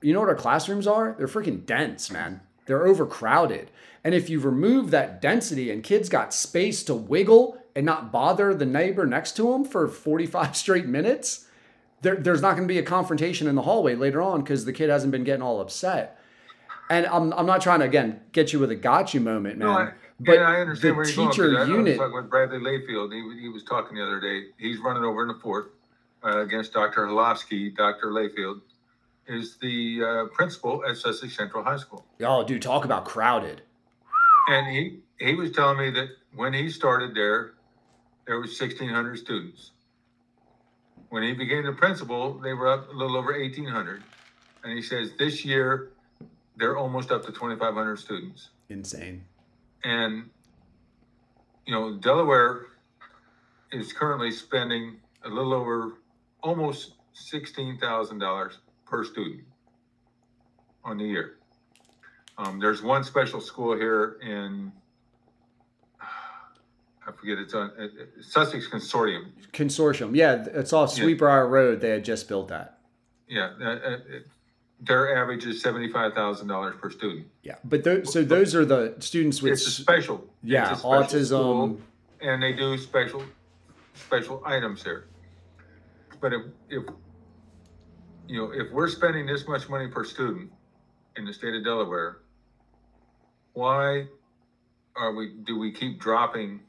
You 0.02 0.14
know 0.14 0.22
what 0.22 0.30
our 0.30 0.36
classrooms 0.36 0.88
are? 0.88 1.16
They're 1.18 1.28
freaking 1.28 1.66
dense, 1.66 2.10
man. 2.10 2.40
They're 2.66 2.88
overcrowded. 2.88 3.72
And 4.06 4.16
if 4.16 4.30
you 4.30 4.40
remove 4.40 4.90
that 4.92 5.22
density 5.22 5.70
and 5.70 5.84
kids 5.84 6.08
got 6.08 6.34
space 6.34 6.82
to 6.84 6.96
wiggle 6.96 7.62
and 7.76 7.86
not 7.86 8.14
bother 8.14 8.54
the 8.54 8.66
neighbor 8.66 9.06
next 9.06 9.36
to 9.36 9.52
them 9.52 9.66
for 9.66 9.90
45 9.90 10.56
straight 10.56 10.86
minutes, 10.86 11.46
there, 12.04 12.16
there's 12.16 12.42
not 12.42 12.56
going 12.56 12.66
to 12.66 12.74
be 12.74 12.80
a 12.80 12.84
confrontation 12.84 13.48
in 13.48 13.56
the 13.56 13.64
hallway 13.64 13.96
later 13.96 14.22
on 14.22 14.44
because 14.44 14.64
the 14.64 14.72
kid 14.72 14.90
hasn't 14.90 15.12
been 15.12 15.26
getting 15.26 15.42
all 15.42 15.60
upset. 15.60 16.18
And 16.90 17.06
I'm, 17.08 17.34
I'm 17.34 17.46
not 17.46 17.62
trying 17.62 17.80
to 17.80 17.86
again 17.86 18.22
get 18.32 18.54
you 18.54 18.60
with 18.60 18.72
a 18.72 18.76
gotcha 18.76 19.20
moment, 19.20 19.58
man. 19.58 19.68
No, 19.68 19.74
I, 19.74 19.92
but 20.20 20.40
I 20.40 20.62
understand 20.62 20.94
the 20.94 20.98
where 20.98 21.08
you're 21.08 21.30
teacher 21.30 21.52
going. 21.52 21.70
unit. 21.70 21.88
I 21.88 21.90
was 21.90 21.98
talking 21.98 22.16
with 22.16 22.30
Bradley 22.30 22.60
Layfield. 22.60 23.14
He, 23.14 23.42
he 23.42 23.50
was 23.50 23.64
talking 23.64 23.98
the 23.98 24.04
other 24.04 24.20
day. 24.20 24.48
He's 24.58 24.80
running 24.80 25.04
over 25.04 25.22
in 25.22 25.28
the 25.28 25.40
fourth 25.42 25.68
uh, 26.24 26.40
against 26.40 26.74
Dr. 26.74 27.08
Halofsky. 27.08 27.76
Dr. 27.76 28.08
Layfield 28.08 28.62
is 29.28 29.58
the 29.58 30.02
uh, 30.04 30.26
principal 30.34 30.84
at 30.86 30.98
Sussex 30.98 31.36
Central 31.36 31.64
High 31.64 31.78
School. 31.78 32.06
Y'all, 32.20 32.44
dude, 32.44 32.62
talk 32.62 32.86
about 32.86 33.06
crowded. 33.06 33.62
And 34.50 34.68
he, 34.68 35.00
he 35.20 35.36
was 35.36 35.52
telling 35.52 35.78
me 35.78 35.90
that 35.92 36.08
when 36.34 36.54
he 36.54 36.70
started 36.70 37.14
there, 37.14 37.54
there 38.26 38.40
was 38.40 38.58
sixteen 38.58 38.90
hundred 38.90 39.18
students. 39.20 39.72
When 41.10 41.24
he 41.24 41.34
became 41.34 41.66
the 41.66 41.74
principal, 41.74 42.38
they 42.40 42.54
were 42.54 42.68
up 42.68 42.90
a 42.90 42.94
little 42.94 43.18
over 43.18 43.36
eighteen 43.36 43.66
hundred. 43.66 44.04
And 44.64 44.74
he 44.74 44.82
says 44.82 45.12
this 45.18 45.46
year, 45.46 45.92
they're 46.58 46.78
almost 46.78 47.12
up 47.12 47.26
to 47.26 47.32
twenty-five 47.32 47.74
hundred 47.74 47.98
students. 48.00 48.50
Insane. 48.70 49.24
And, 49.84 50.30
you 51.66 51.74
know, 51.74 51.96
Delaware 51.98 52.68
is 53.72 53.94
currently 53.94 54.32
spending 54.32 54.98
a 55.24 55.30
little 55.30 55.54
over, 55.54 55.94
almost 56.42 56.94
sixteen 57.14 57.78
thousand 57.78 58.20
dollars 58.20 58.58
per 58.86 59.04
student 59.04 59.44
on 60.84 60.98
the 60.98 61.06
year. 61.06 61.36
Um, 62.38 62.60
there's 62.60 62.82
one 62.84 63.04
special 63.04 63.42
school 63.42 63.76
here 63.76 64.18
in, 64.22 64.72
I 66.00 67.12
forget, 67.12 67.38
it's 67.40 67.54
on, 67.54 67.72
uh, 67.80 67.88
Sussex 68.22 68.68
Consortium. 68.68 69.32
Consortium. 69.54 70.16
Yeah, 70.16 70.46
it's 70.54 70.72
off. 70.72 70.94
Sweetbriar 70.96 71.50
Road. 71.50 71.82
They 71.82 71.90
had 71.90 72.06
just 72.06 72.28
built 72.28 72.50
that. 72.50 72.80
Yeah, 73.28 73.54
uh, 73.60 73.64
uh, 73.66 73.98
it- 74.10 74.28
their 74.80 75.18
average 75.18 75.46
is 75.46 75.62
seventy-five 75.62 76.14
thousand 76.14 76.48
dollars 76.48 76.76
per 76.80 76.90
student. 76.92 77.28
Yeah, 77.44 77.56
but 77.64 77.84
those, 77.84 78.12
so 78.14 78.24
those 78.24 78.54
are 78.56 78.66
the 78.66 78.96
students 79.00 79.42
with 79.42 79.54
It's 79.54 79.68
a 79.68 79.72
special. 79.72 80.18
it's 80.44 80.52
yeah 80.52 80.74
a 80.74 80.76
special 80.76 81.26
school. 81.26 81.70
autism. 81.70 81.82
and 82.22 82.42
they 82.44 82.54
do 82.54 82.78
special 82.78 83.24
special 83.96 84.42
items 84.46 84.84
there. 84.84 85.06
But 86.22 86.34
if 86.34 86.42
if 86.70 86.84
you 88.28 88.38
know 88.38 88.52
if 88.52 88.72
we're 88.72 88.88
spending 88.90 89.26
this 89.26 89.48
much 89.48 89.68
money 89.70 89.88
per 89.88 90.04
student 90.04 90.52
in 91.16 91.26
the 91.26 91.34
state 91.34 91.56
of 91.56 91.64
Delaware, 91.64 92.20
why 93.54 94.06
are 94.96 95.14
we 95.14 95.34
do 95.44 95.58
we 95.58 95.72
keep 95.72 96.00
dropping 96.00 96.60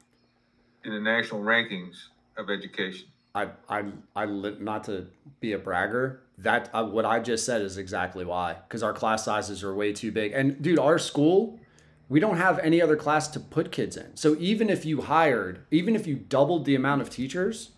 in 0.83 0.93
the 0.93 0.99
national 0.99 1.41
rankings 1.41 1.95
of 2.37 2.49
education? 2.49 3.07
I 3.35 3.49
I'm 3.67 4.03
I 4.15 4.25
not 4.25 4.83
to 4.85 5.07
be 5.39 5.53
a 5.53 5.57
bragger. 5.59 6.21
That 6.37 6.69
uh, 6.73 6.85
what 6.85 7.05
I 7.05 7.19
just 7.19 7.45
said 7.45 7.61
is 7.61 7.77
exactly 7.77 8.25
why. 8.25 8.55
Because 8.67 8.81
our 8.83 8.93
class 8.93 9.25
sizes 9.25 9.63
are 9.63 9.73
way 9.73 9.93
too 9.93 10.11
big. 10.11 10.31
And 10.31 10.61
dude, 10.61 10.79
our 10.79 10.97
school, 10.97 11.59
we 12.07 12.19
don't 12.19 12.37
have 12.37 12.59
any 12.59 12.81
other 12.81 12.95
class 12.95 13.27
to 13.29 13.39
put 13.39 13.71
kids 13.71 13.97
in. 13.97 14.15
So 14.15 14.35
even 14.39 14.69
if 14.69 14.85
you 14.85 15.01
hired, 15.01 15.65
even 15.69 15.95
if 15.95 16.07
you 16.07 16.15
doubled 16.15 16.65
the 16.65 16.75
amount 16.75 17.01
of 17.01 17.09
teachers, 17.09 17.71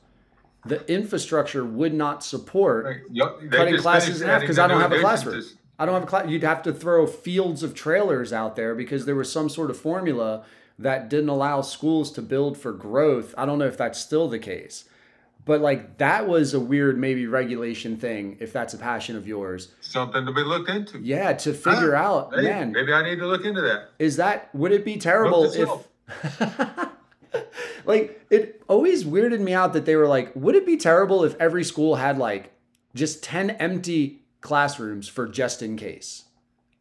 the 0.65 0.89
infrastructure 0.91 1.65
would 1.65 1.93
not 1.93 2.23
support 2.23 2.85
Right. 2.85 2.99
Yup, 3.11 3.39
cutting 3.49 3.77
classes 3.77 4.21
in 4.21 4.29
half 4.29 4.41
because 4.41 4.59
I 4.59 4.67
don't 4.67 4.79
have 4.81 4.91
a 4.91 4.99
classroom. 4.99 5.35
this- 5.37 5.55
I 5.79 5.85
don't 5.85 5.95
have 5.95 6.03
a 6.03 6.07
class. 6.07 6.29
You'd 6.29 6.43
have 6.43 6.61
to 6.63 6.73
throw 6.73 7.07
fields 7.07 7.63
of 7.63 7.73
trailers 7.73 8.31
out 8.31 8.55
there 8.55 8.75
because 8.75 9.05
there 9.05 9.15
was 9.15 9.31
some 9.31 9.49
sort 9.49 9.71
of 9.71 9.77
formula 9.77 10.43
that 10.77 11.09
didn't 11.09 11.29
allow 11.29 11.61
schools 11.61 12.11
to 12.11 12.21
build 12.21 12.55
for 12.57 12.71
growth. 12.71 13.33
I 13.35 13.47
don't 13.47 13.57
know 13.57 13.65
if 13.65 13.77
that's 13.77 13.97
still 13.99 14.27
the 14.27 14.37
case, 14.37 14.85
but 15.45 15.61
like 15.61 15.97
that 15.97 16.27
was 16.27 16.53
a 16.53 16.59
weird 16.59 16.97
maybe 16.97 17.25
regulation 17.27 17.97
thing 17.97 18.37
if 18.39 18.53
that's 18.53 18.73
a 18.73 18.77
passion 18.77 19.15
of 19.15 19.27
yours. 19.27 19.69
Something 19.81 20.25
to 20.25 20.31
be 20.31 20.41
looked 20.41 20.69
into. 20.69 20.99
Yeah, 20.99 21.33
to 21.33 21.53
figure 21.53 21.95
Huh? 21.95 22.03
out, 22.29 22.35
Hey, 22.35 22.43
man, 22.43 22.71
maybe 22.71 22.93
I 22.93 23.03
need 23.03 23.17
to 23.19 23.25
look 23.27 23.43
into 23.45 23.61
that. 23.61 23.89
is 23.99 24.17
that 24.17 24.53
would 24.53 24.71
it 24.71 24.85
be 24.85 24.97
terrible 24.97 25.45
if 25.45 25.69
like 27.85 28.25
it 28.29 28.61
always 28.67 29.03
weirded 29.05 29.39
me 29.39 29.53
out 29.53 29.73
that 29.73 29.85
they 29.85 29.95
were 29.95 30.07
like 30.07 30.31
would 30.35 30.55
it 30.55 30.65
be 30.65 30.75
terrible 30.77 31.23
if 31.23 31.35
every 31.39 31.63
school 31.63 31.95
had 31.95 32.17
like 32.17 32.51
just 32.93 33.23
10 33.23 33.51
empty 33.51 34.21
classrooms 34.41 35.07
for 35.07 35.27
just 35.27 35.61
in 35.61 35.77
case 35.77 36.25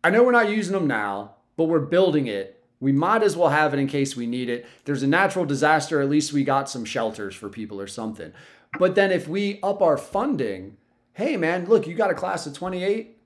i 0.02 0.10
know 0.10 0.22
we're 0.24 0.32
not 0.32 0.48
using 0.50 0.72
them 0.72 0.86
now 0.88 1.34
but 1.56 1.64
we're 1.64 1.78
building 1.78 2.26
it 2.26 2.59
we 2.80 2.92
might 2.92 3.22
as 3.22 3.36
well 3.36 3.50
have 3.50 3.72
it 3.74 3.78
in 3.78 3.86
case 3.86 4.16
we 4.16 4.26
need 4.26 4.48
it 4.48 4.66
there's 4.84 5.02
a 5.02 5.06
natural 5.06 5.44
disaster 5.44 6.00
at 6.00 6.08
least 6.08 6.32
we 6.32 6.42
got 6.42 6.68
some 6.68 6.84
shelters 6.84 7.34
for 7.34 7.48
people 7.48 7.80
or 7.80 7.86
something 7.86 8.32
but 8.78 8.94
then 8.94 9.12
if 9.12 9.28
we 9.28 9.60
up 9.62 9.82
our 9.82 9.96
funding 9.96 10.76
hey 11.14 11.36
man 11.36 11.66
look 11.66 11.86
you 11.86 11.94
got 11.94 12.10
a 12.10 12.14
class 12.14 12.46
of 12.46 12.54
28 12.54 13.16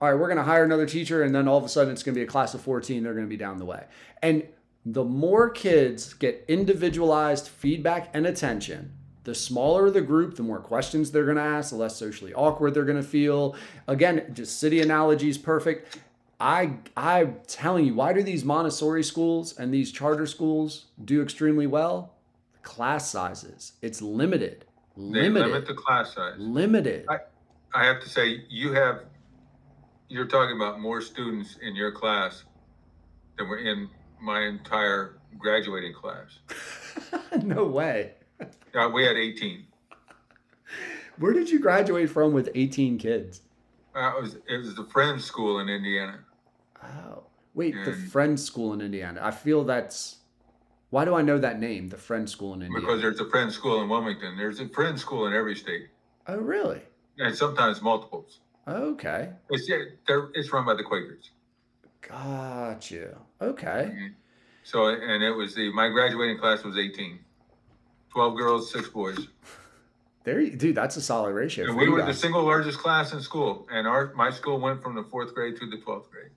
all 0.00 0.10
right, 0.10 0.20
we're 0.20 0.26
going 0.26 0.36
to 0.36 0.44
hire 0.44 0.64
another 0.64 0.84
teacher, 0.84 1.22
and 1.22 1.34
then 1.34 1.48
all 1.48 1.56
of 1.56 1.64
a 1.64 1.68
sudden 1.68 1.90
it's 1.90 2.02
going 2.02 2.14
to 2.14 2.18
be 2.18 2.24
a 2.24 2.28
class 2.28 2.52
of 2.52 2.60
14. 2.60 3.02
They're 3.02 3.14
going 3.14 3.24
to 3.24 3.30
be 3.30 3.38
down 3.38 3.58
the 3.58 3.64
way. 3.64 3.84
And 4.22 4.42
the 4.84 5.04
more 5.04 5.48
kids 5.48 6.12
get 6.12 6.44
individualized 6.46 7.48
feedback 7.48 8.10
and 8.12 8.26
attention, 8.26 8.92
the 9.22 9.34
smaller 9.34 9.90
the 9.90 10.02
group, 10.02 10.36
the 10.36 10.42
more 10.42 10.58
questions 10.58 11.10
they're 11.10 11.24
going 11.24 11.38
to 11.38 11.42
ask, 11.42 11.70
the 11.70 11.76
less 11.76 11.96
socially 11.96 12.34
awkward 12.34 12.74
they're 12.74 12.84
going 12.84 13.02
to 13.02 13.08
feel. 13.08 13.56
Again, 13.88 14.30
just 14.34 14.60
city 14.60 14.82
analogy 14.82 15.30
is 15.30 15.38
perfect. 15.38 15.98
I 16.40 16.74
I'm 16.96 17.36
telling 17.46 17.86
you, 17.86 17.94
why 17.94 18.12
do 18.12 18.22
these 18.22 18.44
Montessori 18.44 19.02
schools 19.04 19.58
and 19.58 19.72
these 19.72 19.92
charter 19.92 20.26
schools 20.26 20.86
do 21.04 21.22
extremely 21.22 21.66
well? 21.66 22.14
Class 22.62 23.10
sizes. 23.10 23.72
It's 23.82 24.00
limited. 24.02 24.64
They 24.96 25.02
Limited. 25.28 25.48
limit 25.48 25.66
the 25.66 25.74
class 25.74 26.14
size. 26.14 26.34
limited. 26.38 27.06
I- 27.08 27.18
I 27.76 27.84
have 27.86 28.00
to 28.02 28.08
say, 28.08 28.44
you 28.48 28.72
have, 28.74 29.00
you're 30.08 30.28
talking 30.28 30.54
about 30.54 30.78
more 30.80 31.00
students 31.00 31.58
in 31.60 31.74
your 31.74 31.90
class 31.90 32.44
than 33.36 33.48
were 33.48 33.58
in 33.58 33.88
my 34.22 34.42
entire 34.42 35.18
graduating 35.40 35.92
class. 35.92 36.38
no 37.42 37.64
way. 37.64 38.12
Uh, 38.40 38.88
we 38.94 39.04
had 39.04 39.16
18. 39.16 39.64
Where 41.18 41.32
did 41.32 41.50
you 41.50 41.58
graduate 41.58 42.10
from 42.10 42.32
with 42.32 42.48
18 42.54 42.96
kids? 42.98 43.40
Uh, 43.94 44.12
it 44.16 44.22
was 44.22 44.36
it 44.48 44.56
was 44.56 44.74
the 44.74 44.84
Friends 44.84 45.24
School 45.24 45.60
in 45.60 45.68
Indiana. 45.68 46.18
Oh, 46.82 47.24
wait, 47.54 47.74
the 47.84 47.92
And- 47.92 48.10
Friends 48.12 48.44
School 48.44 48.72
in 48.72 48.80
Indiana. 48.80 49.20
I 49.22 49.30
feel 49.30 49.64
that's. 49.64 50.16
Why 50.90 51.04
do 51.04 51.14
I 51.14 51.22
know 51.22 51.38
that 51.38 51.58
name, 51.58 51.88
the 51.88 51.96
Friends 51.96 52.30
School 52.30 52.54
in 52.54 52.62
Indiana? 52.62 52.80
Because 52.80 53.00
there's 53.00 53.20
a 53.20 53.28
Friends 53.28 53.54
School 53.54 53.82
in 53.82 53.88
Wilmington. 53.88 54.36
There's 54.36 54.60
a 54.60 54.68
Friends 54.68 55.00
School 55.00 55.26
in 55.26 55.32
every 55.32 55.56
state, 55.56 55.88
oh, 56.28 56.36
really? 56.36 56.82
and 57.18 57.34
sometimes 57.34 57.82
multiples. 57.82 58.40
Okay. 58.66 59.30
It's 59.50 59.68
it's 60.34 60.52
run 60.52 60.64
by 60.64 60.74
the 60.74 60.82
Quakers. 60.84 61.30
Got 62.00 62.90
you. 62.90 63.16
Okay. 63.40 64.12
So 64.62 64.88
and 64.88 65.22
it 65.22 65.30
was 65.32 65.54
the 65.54 65.72
my 65.72 65.88
graduating 65.88 66.38
class 66.38 66.64
was 66.64 66.76
18. 66.76 67.18
12 68.10 68.36
girls, 68.36 68.70
six 68.72 68.88
boys. 68.88 69.18
There, 70.24 70.40
you, 70.40 70.56
dude. 70.56 70.74
That's 70.74 70.96
a 70.96 71.02
solid 71.02 71.32
ratio. 71.34 71.66
For 71.66 71.74
we 71.76 71.88
were 71.88 72.02
the 72.02 72.14
single 72.14 72.42
largest 72.44 72.78
class 72.78 73.12
in 73.12 73.20
school, 73.20 73.68
and 73.70 73.86
our 73.86 74.12
my 74.14 74.30
school 74.30 74.58
went 74.58 74.82
from 74.82 74.94
the 74.94 75.04
fourth 75.04 75.34
grade 75.34 75.56
to 75.58 75.68
the 75.68 75.76
12th 75.76 76.10
grade. 76.10 76.30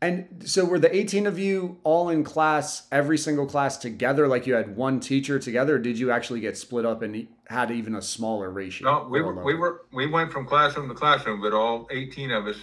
And 0.00 0.42
so, 0.46 0.64
were 0.64 0.78
the 0.80 0.92
18 0.94 1.26
of 1.28 1.38
you 1.38 1.78
all 1.84 2.08
in 2.08 2.24
class, 2.24 2.88
every 2.90 3.16
single 3.18 3.46
class 3.46 3.76
together, 3.76 4.26
like 4.26 4.46
you 4.48 4.54
had 4.54 4.74
one 4.76 4.98
teacher 4.98 5.38
together, 5.38 5.76
or 5.76 5.78
did 5.78 5.96
you 5.98 6.10
actually 6.10 6.40
get 6.40 6.56
split 6.56 6.84
up 6.84 7.02
and 7.02 7.28
had 7.46 7.70
even 7.70 7.94
a 7.94 8.02
smaller 8.02 8.50
ratio? 8.50 8.90
No, 8.90 9.08
we 9.08 9.22
were, 9.22 9.44
we 9.44 9.54
were, 9.54 9.82
we 9.92 10.06
went 10.08 10.32
from 10.32 10.44
classroom 10.46 10.88
to 10.88 10.94
classroom, 10.94 11.40
but 11.40 11.52
all 11.52 11.86
eighteen 11.92 12.30
of 12.32 12.46
us 12.46 12.56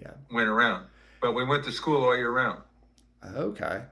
Yeah. 0.00 0.12
went 0.32 0.48
around. 0.48 0.86
But 1.20 1.32
we 1.34 1.44
went 1.44 1.62
to 1.64 1.70
school 1.72 2.02
all 2.02 2.16
year 2.16 2.32
round, 2.32 2.62
Okay. 3.36 3.82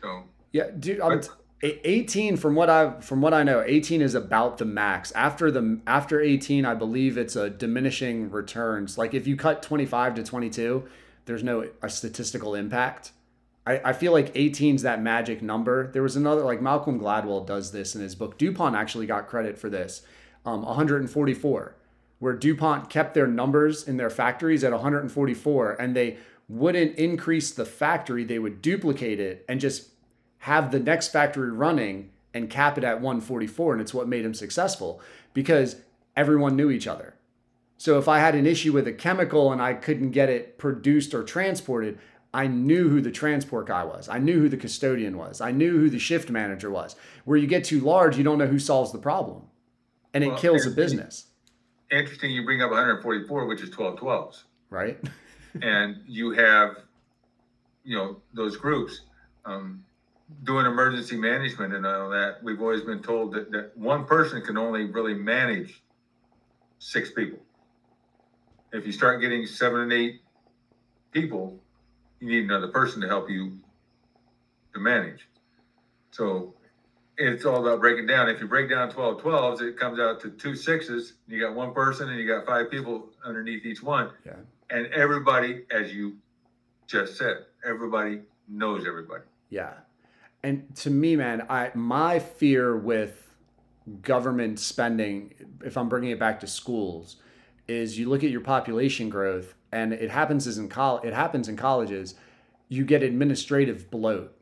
so. 0.00 0.22
Yeah, 0.52 0.70
dude. 0.78 1.00
I'm 1.02 1.18
But- 1.18 1.28
18 1.62 2.36
from 2.36 2.54
what 2.54 2.68
I 2.68 3.00
from 3.00 3.22
what 3.22 3.32
I 3.32 3.42
know, 3.42 3.62
18 3.66 4.02
is 4.02 4.14
about 4.14 4.58
the 4.58 4.64
max. 4.64 5.10
After 5.12 5.50
the 5.50 5.80
after 5.86 6.20
18, 6.20 6.64
I 6.64 6.74
believe 6.74 7.16
it's 7.16 7.36
a 7.36 7.48
diminishing 7.48 8.30
returns. 8.30 8.98
Like 8.98 9.14
if 9.14 9.26
you 9.26 9.36
cut 9.36 9.62
25 9.62 10.16
to 10.16 10.22
22, 10.22 10.86
there's 11.24 11.42
no 11.42 11.68
a 11.82 11.88
statistical 11.88 12.54
impact. 12.54 13.12
I, 13.66 13.80
I 13.86 13.92
feel 13.94 14.12
like 14.12 14.32
18 14.34 14.76
is 14.76 14.82
that 14.82 15.02
magic 15.02 15.42
number. 15.42 15.90
There 15.90 16.02
was 16.02 16.14
another 16.14 16.42
like 16.42 16.60
Malcolm 16.60 17.00
Gladwell 17.00 17.46
does 17.46 17.72
this 17.72 17.94
in 17.94 18.02
his 18.02 18.14
book. 18.14 18.38
DuPont 18.38 18.76
actually 18.76 19.06
got 19.06 19.26
credit 19.26 19.58
for 19.58 19.70
this. 19.70 20.02
Um, 20.44 20.62
144, 20.62 21.74
where 22.20 22.32
DuPont 22.34 22.88
kept 22.88 23.14
their 23.14 23.26
numbers 23.26 23.88
in 23.88 23.96
their 23.96 24.10
factories 24.10 24.62
at 24.62 24.70
144 24.70 25.72
and 25.72 25.96
they 25.96 26.18
wouldn't 26.48 26.94
increase 26.96 27.50
the 27.50 27.64
factory, 27.64 28.22
they 28.22 28.38
would 28.38 28.62
duplicate 28.62 29.18
it 29.18 29.44
and 29.48 29.58
just 29.58 29.88
have 30.46 30.70
the 30.70 30.78
next 30.78 31.08
factory 31.08 31.50
running 31.50 32.08
and 32.32 32.48
cap 32.48 32.78
it 32.78 32.84
at 32.84 33.00
144 33.00 33.72
and 33.72 33.80
it's 33.82 33.92
what 33.92 34.06
made 34.06 34.24
him 34.24 34.32
successful 34.32 35.00
because 35.34 35.76
everyone 36.14 36.54
knew 36.54 36.70
each 36.70 36.86
other. 36.86 37.14
So 37.78 37.98
if 37.98 38.06
i 38.06 38.20
had 38.20 38.36
an 38.36 38.46
issue 38.46 38.72
with 38.72 38.86
a 38.86 38.92
chemical 38.92 39.52
and 39.52 39.60
i 39.60 39.74
couldn't 39.74 40.12
get 40.12 40.28
it 40.28 40.56
produced 40.56 41.12
or 41.14 41.24
transported 41.24 41.98
i 42.32 42.46
knew 42.46 42.88
who 42.88 43.00
the 43.00 43.10
transport 43.10 43.66
guy 43.66 43.82
was. 43.82 44.08
I 44.08 44.18
knew 44.18 44.38
who 44.42 44.48
the 44.48 44.56
custodian 44.56 45.18
was. 45.18 45.40
I 45.40 45.50
knew 45.50 45.72
who 45.80 45.90
the 45.90 45.98
shift 45.98 46.30
manager 46.30 46.70
was. 46.70 46.94
Where 47.24 47.36
you 47.36 47.48
get 47.48 47.64
too 47.64 47.80
large 47.80 48.16
you 48.16 48.22
don't 48.24 48.38
know 48.38 48.46
who 48.46 48.60
solves 48.60 48.92
the 48.92 48.98
problem. 49.10 49.42
And 50.14 50.22
it 50.22 50.28
Well, 50.28 50.38
kills 50.38 50.64
a 50.64 50.70
business. 50.70 51.26
Interesting, 51.90 52.30
you 52.30 52.44
bring 52.44 52.62
up 52.62 52.70
144, 52.70 53.46
which 53.46 53.62
is 53.62 53.70
1212s. 53.70 54.44
right? 54.70 54.98
And 55.62 56.02
you 56.06 56.32
have, 56.32 56.70
you 57.82 57.96
know, 57.96 58.20
those 58.34 58.56
groups. 58.58 59.00
Um, 59.46 59.85
doing 60.42 60.66
emergency 60.66 61.16
management 61.16 61.74
and 61.74 61.86
all 61.86 62.10
that, 62.10 62.42
we've 62.42 62.60
always 62.60 62.82
been 62.82 63.02
told 63.02 63.32
that, 63.34 63.50
that 63.52 63.76
one 63.76 64.04
person 64.04 64.42
can 64.42 64.56
only 64.56 64.84
really 64.84 65.14
manage 65.14 65.82
six 66.78 67.10
people. 67.10 67.38
If 68.72 68.84
you 68.86 68.92
start 68.92 69.20
getting 69.20 69.46
seven 69.46 69.80
and 69.80 69.92
eight 69.92 70.20
people, 71.12 71.60
you 72.20 72.28
need 72.28 72.44
another 72.44 72.68
person 72.68 73.00
to 73.02 73.08
help 73.08 73.30
you 73.30 73.58
to 74.74 74.80
manage. 74.80 75.28
So 76.10 76.54
it's 77.16 77.44
all 77.44 77.66
about 77.66 77.80
breaking 77.80 78.06
down. 78.06 78.28
If 78.28 78.40
you 78.40 78.46
break 78.46 78.68
down 78.68 78.90
12 78.90 79.22
12s, 79.22 79.62
it 79.62 79.78
comes 79.78 79.98
out 79.98 80.20
to 80.22 80.30
two 80.30 80.54
sixes. 80.54 81.14
You 81.28 81.40
got 81.40 81.54
one 81.54 81.72
person 81.72 82.10
and 82.10 82.18
you 82.18 82.26
got 82.26 82.44
five 82.46 82.70
people 82.70 83.10
underneath 83.24 83.64
each 83.64 83.82
one. 83.82 84.10
Yeah. 84.24 84.32
And 84.70 84.86
everybody, 84.88 85.64
as 85.70 85.94
you 85.94 86.16
just 86.86 87.16
said, 87.16 87.44
everybody 87.64 88.22
knows 88.48 88.86
everybody. 88.86 89.22
Yeah. 89.50 89.72
And 90.46 90.76
to 90.76 90.90
me, 90.90 91.16
man, 91.16 91.44
I 91.50 91.72
my 91.74 92.20
fear 92.20 92.76
with 92.76 93.34
government 94.00 94.60
spending, 94.60 95.34
if 95.64 95.76
I'm 95.76 95.88
bringing 95.88 96.10
it 96.10 96.20
back 96.20 96.38
to 96.38 96.46
schools, 96.46 97.16
is 97.66 97.98
you 97.98 98.08
look 98.08 98.22
at 98.22 98.30
your 98.30 98.42
population 98.42 99.08
growth, 99.08 99.54
and 99.72 99.92
it 99.92 100.08
happens 100.08 100.46
in 100.56 100.68
col- 100.68 101.00
it 101.00 101.12
happens 101.12 101.48
in 101.48 101.56
colleges. 101.56 102.14
You 102.68 102.84
get 102.84 103.02
administrative 103.02 103.90
bloat, 103.90 104.36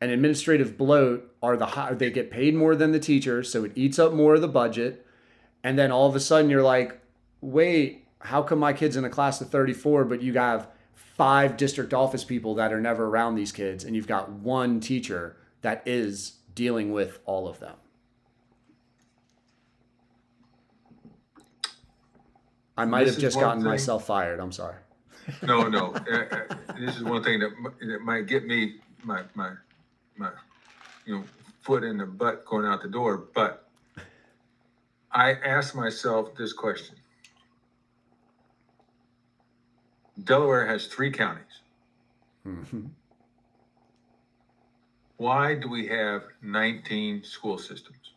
and 0.00 0.10
administrative 0.10 0.78
bloat 0.78 1.30
are 1.42 1.58
the 1.58 1.66
high, 1.66 1.92
they 1.92 2.10
get 2.10 2.30
paid 2.30 2.54
more 2.54 2.74
than 2.74 2.92
the 2.92 2.98
teachers, 2.98 3.52
so 3.52 3.64
it 3.64 3.72
eats 3.74 3.98
up 3.98 4.14
more 4.14 4.36
of 4.36 4.40
the 4.40 4.48
budget, 4.48 5.04
and 5.62 5.78
then 5.78 5.92
all 5.92 6.08
of 6.08 6.16
a 6.16 6.20
sudden 6.20 6.48
you're 6.48 6.62
like, 6.62 7.02
wait, 7.42 8.06
how 8.20 8.42
come 8.42 8.58
my 8.58 8.72
kid's 8.72 8.96
in 8.96 9.04
a 9.04 9.10
class 9.10 9.42
of 9.42 9.50
34, 9.50 10.06
but 10.06 10.22
you 10.22 10.32
have 10.38 10.68
five 10.96 11.56
district 11.56 11.94
office 11.94 12.24
people 12.24 12.54
that 12.56 12.72
are 12.72 12.80
never 12.80 13.06
around 13.06 13.36
these 13.36 13.52
kids, 13.52 13.84
and 13.84 13.94
you've 13.94 14.06
got 14.08 14.30
one 14.30 14.80
teacher 14.80 15.36
that 15.62 15.82
is 15.86 16.38
dealing 16.54 16.92
with 16.92 17.20
all 17.26 17.46
of 17.46 17.60
them. 17.60 17.76
I 22.76 22.84
might 22.84 23.04
This 23.04 23.14
have 23.14 23.20
just 23.22 23.38
gotten 23.38 23.62
thing- 23.62 23.70
myself 23.70 24.06
fired. 24.06 24.40
I'm 24.40 24.52
sorry. 24.52 24.76
No, 25.42 25.68
no. 25.68 25.92
uh, 26.12 26.16
uh, 26.16 26.54
this 26.78 26.96
is 26.96 27.02
one 27.02 27.22
thing 27.22 27.40
that, 27.40 27.50
that 27.80 28.00
might 28.02 28.26
get 28.26 28.46
me 28.46 28.76
my 29.02 29.22
my 29.34 29.52
my 30.16 30.30
you 31.04 31.16
know 31.16 31.24
foot 31.62 31.82
in 31.84 31.98
the 31.98 32.06
butt 32.06 32.44
going 32.44 32.64
out 32.66 32.82
the 32.82 32.88
door. 32.88 33.24
But 33.34 33.68
I 35.10 35.32
asked 35.32 35.74
myself 35.74 36.34
this 36.36 36.52
question: 36.52 36.96
Delaware 40.22 40.66
has 40.66 40.86
three 40.86 41.10
counties. 41.10 41.60
Mhm. 42.46 42.90
Why 45.18 45.54
do 45.54 45.68
we 45.68 45.86
have 45.88 46.24
19 46.42 47.22
school 47.24 47.58
systems? 47.58 48.12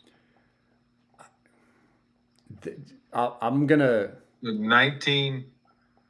I'm 3.13 3.67
gonna. 3.67 4.11
19, 4.41 5.45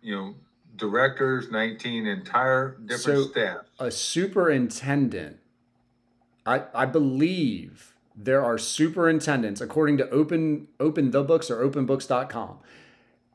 you 0.01 0.15
know, 0.15 0.35
directors, 0.75 1.49
19 1.51 2.07
entire 2.07 2.77
different 2.85 3.19
So- 3.25 3.27
staff. 3.31 3.57
a 3.79 3.91
superintendent 3.91 5.37
i 6.45 6.63
i 6.73 6.85
believe 6.85 7.93
there 8.15 8.43
are 8.43 8.57
superintendents 8.57 9.59
according 9.61 9.97
to 9.97 10.09
open 10.09 10.67
open 10.79 11.11
the 11.11 11.21
books 11.23 11.49
or 11.51 11.57
openbooks.com 11.69 12.59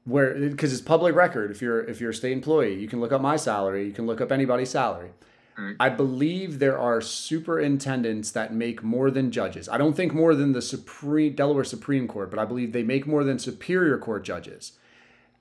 where 0.05 0.35
because 0.35 0.72
it's 0.72 0.82
public 0.82 1.14
record 1.14 1.51
if 1.51 1.62
you're 1.62 1.82
if 1.85 2.01
you're 2.01 2.10
a 2.10 2.14
state 2.14 2.32
employee 2.32 2.74
you 2.74 2.86
can 2.89 3.01
look 3.01 3.12
up 3.12 3.20
my 3.20 3.36
salary 3.36 3.86
you 3.86 3.93
can 3.93 4.06
look 4.06 4.20
up 4.20 4.31
anybody's 4.32 4.70
salary 4.70 5.10
Right. 5.56 5.76
i 5.78 5.89
believe 5.89 6.59
there 6.59 6.76
are 6.76 7.01
superintendents 7.01 8.32
that 8.32 8.52
make 8.52 8.82
more 8.82 9.09
than 9.10 9.31
judges 9.31 9.68
i 9.68 9.78
don't 9.78 9.94
think 9.94 10.12
more 10.12 10.35
than 10.35 10.51
the 10.52 10.60
supreme 10.60 11.35
delaware 11.35 11.62
supreme 11.62 12.09
court 12.09 12.28
but 12.28 12.40
i 12.40 12.44
believe 12.44 12.72
they 12.72 12.82
make 12.82 13.06
more 13.06 13.22
than 13.22 13.39
superior 13.39 13.97
court 13.97 14.24
judges 14.24 14.72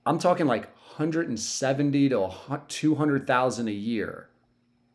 i'm 0.06 0.20
talking 0.20 0.46
like 0.46 0.70
170 0.98 2.10
to 2.10 2.30
200,000 2.68 3.68
a 3.68 3.72
year 3.72 4.30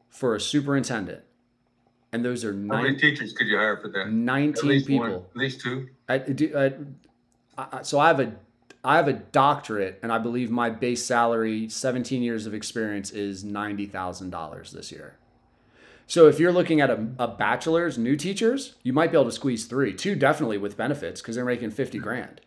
for 0.08 0.36
a 0.36 0.40
superintendent. 0.40 1.22
And 2.12 2.24
those 2.24 2.44
are 2.44 2.52
How 2.52 2.82
many 2.82 2.96
teachers 2.96 3.32
could 3.32 3.48
you 3.48 3.56
hire 3.56 3.76
for 3.78 3.88
that? 3.88 4.02
At 4.06 4.12
19 4.12 4.68
least 4.68 4.88
one, 4.88 5.08
people. 5.08 5.26
at 5.30 5.36
least 5.36 5.60
two. 5.60 5.88
I, 6.08 6.18
do, 6.18 6.56
I, 7.58 7.66
I, 7.78 7.82
so 7.82 7.98
I 7.98 8.06
have 8.08 8.20
a 8.20 8.32
I 8.84 8.96
have 8.96 9.08
a 9.08 9.12
doctorate 9.12 9.98
and 10.02 10.12
I 10.12 10.18
believe 10.18 10.50
my 10.50 10.70
base 10.70 11.04
salary 11.04 11.68
17 11.68 12.22
years 12.22 12.46
of 12.46 12.54
experience 12.54 13.10
is 13.10 13.44
$90,000 13.44 14.70
this 14.70 14.92
year. 14.92 15.16
So 16.06 16.26
if 16.26 16.40
you're 16.40 16.52
looking 16.52 16.80
at 16.80 16.88
a, 16.88 17.06
a 17.18 17.28
bachelor's 17.28 17.98
new 17.98 18.16
teachers, 18.16 18.76
you 18.82 18.92
might 18.92 19.10
be 19.10 19.16
able 19.16 19.26
to 19.26 19.32
squeeze 19.32 19.66
3. 19.66 19.92
Two 19.94 20.14
definitely 20.14 20.58
with 20.58 20.76
benefits 20.76 21.20
cuz 21.20 21.34
they're 21.34 21.44
making 21.44 21.70
50 21.70 21.98
grand. 21.98 22.40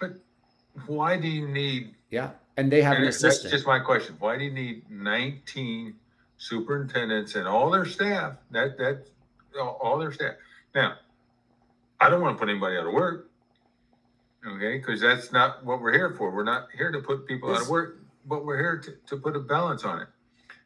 But 0.00 0.12
Why 0.86 1.16
do 1.16 1.28
you 1.28 1.48
need? 1.48 1.94
Yeah. 2.10 2.30
And 2.56 2.70
they 2.70 2.82
have 2.82 2.96
and 2.96 3.04
an 3.04 3.14
that's 3.20 3.42
just 3.42 3.66
my 3.66 3.78
question. 3.78 4.16
Why 4.18 4.36
do 4.36 4.44
you 4.44 4.50
need 4.50 4.90
19 4.90 5.94
superintendents 6.36 7.34
and 7.34 7.46
all 7.46 7.70
their 7.70 7.86
staff? 7.86 8.36
That 8.50 8.76
that 8.78 9.06
all 9.58 9.98
their 9.98 10.12
staff. 10.12 10.34
Now, 10.74 10.96
I 12.00 12.10
don't 12.10 12.20
want 12.20 12.36
to 12.36 12.38
put 12.38 12.48
anybody 12.48 12.76
out 12.76 12.86
of 12.86 12.92
work. 12.92 13.27
Okay, 14.46 14.78
because 14.78 15.00
that's 15.00 15.32
not 15.32 15.64
what 15.64 15.80
we're 15.80 15.92
here 15.92 16.14
for. 16.16 16.30
We're 16.30 16.44
not 16.44 16.68
here 16.76 16.92
to 16.92 17.00
put 17.00 17.26
people 17.26 17.52
out 17.54 17.62
of 17.62 17.68
work, 17.68 17.98
but 18.26 18.44
we're 18.44 18.58
here 18.58 18.78
to, 18.78 18.94
to 19.08 19.20
put 19.20 19.36
a 19.36 19.40
balance 19.40 19.84
on 19.84 20.00
it. 20.00 20.08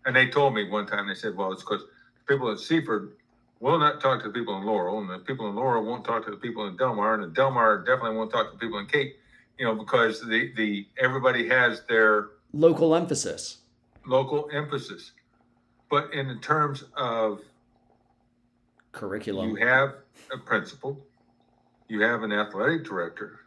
And 0.05 0.15
they 0.15 0.29
told 0.29 0.55
me 0.55 0.69
one 0.69 0.87
time, 0.87 1.09
they 1.09 1.15
said, 1.15 1.37
well, 1.37 1.53
it's 1.53 1.63
because 1.63 1.83
people 2.27 2.51
at 2.51 2.59
Seaford 2.59 3.13
will 3.61 3.79
not 3.79 4.01
talk 4.01 4.21
to 4.23 4.29
the 4.29 4.35
people 4.35 4.57
in 4.59 4.65
Laurel, 4.65 4.99
and 4.99 5.09
the 5.09 5.19
people 5.21 5.49
in 5.49 5.55
Laurel 5.55 5.85
won't 5.85 6.05
talk 6.05 6.25
to 6.27 6.31
the 6.31 6.37
people 6.37 6.67
in 6.67 6.77
Delmar, 6.77 7.15
and 7.15 7.23
the 7.23 7.29
Delmar 7.29 7.79
definitely 7.79 8.17
won't 8.17 8.31
talk 8.31 8.51
to 8.51 8.53
the 8.53 8.59
people 8.59 8.79
in 8.79 8.87
Cape, 8.87 9.17
you 9.59 9.65
know, 9.65 9.75
because 9.75 10.21
the, 10.21 10.53
the, 10.57 10.87
everybody 10.99 11.49
has 11.49 11.83
their 11.89 12.31
Local 12.53 12.95
emphasis. 12.95 13.59
local 14.07 14.51
emphasis. 14.53 15.13
But 15.89 16.13
in 16.13 16.29
the 16.29 16.37
terms 16.37 16.85
of 16.97 17.41
Curriculum. 18.93 19.51
you 19.51 19.67
have 19.67 19.95
a 20.35 20.39
principal, 20.39 20.99
you 21.89 22.01
have 22.03 22.23
an 22.23 22.33
athletic 22.33 22.85
director. 22.85 23.41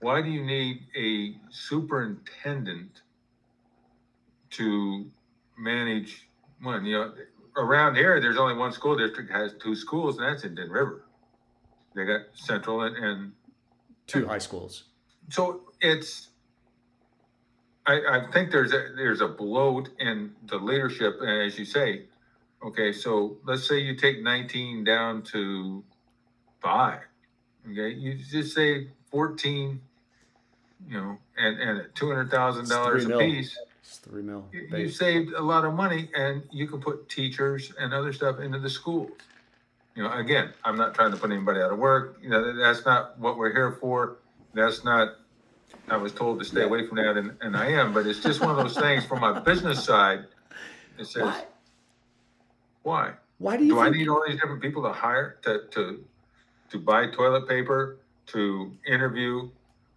Why 0.00 0.22
do 0.22 0.30
you 0.30 0.44
need 0.44 0.86
a 0.96 1.36
superintendent 1.50 3.02
to 4.50 5.10
manage 5.58 6.28
one? 6.62 6.84
You 6.86 6.98
know, 6.98 7.14
around 7.56 7.96
here, 7.96 8.20
there's 8.20 8.38
only 8.38 8.54
one 8.54 8.72
school 8.72 8.96
district 8.96 9.30
has 9.30 9.52
two 9.62 9.74
schools, 9.76 10.18
and 10.18 10.26
that's 10.26 10.44
in 10.44 10.54
Den 10.54 10.70
River. 10.70 11.04
They 11.94 12.04
got 12.04 12.22
Central 12.34 12.82
and, 12.82 12.96
and 12.96 13.32
Two 14.06 14.26
high 14.26 14.38
schools. 14.38 14.84
so 15.28 15.60
it's 15.80 16.30
I, 17.86 17.94
I 17.94 18.32
think 18.32 18.50
there's 18.50 18.72
a 18.72 18.88
there's 18.96 19.20
a 19.20 19.28
bloat 19.28 19.90
in 20.00 20.32
the 20.46 20.56
leadership 20.56 21.18
and 21.20 21.42
as 21.42 21.56
you 21.58 21.64
say 21.64 22.06
okay 22.64 22.92
so 22.92 23.38
let's 23.44 23.68
say 23.68 23.78
you 23.78 23.94
take 23.96 24.20
19 24.22 24.82
down 24.82 25.22
to 25.32 25.84
five 26.60 27.00
okay 27.70 27.90
you 27.90 28.14
just 28.16 28.52
say 28.54 28.88
14 29.12 29.80
you 30.88 30.98
know 31.00 31.18
and 31.36 31.58
and 31.60 31.78
at 31.80 31.94
two 31.94 32.08
hundred 32.08 32.30
thousand 32.30 32.68
dollars 32.68 33.04
It's 33.04 33.06
a 33.06 33.08
mil. 33.08 33.18
piece 33.20 33.58
It's 33.82 33.98
3 33.98 34.22
mil. 34.22 34.46
you, 34.52 34.60
you 34.62 34.68
base. 34.70 34.98
saved 34.98 35.32
a 35.32 35.42
lot 35.42 35.64
of 35.64 35.74
money 35.74 36.10
and 36.16 36.42
you 36.50 36.66
can 36.66 36.80
put 36.80 37.08
teachers 37.08 37.72
and 37.78 37.92
other 37.92 38.12
stuff 38.12 38.40
into 38.40 38.58
the 38.58 38.70
schools. 38.70 39.10
You 39.94 40.04
know 40.04 40.12
again 40.12 40.52
i'm 40.64 40.76
not 40.76 40.94
trying 40.94 41.10
to 41.12 41.16
put 41.16 41.30
anybody 41.30 41.60
out 41.60 41.72
of 41.72 41.78
work. 41.78 42.18
You 42.22 42.30
know 42.30 42.44
that, 42.44 42.52
that's 42.60 42.84
not 42.84 43.18
what 43.18 43.36
we're 43.36 43.52
here 43.52 43.72
for. 43.80 44.16
That's 44.54 44.84
not 44.84 45.16
i 45.88 45.96
was 45.96 46.12
told 46.12 46.38
to 46.40 46.44
stay 46.44 46.62
away 46.62 46.84
from 46.86 46.96
that 46.96 47.16
and, 47.16 47.36
and 47.42 47.56
i 47.56 47.66
am 47.66 47.92
but 47.92 48.04
it's 48.06 48.18
just 48.20 48.40
one 48.40 48.50
of 48.50 48.56
those 48.56 48.76
things 48.76 49.04
from 49.04 49.20
my 49.20 49.38
business 49.38 49.84
side 49.84 50.24
it 50.98 51.06
says 51.06 51.22
Why, 51.22 51.44
why? 52.82 53.12
Why 53.38 53.56
do 53.56 53.64
you 53.64 53.74
do 53.74 53.78
i 53.80 53.84
think 53.84 53.96
need 53.96 54.08
all 54.08 54.22
these 54.26 54.34
different 54.40 54.60
people 54.62 54.82
to 54.82 54.92
hire 54.92 55.38
to 55.42 55.62
to 55.70 56.04
to 56.70 56.78
buy 56.78 57.06
toilet 57.06 57.48
paper 57.48 57.98
to 58.26 58.72
interview? 58.86 59.48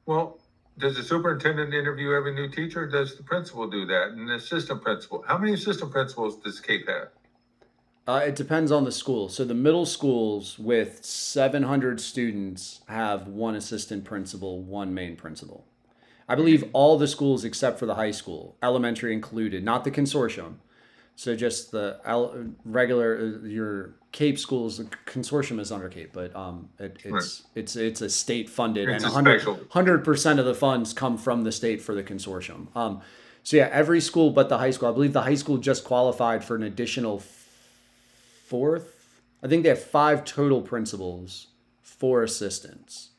Well 0.05 0.37
does 0.77 0.95
the 0.95 1.03
superintendent 1.03 1.73
interview 1.73 2.13
every 2.13 2.33
new 2.33 2.49
teacher 2.49 2.83
or 2.83 2.87
does 2.87 3.15
the 3.15 3.23
principal 3.23 3.69
do 3.69 3.85
that 3.85 4.09
and 4.09 4.27
the 4.27 4.35
assistant 4.35 4.81
principal 4.81 5.23
how 5.27 5.37
many 5.37 5.53
assistant 5.53 5.91
principals 5.91 6.37
does 6.37 6.59
cape 6.59 6.87
have 6.87 7.09
Uh, 8.05 8.21
it 8.27 8.35
depends 8.35 8.69
on 8.69 8.83
the 8.83 8.91
school. 8.91 9.29
So 9.29 9.45
the 9.45 9.53
middle 9.53 9.85
schools 9.85 10.59
with 10.59 11.05
700 11.05 12.01
students 12.01 12.81
have 12.89 13.29
one 13.29 13.55
assistant 13.55 14.03
principal, 14.03 14.61
one 14.61 14.93
main 14.93 15.15
principal. 15.15 15.63
I 16.27 16.35
believe 16.35 16.65
all 16.73 16.97
the 16.97 17.07
schools 17.07 17.45
except 17.45 17.79
for 17.79 17.85
the 17.85 17.95
high 17.95 18.11
school, 18.11 18.57
elementary 18.61 19.13
included, 19.13 19.63
not 19.63 19.83
the 19.83 19.91
consortium. 19.91 20.55
So 21.15 21.35
just 21.35 21.71
the 21.71 21.99
regular 22.65 23.17
uh, 23.17 23.47
your 23.47 23.95
Cape 24.13 24.39
schools. 24.39 24.77
The 24.77 24.85
consortium 25.05 25.59
is 25.59 25.71
under 25.71 25.89
Cape, 25.89 26.11
but 26.13 26.33
um, 26.35 26.69
it, 26.79 26.97
it's 27.03 27.43
it's 27.55 27.75
it's 27.75 27.99
a 27.99 28.09
state 28.09 28.49
funded, 28.49 28.87
It's 28.87 29.03
and 29.03 29.27
a 29.27 29.39
special. 29.39 29.55
100 29.55 30.05
percent 30.05 30.39
of 30.39 30.45
the 30.45 30.55
funds 30.55 30.93
come 30.93 31.17
from 31.17 31.43
the 31.43 31.51
state 31.51 31.81
for 31.81 31.93
the 31.93 32.03
consortium. 32.03 32.73
Um, 32.75 33.01
so 33.43 33.57
yeah, 33.57 33.69
every 33.71 33.99
school 33.99 34.29
but 34.29 34.47
the 34.47 34.59
high 34.59 34.71
school. 34.71 34.87
I 34.87 34.93
believe 34.93 35.11
the 35.11 35.23
high 35.23 35.35
school 35.35 35.57
just 35.57 35.83
qualified 35.83 36.45
for 36.45 36.55
an 36.55 36.63
additional 36.63 37.21
fourth. 38.45 39.19
I 39.43 39.47
think 39.47 39.63
they 39.63 39.69
have 39.69 39.83
five 39.83 40.23
total 40.23 40.61
principals, 40.61 41.47
four 41.81 42.23
assistants. 42.23 43.09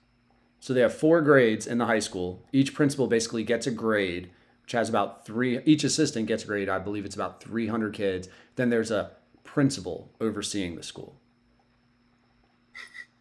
So 0.60 0.72
they 0.72 0.80
have 0.80 0.94
four 0.94 1.20
grades 1.20 1.66
in 1.66 1.76
the 1.76 1.84
high 1.84 1.98
school. 1.98 2.42
Each 2.50 2.72
principal 2.72 3.06
basically 3.06 3.44
gets 3.44 3.66
a 3.66 3.70
grade 3.70 4.30
which 4.62 4.72
has 4.72 4.88
about 4.88 5.26
three. 5.26 5.60
Each 5.66 5.84
assistant 5.84 6.26
gets 6.26 6.44
a 6.44 6.46
grade. 6.46 6.70
I 6.70 6.78
believe 6.78 7.04
it's 7.04 7.14
about 7.14 7.42
300 7.42 7.92
kids. 7.92 8.28
Then 8.56 8.70
there's 8.70 8.90
a 8.90 9.10
principal 9.54 10.10
overseeing 10.20 10.74
the 10.74 10.82
school. 10.82 11.14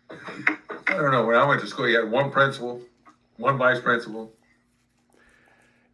I 0.09 0.17
don't 0.87 1.11
know. 1.11 1.27
When 1.27 1.35
I 1.35 1.47
went 1.47 1.61
to 1.61 1.67
school, 1.67 1.87
you 1.87 1.99
had 1.99 2.09
one 2.09 2.31
principal, 2.31 2.81
one 3.37 3.55
vice 3.59 3.79
principal. 3.79 4.33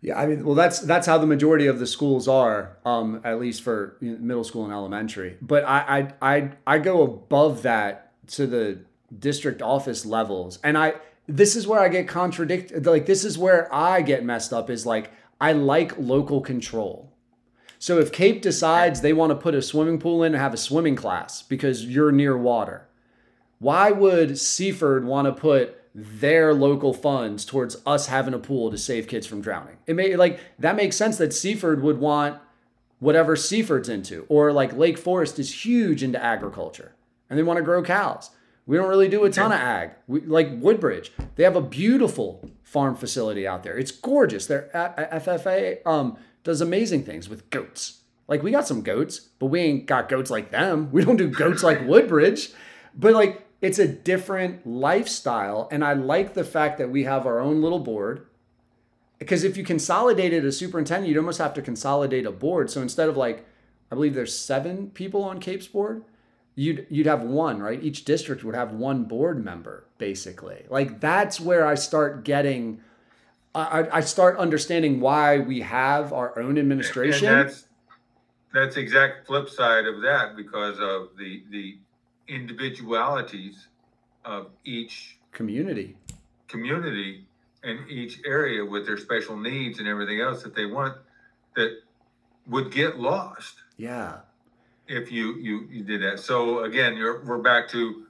Yeah, 0.02 0.18
I 0.18 0.28
mean, 0.28 0.45
well, 0.45 0.56
that's 0.56 0.80
that's 0.80 1.06
how 1.06 1.18
the 1.18 1.28
majority 1.28 1.68
of 1.68 1.80
the 1.80 1.86
schools 1.86 2.30
are, 2.30 2.78
um, 2.86 3.20
at 3.26 3.38
least 3.38 3.64
for 3.64 3.98
you 3.99 4.14
know, 4.14 4.18
middle 4.20 4.45
school 4.45 4.64
and 4.64 4.72
elementary. 4.72 5.36
But 5.41 5.66
I, 5.66 6.14
I 6.22 6.36
I 6.36 6.52
I 6.66 6.80
go 6.80 7.03
above 7.03 7.64
that 7.64 8.14
to 8.30 8.48
the 8.48 8.80
district 9.18 9.61
office 9.61 10.06
levels, 10.06 10.57
and 10.64 10.78
I 10.78 10.94
this 11.28 11.57
is 11.57 11.68
where 11.68 11.82
I 11.82 11.90
get 11.90 12.07
contradicted. 12.07 12.86
Like 12.86 13.06
this 13.07 13.26
is 13.26 13.38
where 13.38 13.74
I 13.76 14.02
get 14.02 14.24
messed 14.24 14.53
up. 14.53 14.70
Is 14.70 14.86
like 14.86 15.11
I 15.41 15.52
like 15.52 15.98
local 15.98 16.40
control. 16.40 17.09
So 17.80 17.97
if 17.97 18.11
Cape 18.11 18.41
decides 18.41 18.99
they 18.99 19.14
want 19.14 19.31
to 19.31 19.35
put 19.35 19.56
a 19.56 19.61
swimming 19.61 19.99
pool 19.99 20.22
in 20.22 20.34
and 20.34 20.41
have 20.41 20.53
a 20.53 20.57
swimming 20.57 20.97
class 20.97 21.41
because 21.41 21.85
you're 21.85 22.11
near 22.11 22.38
water, 22.38 22.88
why 23.60 23.91
would 23.91 24.38
Seaford 24.38 25.06
want 25.06 25.27
to 25.27 25.31
put 25.31 25.77
their 25.95 26.53
local 26.53 26.93
funds 26.93 27.45
towards 27.45 27.81
us 27.85 28.07
having 28.07 28.34
a 28.34 28.39
pool 28.39 28.69
to 28.69 28.77
save 28.77 29.07
kids 29.07 29.26
from 29.26 29.41
drowning? 29.41 29.77
It 29.88 29.95
may 29.95 30.15
like 30.18 30.39
that 30.60 30.76
makes 30.76 30.97
sense 30.97 31.18
that 31.18 31.34
Seaford 31.34 31.81
would 31.81 31.99
want 31.99 32.39
whatever 32.99 33.38
Seaford's 33.38 33.88
into, 33.88 34.26
or 34.27 34.51
like 34.51 34.73
Lake 34.73 34.97
Forest 34.97 35.39
is 35.39 35.65
huge 35.65 36.03
into 36.03 36.22
agriculture 36.22 36.93
and 37.30 37.39
they 37.39 37.43
want 37.43 37.57
to 37.57 37.64
grow 37.64 37.81
cows. 37.81 38.31
We 38.65 38.77
don't 38.77 38.89
really 38.89 39.07
do 39.07 39.23
a 39.23 39.31
ton 39.31 39.51
of 39.51 39.60
ag. 39.60 39.91
We, 40.07 40.22
like 40.22 40.49
Woodbridge, 40.51 41.11
they 41.35 41.43
have 41.43 41.56
a 41.56 41.61
beautiful 41.61 42.47
farm 42.61 42.95
facility 42.95 43.47
out 43.47 43.64
there. 43.64 43.77
It's 43.77 43.91
gorgeous. 43.91 44.45
Their 44.45 44.69
FFA 44.73 45.85
um, 45.88 46.18
does 46.44 46.61
amazing 46.61 47.03
things 47.03 47.30
with 47.30 47.49
goats. 47.49 48.02
Like 48.28 48.44
we 48.44 48.52
got 48.52 48.68
some 48.68 48.82
goats, 48.82 49.20
but 49.40 49.48
we 49.48 49.60
ain't 49.60 49.86
got 49.86 50.10
goats 50.10 50.30
like 50.30 50.52
them. 50.52 50.90
We 50.91 51.03
don't 51.03 51.18
do 51.18 51.30
goats 51.30 51.64
like 51.64 51.88
Woodbridge. 51.88 52.52
But 52.95 53.14
like 53.14 53.45
it's 53.61 53.80
a 53.80 53.88
different 53.88 54.66
lifestyle. 54.66 55.68
And 55.72 55.84
I 55.84 55.94
like 55.94 56.34
the 56.34 56.44
fact 56.44 56.78
that 56.78 56.90
we 56.90 57.03
have 57.03 57.26
our 57.26 57.40
own 57.40 57.61
little 57.61 57.80
board. 57.80 58.26
Because 59.18 59.44
if 59.44 59.57
you 59.57 59.66
consolidated 59.66 60.45
a 60.45 60.52
superintendent, 60.52 61.10
you'd 61.10 61.18
almost 61.18 61.40
have 61.40 61.53
to 61.56 61.61
consolidate 61.61 62.26
a 62.26 62.32
board. 62.32 62.70
So 62.70 62.82
instead 62.82 63.10
of 63.10 63.18
like, 63.18 63.45
I 63.91 63.95
believe 63.95 64.14
there's 64.14 64.38
seven 64.38 64.91
people 64.91 65.24
on 65.24 65.41
Cape's 65.41 65.68
board, 65.68 66.03
you'd 66.56 66.86
you'd 66.90 67.07
have 67.07 67.24
one, 67.24 67.61
right? 67.61 67.84
Each 67.84 68.06
district 68.06 68.44
would 68.44 68.56
have 68.56 68.72
one 68.72 69.03
board 69.06 69.44
member, 69.44 69.86
basically. 69.98 70.66
Like 70.70 71.02
that's 71.02 71.40
where 71.40 71.66
I 71.66 71.76
start 71.76 72.24
getting 72.24 72.82
I, 73.55 73.88
I 73.91 74.01
start 74.01 74.38
understanding 74.38 74.99
why 74.99 75.39
we 75.39 75.61
have 75.61 76.13
our 76.13 76.38
own 76.39 76.57
administration. 76.57 77.27
And 77.27 77.47
that's 77.49 77.65
that's 78.53 78.77
exact 78.77 79.27
flip 79.27 79.49
side 79.49 79.85
of 79.85 80.01
that 80.01 80.35
because 80.35 80.80
of 80.80 81.09
the 81.17 81.43
the 81.49 81.77
individualities 82.27 83.67
of 84.26 84.49
each 84.63 85.17
community. 85.31 85.95
community 86.47 87.26
and 87.63 87.89
each 87.89 88.21
area 88.26 88.63
with 88.63 88.85
their 88.85 88.97
special 88.97 89.35
needs 89.35 89.80
and 89.80 89.88
everything 89.88 90.21
else 90.21 90.43
that 90.43 90.55
they 90.55 90.65
want 90.65 90.95
that 91.55 91.80
would 92.47 92.71
get 92.71 92.99
lost. 92.99 93.55
Yeah. 93.77 94.19
If 94.88 95.11
you 95.11 95.35
you 95.38 95.67
you 95.71 95.84
did 95.84 96.01
that. 96.03 96.19
So 96.19 96.63
again 96.63 96.95
you're 96.95 97.23
we're 97.26 97.39
back 97.39 97.67
to 97.69 98.05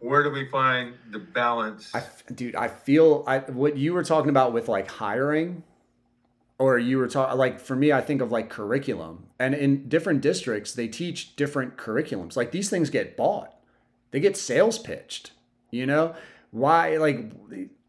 where 0.00 0.22
do 0.22 0.30
we 0.30 0.48
find 0.48 0.94
the 1.10 1.18
balance? 1.18 1.94
I, 1.94 2.04
dude 2.32 2.54
i 2.54 2.68
feel 2.68 3.24
i 3.26 3.38
what 3.38 3.76
you 3.76 3.92
were 3.92 4.04
talking 4.04 4.30
about 4.30 4.52
with 4.52 4.68
like 4.68 4.90
hiring 4.90 5.64
or 6.58 6.78
you 6.78 6.98
were 6.98 7.08
talking 7.08 7.36
like 7.38 7.60
for 7.60 7.76
me 7.76 7.92
i 7.92 8.00
think 8.00 8.20
of 8.20 8.32
like 8.32 8.48
curriculum. 8.48 9.24
And 9.40 9.54
in 9.54 9.88
different 9.88 10.20
districts 10.20 10.72
they 10.72 10.88
teach 10.88 11.36
different 11.36 11.76
curriculums. 11.76 12.36
Like 12.36 12.50
these 12.50 12.68
things 12.68 12.90
get 12.90 13.16
bought. 13.16 13.54
They 14.10 14.20
get 14.20 14.36
sales 14.36 14.78
pitched 14.78 15.32
you 15.70 15.86
know? 15.86 16.14
Why 16.50 16.96
like 16.96 17.32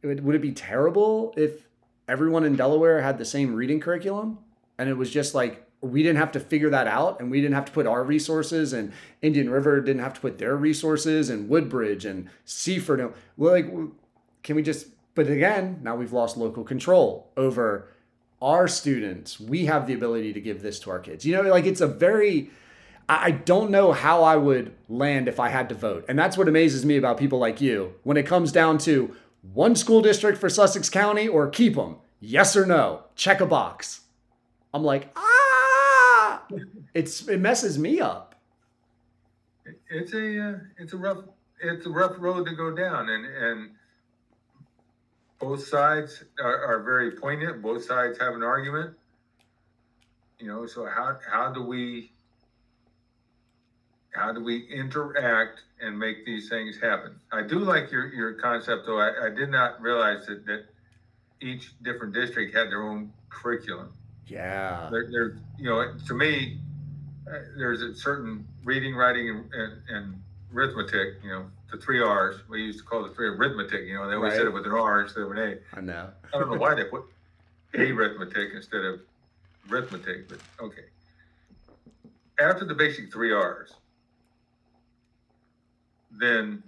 would 0.04 0.36
it 0.36 0.42
be 0.42 0.52
terrible 0.52 1.34
if 1.38 1.68
everyone 2.08 2.44
in 2.44 2.56
delaware 2.56 3.02
had 3.02 3.18
the 3.18 3.26
same 3.26 3.54
reading 3.54 3.80
curriculum 3.80 4.40
and 4.78 4.90
it 4.90 4.96
was 4.96 5.12
just 5.12 5.36
like 5.36 5.69
we 5.82 6.04
didn't 6.04 6.18
have 6.18 6.32
to 6.32 6.40
figure 6.40 6.70
that 6.70 6.88
out 6.88 7.20
and 7.20 7.32
we 7.32 7.40
didn't 7.42 7.56
have 7.56 7.66
to 7.66 7.72
put 7.72 7.88
our 7.88 8.04
resources 8.04 8.74
and 8.74 8.92
indian 9.22 9.50
river 9.50 9.80
didn't 9.82 10.02
have 10.02 10.14
to 10.14 10.22
put 10.22 10.38
their 10.38 10.56
resources 10.56 11.30
and 11.30 11.48
woodbridge 11.50 12.06
and 12.06 12.30
seaford 12.46 13.14
well 13.38 13.54
like 13.54 13.72
can 14.44 14.56
we 14.56 14.62
just 14.62 14.88
but 15.16 15.28
again 15.28 15.80
now 15.82 15.96
we've 15.96 16.14
lost 16.14 16.38
local 16.38 16.64
control 16.64 17.32
over 17.38 17.88
our 18.42 18.68
students 18.68 19.40
we 19.40 19.66
have 19.66 19.88
the 19.88 19.94
ability 19.94 20.34
to 20.34 20.42
give 20.42 20.62
this 20.62 20.80
to 20.80 20.90
our 20.90 21.00
kids 21.00 21.26
you 21.26 21.34
know 21.34 21.42
like 21.44 21.66
it's 21.66 21.82
a 21.82 21.88
very 21.88 22.50
I 23.12 23.32
don't 23.32 23.72
know 23.72 23.92
how 23.92 24.22
I 24.22 24.36
would 24.36 24.76
land 24.88 25.28
if 25.28 25.40
I 25.40 25.50
had 25.50 25.68
to 25.70 25.76
vote. 25.76 26.06
And 26.08 26.18
that's 26.18 26.38
what 26.38 26.48
amazes 26.48 26.86
me 26.86 26.96
about 26.96 27.18
people 27.18 27.40
like 27.40 27.60
you 27.60 27.96
when 28.04 28.18
it 28.18 28.28
comes 28.28 28.52
down 28.52 28.78
to 28.80 29.16
one 29.52 29.76
school 29.76 30.02
district 30.02 30.38
for 30.38 30.48
Sussex 30.48 30.92
County 30.92 31.28
or 31.28 31.50
keep 31.50 31.74
them. 31.74 31.96
Yes 32.20 32.56
or 32.56 32.68
no? 32.68 33.06
Check 33.16 33.42
a 33.42 33.48
box. 33.48 34.02
I'm 34.76 34.84
like, 34.84 35.12
ah, 35.16 35.49
it's 36.94 37.28
it 37.28 37.40
messes 37.40 37.78
me 37.78 38.00
up. 38.00 38.36
It's 39.90 40.14
a 40.14 40.50
uh, 40.50 40.58
it's 40.78 40.94
a 40.94 40.98
rough 40.98 41.24
it's 41.62 41.86
a 41.86 41.90
rough 41.90 42.16
road 42.18 42.46
to 42.48 42.56
go 42.56 42.76
down, 42.76 43.10
and 43.10 43.26
and 43.26 43.72
both 45.40 45.66
sides 45.66 46.24
are, 46.44 46.66
are 46.66 46.84
very 46.84 47.12
poignant. 47.12 47.62
Both 47.62 47.86
sides 47.86 48.20
have 48.20 48.34
an 48.34 48.44
argument. 48.44 48.96
You 50.40 50.48
know, 50.48 50.66
so 50.66 50.86
how 50.86 51.18
how 51.30 51.52
do 51.52 51.64
we 51.64 52.12
how 54.12 54.32
do 54.34 54.44
we 54.44 54.68
interact 54.68 55.62
and 55.82 55.98
make 55.98 56.26
these 56.26 56.50
things 56.50 56.80
happen? 56.82 57.20
I 57.32 57.44
do 57.44 57.60
like 57.60 57.92
your, 57.92 58.14
your 58.14 58.34
concept, 58.34 58.86
though. 58.86 59.00
I, 59.00 59.28
I 59.28 59.30
did 59.30 59.50
not 59.50 59.82
realize 59.82 60.26
that, 60.28 60.46
that 60.46 60.66
each 61.42 61.72
different 61.84 62.14
district 62.14 62.56
had 62.56 62.70
their 62.70 62.84
own 62.84 63.14
curriculum. 63.30 63.94
Yeah. 64.30 64.88
There, 64.92 65.10
there 65.12 65.38
you 65.58 65.66
know, 65.66 65.94
to 66.08 66.14
me, 66.14 66.60
uh, 67.28 67.40
there's 67.58 67.82
a 67.82 67.96
certain 67.96 68.48
reading, 68.64 68.96
writing, 68.96 69.30
and, 69.30 69.54
and, 69.54 69.74
and, 69.90 70.22
arithmetic. 70.54 71.16
You 71.24 71.30
know, 71.30 71.46
the 71.72 71.78
three 71.78 72.02
R's. 72.02 72.42
We 72.50 72.64
used 72.64 72.80
to 72.80 72.86
call 72.86 73.04
the 73.04 73.10
three 73.10 73.28
arithmetic. 73.28 73.86
You 73.86 73.96
know, 73.96 74.08
they 74.08 74.16
always 74.16 74.32
right. 74.32 74.38
said 74.38 74.48
it 74.48 74.54
with 74.54 74.66
an 74.66 74.72
R 74.72 75.02
instead 75.02 75.24
of 75.24 75.32
an 75.32 75.38
A. 75.38 75.78
I 75.78 75.82
know. 75.82 76.10
I 76.34 76.40
don't 76.40 76.52
know 76.52 76.58
why 76.58 76.76
they 76.76 76.86
put 76.86 77.04
arithmetic 77.76 78.50
instead 78.56 78.84
of 78.84 79.02
arithmetic, 79.70 80.28
but 80.30 80.40
okay. 80.60 80.86
After 82.40 82.66
the 82.66 82.74
basic 82.74 83.12
three 83.12 83.34
R's, 83.34 83.74
then, 86.20 86.64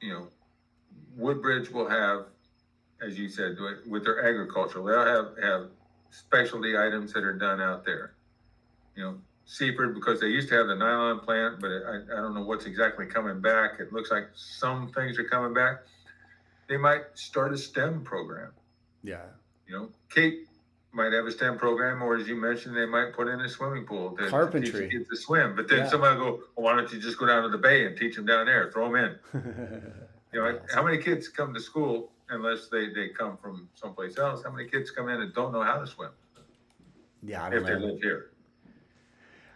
you 0.00 0.12
know, 0.12 0.28
Woodbridge 1.16 1.70
will 1.70 1.88
have, 1.88 2.26
as 3.04 3.18
you 3.18 3.28
said, 3.28 3.56
with 3.86 4.04
their 4.04 4.26
agriculture, 4.26 4.82
they'll 4.82 5.04
have, 5.04 5.42
have 5.42 5.68
specialty 6.12 6.76
items 6.78 7.12
that 7.12 7.24
are 7.24 7.32
done 7.32 7.60
out 7.60 7.84
there. 7.84 8.12
You 8.94 9.02
know, 9.02 9.16
Seaford, 9.46 9.94
because 9.94 10.20
they 10.20 10.28
used 10.28 10.48
to 10.50 10.54
have 10.54 10.68
the 10.68 10.76
nylon 10.76 11.20
plant, 11.20 11.60
but 11.60 11.70
I, 11.70 12.00
I 12.12 12.20
don't 12.20 12.34
know 12.34 12.44
what's 12.44 12.66
exactly 12.66 13.06
coming 13.06 13.40
back. 13.40 13.80
It 13.80 13.92
looks 13.92 14.10
like 14.10 14.28
some 14.34 14.92
things 14.92 15.18
are 15.18 15.24
coming 15.24 15.52
back. 15.54 15.82
They 16.68 16.76
might 16.76 17.02
start 17.14 17.52
a 17.52 17.58
STEM 17.58 18.04
program. 18.04 18.52
Yeah. 19.02 19.22
You 19.66 19.74
know, 19.74 19.88
Cape 20.10 20.46
might 20.92 21.12
have 21.12 21.26
a 21.26 21.32
STEM 21.32 21.58
program, 21.58 22.02
or 22.02 22.16
as 22.16 22.28
you 22.28 22.36
mentioned, 22.36 22.76
they 22.76 22.86
might 22.86 23.14
put 23.14 23.26
in 23.26 23.40
a 23.40 23.48
swimming 23.48 23.84
pool 23.84 24.14
to, 24.18 24.28
carpentry 24.28 24.70
to 24.70 24.80
teach 24.80 24.90
kids 24.92 25.08
to 25.08 25.16
swim. 25.16 25.56
But 25.56 25.68
then 25.68 25.80
yeah. 25.80 25.88
somebody 25.88 26.18
will 26.18 26.24
go, 26.24 26.42
well, 26.56 26.64
why 26.64 26.76
don't 26.76 26.92
you 26.92 27.00
just 27.00 27.18
go 27.18 27.26
down 27.26 27.42
to 27.42 27.48
the 27.48 27.58
bay 27.58 27.86
and 27.86 27.96
teach 27.96 28.14
them 28.14 28.26
down 28.26 28.46
there? 28.46 28.70
Throw 28.70 28.92
them 28.92 29.18
in. 29.34 29.92
you 30.32 30.40
know, 30.40 30.60
how 30.74 30.82
many 30.82 30.98
kids 30.98 31.28
come 31.28 31.54
to 31.54 31.60
school 31.60 32.11
unless 32.30 32.68
they, 32.68 32.88
they 32.88 33.08
come 33.08 33.36
from 33.36 33.68
someplace 33.74 34.18
else? 34.18 34.42
How 34.44 34.50
many 34.50 34.68
kids 34.68 34.90
come 34.90 35.08
in 35.08 35.20
and 35.20 35.34
don't 35.34 35.52
know 35.52 35.62
how 35.62 35.78
to 35.78 35.86
swim? 35.86 36.10
Yeah, 37.22 37.44
I 37.44 37.50
don't 37.50 37.62
if 37.62 37.68
know. 37.68 37.78
they 37.78 37.86
live 37.86 38.00
here. 38.00 38.30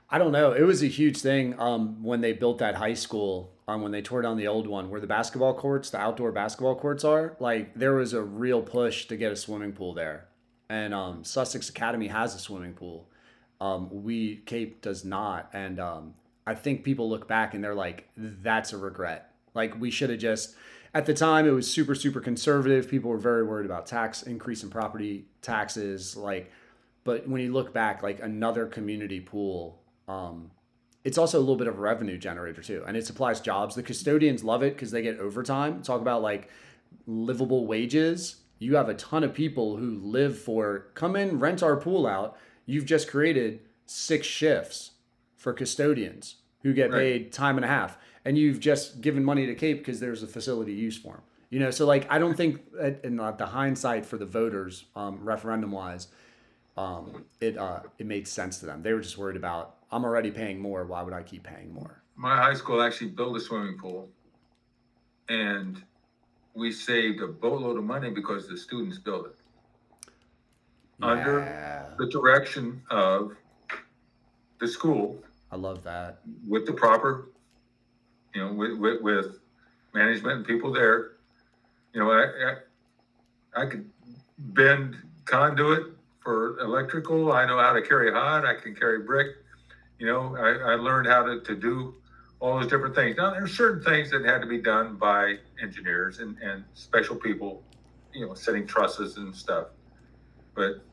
I 0.09 0.18
don't 0.18 0.32
know. 0.32 0.52
It 0.52 0.62
was 0.62 0.82
a 0.82 0.86
huge 0.86 1.18
thing 1.18 1.59
um, 1.59 2.02
when 2.02 2.20
they 2.20 2.32
built 2.32 2.59
that 2.59 2.76
high 2.76 2.94
school. 2.94 3.52
Um, 3.68 3.82
when 3.82 3.90
they 3.90 4.01
tore 4.01 4.22
down 4.22 4.36
the 4.36 4.47
old 4.47 4.68
one, 4.68 4.90
where 4.90 5.01
the 5.01 5.09
basketball 5.09 5.52
courts, 5.52 5.90
the 5.90 5.98
outdoor 5.98 6.30
basketball 6.30 6.76
courts 6.76 7.02
are, 7.02 7.36
like 7.40 7.74
there 7.74 7.94
was 7.94 8.12
a 8.12 8.22
real 8.22 8.62
push 8.62 9.06
to 9.06 9.16
get 9.16 9.32
a 9.32 9.36
swimming 9.36 9.72
pool 9.72 9.93
there 9.93 10.28
and 10.68 10.94
um, 10.94 11.24
Sussex 11.24 11.68
Academy 11.68 12.09
has 12.09 12.34
a 12.34 12.38
swimming 12.38 12.72
pool. 12.72 13.09
Um, 13.60 13.88
we 14.05 14.36
Cape 14.47 14.82
does 14.82 15.05
not, 15.05 15.48
and 15.52 15.80
um, 15.80 16.14
I 16.47 16.55
think 16.55 16.84
people 16.84 17.09
look 17.09 17.26
back 17.26 17.55
and 17.55 17.62
they're 17.62 17.74
like, 17.74 18.09
"That's 18.16 18.72
a 18.72 18.76
regret." 18.76 19.32
Like 19.55 19.80
we 19.80 19.90
should 19.90 20.10
have 20.10 20.18
just. 20.18 20.55
At 20.97 21.05
the 21.05 21.12
time, 21.12 21.47
it 21.47 21.51
was 21.51 21.70
super 21.70 21.94
super 21.94 22.20
conservative. 22.20 22.89
People 22.89 23.10
were 23.10 23.18
very 23.18 23.44
worried 23.44 23.66
about 23.66 23.85
tax 23.86 24.23
increase 24.23 24.62
in 24.62 24.70
property 24.70 25.27
taxes. 25.43 26.16
Like, 26.16 26.51
but 27.05 27.28
when 27.28 27.43
you 27.43 27.52
look 27.52 27.74
back, 27.74 28.02
like 28.02 28.23
another 28.23 28.64
community 28.64 29.20
pool, 29.20 29.82
um, 30.09 30.51
it's 31.05 31.18
also 31.18 31.39
a 31.39 31.44
little 31.47 31.56
bit 31.56 31.66
of 31.66 31.77
a 31.77 31.81
revenue 31.81 32.16
generator 32.16 32.62
too, 32.62 32.82
and 32.86 32.97
it 32.97 33.05
supplies 33.05 33.43
jobs. 33.43 33.74
The 33.74 33.82
custodians 33.82 34.43
love 34.43 34.62
it 34.62 34.73
because 34.74 34.90
they 34.90 35.02
get 35.02 35.18
overtime. 35.18 35.82
Talk 35.82 36.01
about 36.01 36.23
like 36.23 36.48
livable 37.06 37.66
wages 37.66 38.36
You 38.59 38.77
have 38.77 38.89
a 38.89 38.94
ton 38.94 39.23
of 39.23 39.35
people 39.35 39.77
who 39.77 39.98
live 39.98 40.39
for 40.39 40.86
come 40.94 41.14
in, 41.14 41.39
rent 41.39 41.62
our 41.62 41.77
pool 41.77 42.06
out. 42.06 42.39
You've 42.64 42.86
just 42.86 43.06
created 43.06 43.60
six 43.85 44.27
shifts 44.27 44.93
for 45.36 45.52
custodians 45.52 46.36
who 46.62 46.73
get 46.73 46.90
Right. 46.90 46.98
paid 46.98 47.32
time 47.32 47.56
and 47.56 47.66
a 47.66 47.68
half, 47.68 47.98
and 48.26 48.36
you've 48.36 48.58
just 48.58 49.00
given 49.00 49.24
money 49.24 49.46
to 49.46 49.54
Cape 49.54 49.78
because 49.78 50.00
there's 50.00 50.22
a 50.24 50.26
facility 50.26 50.72
use 50.72 50.98
for 50.98 51.14
them. 51.14 51.22
You 51.48 51.60
know, 51.60 51.70
so 51.70 51.86
like 51.86 52.10
I 52.10 52.18
don't 52.18 52.36
think, 52.36 52.60
in 53.04 53.16
the 53.16 53.46
hindsight 53.46 54.04
for 54.04 54.18
the 54.18 54.26
voters, 54.26 54.84
um, 54.96 55.20
referendum 55.22 55.70
wise, 55.70 56.08
um, 56.76 57.24
it 57.40 57.56
uh, 57.56 57.80
it 57.98 58.04
made 58.04 58.28
sense 58.28 58.58
to 58.58 58.66
them. 58.66 58.82
They 58.82 58.92
were 58.92 59.00
just 59.00 59.16
worried 59.16 59.36
about 59.36 59.76
I'm 59.90 60.04
already 60.04 60.32
paying 60.32 60.60
more. 60.60 60.84
Why 60.84 61.02
would 61.02 61.14
I 61.14 61.22
keep 61.22 61.44
paying 61.44 61.72
more? 61.72 62.02
My 62.16 62.36
high 62.36 62.54
school 62.54 62.82
actually 62.82 63.10
built 63.10 63.36
a 63.36 63.40
swimming 63.40 63.78
pool. 63.78 64.08
And 65.28 65.82
we 66.54 66.72
saved 66.72 67.20
a 67.20 67.26
boatload 67.26 67.78
of 67.78 67.84
money 67.84 68.10
because 68.10 68.48
the 68.48 68.56
students 68.56 68.98
built 68.98 69.26
it. 69.26 69.36
Under 71.02 71.94
the 71.98 72.08
direction 72.08 72.82
of 72.90 73.36
the 74.58 74.66
school 74.66 75.22
I 75.52 75.56
love 75.56 75.84
that. 75.84 76.20
with 76.46 76.64
the 76.64 76.72
proper, 76.72 77.28
you 78.36 78.44
know, 78.44 78.52
with, 78.52 78.78
with, 78.78 79.00
with 79.00 79.38
management 79.94 80.36
and 80.36 80.46
people 80.46 80.70
there. 80.70 81.12
You 81.94 82.00
know, 82.00 82.10
I, 82.10 82.24
I, 83.56 83.62
I 83.62 83.66
could 83.66 83.90
bend 84.38 84.96
conduit 85.24 85.86
for 86.20 86.58
electrical. 86.58 87.32
I 87.32 87.46
know 87.46 87.58
how 87.58 87.72
to 87.72 87.80
carry 87.80 88.12
hot. 88.12 88.44
I 88.44 88.54
can 88.54 88.74
carry 88.74 89.00
brick. 89.00 89.28
You 89.98 90.06
know, 90.06 90.36
I, 90.36 90.72
I 90.72 90.74
learned 90.74 91.08
how 91.08 91.22
to, 91.22 91.40
to 91.40 91.56
do 91.56 91.94
all 92.38 92.60
those 92.60 92.68
different 92.68 92.94
things. 92.94 93.16
Now, 93.16 93.30
there's 93.30 93.56
certain 93.56 93.82
things 93.82 94.10
that 94.10 94.22
had 94.26 94.42
to 94.42 94.46
be 94.46 94.58
done 94.58 94.96
by 94.96 95.36
engineers 95.62 96.18
and, 96.18 96.36
and 96.42 96.62
special 96.74 97.16
people, 97.16 97.62
you 98.12 98.26
know, 98.26 98.34
setting 98.34 98.66
trusses 98.66 99.16
and 99.16 99.34
stuff. 99.34 99.68
But, 100.54 100.84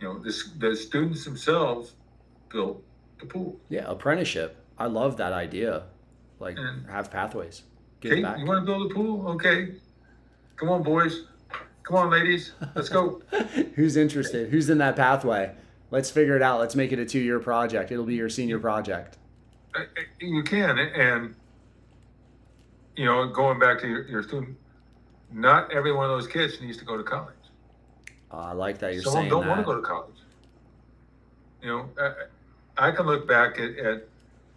you 0.00 0.08
know, 0.08 0.18
this, 0.18 0.50
the 0.58 0.74
students 0.74 1.24
themselves 1.24 1.94
built 2.48 2.82
the 3.20 3.26
pool. 3.26 3.60
Yeah, 3.68 3.84
apprenticeship. 3.86 4.56
I 4.76 4.86
love 4.86 5.16
that 5.18 5.32
idea. 5.32 5.84
Like 6.42 6.58
And- 6.58 6.84
have 6.90 7.10
pathways. 7.10 7.62
Okay, 8.04 8.20
back. 8.20 8.38
you 8.40 8.46
want 8.46 8.60
to 8.60 8.66
build 8.66 8.90
a 8.90 8.94
pool? 8.94 9.28
Okay. 9.30 9.76
Come 10.56 10.70
on, 10.70 10.82
boys. 10.82 11.26
Come 11.84 11.96
on, 11.96 12.10
ladies. 12.10 12.52
Let's 12.74 12.88
go. 12.88 13.22
Who's 13.76 13.96
interested? 13.96 14.50
Who's 14.50 14.68
in 14.68 14.78
that 14.78 14.96
pathway? 14.96 15.54
Let's 15.92 16.10
figure 16.10 16.34
it 16.34 16.42
out. 16.42 16.58
Let's 16.58 16.74
make 16.74 16.90
it 16.90 16.98
a 16.98 17.04
two-year 17.04 17.38
project. 17.38 17.92
It'll 17.92 18.04
be 18.04 18.16
your 18.16 18.28
senior 18.28 18.58
project. 18.58 19.18
You 20.18 20.42
can. 20.42 20.78
And, 20.80 21.36
you 22.96 23.04
know, 23.04 23.28
going 23.28 23.60
back 23.60 23.80
to 23.82 23.86
your, 23.88 24.08
your 24.08 24.22
student, 24.24 24.56
not 25.30 25.72
every 25.72 25.92
one 25.92 26.06
of 26.06 26.10
those 26.10 26.26
kids 26.26 26.60
needs 26.60 26.76
to 26.78 26.84
go 26.84 26.96
to 26.96 27.04
college. 27.04 27.34
Uh, 28.32 28.38
I 28.38 28.52
like 28.52 28.78
that 28.78 28.94
you're 28.94 29.02
Some 29.02 29.12
saying 29.12 29.28
don't 29.28 29.46
want 29.46 29.60
to 29.60 29.64
go 29.64 29.76
to 29.76 29.82
college. 29.82 30.16
You 31.62 31.68
know, 31.68 31.88
I, 32.76 32.88
I 32.88 32.90
can 32.90 33.06
look 33.06 33.28
back 33.28 33.60
at, 33.60 33.76
at 33.78 34.08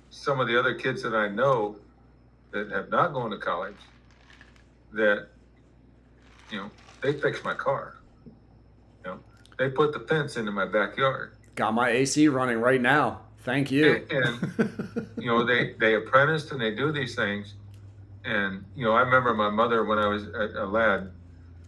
some 0.10 0.40
of 0.40 0.48
the 0.48 0.60
other 0.60 0.74
kids 0.74 1.02
that 1.04 1.14
I 1.14 1.28
know 1.28 1.78
that 2.52 2.72
have 2.72 2.90
not 2.90 3.14
gone 3.14 3.32
to 3.32 3.38
college 3.38 3.76
that, 4.94 5.28
you 6.52 6.58
know, 6.58 6.72
they 7.02 7.14
fixed 7.14 7.44
my 7.44 7.54
car. 7.54 7.98
You 8.26 8.32
know, 9.12 9.20
they 9.58 9.70
put 9.70 9.94
the 9.94 10.00
fence 10.00 10.38
into 10.38 10.52
my 10.52 10.66
backyard. 10.66 11.34
Got 11.56 11.74
my 11.74 11.90
AC 11.90 12.28
running 12.28 12.60
right 12.60 12.82
now. 12.82 13.22
Thank 13.44 13.72
you. 13.72 14.06
And, 14.10 15.08
you 15.18 15.28
know, 15.28 15.46
they, 15.46 15.74
they 15.80 15.96
apprenticed 15.96 16.52
and 16.52 16.60
they 16.60 16.74
do 16.74 16.92
these 16.92 17.16
things. 17.16 17.54
And, 18.24 18.66
you 18.76 18.84
know, 18.84 18.94
I 18.94 19.02
remember 19.02 19.34
my 19.36 19.50
mother 19.50 19.86
when 19.86 20.00
I 20.00 20.08
was 20.08 20.24
a, 20.24 20.64
a 20.64 20.66
lad, 20.66 21.12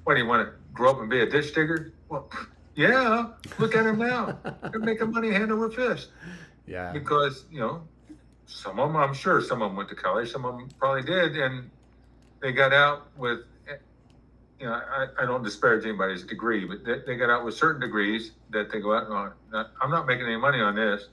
what, 0.04 0.16
do 0.16 0.22
you 0.22 0.26
want 0.26 0.48
to 0.48 0.54
grow 0.74 0.92
up 0.92 1.00
and 1.00 1.10
be 1.10 1.22
a 1.22 1.30
ditch 1.30 1.54
digger? 1.54 1.94
Well, 2.10 2.30
yeah, 2.76 3.28
look 3.60 3.76
at 3.76 3.86
him 3.86 4.00
now. 4.00 4.40
They're 4.72 4.80
making 4.80 5.12
money 5.12 5.32
hand 5.32 5.52
over 5.52 5.70
fist 5.70 6.10
yeah. 6.68 6.92
because, 6.92 7.46
you 7.52 7.60
know, 7.60 7.84
some 8.48 8.80
of 8.80 8.90
them, 8.90 8.96
I'm 8.96 9.14
sure 9.14 9.42
some 9.42 9.62
of 9.62 9.70
them 9.70 9.76
went 9.76 9.90
to 9.90 9.96
college, 9.96 10.32
some 10.32 10.46
of 10.46 10.58
them 10.58 10.70
probably 10.80 11.04
did. 11.04 11.38
And 11.38 11.70
they 12.42 12.54
got 12.54 12.74
out 12.74 13.08
with, 13.18 13.40
you 14.60 14.66
know, 14.66 14.74
I, 14.74 15.08
I 15.20 15.26
don't 15.26 15.44
disparage 15.44 15.86
anybody's 15.86 16.24
degree, 16.24 16.66
but 16.66 16.84
they, 16.84 17.00
they 17.06 17.18
got 17.18 17.30
out 17.30 17.46
with 17.46 17.56
certain 17.56 17.82
degrees 17.82 18.32
that 18.50 18.72
they 18.72 18.80
go 18.80 18.96
out 18.96 19.04
and 19.10 19.34
go, 19.52 19.66
I'm 19.82 19.92
not 19.92 20.08
making 20.08 20.26
any 20.26 20.38
money 20.38 20.62
on 20.62 20.76
this. 20.76 21.10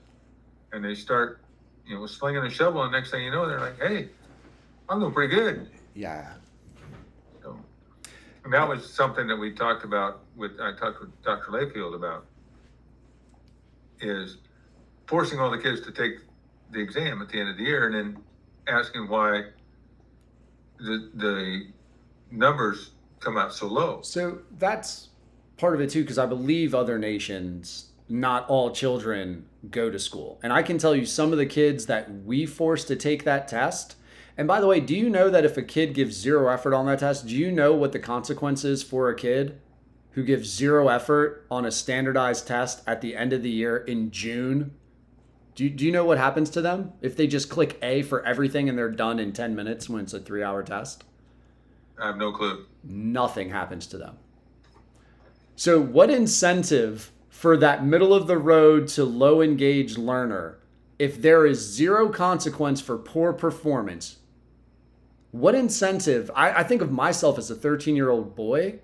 And 0.71 0.83
they 0.83 0.95
start, 0.95 1.41
you 1.85 1.95
know, 1.95 2.05
slinging 2.05 2.43
a 2.43 2.49
shovel. 2.49 2.83
And 2.83 2.91
next 2.91 3.11
thing 3.11 3.23
you 3.23 3.31
know, 3.31 3.47
they're 3.47 3.59
like, 3.59 3.79
hey, 3.79 4.09
I'm 4.87 5.01
doing 5.01 5.13
pretty 5.13 5.35
good. 5.35 5.67
Yeah. 5.93 6.33
So, 7.43 7.59
and 8.45 8.53
that 8.53 8.67
was 8.67 8.89
something 8.91 9.27
that 9.27 9.35
we 9.35 9.51
talked 9.51 9.83
about 9.83 10.21
with, 10.37 10.51
I 10.61 10.71
talked 10.71 11.01
with 11.01 11.21
Dr. 11.23 11.51
Layfield 11.51 11.95
about 11.95 12.25
is 13.99 14.37
forcing 15.07 15.39
all 15.39 15.51
the 15.51 15.57
kids 15.57 15.81
to 15.81 15.91
take 15.91 16.19
the 16.71 16.79
exam 16.79 17.21
at 17.21 17.29
the 17.29 17.39
end 17.39 17.49
of 17.49 17.57
the 17.57 17.63
year 17.63 17.87
and 17.87 17.95
then 17.95 18.23
asking 18.67 19.07
why 19.07 19.43
the, 20.77 21.09
the 21.15 21.67
numbers 22.31 22.91
come 23.19 23.37
out 23.37 23.53
so 23.53 23.67
low. 23.67 24.01
So 24.01 24.39
that's 24.57 25.09
part 25.57 25.75
of 25.75 25.81
it 25.81 25.89
too, 25.89 26.01
because 26.01 26.17
I 26.17 26.25
believe 26.25 26.75
other 26.75 26.99
nations, 26.99 27.91
not 28.09 28.47
all 28.49 28.71
children 28.71 29.45
go 29.71 29.89
to 29.89 29.99
school. 29.99 30.39
And 30.43 30.51
I 30.53 30.63
can 30.63 30.77
tell 30.77 30.95
you 30.95 31.05
some 31.05 31.31
of 31.31 31.37
the 31.37 31.45
kids 31.45 31.85
that 31.87 32.23
we 32.23 32.45
forced 32.45 32.87
to 32.89 32.95
take 32.95 33.23
that 33.23 33.47
test. 33.47 33.95
And 34.37 34.47
by 34.47 34.59
the 34.59 34.67
way, 34.67 34.79
do 34.79 34.95
you 34.95 35.09
know 35.09 35.29
that 35.29 35.45
if 35.45 35.57
a 35.57 35.61
kid 35.61 35.93
gives 35.93 36.15
zero 36.15 36.49
effort 36.49 36.73
on 36.73 36.85
that 36.87 36.99
test, 36.99 37.27
do 37.27 37.35
you 37.35 37.51
know 37.51 37.73
what 37.73 37.93
the 37.93 37.99
consequence 37.99 38.65
is 38.65 38.83
for 38.83 39.09
a 39.09 39.15
kid 39.15 39.59
who 40.11 40.23
gives 40.23 40.49
zero 40.49 40.89
effort 40.89 41.45
on 41.49 41.65
a 41.65 41.71
standardized 41.71 42.47
test 42.47 42.81
at 42.85 43.01
the 43.01 43.15
end 43.15 43.33
of 43.33 43.43
the 43.43 43.49
year 43.49 43.77
in 43.77 44.11
June? 44.11 44.71
Do 45.55 45.63
you, 45.63 45.69
do 45.69 45.85
you 45.85 45.91
know 45.91 46.03
what 46.03 46.17
happens 46.17 46.49
to 46.51 46.61
them 46.61 46.91
if 47.01 47.15
they 47.15 47.27
just 47.27 47.49
click 47.49 47.79
A 47.81 48.01
for 48.01 48.23
everything 48.25 48.67
and 48.67 48.77
they're 48.77 48.91
done 48.91 49.19
in 49.19 49.31
10 49.31 49.55
minutes 49.55 49.89
when 49.89 50.03
it's 50.03 50.13
a 50.13 50.19
three 50.19 50.43
hour 50.43 50.61
test? 50.63 51.05
I 51.97 52.07
have 52.07 52.17
no 52.17 52.33
clue. 52.33 52.65
nothing 52.83 53.49
happens 53.51 53.87
to 53.87 53.97
them. 53.97 54.17
So, 55.55 55.79
what 55.79 56.09
incentive 56.09 57.13
for 57.29 57.55
that 57.57 57.85
middle 57.85 58.13
of 58.13 58.27
the 58.27 58.37
road 58.37 58.89
to 58.89 59.05
low 59.05 59.41
engaged 59.41 59.97
learner, 59.97 60.57
if 60.99 61.21
there 61.21 61.45
is 61.45 61.59
zero 61.59 62.09
consequence 62.09 62.81
for 62.81 62.97
poor 62.97 63.31
performance, 63.31 64.17
what 65.31 65.55
incentive? 65.55 66.29
I, 66.35 66.51
I 66.51 66.63
think 66.63 66.81
of 66.81 66.91
myself 66.91 67.37
as 67.37 67.49
a 67.49 67.55
13 67.55 67.95
year 67.95 68.09
old 68.09 68.35
boy. 68.35 68.79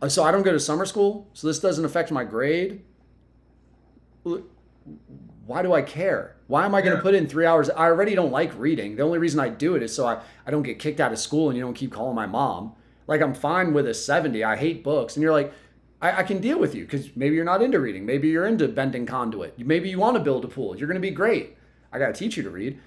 Uh, 0.00 0.08
So, 0.08 0.24
I 0.24 0.32
don't 0.32 0.42
go 0.42 0.50
to 0.50 0.58
summer 0.58 0.86
school, 0.86 1.28
so 1.32 1.46
this 1.46 1.60
doesn't 1.60 1.84
affect 1.84 2.10
my 2.10 2.24
grade. 2.24 2.82
Why 5.52 5.60
do 5.60 5.74
I 5.74 5.82
care? 5.82 6.34
Why 6.46 6.64
am 6.64 6.74
I 6.74 6.80
going 6.80 6.96
to 6.96 7.02
put 7.02 7.14
in 7.14 7.26
three 7.26 7.44
hours? 7.44 7.68
I 7.68 7.84
already 7.84 8.14
don't 8.14 8.32
like 8.32 8.58
reading. 8.58 8.96
The 8.96 9.02
only 9.02 9.18
reason 9.18 9.38
I 9.38 9.50
do 9.50 9.74
it 9.74 9.82
is 9.82 9.94
so 9.94 10.06
I, 10.06 10.22
I 10.46 10.50
don't 10.50 10.62
get 10.62 10.78
kicked 10.78 10.98
out 10.98 11.12
of 11.12 11.18
school 11.18 11.50
and 11.50 11.58
you 11.58 11.62
don't 11.62 11.74
keep 11.74 11.92
calling 11.92 12.14
my 12.14 12.24
mom. 12.24 12.72
Like 13.06 13.20
I'm 13.20 13.34
fine 13.34 13.74
with 13.74 13.86
a 13.86 13.92
70. 13.92 14.42
I 14.42 14.56
hate 14.56 14.82
books. 14.82 15.14
And 15.14 15.22
you're 15.22 15.30
like, 15.30 15.52
I, 16.00 16.20
I 16.20 16.22
can 16.22 16.40
deal 16.40 16.58
with 16.58 16.74
you 16.74 16.86
because 16.86 17.14
maybe 17.14 17.36
you're 17.36 17.44
not 17.44 17.60
into 17.60 17.80
reading. 17.80 18.06
Maybe 18.06 18.28
you're 18.28 18.46
into 18.46 18.66
bending 18.66 19.04
conduit. 19.04 19.58
Maybe 19.58 19.90
you 19.90 19.98
want 19.98 20.16
to 20.16 20.22
build 20.22 20.42
a 20.46 20.48
pool. 20.48 20.74
You're 20.74 20.88
going 20.88 20.94
to 20.94 21.06
be 21.06 21.10
great. 21.10 21.54
I 21.92 21.98
got 21.98 22.06
to 22.06 22.14
teach 22.14 22.38
you 22.38 22.42
to 22.44 22.50
read. 22.50 22.80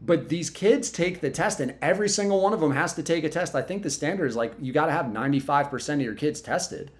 But 0.00 0.28
these 0.28 0.50
kids 0.50 0.92
take 0.92 1.20
the 1.20 1.30
test 1.30 1.58
and 1.58 1.74
every 1.82 2.08
single 2.08 2.40
one 2.40 2.52
of 2.52 2.60
them 2.60 2.74
has 2.74 2.94
to 2.94 3.02
take 3.02 3.24
a 3.24 3.28
test. 3.28 3.56
I 3.56 3.62
think 3.62 3.82
the 3.82 3.90
standard 3.90 4.26
is 4.26 4.36
like 4.36 4.54
you 4.60 4.72
got 4.72 4.86
to 4.86 4.92
have 4.92 5.06
95% 5.06 5.94
of 5.94 6.00
your 6.00 6.14
kids 6.14 6.40
tested. 6.40 6.92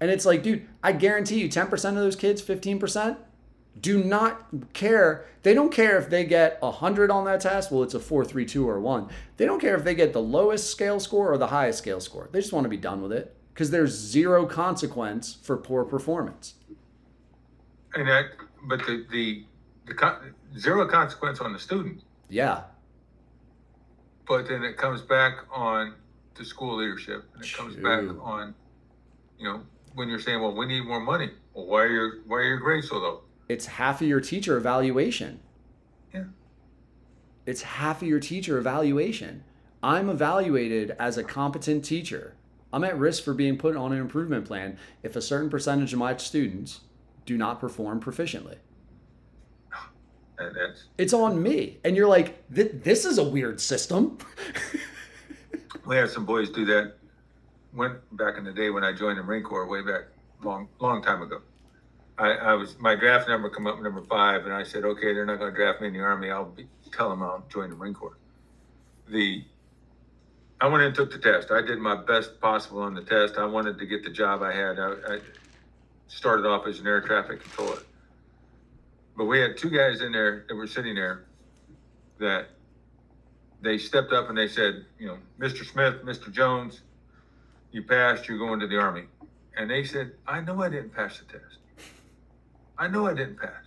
And 0.00 0.10
it's 0.10 0.26
like, 0.26 0.42
dude, 0.42 0.66
I 0.82 0.90
guarantee 0.90 1.38
you 1.38 1.48
10% 1.48 1.90
of 1.90 1.94
those 1.94 2.16
kids, 2.16 2.42
15%, 2.42 3.18
do 3.80 4.02
not 4.02 4.46
care. 4.72 5.26
They 5.42 5.54
don't 5.54 5.72
care 5.72 5.98
if 5.98 6.10
they 6.10 6.24
get 6.24 6.60
100 6.62 7.10
on 7.10 7.24
that 7.26 7.40
test. 7.40 7.70
Well, 7.70 7.82
it's 7.82 7.94
a 7.94 8.00
4, 8.00 8.24
3, 8.24 8.44
2, 8.44 8.68
or 8.68 8.80
1. 8.80 9.08
They 9.36 9.46
don't 9.46 9.60
care 9.60 9.76
if 9.76 9.84
they 9.84 9.94
get 9.94 10.12
the 10.12 10.20
lowest 10.22 10.70
scale 10.70 10.98
score 11.00 11.32
or 11.32 11.38
the 11.38 11.46
highest 11.48 11.78
scale 11.78 12.00
score. 12.00 12.28
They 12.32 12.40
just 12.40 12.52
want 12.52 12.64
to 12.64 12.68
be 12.70 12.76
done 12.76 13.02
with 13.02 13.12
it 13.12 13.36
because 13.54 13.70
there's 13.70 13.92
zero 13.94 14.46
consequence 14.46 15.34
for 15.42 15.56
poor 15.56 15.84
performance. 15.84 16.54
And 17.94 18.06
that, 18.08 18.26
but 18.64 18.80
the, 18.80 19.06
the, 19.10 19.44
the 19.86 19.94
con- 19.94 20.34
zero 20.58 20.86
consequence 20.88 21.40
on 21.40 21.52
the 21.52 21.58
student, 21.58 22.02
Yeah. 22.28 22.64
but 24.26 24.46
then 24.48 24.62
it 24.64 24.76
comes 24.76 25.00
back 25.02 25.34
on 25.52 25.94
the 26.34 26.44
school 26.44 26.76
leadership 26.76 27.24
and 27.34 27.42
it 27.44 27.52
comes 27.52 27.74
back 27.76 28.04
on, 28.22 28.54
you 29.38 29.44
know, 29.44 29.62
when 29.94 30.08
you're 30.08 30.20
saying, 30.20 30.40
well, 30.40 30.54
we 30.54 30.66
need 30.66 30.84
more 30.84 31.00
money. 31.00 31.30
Well, 31.54 31.66
why 31.66 31.82
are 31.82 31.88
your, 31.88 32.12
why 32.26 32.36
are 32.38 32.44
your 32.44 32.58
grades 32.58 32.88
so 32.88 32.96
low? 32.98 33.22
It's 33.48 33.66
half 33.66 34.00
of 34.00 34.08
your 34.08 34.20
teacher 34.20 34.56
evaluation. 34.56 35.40
Yeah. 36.12 36.24
It's 37.46 37.62
half 37.62 38.02
of 38.02 38.08
your 38.08 38.20
teacher 38.20 38.58
evaluation. 38.58 39.44
I'm 39.82 40.08
evaluated 40.08 40.94
as 40.98 41.16
a 41.16 41.24
competent 41.24 41.84
teacher. 41.84 42.34
I'm 42.72 42.84
at 42.84 42.98
risk 42.98 43.24
for 43.24 43.32
being 43.32 43.56
put 43.56 43.76
on 43.76 43.92
an 43.92 43.98
improvement 43.98 44.44
plan 44.44 44.78
if 45.02 45.16
a 45.16 45.22
certain 45.22 45.48
percentage 45.48 45.92
of 45.92 45.98
my 45.98 46.16
students 46.16 46.80
do 47.24 47.36
not 47.36 47.60
perform 47.60 48.00
proficiently. 48.00 48.56
And 50.40 50.54
that's, 50.54 50.84
It's 50.96 51.12
on 51.12 51.42
me. 51.42 51.78
And 51.82 51.96
you're 51.96 52.06
like, 52.06 52.44
this 52.48 53.04
is 53.04 53.18
a 53.18 53.24
weird 53.24 53.60
system. 53.60 54.18
we 55.84 55.96
had 55.96 56.10
some 56.10 56.24
boys 56.24 56.48
do 56.50 56.64
that 56.66 56.94
went 57.74 57.94
back 58.16 58.36
in 58.38 58.44
the 58.44 58.52
day 58.52 58.70
when 58.70 58.84
I 58.84 58.92
joined 58.92 59.18
the 59.18 59.22
Marine 59.22 59.42
Corps, 59.42 59.66
way 59.66 59.82
back 59.82 60.02
long, 60.42 60.68
long 60.80 61.02
time 61.02 61.22
ago. 61.22 61.40
I, 62.18 62.32
I 62.32 62.54
was 62.54 62.78
my 62.78 62.96
draft 62.96 63.28
number 63.28 63.48
come 63.48 63.66
up 63.66 63.80
number 63.80 64.02
five, 64.02 64.44
and 64.44 64.52
I 64.52 64.64
said, 64.64 64.84
okay, 64.84 65.14
they're 65.14 65.24
not 65.24 65.38
going 65.38 65.52
to 65.52 65.56
draft 65.56 65.80
me 65.80 65.86
in 65.86 65.92
the 65.92 66.00
Army. 66.00 66.30
I'll 66.30 66.46
be, 66.46 66.66
tell 66.92 67.10
them 67.10 67.22
I'll 67.22 67.44
join 67.48 67.70
the 67.70 67.76
Marine 67.76 67.94
Corps. 67.94 68.18
The 69.08 69.44
I 70.60 70.66
went 70.66 70.82
and 70.82 70.92
took 70.94 71.12
the 71.12 71.18
test. 71.18 71.52
I 71.52 71.62
did 71.62 71.78
my 71.78 71.94
best 71.94 72.40
possible 72.40 72.82
on 72.82 72.94
the 72.94 73.02
test. 73.02 73.38
I 73.38 73.44
wanted 73.44 73.78
to 73.78 73.86
get 73.86 74.02
the 74.02 74.10
job 74.10 74.42
I 74.42 74.52
had. 74.52 74.80
I, 74.80 74.94
I 75.08 75.20
started 76.08 76.46
off 76.46 76.66
as 76.66 76.80
an 76.80 76.86
air 76.88 77.00
traffic 77.00 77.40
controller, 77.40 77.82
but 79.16 79.26
we 79.26 79.38
had 79.38 79.56
two 79.56 79.70
guys 79.70 80.00
in 80.00 80.10
there 80.10 80.44
that 80.48 80.56
were 80.56 80.66
sitting 80.66 80.96
there 80.96 81.26
that 82.18 82.48
they 83.62 83.78
stepped 83.78 84.12
up 84.12 84.28
and 84.28 84.36
they 84.36 84.48
said, 84.48 84.84
you 84.98 85.06
know, 85.06 85.18
Mr. 85.38 85.64
Smith, 85.64 86.02
Mr. 86.04 86.32
Jones, 86.32 86.80
you 87.70 87.82
passed. 87.82 88.28
You're 88.28 88.38
going 88.38 88.58
to 88.58 88.66
the 88.66 88.78
Army. 88.78 89.04
And 89.56 89.70
they 89.70 89.84
said, 89.84 90.12
I 90.26 90.40
know 90.40 90.60
I 90.60 90.68
didn't 90.68 90.94
pass 90.94 91.18
the 91.18 91.24
test. 91.24 91.57
I 92.78 92.86
know 92.86 93.06
I 93.06 93.14
didn't 93.14 93.40
pass. 93.40 93.64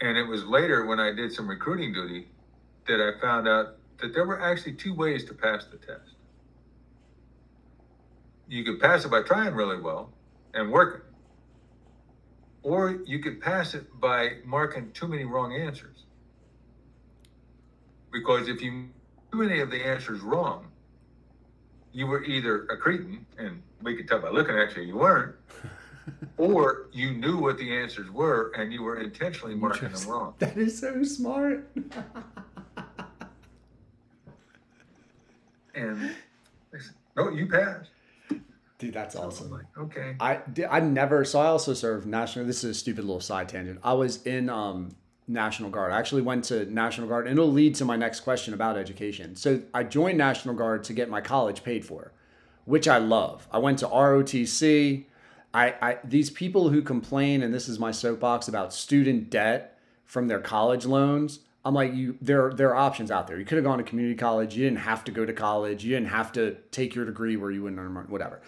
And 0.00 0.16
it 0.16 0.24
was 0.24 0.44
later 0.44 0.84
when 0.86 1.00
I 1.00 1.12
did 1.12 1.32
some 1.32 1.48
recruiting 1.48 1.92
duty 1.92 2.28
that 2.86 3.00
I 3.00 3.18
found 3.20 3.48
out 3.48 3.76
that 3.98 4.12
there 4.14 4.24
were 4.24 4.40
actually 4.40 4.74
two 4.74 4.94
ways 4.94 5.24
to 5.24 5.34
pass 5.34 5.64
the 5.66 5.78
test. 5.78 6.16
You 8.48 8.64
could 8.64 8.80
pass 8.80 9.04
it 9.04 9.10
by 9.10 9.22
trying 9.22 9.54
really 9.54 9.80
well 9.80 10.12
and 10.54 10.70
working, 10.70 11.02
or 12.62 13.00
you 13.06 13.20
could 13.20 13.40
pass 13.40 13.74
it 13.74 13.86
by 14.00 14.38
marking 14.44 14.90
too 14.92 15.06
many 15.06 15.24
wrong 15.24 15.54
answers. 15.54 16.04
Because 18.12 18.48
if 18.48 18.60
you 18.60 18.88
do 19.32 19.42
any 19.42 19.60
of 19.60 19.70
the 19.70 19.86
answers 19.86 20.20
wrong, 20.20 20.66
you 21.92 22.06
were 22.06 22.24
either 22.24 22.64
a 22.64 22.76
cretin, 22.76 23.24
and 23.38 23.62
we 23.82 23.96
could 23.96 24.08
tell 24.08 24.20
by 24.20 24.30
looking 24.30 24.58
at 24.58 24.76
you, 24.76 24.82
you 24.82 24.96
weren't, 24.96 25.36
or 26.36 26.88
you 26.92 27.12
knew 27.12 27.38
what 27.38 27.58
the 27.58 27.76
answers 27.76 28.10
were 28.10 28.52
and 28.56 28.72
you 28.72 28.82
were 28.82 29.00
intentionally 29.00 29.54
marking 29.54 29.90
them 29.90 30.08
wrong. 30.08 30.34
That 30.38 30.56
is 30.56 30.78
so 30.78 31.02
smart. 31.02 31.68
And 35.72 36.10
said, 36.72 36.94
no, 37.16 37.30
you 37.30 37.46
passed. 37.46 37.90
Dude, 38.78 38.92
that's 38.92 39.14
awesome. 39.14 39.50
like, 39.50 39.66
okay. 39.78 40.16
I 40.18 40.40
I 40.68 40.80
never 40.80 41.24
so 41.24 41.38
I 41.38 41.46
also 41.46 41.74
served 41.74 42.06
national 42.06 42.46
this 42.46 42.64
is 42.64 42.70
a 42.70 42.74
stupid 42.74 43.04
little 43.04 43.20
side 43.20 43.48
tangent. 43.48 43.78
I 43.84 43.92
was 43.92 44.26
in 44.26 44.50
um 44.50 44.96
National 45.28 45.70
Guard. 45.70 45.92
I 45.92 45.98
actually 45.98 46.22
went 46.22 46.44
to 46.46 46.64
National 46.66 47.06
Guard 47.06 47.26
and 47.26 47.38
it'll 47.38 47.52
lead 47.52 47.74
to 47.76 47.84
my 47.84 47.96
next 47.96 48.20
question 48.20 48.52
about 48.52 48.76
education. 48.76 49.36
So 49.36 49.62
I 49.72 49.84
joined 49.84 50.18
National 50.18 50.54
Guard 50.54 50.82
to 50.84 50.92
get 50.92 51.08
my 51.08 51.20
college 51.20 51.62
paid 51.62 51.84
for, 51.84 52.12
which 52.64 52.88
I 52.88 52.98
love. 52.98 53.46
I 53.52 53.58
went 53.58 53.78
to 53.80 53.86
ROTC. 53.86 55.04
I, 55.52 55.74
I 55.82 55.98
these 56.04 56.30
people 56.30 56.68
who 56.68 56.82
complain, 56.82 57.42
and 57.42 57.52
this 57.52 57.68
is 57.68 57.78
my 57.78 57.90
soapbox 57.90 58.48
about 58.48 58.72
student 58.72 59.30
debt 59.30 59.78
from 60.04 60.28
their 60.28 60.40
college 60.40 60.86
loans. 60.86 61.40
I'm 61.64 61.74
like, 61.74 61.92
you 61.92 62.16
there 62.20 62.52
there 62.52 62.70
are 62.70 62.76
options 62.76 63.10
out 63.10 63.26
there. 63.26 63.38
You 63.38 63.44
could 63.44 63.56
have 63.56 63.64
gone 63.64 63.78
to 63.78 63.84
community 63.84 64.16
college. 64.16 64.56
You 64.56 64.64
didn't 64.64 64.80
have 64.80 65.04
to 65.04 65.12
go 65.12 65.24
to 65.24 65.32
college. 65.32 65.84
You 65.84 65.94
didn't 65.94 66.08
have 66.08 66.32
to 66.32 66.56
take 66.70 66.94
your 66.94 67.04
degree 67.04 67.36
where 67.36 67.50
you 67.50 67.62
wouldn't 67.62 67.80
earn 67.80 67.94
whatever. 68.08 68.40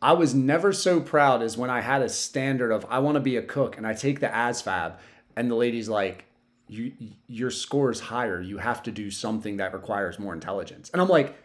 I 0.00 0.12
was 0.12 0.34
never 0.34 0.72
so 0.72 1.00
proud 1.00 1.42
as 1.42 1.56
when 1.56 1.70
I 1.70 1.80
had 1.80 2.02
a 2.02 2.08
standard 2.08 2.70
of 2.70 2.86
I 2.88 2.98
want 2.98 3.16
to 3.16 3.20
be 3.20 3.36
a 3.36 3.42
cook 3.42 3.76
and 3.76 3.86
I 3.86 3.94
take 3.94 4.20
the 4.20 4.28
ASVAB 4.28 4.94
and 5.36 5.50
the 5.50 5.54
lady's 5.54 5.88
like, 5.88 6.26
you 6.68 6.92
your 7.26 7.50
score 7.50 7.90
is 7.90 8.00
higher. 8.00 8.40
You 8.40 8.58
have 8.58 8.82
to 8.84 8.92
do 8.92 9.10
something 9.10 9.56
that 9.56 9.72
requires 9.72 10.18
more 10.18 10.34
intelligence. 10.34 10.90
And 10.90 11.00
I'm 11.00 11.08
like, 11.08 11.36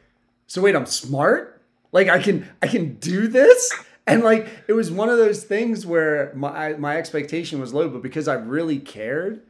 so 0.48 0.62
wait, 0.62 0.76
I'm 0.76 0.86
smart? 0.86 1.62
Like 1.92 2.10
I 2.10 2.20
can 2.20 2.48
I 2.62 2.68
can 2.68 2.96
do 2.96 3.28
this? 3.28 3.74
And 4.08 4.24
like 4.24 4.48
it 4.68 4.74
was 4.74 4.92
one 4.92 5.10
of 5.10 5.18
those 5.18 5.44
things 5.44 5.86
where 5.86 6.32
my 6.36 6.74
my 6.74 6.98
expectation 6.98 7.60
was 7.60 7.74
low, 7.74 7.88
but 7.88 8.02
because 8.02 8.28
I 8.28 8.34
really 8.34 8.80
cared, 8.80 9.42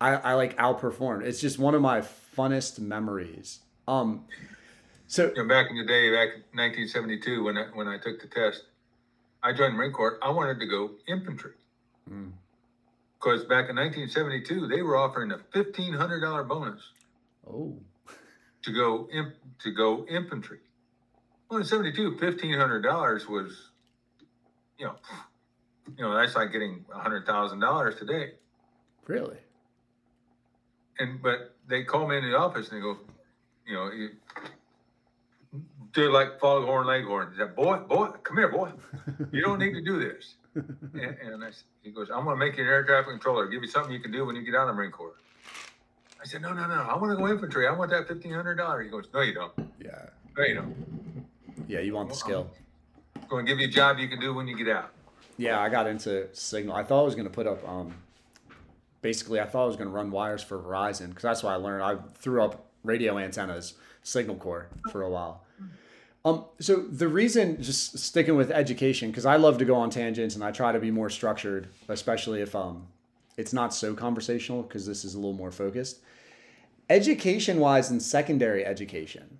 I, 0.00 0.14
I 0.16 0.32
like 0.34 0.56
outperformed. 0.58 1.22
It's 1.24 1.40
just 1.40 1.58
one 1.58 1.74
of 1.74 1.80
my 1.82 2.00
funnest 2.36 2.78
memories. 2.80 3.60
Um 3.86 4.24
so 5.06 5.28
You 5.36 5.42
know, 5.42 5.48
back 5.48 5.70
in 5.70 5.76
the 5.76 5.84
day, 5.84 6.10
back 6.10 6.28
in 6.52 6.58
1972, 6.58 7.44
when 7.44 7.58
I, 7.58 7.64
when 7.74 7.86
I 7.86 7.98
took 7.98 8.20
the 8.20 8.28
test, 8.28 8.64
I 9.42 9.52
joined 9.52 9.74
Marine 9.76 9.92
Corps. 9.92 10.18
I 10.22 10.30
wanted 10.30 10.58
to 10.60 10.66
go 10.66 10.90
infantry 11.06 11.52
Mm. 12.10 12.32
because 13.20 13.44
back 13.44 13.70
in 13.70 13.76
1972, 13.76 14.66
they 14.66 14.82
were 14.82 14.96
offering 14.96 15.30
a 15.30 15.38
$1,500 15.38 16.48
bonus 16.48 16.80
oh 17.48 17.76
to 18.62 18.72
go 18.72 19.08
in, 19.12 19.32
to 19.60 19.70
go 19.70 20.04
infantry. 20.08 20.58
Well, 21.48 21.60
in 21.60 21.64
72, 21.66 22.16
$1,500 22.16 23.28
was, 23.28 23.70
you 24.82 24.88
know, 24.88 24.96
you 25.96 26.04
know, 26.04 26.14
that's 26.14 26.34
like 26.34 26.50
getting 26.50 26.84
a 26.92 26.98
$100,000 26.98 27.98
today. 27.98 28.32
really? 29.06 29.36
And 30.98 31.22
but 31.22 31.56
they 31.68 31.84
call 31.84 32.06
me 32.06 32.18
in 32.18 32.24
the 32.30 32.36
office 32.36 32.68
and 32.68 32.76
they 32.78 32.82
go, 32.82 32.98
you 33.66 33.74
know, 33.74 33.90
you, 33.90 34.10
they're 35.94 36.12
like 36.12 36.38
foghorn 36.38 36.86
leghorn. 36.86 37.32
Said, 37.36 37.56
boy, 37.56 37.78
boy, 37.78 38.08
come 38.22 38.36
here, 38.36 38.48
boy. 38.48 38.70
You 39.32 39.40
don't 39.40 39.58
need 39.58 39.72
to 39.72 39.82
do 39.82 39.98
this. 39.98 40.34
And, 40.94 41.16
and 41.24 41.42
I, 41.42 41.48
he 41.82 41.90
goes, 41.90 42.10
I'm 42.10 42.24
going 42.24 42.38
to 42.38 42.44
make 42.44 42.58
you 42.58 42.64
an 42.64 42.68
air 42.68 42.84
traffic 42.84 43.08
controller. 43.08 43.46
Give 43.48 43.62
you 43.62 43.68
something 43.68 43.90
you 43.90 44.00
can 44.00 44.12
do 44.12 44.26
when 44.26 44.36
you 44.36 44.42
get 44.42 44.54
out 44.54 44.68
of 44.68 44.68
the 44.68 44.72
Marine 44.74 44.90
Corps. 44.90 45.16
I 46.20 46.26
said, 46.26 46.42
no, 46.42 46.52
no, 46.52 46.66
no. 46.66 46.74
I 46.74 46.94
want 46.98 47.10
to 47.10 47.16
go 47.16 47.26
infantry. 47.26 47.66
I 47.66 47.72
want 47.72 47.90
that 47.90 48.06
fifteen 48.06 48.34
hundred 48.34 48.56
dollars. 48.56 48.84
He 48.84 48.90
goes, 48.90 49.06
no, 49.14 49.22
you 49.22 49.32
don't. 49.32 49.52
Yeah. 49.82 50.10
No, 50.36 50.44
you 50.44 50.54
don't. 50.54 51.26
Yeah, 51.66 51.80
you 51.80 51.94
want 51.94 52.10
the 52.10 52.14
skill. 52.14 52.50
Going 53.32 53.46
to 53.46 53.50
give 53.50 53.60
you 53.60 53.68
a 53.68 53.70
job 53.70 53.98
you 53.98 54.08
can 54.08 54.20
do 54.20 54.34
when 54.34 54.46
you 54.46 54.54
get 54.54 54.68
out. 54.68 54.90
Yeah, 55.38 55.58
I 55.58 55.70
got 55.70 55.86
into 55.86 56.28
Signal. 56.34 56.76
I 56.76 56.84
thought 56.84 57.00
I 57.00 57.04
was 57.04 57.14
going 57.14 57.26
to 57.26 57.32
put 57.32 57.46
up, 57.46 57.66
um, 57.66 57.94
basically, 59.00 59.40
I 59.40 59.46
thought 59.46 59.62
I 59.62 59.66
was 59.68 59.76
going 59.76 59.88
to 59.88 59.94
run 59.94 60.10
wires 60.10 60.42
for 60.42 60.58
Verizon 60.58 61.08
because 61.08 61.22
that's 61.22 61.42
what 61.42 61.54
I 61.54 61.56
learned. 61.56 61.82
I 61.82 61.96
threw 62.18 62.42
up 62.42 62.66
radio 62.84 63.16
antennas, 63.16 63.72
Signal 64.02 64.36
Corps, 64.36 64.68
for 64.90 65.00
a 65.00 65.08
while. 65.08 65.44
Um, 66.26 66.44
so 66.60 66.82
the 66.82 67.08
reason, 67.08 67.62
just 67.62 67.98
sticking 67.98 68.36
with 68.36 68.50
education, 68.50 69.10
because 69.10 69.24
I 69.24 69.36
love 69.36 69.56
to 69.58 69.64
go 69.64 69.76
on 69.76 69.88
tangents 69.88 70.34
and 70.34 70.44
I 70.44 70.50
try 70.50 70.70
to 70.70 70.78
be 70.78 70.90
more 70.90 71.08
structured, 71.08 71.68
especially 71.88 72.42
if 72.42 72.54
um, 72.54 72.86
it's 73.38 73.54
not 73.54 73.72
so 73.72 73.94
conversational, 73.94 74.62
because 74.62 74.84
this 74.84 75.06
is 75.06 75.14
a 75.14 75.16
little 75.16 75.32
more 75.32 75.50
focused. 75.50 76.00
Education 76.90 77.60
wise, 77.60 77.90
in 77.90 77.98
secondary 77.98 78.62
education, 78.66 79.38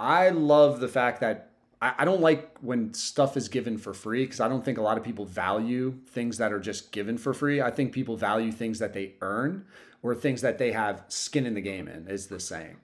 I 0.00 0.30
love 0.30 0.80
the 0.80 0.88
fact 0.88 1.20
that 1.20 1.52
I, 1.80 1.94
I 1.98 2.04
don't 2.04 2.20
like 2.20 2.56
when 2.60 2.94
stuff 2.94 3.36
is 3.36 3.48
given 3.48 3.78
for 3.78 3.92
free 3.92 4.24
because 4.24 4.40
I 4.40 4.48
don't 4.48 4.64
think 4.64 4.78
a 4.78 4.82
lot 4.82 4.96
of 4.96 5.04
people 5.04 5.24
value 5.24 5.94
things 6.08 6.38
that 6.38 6.52
are 6.52 6.60
just 6.60 6.92
given 6.92 7.18
for 7.18 7.34
free. 7.34 7.60
I 7.60 7.70
think 7.70 7.92
people 7.92 8.16
value 8.16 8.52
things 8.52 8.78
that 8.78 8.92
they 8.92 9.14
earn 9.20 9.66
or 10.02 10.14
things 10.14 10.42
that 10.42 10.58
they 10.58 10.72
have 10.72 11.04
skin 11.08 11.46
in 11.46 11.54
the 11.54 11.60
game 11.60 11.88
in, 11.88 12.08
is 12.08 12.28
the 12.28 12.40
saying. 12.40 12.76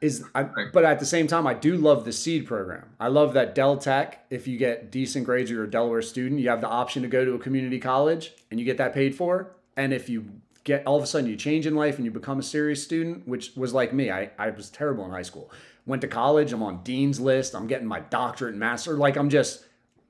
Is 0.00 0.24
I, 0.34 0.42
but 0.42 0.84
at 0.84 0.98
the 0.98 1.06
same 1.06 1.26
time, 1.26 1.46
I 1.46 1.54
do 1.54 1.76
love 1.76 2.04
the 2.04 2.12
seed 2.12 2.46
program. 2.46 2.90
I 3.00 3.08
love 3.08 3.32
that 3.34 3.54
Del 3.54 3.78
Tech. 3.78 4.26
If 4.28 4.46
you 4.46 4.58
get 4.58 4.90
decent 4.90 5.24
grades 5.24 5.50
or 5.50 5.54
you're 5.54 5.64
a 5.64 5.70
Delaware 5.70 6.02
student, 6.02 6.40
you 6.40 6.50
have 6.50 6.60
the 6.60 6.68
option 6.68 7.02
to 7.02 7.08
go 7.08 7.24
to 7.24 7.34
a 7.34 7.38
community 7.38 7.78
college 7.78 8.32
and 8.50 8.60
you 8.60 8.66
get 8.66 8.76
that 8.76 8.92
paid 8.92 9.14
for. 9.14 9.56
And 9.76 9.94
if 9.94 10.08
you 10.08 10.26
get 10.64 10.86
all 10.86 10.96
of 10.96 11.02
a 11.02 11.06
sudden 11.06 11.30
you 11.30 11.36
change 11.36 11.66
in 11.66 11.74
life 11.74 11.96
and 11.96 12.04
you 12.04 12.10
become 12.10 12.38
a 12.38 12.42
serious 12.42 12.82
student, 12.82 13.26
which 13.26 13.54
was 13.56 13.72
like 13.72 13.94
me, 13.94 14.10
I, 14.10 14.30
I 14.38 14.50
was 14.50 14.68
terrible 14.68 15.04
in 15.04 15.10
high 15.10 15.22
school. 15.22 15.50
Went 15.86 16.00
to 16.02 16.08
college, 16.08 16.52
I'm 16.52 16.62
on 16.62 16.82
dean's 16.82 17.20
list, 17.20 17.54
I'm 17.54 17.66
getting 17.66 17.86
my 17.86 18.00
doctorate 18.00 18.52
and 18.52 18.60
master. 18.60 18.94
Like 18.94 19.16
I'm 19.16 19.28
just, 19.28 19.64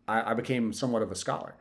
I, 0.06 0.30
I 0.30 0.34
became 0.34 0.72
somewhat 0.72 1.02
of 1.02 1.10
a 1.10 1.16
scholar. 1.16 1.56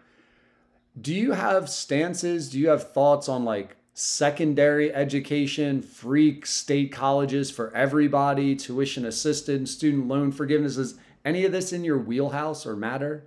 Do 1.00 1.14
you 1.14 1.32
have 1.32 1.70
stances? 1.70 2.50
Do 2.50 2.60
you 2.60 2.70
have 2.70 2.92
thoughts 2.92 3.28
on 3.28 3.44
like 3.44 3.76
secondary 3.96 4.94
education, 4.94 5.82
free 5.82 6.42
state 6.44 6.92
colleges 6.92 7.50
for 7.50 7.76
everybody, 7.76 8.56
tuition 8.56 9.06
assistance, 9.06 9.72
student 9.72 10.08
loan 10.08 10.32
forgiveness? 10.32 10.78
Is 10.78 11.00
any 11.26 11.46
of 11.46 11.52
this 11.52 11.74
in 11.74 11.84
your 11.84 11.98
wheelhouse 11.98 12.66
or 12.66 12.76
matter? 12.76 13.26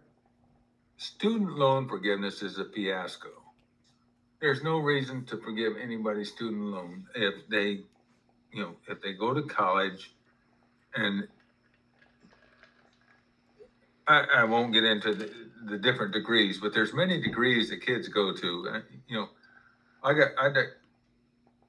Student 0.97 1.57
loan 1.57 1.89
forgiveness 1.89 2.43
is 2.43 2.59
a 2.59 2.65
fiasco. 2.65 3.29
There's 4.41 4.63
no 4.63 4.79
reason 4.79 5.25
to 5.27 5.39
forgive 5.39 5.73
anybody's 5.83 6.31
student 6.31 6.63
loan 6.63 7.07
if 7.15 7.35
they, 7.51 7.81
you 8.53 8.63
know, 8.63 8.77
if 8.89 9.03
they 9.03 9.15
go 9.15 9.35
to 9.35 9.43
college 9.43 10.13
and 10.97 11.29
I, 14.09 14.25
I 14.39 14.45
won't 14.45 14.73
get 14.73 14.85
into 14.85 15.15
the, 15.15 15.31
the 15.69 15.79
different 15.79 16.13
degrees, 16.13 16.59
but 16.59 16.73
there's 16.73 16.93
many 16.93 17.21
degrees 17.21 17.71
that 17.71 17.85
kids 17.85 18.09
go 18.09 18.35
to. 18.35 18.69
Uh, 18.73 18.81
You 19.09 19.19
know, 19.19 19.29
I 20.03 20.15
got, 20.15 20.29
I 20.41 20.49
got, 20.49 20.65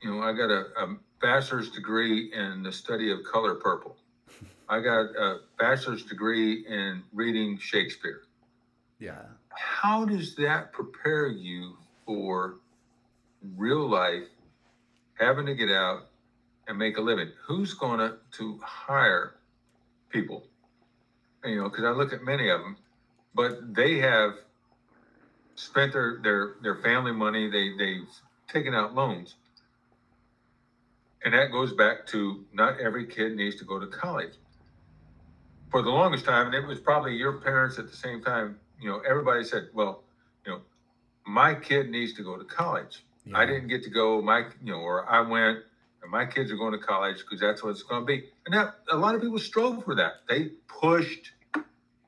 you 0.02 0.12
know, 0.12 0.22
I 0.22 0.34
got 0.34 0.50
a, 0.50 0.66
a 0.80 0.98
bachelor's 1.22 1.72
degree 1.72 2.32
in 2.34 2.64
the 2.64 2.72
study 2.72 3.12
of 3.12 3.20
color 3.32 3.56
purple. 3.56 3.98
I 4.70 4.80
got 4.82 5.16
a 5.16 5.40
bachelor's 5.58 6.04
degree 6.04 6.66
in 6.68 7.04
reading 7.14 7.58
Shakespeare 7.58 8.22
Yeah. 9.00 9.24
how 9.50 10.06
does 10.06 10.36
that 10.36 10.72
prepare 10.74 11.28
you 11.28 11.78
for 12.06 12.58
real 13.56 13.88
life 13.88 14.28
having 15.20 15.46
to 15.46 15.56
get 15.56 15.70
out 15.72 16.07
and 16.68 16.78
make 16.78 16.98
a 16.98 17.02
living 17.02 17.32
who's 17.46 17.74
going 17.74 18.00
to 18.00 18.18
to 18.32 18.60
hire 18.64 19.36
people 20.10 20.44
you 21.44 21.58
know, 21.58 21.70
because 21.70 21.86
I 21.86 21.92
look 21.92 22.14
at 22.14 22.24
many 22.24 22.50
of 22.50 22.62
them, 22.62 22.78
but 23.34 23.74
they 23.76 24.00
have 24.00 24.34
spent 25.56 25.94
their 25.94 26.20
their 26.22 26.56
their 26.62 26.76
family 26.76 27.12
money. 27.12 27.50
They 27.50 27.72
they've 27.78 28.08
taken 28.48 28.74
out 28.74 28.96
loans, 28.96 29.36
and 31.24 31.34
that 31.34 31.52
goes 31.52 31.74
back 31.74 32.06
to 32.08 32.46
not 32.54 32.80
every 32.80 33.06
kid 33.06 33.36
needs 33.36 33.56
to 33.58 33.66
go 33.66 33.80
to 33.80 33.88
college. 33.88 34.34
For 35.70 35.82
the 35.82 35.90
longest 35.90 36.26
time, 36.26 36.48
and 36.48 36.56
it 36.56 36.66
was 36.66 36.80
probably 36.80 37.16
your 37.16 37.40
parents 37.42 37.78
at 37.78 37.90
the 37.90 37.96
same 37.96 38.22
time. 38.22 38.58
You 38.80 38.90
know, 38.90 39.00
everybody 39.08 39.44
said, 39.44 39.70
"Well, 39.74 40.04
you 40.46 40.52
know, 40.54 40.62
my 41.26 41.54
kid 41.56 41.90
needs 41.90 42.14
to 42.14 42.24
go 42.24 42.38
to 42.38 42.44
college." 42.44 43.04
I 43.34 43.46
didn't 43.46 43.68
get 43.68 43.84
to 43.84 43.90
go. 43.90 44.22
My, 44.22 44.46
you 44.64 44.72
know, 44.72 44.80
or 44.80 45.10
I 45.10 45.20
went, 45.20 45.60
and 46.08 46.12
my 46.14 46.26
kids 46.26 46.54
are 46.54 46.56
going 46.56 46.72
to 46.72 46.80
college 46.80 47.18
because 47.18 47.42
that's 47.42 47.62
what 47.62 47.72
it's 47.72 47.84
going 47.84 48.02
to 48.02 48.06
be. 48.06 48.24
And 48.46 48.56
that 48.56 48.76
a 48.90 48.96
lot 48.96 49.14
of 49.14 49.22
people 49.22 49.40
strove 49.40 49.84
for 49.84 49.94
that. 49.96 50.22
They 50.30 50.52
pushed 50.68 51.34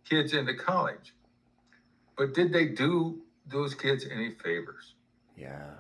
kids 0.10 0.34
into 0.34 0.54
college, 0.54 1.14
but 2.18 2.34
did 2.34 2.54
they 2.54 2.68
do 2.68 3.20
those 3.46 3.76
kids 3.76 4.06
any 4.10 4.32
favors? 4.32 4.94
Yeah. 5.36 5.72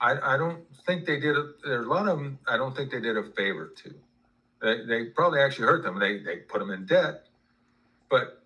I, 0.00 0.34
I 0.34 0.36
don't 0.36 0.64
think 0.84 1.06
they 1.06 1.20
did. 1.20 1.36
A, 1.36 1.52
there 1.64 1.78
are 1.78 1.84
a 1.84 1.88
lot 1.88 2.08
of 2.08 2.18
them. 2.18 2.40
I 2.48 2.56
don't 2.56 2.74
think 2.74 2.90
they 2.90 3.00
did 3.00 3.16
a 3.16 3.22
favor 3.22 3.72
to. 3.84 3.94
They, 4.60 4.84
they 4.84 5.04
probably 5.10 5.40
actually 5.40 5.66
hurt 5.66 5.84
them. 5.84 6.00
They 6.00 6.18
they 6.18 6.38
put 6.38 6.58
them 6.58 6.70
in 6.70 6.86
debt, 6.86 7.26
but 8.10 8.42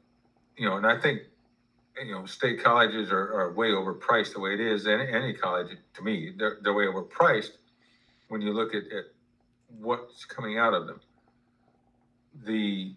you 0.59 0.69
know, 0.69 0.77
and 0.77 0.87
I 0.87 1.01
think 1.01 1.23
you 2.05 2.13
know, 2.13 2.27
state 2.27 2.63
colleges 2.63 3.11
are, 3.11 3.33
are 3.33 3.53
way 3.55 3.69
overpriced 3.69 4.35
the 4.35 4.41
way 4.41 4.53
it 4.53 4.61
is. 4.61 4.87
Any, 4.87 5.11
any 5.11 5.33
college, 5.33 5.75
to 5.95 6.03
me, 6.03 6.35
they're, 6.37 6.59
they're 6.63 6.75
way 6.75 6.85
overpriced 6.85 7.53
when 8.29 8.41
you 8.41 8.53
look 8.53 8.75
at, 8.75 8.85
at 8.85 9.05
what's 9.81 10.25
coming 10.25 10.59
out 10.59 10.75
of 10.75 10.87
them. 10.87 11.01
The 12.45 12.95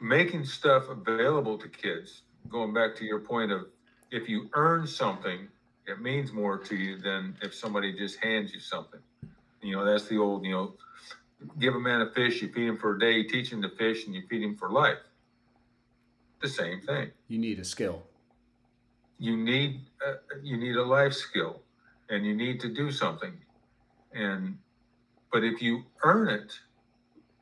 making 0.00 0.44
stuff 0.44 0.84
available 0.88 1.58
to 1.58 1.68
kids, 1.68 2.22
going 2.48 2.72
back 2.72 2.94
to 2.96 3.04
your 3.04 3.20
point 3.20 3.50
of 3.52 3.66
if 4.10 4.28
you 4.28 4.48
earn 4.54 4.86
something, 4.86 5.48
it 5.86 6.00
means 6.00 6.32
more 6.32 6.56
to 6.58 6.76
you 6.76 6.98
than 6.98 7.36
if 7.42 7.54
somebody 7.54 7.92
just 7.92 8.22
hands 8.22 8.52
you 8.52 8.60
something. 8.60 9.00
You 9.62 9.76
know, 9.76 9.84
that's 9.84 10.06
the 10.08 10.18
old, 10.18 10.44
you 10.44 10.52
know, 10.52 10.74
give 11.58 11.74
a 11.74 11.80
man 11.80 12.00
a 12.00 12.10
fish, 12.10 12.40
you 12.40 12.48
feed 12.52 12.68
him 12.68 12.76
for 12.78 12.96
a 12.96 12.98
day, 12.98 13.22
teach 13.24 13.52
him 13.52 13.60
to 13.62 13.68
fish, 13.70 14.06
and 14.06 14.14
you 14.14 14.22
feed 14.28 14.42
him 14.42 14.56
for 14.56 14.70
life. 14.70 14.98
The 16.40 16.48
same 16.48 16.80
thing 16.82 17.10
You 17.26 17.38
need 17.38 17.58
a 17.58 17.64
skill. 17.64 18.04
you 19.18 19.36
need 19.36 19.80
uh, 20.06 20.14
you 20.40 20.56
need 20.56 20.76
a 20.76 20.84
life 20.84 21.12
skill 21.12 21.60
and 22.10 22.24
you 22.24 22.32
need 22.32 22.60
to 22.60 22.72
do 22.72 22.92
something 22.92 23.32
and 24.12 24.58
but 25.32 25.44
if 25.44 25.60
you 25.60 25.84
earn 26.04 26.28
it, 26.28 26.52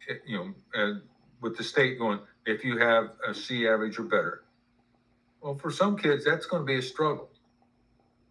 it 0.09 0.22
you 0.26 0.36
know 0.36 0.55
and 0.74 1.02
with 1.40 1.56
the 1.56 1.62
state 1.62 1.98
going 1.98 2.20
if 2.44 2.64
you 2.64 2.78
have 2.78 3.10
a 3.26 3.34
c 3.34 3.66
average 3.68 3.98
or 3.98 4.05
better. 4.05 4.43
Well 5.40 5.56
for 5.56 5.70
some 5.70 5.97
kids 5.97 6.24
that's 6.24 6.47
going 6.47 6.62
to 6.62 6.66
be 6.66 6.78
a 6.78 6.82
struggle. 6.82 7.30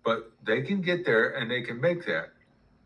But 0.03 0.31
they 0.45 0.61
can 0.61 0.81
get 0.81 1.05
there 1.05 1.29
and 1.31 1.49
they 1.49 1.61
can 1.61 1.81
make 1.81 2.05
that. 2.05 2.29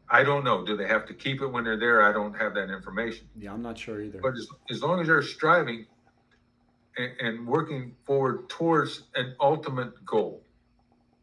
I 0.09 0.23
don't 0.23 0.43
know. 0.43 0.65
Do 0.65 0.75
they 0.75 0.87
have 0.87 1.05
to 1.07 1.13
keep 1.13 1.41
it 1.41 1.47
when 1.47 1.63
they're 1.65 1.77
there? 1.77 2.01
I 2.01 2.11
don't 2.11 2.33
have 2.33 2.53
that 2.55 2.71
information. 2.71 3.27
Yeah, 3.35 3.53
I'm 3.53 3.61
not 3.61 3.77
sure 3.77 4.01
either. 4.01 4.19
but 4.21 4.33
as, 4.33 4.47
as 4.71 4.81
long 4.81 5.01
as 5.01 5.07
they're 5.07 5.21
striving 5.21 5.85
and, 6.97 7.11
and 7.19 7.47
working 7.47 7.95
forward 8.05 8.49
towards 8.49 9.03
an 9.15 9.35
ultimate 9.39 10.03
goal 10.05 10.41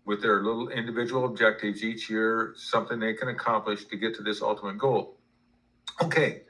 with 0.07 0.23
their 0.23 0.43
little 0.43 0.69
individual 0.69 1.27
objectives 1.27 1.83
each 1.83 2.09
year, 2.09 2.55
something 2.57 2.99
they 2.99 3.13
can 3.13 3.29
accomplish 3.29 3.85
to 3.87 3.97
get 3.97 4.15
to 4.15 4.23
this 4.23 4.41
ultimate 4.41 4.79
goal. 4.79 5.17
Okay, 6.01 6.43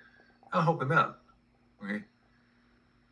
I'll 0.52 0.62
help 0.62 0.78
them 0.78 0.92
out. 0.92 1.20
Okay. 1.82 2.04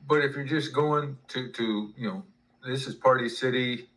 But 0.07 0.23
if 0.23 0.37
you're 0.37 0.45
just 0.45 0.75
going 0.75 1.17
to, 1.29 1.51
to 1.51 1.93
you 1.97 2.09
know, 2.09 2.23
this 2.65 2.87
is 2.87 2.95
Party 2.95 3.29
City, 3.29 3.89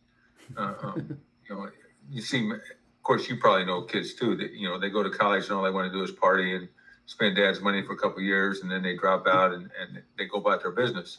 uh, 0.56 0.74
um, 0.82 1.18
you 1.48 1.54
know, 1.54 1.68
you 2.10 2.22
see, 2.22 2.50
of 2.50 2.60
course, 3.02 3.28
you 3.28 3.36
probably 3.36 3.66
know 3.66 3.82
kids 3.82 4.14
too 4.14 4.34
that, 4.36 4.54
you 4.54 4.68
know, 4.68 4.78
they 4.78 4.88
go 4.88 5.02
to 5.02 5.10
college 5.10 5.44
and 5.44 5.52
all 5.52 5.62
they 5.62 5.70
want 5.70 5.92
to 5.92 5.96
do 5.96 6.02
is 6.02 6.10
party 6.10 6.56
and 6.56 6.68
spend 7.04 7.36
dad's 7.36 7.60
money 7.60 7.82
for 7.82 7.92
a 7.92 7.96
couple 7.96 8.18
of 8.18 8.24
years 8.24 8.62
and 8.62 8.70
then 8.70 8.82
they 8.82 8.96
drop 8.96 9.26
out 9.26 9.52
and, 9.52 9.70
and 9.80 10.02
they 10.16 10.24
go 10.24 10.38
about 10.38 10.62
their 10.62 10.72
business. 10.72 11.18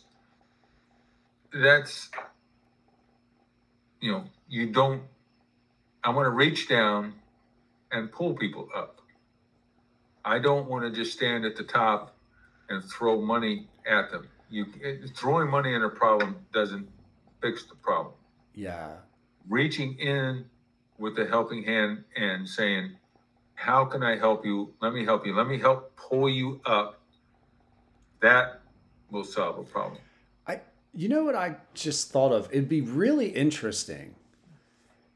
That's, 1.53 2.09
you 4.01 4.11
know, 4.11 4.23
you 4.47 4.71
don't, 4.71 5.03
I 6.09 6.11
want 6.11 6.25
to 6.25 6.31
reach 6.31 6.67
down 6.67 7.13
and 7.91 8.11
pull 8.11 8.33
people 8.33 8.67
up. 8.75 8.99
I 10.25 10.39
don't 10.39 10.67
want 10.67 10.83
to 10.83 10.89
just 10.89 11.15
stand 11.15 11.45
at 11.45 11.55
the 11.55 11.63
top 11.63 12.17
and 12.67 12.83
throw 12.83 13.21
money 13.21 13.67
at 13.87 14.09
them. 14.09 14.27
You 14.49 14.65
it, 14.81 15.11
throwing 15.15 15.51
money 15.51 15.75
in 15.75 15.83
a 15.83 15.89
problem 15.89 16.37
doesn't 16.51 16.89
fix 17.43 17.65
the 17.65 17.75
problem. 17.75 18.15
yeah. 18.55 18.93
Reaching 19.47 19.99
in 19.99 20.45
with 20.97 21.15
a 21.19 21.27
helping 21.27 21.63
hand 21.63 22.03
and 22.15 22.49
saying, 22.49 22.95
"How 23.53 23.85
can 23.85 24.01
I 24.01 24.17
help 24.17 24.43
you? 24.43 24.73
Let 24.81 24.93
me 24.93 25.05
help 25.05 25.27
you. 25.27 25.35
Let 25.35 25.47
me 25.47 25.59
help 25.59 25.95
pull 25.95 26.27
you 26.27 26.59
up." 26.65 26.99
That 28.21 28.61
will 29.11 29.23
solve 29.23 29.59
a 29.59 29.63
problem. 29.63 30.01
I 30.47 30.61
you 30.91 31.07
know 31.07 31.23
what 31.23 31.35
I 31.35 31.57
just 31.75 32.11
thought 32.11 32.31
of? 32.31 32.47
It'd 32.51 32.67
be 32.67 32.81
really 32.81 33.27
interesting. 33.27 34.15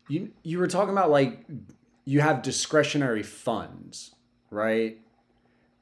You 0.08 0.32
you 0.44 0.60
were 0.60 0.68
talking 0.68 0.92
about 0.92 1.10
like 1.10 1.46
you 2.06 2.22
have 2.22 2.42
discretionary 2.42 3.24
funds, 3.24 4.14
right? 4.50 5.00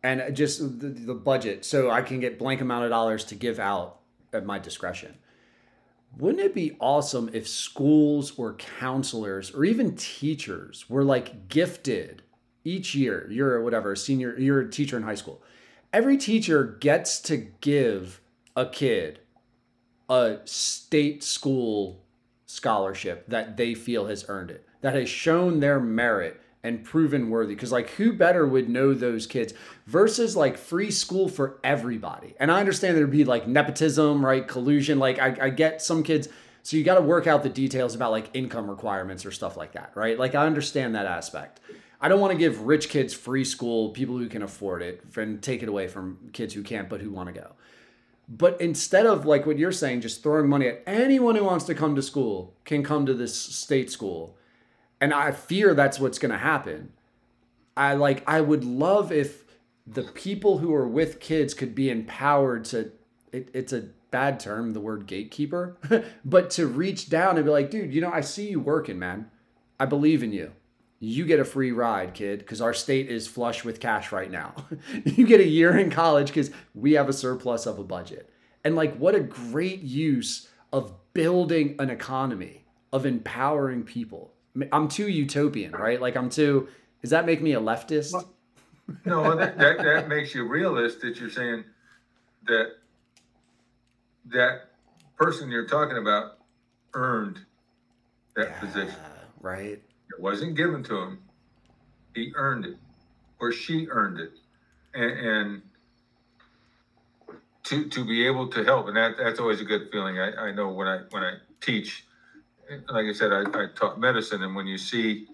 And 0.04 0.36
just 0.36 0.80
the, 0.80 0.88
the 0.88 1.14
budget, 1.14 1.64
so 1.64 1.90
I 1.92 2.02
can 2.02 2.20
get 2.20 2.40
blank 2.40 2.62
amount 2.62 2.86
of 2.86 2.90
dollars 2.90 3.24
to 3.26 3.36
give 3.36 3.60
out 3.60 4.00
at 4.34 4.46
my 4.46 4.58
discretion. 4.60 5.16
Wouldn't 6.18 6.44
it 6.44 6.54
be 6.54 6.76
awesome 6.80 7.30
if 7.34 7.48
schools 7.48 8.38
or 8.38 8.56
counselors 8.56 9.52
or 9.52 9.64
even 9.64 9.96
teachers 9.96 10.90
were 10.90 11.04
like 11.04 11.48
gifted 11.48 12.24
each 12.64 12.94
year? 12.96 13.28
You're 13.32 13.62
whatever, 13.62 13.96
senior, 13.96 14.38
you're 14.38 14.62
a 14.62 14.70
teacher 14.70 14.98
in 14.98 15.04
high 15.04 15.16
school. 15.16 15.42
Every 15.94 16.18
teacher 16.18 16.78
gets 16.80 17.20
to 17.22 17.38
give 17.38 18.22
a 18.56 18.66
kid 18.66 19.20
a 20.10 20.40
state 20.44 21.24
school 21.24 22.01
scholarship 22.52 23.26
that 23.28 23.56
they 23.56 23.74
feel 23.74 24.08
has 24.08 24.26
earned 24.28 24.52
it, 24.52 24.68
that 24.82 24.94
has 24.94 25.08
shown 25.08 25.60
their 25.62 25.80
merit 25.80 26.42
and 26.64 26.84
proven 26.84 27.30
worthy. 27.30 27.56
Because, 27.56 27.72
like, 27.72 27.92
who 27.92 28.14
better 28.14 28.46
would 28.46 28.70
know 28.70 28.94
those 28.94 29.26
kids 29.26 29.54
versus 29.88 30.36
like 30.36 30.58
free 30.58 30.92
school 30.92 31.30
for 31.30 31.60
everybody? 31.64 32.36
And 32.40 32.52
I 32.52 32.60
understand 32.60 32.98
there'd 32.98 33.10
be 33.10 33.24
like 33.24 33.48
nepotism, 33.48 34.24
right? 34.24 34.48
Collusion. 34.48 35.00
Like, 35.00 35.18
I, 35.18 35.38
I 35.42 35.50
get 35.50 35.82
some 35.82 36.04
kids. 36.04 36.28
So 36.64 36.78
you 36.78 36.84
got 36.84 36.96
to 36.96 37.02
work 37.02 37.26
out 37.26 37.42
the 37.42 37.50
details 37.50 37.96
about 37.96 38.12
like 38.12 38.30
income 38.34 38.70
requirements 38.70 39.26
or 39.26 39.32
stuff 39.32 39.56
like 39.58 39.72
that, 39.72 39.94
right? 39.96 40.20
Like, 40.20 40.36
I 40.36 40.46
understand 40.46 40.94
that 40.96 41.06
aspect. 41.06 41.62
I 42.02 42.10
don't 42.10 42.20
want 42.20 42.34
to 42.34 42.38
give 42.38 42.62
rich 42.62 42.90
kids 42.90 43.14
free 43.14 43.46
school, 43.46 43.90
people 43.90 44.18
who 44.18 44.28
can 44.28 44.42
afford 44.42 44.82
it, 44.82 45.04
and 45.16 45.42
take 45.42 45.64
it 45.64 45.70
away 45.70 45.88
from 45.88 46.18
kids 46.34 46.54
who 46.54 46.64
can't 46.64 46.90
but 46.90 47.00
who 47.00 47.12
want 47.12 47.34
to 47.34 47.40
go. 47.40 47.54
But 48.34 48.62
instead 48.62 49.06
of 49.06 49.26
like 49.26 49.46
what 49.46 49.60
you're 49.60 49.74
saying, 49.74 50.02
just 50.02 50.24
throwing 50.24 50.48
money 50.48 50.68
at 50.68 50.82
anyone 50.88 51.36
who 51.36 51.44
wants 51.44 51.66
to 51.66 51.76
come 51.76 51.96
to 51.96 52.02
school 52.02 52.56
can 52.64 52.82
come 52.82 53.06
to 53.06 53.14
this 53.14 53.36
state 53.36 53.92
school. 53.92 54.38
And 55.02 55.14
I 55.14 55.32
fear 55.32 55.74
that's 55.74 56.00
what's 56.00 56.18
going 56.18 56.32
to 56.32 56.38
happen. 56.38 56.94
I 57.76 57.94
like, 57.96 58.24
I 58.26 58.40
would 58.40 58.64
love 58.64 59.12
if 59.12 59.44
the 59.86 60.04
people 60.04 60.60
who 60.60 60.74
are 60.74 60.88
with 60.88 61.20
kids 61.20 61.54
could 61.54 61.76
be 61.76 61.90
empowered 61.90 62.64
to, 62.66 62.94
it, 63.34 63.50
it's 63.54 63.74
a 63.74 63.90
bad 64.12 64.40
term, 64.40 64.72
the 64.72 64.80
word 64.80 65.08
gatekeeper, 65.08 65.76
but 66.24 66.50
to 66.52 66.68
reach 66.68 67.10
down 67.10 67.36
and 67.36 67.46
be 67.46 67.52
like, 67.52 67.70
dude, 67.70 67.94
you 67.94 68.00
know, 68.00 68.12
I 68.12 68.22
see 68.22 68.50
you 68.50 68.62
working, 68.62 68.98
man. 68.98 69.30
I 69.78 69.86
believe 69.86 70.24
in 70.24 70.32
you. 70.32 70.54
You 71.04 71.26
get 71.26 71.40
a 71.40 71.46
free 71.46 71.72
ride, 71.72 72.14
kid, 72.14 72.40
because 72.40 72.62
our 72.62 72.76
state 72.76 73.10
is 73.10 73.28
flush 73.28 73.66
with 73.66 73.80
cash 73.80 74.12
right 74.12 74.30
now. 74.30 74.54
you 75.04 75.26
get 75.26 75.40
a 75.40 75.48
year 75.48 75.76
in 75.76 75.90
college 75.90 76.28
because 76.28 76.52
we 76.76 76.94
have 76.94 77.10
a 77.10 77.14
surplus 77.14 77.66
of 77.66 77.80
a 77.80 77.84
budget. 77.84 78.30
And 78.64 78.76
like, 78.76 78.96
what 78.98 79.16
a 79.16 79.20
great 79.20 79.82
use 79.82 80.48
of 80.72 80.94
building 81.14 81.76
an 81.80 81.90
economy, 81.90 82.66
of 82.94 83.08
empowering 83.08 83.82
people. 83.82 84.32
I'm 84.72 84.88
too 84.88 85.10
utopian, 85.10 85.72
right? 85.72 86.00
Like, 86.00 86.16
I'm 86.16 86.30
too, 86.30 86.68
does 87.02 87.10
that 87.10 87.26
make 87.26 87.42
me 87.42 87.54
a 87.54 87.60
leftist? 87.60 88.14
No, 89.04 89.36
that, 89.36 89.58
that, 89.58 89.80
that 89.80 90.08
makes 90.08 90.36
you 90.36 90.48
realist 90.48 91.02
that 91.02 91.20
you're 91.20 91.32
saying 91.32 91.64
that 92.46 92.74
that 94.28 94.70
person 95.16 95.50
you're 95.50 95.68
talking 95.68 95.98
about 95.98 96.38
earned 96.94 97.40
that 98.36 98.60
position. 98.60 98.94
right? 99.40 99.82
Wasn't 100.22 100.56
given 100.56 100.84
to 100.84 100.98
him. 100.98 101.20
He 102.14 102.32
earned 102.36 102.66
it, 102.66 102.78
or 103.40 103.52
she 103.52 103.88
earned 103.90 104.20
it, 104.20 104.34
and, 104.94 105.12
and 105.12 105.62
to 107.64 107.90
to 107.90 108.06
be 108.06 108.28
able 108.28 108.48
to 108.50 108.64
help, 108.64 108.88
and 108.88 108.96
that 108.98 109.18
that's 109.18 109.40
always 109.40 109.62
a 109.62 109.64
good 109.64 109.90
feeling. 109.92 110.20
I, 110.20 110.50
I 110.50 110.52
know 110.52 110.70
when 110.70 110.88
I 110.88 111.00
when 111.10 111.24
I 111.24 111.38
teach, 111.60 112.06
like 112.70 113.08
I 113.08 113.14
said, 113.14 113.34
I, 113.34 113.42
I 113.42 113.66
taught 113.76 114.00
medicine, 114.00 114.44
and 114.44 114.56
when 114.56 114.68
you 114.68 114.78
see, 114.78 115.26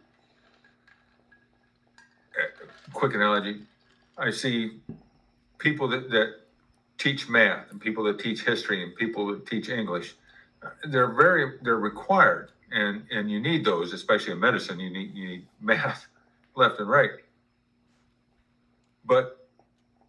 uh, 2.39 2.65
quick 2.93 3.13
analogy, 3.13 3.63
I 4.17 4.31
see 4.31 4.79
people 5.57 5.89
that 5.89 6.09
that 6.11 6.35
teach 6.97 7.27
math 7.27 7.71
and 7.71 7.81
people 7.81 8.05
that 8.05 8.19
teach 8.19 8.45
history 8.45 8.83
and 8.83 8.95
people 8.95 9.27
that 9.33 9.45
teach 9.45 9.67
English. 9.67 10.15
They're 10.85 11.11
very 11.13 11.57
they're 11.61 11.75
required, 11.75 12.51
and 12.71 13.03
and 13.11 13.31
you 13.31 13.39
need 13.39 13.65
those, 13.65 13.93
especially 13.93 14.33
in 14.33 14.39
medicine. 14.39 14.79
You 14.79 14.89
need 14.89 15.13
you 15.13 15.27
need 15.27 15.47
math 15.61 16.07
left 16.55 16.79
and 16.79 16.89
right. 16.89 17.11
But 19.05 19.47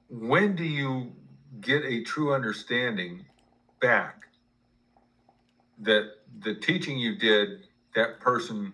when 0.08 0.56
do 0.56 0.64
you 0.64 1.12
get 1.60 1.84
a 1.84 2.02
true 2.02 2.34
understanding 2.34 3.24
back 3.80 4.24
that 5.80 6.10
the 6.40 6.54
teaching 6.54 6.98
you 6.98 7.16
did, 7.16 7.68
that 7.94 8.18
person 8.20 8.72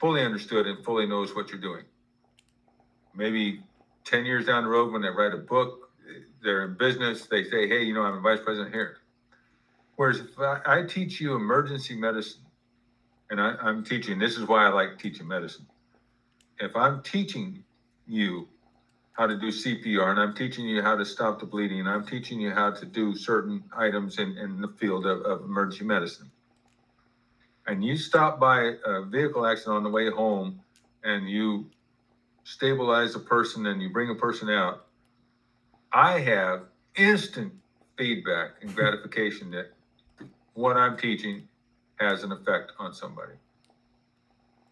fully 0.00 0.22
understood 0.22 0.66
and 0.66 0.82
fully 0.84 1.06
knows 1.06 1.34
what 1.34 1.50
you're 1.50 1.60
doing? 1.60 1.84
Maybe 3.14 3.60
10 4.04 4.24
years 4.24 4.46
down 4.46 4.64
the 4.64 4.70
road 4.70 4.92
when 4.92 5.02
they 5.02 5.08
write 5.08 5.34
a 5.34 5.38
book, 5.38 5.90
they're 6.42 6.64
in 6.64 6.74
business, 6.74 7.26
they 7.26 7.44
say, 7.44 7.68
hey, 7.68 7.82
you 7.82 7.94
know, 7.94 8.02
I'm 8.02 8.18
a 8.18 8.20
vice 8.20 8.40
president 8.44 8.74
here. 8.74 8.98
Whereas 9.96 10.20
if 10.20 10.38
I, 10.38 10.60
I 10.66 10.82
teach 10.82 11.20
you 11.20 11.34
emergency 11.34 11.96
medicine, 11.96 12.42
and 13.30 13.40
I, 13.40 13.54
I'm 13.62 13.84
teaching, 13.84 14.18
this 14.18 14.36
is 14.36 14.46
why 14.46 14.66
I 14.66 14.68
like 14.68 14.98
teaching 14.98 15.26
medicine. 15.26 15.66
If 16.58 16.76
I'm 16.76 17.02
teaching 17.02 17.64
you 18.06 18.48
how 19.12 19.26
to 19.26 19.38
do 19.38 19.48
CPR 19.48 20.10
and 20.10 20.20
I'm 20.20 20.34
teaching 20.34 20.66
you 20.66 20.82
how 20.82 20.96
to 20.96 21.04
stop 21.04 21.40
the 21.40 21.46
bleeding 21.46 21.80
and 21.80 21.88
I'm 21.88 22.04
teaching 22.04 22.40
you 22.40 22.50
how 22.50 22.72
to 22.72 22.84
do 22.84 23.14
certain 23.14 23.62
items 23.76 24.18
in, 24.18 24.36
in 24.36 24.60
the 24.60 24.68
field 24.68 25.06
of, 25.06 25.22
of 25.22 25.42
emergency 25.42 25.84
medicine. 25.84 26.30
And 27.66 27.84
you 27.84 27.96
stop 27.96 28.38
by 28.38 28.72
a 28.84 29.02
vehicle 29.02 29.46
accident 29.46 29.76
on 29.76 29.82
the 29.84 29.90
way 29.90 30.10
home 30.10 30.60
and 31.04 31.28
you 31.28 31.66
stabilize 32.42 33.14
a 33.14 33.20
person 33.20 33.66
and 33.66 33.80
you 33.80 33.88
bring 33.90 34.10
a 34.10 34.14
person 34.14 34.50
out, 34.50 34.86
I 35.92 36.18
have 36.18 36.64
instant 36.96 37.52
feedback 37.96 38.56
and 38.62 38.74
gratification 38.74 39.50
that 39.52 39.72
what 40.54 40.76
I'm 40.76 40.96
teaching 40.96 41.48
has 42.00 42.22
an 42.24 42.32
effect 42.32 42.72
on 42.78 42.92
somebody. 42.92 43.34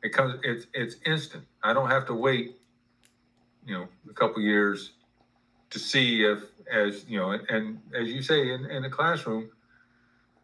It 0.03 0.13
comes, 0.13 0.41
it's, 0.43 0.67
it's 0.75 0.97
instant. 1.07 1.45
I 1.63 1.73
don't 1.73 1.91
have 1.91 2.07
to 2.07 2.15
wait, 2.15 2.57
you 3.65 3.75
know, 3.75 3.89
a 4.11 4.13
couple 4.13 4.43
years 4.43 4.93
to 5.71 5.79
see 5.79 6.25
if, 6.25 6.41
as, 6.71 7.05
you 7.09 7.19
know, 7.19 7.31
and, 7.31 7.49
and 7.49 7.81
as 7.99 8.09
you 8.09 8.23
say 8.23 8.53
in, 8.53 8.67
in 8.67 8.83
the 8.83 8.91
classroom, 8.91 9.51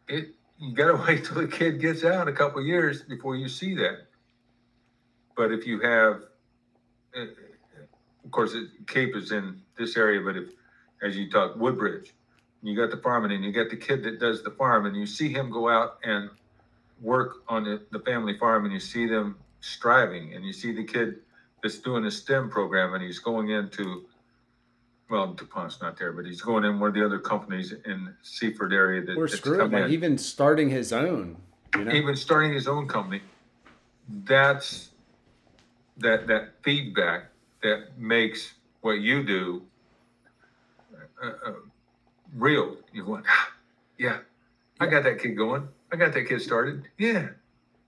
it, 0.09 0.29
you 0.59 0.75
gotta 0.75 0.97
wait 1.09 1.25
till 1.25 1.37
the 1.37 1.49
kid 1.49 1.81
gets 1.81 2.05
out 2.05 2.29
a 2.29 2.33
couple 2.33 2.63
years 2.63 3.03
before 3.03 3.37
you 3.37 3.49
see 3.49 3.75
that. 3.75 4.07
But 5.37 5.53
if 5.53 5.67
you 5.67 5.81
have, 5.81 6.23
uh, 7.17 7.27
of 8.25 8.31
course, 8.31 8.55
Cape 8.87 9.15
is 9.17 9.33
in 9.33 9.61
this 9.77 9.97
area, 9.97 10.21
but 10.21 10.37
if, 10.37 10.49
as 11.03 11.17
you 11.17 11.31
talk, 11.31 11.57
Woodbridge, 11.57 12.13
you 12.63 12.77
got 12.77 12.91
the 12.91 12.97
farming 12.97 13.33
and 13.33 13.45
you 13.45 13.53
got 13.53 13.71
the 13.71 13.77
kid 13.77 14.03
that 14.03 14.19
does 14.19 14.43
the 14.43 14.51
farm 14.51 14.87
and 14.87 14.97
you 14.97 15.07
see 15.07 15.33
him 15.33 15.51
go 15.51 15.69
out 15.69 15.99
and 16.03 16.29
work 17.01 17.37
on 17.49 17.65
the, 17.65 17.83
the 17.91 18.01
family 18.01 18.37
farm 18.39 18.65
and 18.65 18.73
you 18.73 18.81
see 18.81 19.07
them 19.07 19.37
striving 19.61 20.35
and 20.35 20.45
you 20.45 20.53
see 20.53 20.73
the 20.73 20.85
kid 20.85 21.17
that's 21.63 21.79
doing 21.79 22.05
a 22.07 22.11
STEM 22.11 22.51
program 22.51 22.95
and 22.95 23.03
he's 23.03 23.19
going 23.19 23.51
into, 23.51 24.07
well, 25.11 25.33
DuPont's 25.35 25.81
not 25.81 25.99
there, 25.99 26.13
but 26.13 26.25
he's 26.25 26.41
going 26.41 26.65
in 26.65 26.79
one 26.79 26.89
of 26.89 26.95
the 26.95 27.05
other 27.05 27.19
companies 27.19 27.73
in 27.85 28.15
Seaford 28.23 28.73
area 28.73 29.03
that, 29.05 29.17
Or 29.17 29.27
that's 29.27 29.39
screw 29.41 29.55
it, 29.55 29.59
come 29.59 29.73
like 29.73 29.85
in. 29.87 29.91
even 29.93 30.19
starting 30.19 30.71
his 30.71 30.93
own. 30.93 31.37
You 31.77 31.85
know? 31.85 31.93
even 31.93 32.17
starting 32.17 32.53
his 32.53 32.67
own 32.67 32.89
company, 32.89 33.21
that's 34.25 34.91
that 35.99 36.27
that 36.29 36.55
feedback 36.63 37.25
that 37.63 37.99
makes 37.99 38.55
what 38.81 39.01
you 39.01 39.23
do 39.23 39.63
uh, 41.23 41.27
uh, 41.47 41.53
real. 42.35 42.77
You 42.93 43.05
went, 43.05 43.27
"Ah, 43.29 43.51
yeah, 43.99 44.19
I 44.81 44.87
got 44.87 45.03
that 45.03 45.19
kid 45.21 45.37
going. 45.37 45.69
I 45.91 45.97
got 45.97 46.13
that 46.13 46.29
kid 46.29 46.41
started. 46.43 46.89
Yeah, 46.99 47.29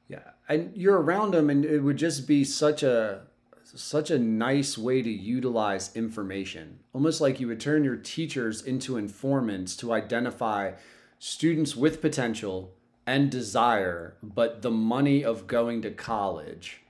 Yeah, 0.08 0.30
and 0.48 0.76
you're 0.76 1.00
around 1.00 1.32
them, 1.32 1.50
and 1.50 1.64
it 1.64 1.80
would 1.80 1.96
just 1.96 2.26
be 2.26 2.44
such 2.44 2.82
a 2.82 3.22
such 3.62 4.10
a 4.10 4.18
nice 4.18 4.76
way 4.76 5.00
to 5.00 5.10
utilize 5.10 5.94
information. 5.94 6.80
Almost 6.92 7.20
like 7.20 7.38
you 7.38 7.46
would 7.46 7.60
turn 7.60 7.84
your 7.84 7.96
teachers 7.96 8.62
into 8.62 8.96
informants 8.96 9.76
to 9.76 9.92
identify 9.92 10.72
students 11.20 11.76
with 11.76 12.00
potential 12.00 12.72
and 13.06 13.30
desire, 13.30 14.16
but 14.22 14.62
the 14.62 14.70
money 14.70 15.24
of 15.24 15.46
going 15.46 15.82
to 15.82 15.90
college 15.90 16.82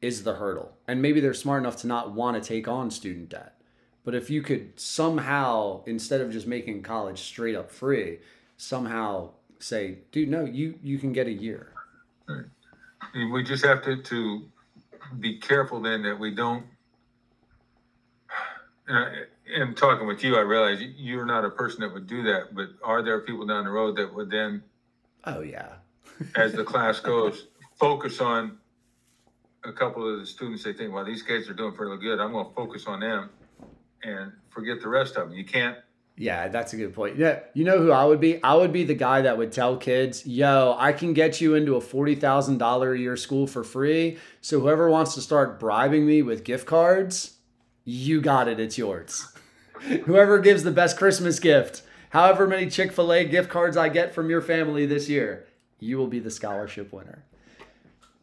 is 0.00 0.22
the 0.22 0.34
hurdle. 0.34 0.76
And 0.86 1.00
maybe 1.02 1.20
they're 1.20 1.34
smart 1.34 1.62
enough 1.62 1.76
to 1.78 1.86
not 1.86 2.12
want 2.12 2.42
to 2.42 2.46
take 2.46 2.68
on 2.68 2.90
student 2.90 3.28
debt. 3.30 3.60
But 4.04 4.14
if 4.14 4.30
you 4.30 4.42
could 4.42 4.78
somehow, 4.78 5.82
instead 5.84 6.20
of 6.20 6.30
just 6.30 6.46
making 6.46 6.82
college 6.82 7.20
straight 7.20 7.56
up 7.56 7.70
free, 7.70 8.18
somehow 8.56 9.30
say, 9.58 9.98
dude, 10.12 10.28
no, 10.28 10.44
you 10.44 10.78
you 10.82 10.98
can 10.98 11.12
get 11.12 11.26
a 11.26 11.32
year. 11.32 11.72
And 13.14 13.32
we 13.32 13.42
just 13.42 13.64
have 13.64 13.82
to 13.84 14.02
to 14.02 14.42
be 15.20 15.38
careful 15.38 15.80
then 15.80 16.02
that 16.02 16.18
we 16.18 16.34
don't. 16.34 16.64
And, 18.88 18.98
I, 18.98 19.12
and 19.60 19.76
talking 19.76 20.06
with 20.06 20.22
you, 20.22 20.36
I 20.36 20.40
realize 20.40 20.80
you- 20.80 20.92
you're 20.96 21.26
not 21.26 21.44
a 21.44 21.50
person 21.50 21.80
that 21.80 21.92
would 21.92 22.06
do 22.06 22.22
that. 22.24 22.54
But 22.54 22.70
are 22.82 23.02
there 23.02 23.20
people 23.20 23.46
down 23.46 23.64
the 23.64 23.70
road 23.70 23.96
that 23.96 24.12
would 24.14 24.30
then 24.30 24.62
Oh 25.24 25.40
yeah. 25.40 25.76
as 26.36 26.52
the 26.52 26.64
class 26.64 27.00
goes, 27.00 27.46
focus 27.78 28.20
on 28.20 28.58
a 29.64 29.72
couple 29.72 30.08
of 30.12 30.20
the 30.20 30.26
students 30.26 30.62
they 30.62 30.72
think, 30.72 30.92
well, 30.94 31.04
these 31.04 31.22
kids 31.22 31.48
are 31.48 31.54
doing 31.54 31.72
pretty 31.74 32.00
good. 32.00 32.20
I'm 32.20 32.32
going 32.32 32.46
to 32.46 32.54
focus 32.54 32.86
on 32.86 33.00
them 33.00 33.30
and 34.04 34.32
forget 34.50 34.80
the 34.80 34.88
rest 34.88 35.16
of 35.16 35.28
them. 35.28 35.36
You 35.36 35.44
can't. 35.44 35.76
Yeah, 36.18 36.48
that's 36.48 36.72
a 36.72 36.76
good 36.76 36.94
point. 36.94 37.16
Yeah, 37.16 37.40
you 37.52 37.64
know 37.64 37.78
who 37.78 37.92
I 37.92 38.04
would 38.04 38.20
be? 38.20 38.42
I 38.42 38.54
would 38.54 38.72
be 38.72 38.84
the 38.84 38.94
guy 38.94 39.20
that 39.22 39.36
would 39.36 39.52
tell 39.52 39.76
kids, 39.76 40.26
"Yo, 40.26 40.74
I 40.78 40.92
can 40.92 41.12
get 41.12 41.42
you 41.42 41.54
into 41.54 41.76
a 41.76 41.80
forty 41.80 42.14
thousand 42.14 42.56
dollar 42.58 42.94
a 42.94 42.98
year 42.98 43.16
school 43.16 43.46
for 43.46 43.62
free. 43.62 44.16
So 44.40 44.60
whoever 44.60 44.88
wants 44.90 45.14
to 45.14 45.20
start 45.20 45.60
bribing 45.60 46.06
me 46.06 46.22
with 46.22 46.42
gift 46.42 46.66
cards, 46.66 47.36
you 47.84 48.22
got 48.22 48.48
it. 48.48 48.58
It's 48.58 48.78
yours. 48.78 49.28
whoever 50.06 50.38
gives 50.38 50.62
the 50.62 50.70
best 50.70 50.96
Christmas 50.96 51.38
gift, 51.38 51.82
however 52.10 52.46
many 52.46 52.70
Chick 52.70 52.92
Fil 52.92 53.12
A 53.12 53.24
gift 53.24 53.50
cards 53.50 53.76
I 53.76 53.90
get 53.90 54.14
from 54.14 54.30
your 54.30 54.40
family 54.40 54.86
this 54.86 55.10
year, 55.10 55.46
you 55.78 55.98
will 55.98 56.06
be 56.08 56.18
the 56.18 56.30
scholarship 56.30 56.94
winner." 56.94 57.24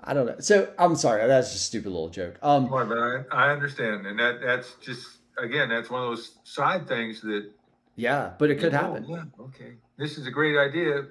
I 0.04 0.14
don't 0.14 0.26
know. 0.26 0.40
So 0.40 0.74
I'm 0.80 0.96
sorry, 0.96 1.26
that's 1.28 1.52
just 1.54 1.64
a 1.64 1.68
stupid 1.68 1.90
little 1.92 2.10
joke. 2.10 2.38
Um, 2.42 2.68
But 2.70 2.92
I, 2.92 3.24
I 3.32 3.52
understand, 3.52 4.06
and 4.08 4.18
that 4.20 4.42
that's 4.42 4.74
just 4.82 5.20
again, 5.38 5.70
that's 5.70 5.92
one 5.92 6.02
of 6.02 6.10
those 6.10 6.38
side 6.44 6.88
things 6.88 7.22
that 7.22 7.50
yeah, 7.96 8.34
but 8.38 8.50
it 8.50 8.60
could 8.60 8.74
Oh, 8.74 8.78
happen. 8.78 9.06
Yeah, 9.08 9.24
okay. 9.40 9.74
This 9.98 10.18
is 10.18 10.28
a 10.28 10.32
great 10.32 10.58
idea, 10.58 11.06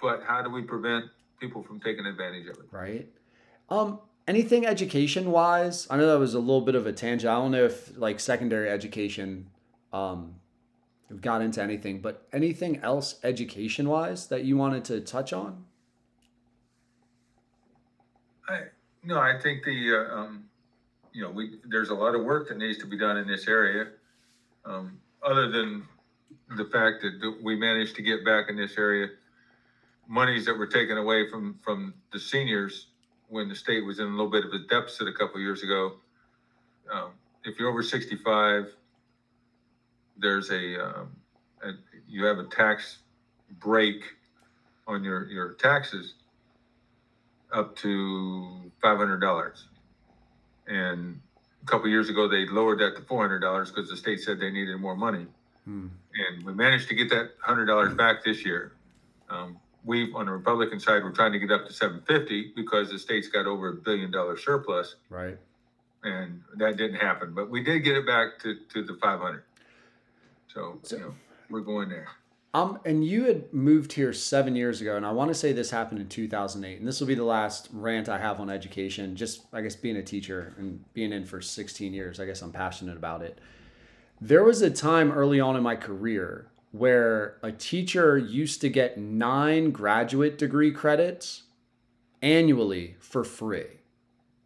but 0.00 0.22
how 0.24 0.42
do 0.42 0.50
we 0.50 0.62
prevent 0.62 1.06
people 1.40 1.62
from 1.62 1.80
taking 1.80 2.06
advantage 2.06 2.46
of 2.48 2.56
it? 2.58 2.66
right? 2.70 3.08
Um, 3.70 4.00
anything 4.28 4.66
education 4.66 5.30
wise? 5.30 5.86
I 5.90 5.96
know 5.96 6.06
that 6.06 6.18
was 6.18 6.34
a 6.34 6.38
little 6.38 6.60
bit 6.60 6.74
of 6.74 6.86
a 6.86 6.92
tangent. 6.92 7.30
I 7.30 7.34
don't 7.36 7.50
know 7.50 7.64
if 7.64 7.96
like 7.96 8.20
secondary 8.20 8.68
education, 8.68 9.48
um, 9.92 10.34
got 11.20 11.42
into 11.42 11.62
anything, 11.62 12.00
but 12.00 12.26
anything 12.32 12.78
else 12.78 13.20
education 13.22 13.88
wise 13.88 14.26
that 14.28 14.44
you 14.44 14.56
wanted 14.56 14.84
to 14.86 15.00
touch 15.00 15.32
on? 15.32 15.64
I, 18.48 18.62
no, 19.02 19.18
I 19.18 19.38
think 19.42 19.64
the, 19.64 19.94
uh, 19.96 20.14
um, 20.14 20.44
you 21.12 21.22
know, 21.22 21.30
we, 21.30 21.58
there's 21.64 21.90
a 21.90 21.94
lot 21.94 22.14
of 22.14 22.24
work 22.24 22.48
that 22.48 22.58
needs 22.58 22.78
to 22.78 22.86
be 22.86 22.98
done 22.98 23.16
in 23.16 23.26
this 23.28 23.46
area. 23.48 23.88
Um, 24.64 24.98
other 25.22 25.50
than 25.50 25.86
the 26.48 26.64
fact 26.64 27.02
that 27.02 27.20
th- 27.20 27.34
we 27.42 27.56
managed 27.56 27.96
to 27.96 28.02
get 28.02 28.24
back 28.24 28.48
in 28.48 28.56
this 28.56 28.76
area, 28.78 29.08
monies 30.06 30.44
that 30.46 30.56
were 30.56 30.66
taken 30.66 30.98
away 30.98 31.30
from, 31.30 31.58
from 31.62 31.94
the 32.12 32.18
seniors 32.18 32.88
when 33.28 33.48
the 33.48 33.54
state 33.54 33.84
was 33.84 33.98
in 33.98 34.06
a 34.06 34.10
little 34.10 34.30
bit 34.30 34.44
of 34.44 34.52
a 34.52 34.58
deficit 34.68 35.08
a 35.08 35.12
couple 35.12 35.40
years 35.40 35.62
ago. 35.62 35.94
Um, 36.92 37.10
if 37.44 37.58
you're 37.58 37.70
over 37.70 37.82
sixty-five, 37.82 38.74
there's 40.16 40.50
a, 40.50 40.84
um, 40.84 41.16
a, 41.62 41.72
you 42.06 42.24
have 42.24 42.38
a 42.38 42.44
tax 42.44 42.98
break 43.60 44.04
on 44.86 45.02
your, 45.02 45.26
your 45.26 45.54
taxes 45.54 46.14
up 47.52 47.74
to 47.76 48.70
five 48.82 48.98
hundred 48.98 49.20
dollars. 49.20 49.68
And 50.66 51.20
a 51.62 51.66
couple 51.66 51.88
years 51.88 52.08
ago, 52.08 52.28
they 52.28 52.46
lowered 52.46 52.80
that 52.80 52.96
to 52.96 53.02
four 53.02 53.20
hundred 53.20 53.40
dollars 53.40 53.70
because 53.70 53.90
the 53.90 53.96
state 53.96 54.20
said 54.20 54.38
they 54.40 54.50
needed 54.50 54.78
more 54.78 54.96
money. 54.96 55.26
Hmm. 55.64 55.86
And 56.28 56.44
we 56.44 56.52
managed 56.54 56.88
to 56.88 56.94
get 56.94 57.08
that 57.10 57.30
hundred 57.40 57.66
dollars 57.66 57.94
back 57.94 58.24
this 58.24 58.44
year. 58.44 58.72
Um, 59.30 59.58
we, 59.84 60.12
on 60.14 60.26
the 60.26 60.32
Republican 60.32 60.78
side, 60.80 61.02
we're 61.02 61.10
trying 61.12 61.32
to 61.32 61.38
get 61.38 61.50
up 61.50 61.66
to 61.66 61.72
seven 61.72 62.02
fifty 62.06 62.52
because 62.54 62.90
the 62.90 62.98
state's 62.98 63.28
got 63.28 63.46
over 63.46 63.68
a 63.70 63.74
billion 63.74 64.10
dollar 64.10 64.36
surplus, 64.36 64.96
Right. 65.10 65.38
and 66.02 66.42
that 66.56 66.76
didn't 66.76 66.96
happen. 66.96 67.32
But 67.34 67.50
we 67.50 67.62
did 67.62 67.80
get 67.80 67.96
it 67.96 68.06
back 68.06 68.38
to, 68.42 68.56
to 68.72 68.82
the 68.82 68.94
five 69.02 69.20
hundred. 69.20 69.44
So, 70.48 70.78
So- 70.82 70.96
you 70.96 71.02
know, 71.02 71.14
we're 71.50 71.60
going 71.60 71.88
there. 71.88 72.08
Um, 72.54 72.78
and 72.84 73.04
you 73.04 73.24
had 73.24 73.52
moved 73.52 73.94
here 73.94 74.12
seven 74.12 74.54
years 74.54 74.80
ago, 74.80 74.96
and 74.96 75.04
I 75.04 75.10
want 75.10 75.28
to 75.30 75.34
say 75.34 75.52
this 75.52 75.72
happened 75.72 76.00
in 76.00 76.08
2008. 76.08 76.78
And 76.78 76.86
this 76.86 77.00
will 77.00 77.08
be 77.08 77.16
the 77.16 77.24
last 77.24 77.68
rant 77.72 78.08
I 78.08 78.18
have 78.18 78.38
on 78.38 78.48
education. 78.48 79.16
Just, 79.16 79.42
I 79.52 79.60
guess, 79.60 79.74
being 79.74 79.96
a 79.96 80.04
teacher 80.04 80.54
and 80.56 80.84
being 80.94 81.12
in 81.12 81.24
for 81.24 81.40
16 81.40 81.92
years, 81.92 82.20
I 82.20 82.26
guess 82.26 82.42
I'm 82.42 82.52
passionate 82.52 82.96
about 82.96 83.22
it. 83.22 83.40
There 84.20 84.44
was 84.44 84.62
a 84.62 84.70
time 84.70 85.10
early 85.12 85.40
on 85.40 85.56
in 85.56 85.62
my 85.62 85.76
career 85.76 86.48
where 86.72 87.38
a 87.42 87.52
teacher 87.52 88.16
used 88.18 88.60
to 88.62 88.68
get 88.68 88.98
nine 88.98 89.70
graduate 89.70 90.38
degree 90.38 90.72
credits 90.72 91.44
annually 92.22 92.96
for 92.98 93.22
free. 93.22 93.66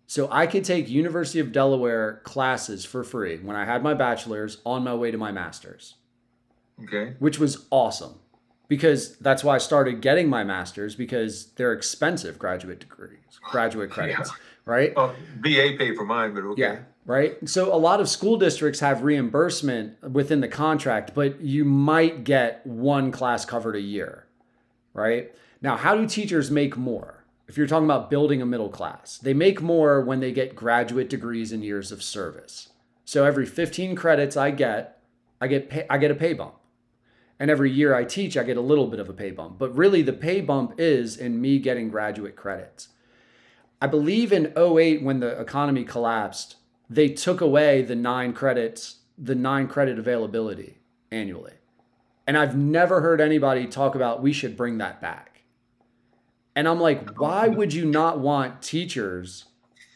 So 0.06 0.28
I 0.30 0.46
could 0.46 0.64
take 0.64 0.88
University 0.88 1.38
of 1.38 1.52
Delaware 1.52 2.20
classes 2.24 2.84
for 2.84 3.04
free 3.04 3.38
when 3.38 3.56
I 3.56 3.64
had 3.64 3.82
my 3.82 3.94
bachelor's 3.94 4.58
on 4.64 4.82
my 4.84 4.94
way 4.94 5.10
to 5.10 5.18
my 5.18 5.32
master's, 5.32 5.96
Okay. 6.82 7.14
which 7.18 7.38
was 7.38 7.66
awesome 7.70 8.18
because 8.68 9.16
that's 9.18 9.44
why 9.44 9.54
I 9.54 9.58
started 9.58 10.00
getting 10.00 10.28
my 10.28 10.44
master's 10.44 10.94
because 10.94 11.52
they're 11.52 11.72
expensive 11.72 12.38
graduate 12.38 12.80
degrees, 12.80 13.18
graduate 13.50 13.90
credits, 13.96 14.30
right? 14.64 14.94
Well, 14.96 15.14
BA 15.40 15.74
paid 15.78 15.94
for 15.96 16.04
mine, 16.04 16.34
but 16.34 16.44
okay. 16.44 16.60
Yeah, 16.62 16.78
right. 17.08 17.48
So 17.48 17.74
a 17.74 17.76
lot 17.76 18.00
of 18.00 18.08
school 18.08 18.36
districts 18.36 18.80
have 18.80 19.02
reimbursement 19.02 20.00
within 20.12 20.40
the 20.40 20.48
contract, 20.48 21.14
but 21.14 21.40
you 21.40 21.64
might 21.64 22.22
get 22.22 22.64
one 22.66 23.10
class 23.10 23.44
covered 23.44 23.74
a 23.74 23.80
year, 23.80 24.26
right? 24.92 25.34
Now, 25.62 25.76
how 25.76 25.96
do 25.96 26.06
teachers 26.06 26.50
make 26.50 26.76
more? 26.76 27.24
If 27.48 27.56
you're 27.56 27.66
talking 27.66 27.86
about 27.86 28.10
building 28.10 28.42
a 28.42 28.46
middle 28.46 28.68
class, 28.68 29.16
they 29.16 29.32
make 29.32 29.62
more 29.62 30.02
when 30.02 30.20
they 30.20 30.32
get 30.32 30.54
graduate 30.54 31.08
degrees 31.08 31.50
and 31.50 31.64
years 31.64 31.90
of 31.90 32.02
service. 32.02 32.68
So 33.06 33.24
every 33.24 33.46
15 33.46 33.96
credits 33.96 34.36
I 34.36 34.50
get, 34.50 35.00
I 35.40 35.46
get 35.46 35.70
pay, 35.70 35.86
I 35.88 35.96
get 35.96 36.10
a 36.10 36.14
pay 36.14 36.34
bump. 36.34 36.56
And 37.40 37.50
every 37.50 37.70
year 37.70 37.94
I 37.94 38.04
teach, 38.04 38.36
I 38.36 38.42
get 38.42 38.58
a 38.58 38.60
little 38.60 38.86
bit 38.86 39.00
of 39.00 39.08
a 39.08 39.14
pay 39.14 39.30
bump. 39.30 39.58
But 39.58 39.74
really 39.74 40.02
the 40.02 40.12
pay 40.12 40.42
bump 40.42 40.74
is 40.76 41.16
in 41.16 41.40
me 41.40 41.58
getting 41.58 41.88
graduate 41.88 42.36
credits. 42.36 42.88
I 43.80 43.86
believe 43.86 44.30
in 44.30 44.52
08 44.54 45.02
when 45.02 45.20
the 45.20 45.40
economy 45.40 45.84
collapsed, 45.84 46.56
they 46.90 47.08
took 47.08 47.40
away 47.40 47.82
the 47.82 47.94
nine 47.96 48.32
credits, 48.32 48.98
the 49.16 49.34
nine 49.34 49.66
credit 49.68 49.98
availability 49.98 50.78
annually. 51.10 51.52
And 52.26 52.36
I've 52.36 52.56
never 52.56 53.00
heard 53.00 53.20
anybody 53.20 53.66
talk 53.66 53.94
about 53.94 54.22
we 54.22 54.32
should 54.32 54.56
bring 54.56 54.78
that 54.78 55.00
back. 55.00 55.42
And 56.54 56.66
I'm 56.68 56.80
like, 56.80 57.18
why 57.18 57.48
would 57.48 57.72
you 57.72 57.84
not 57.84 58.18
want 58.18 58.62
teachers? 58.62 59.44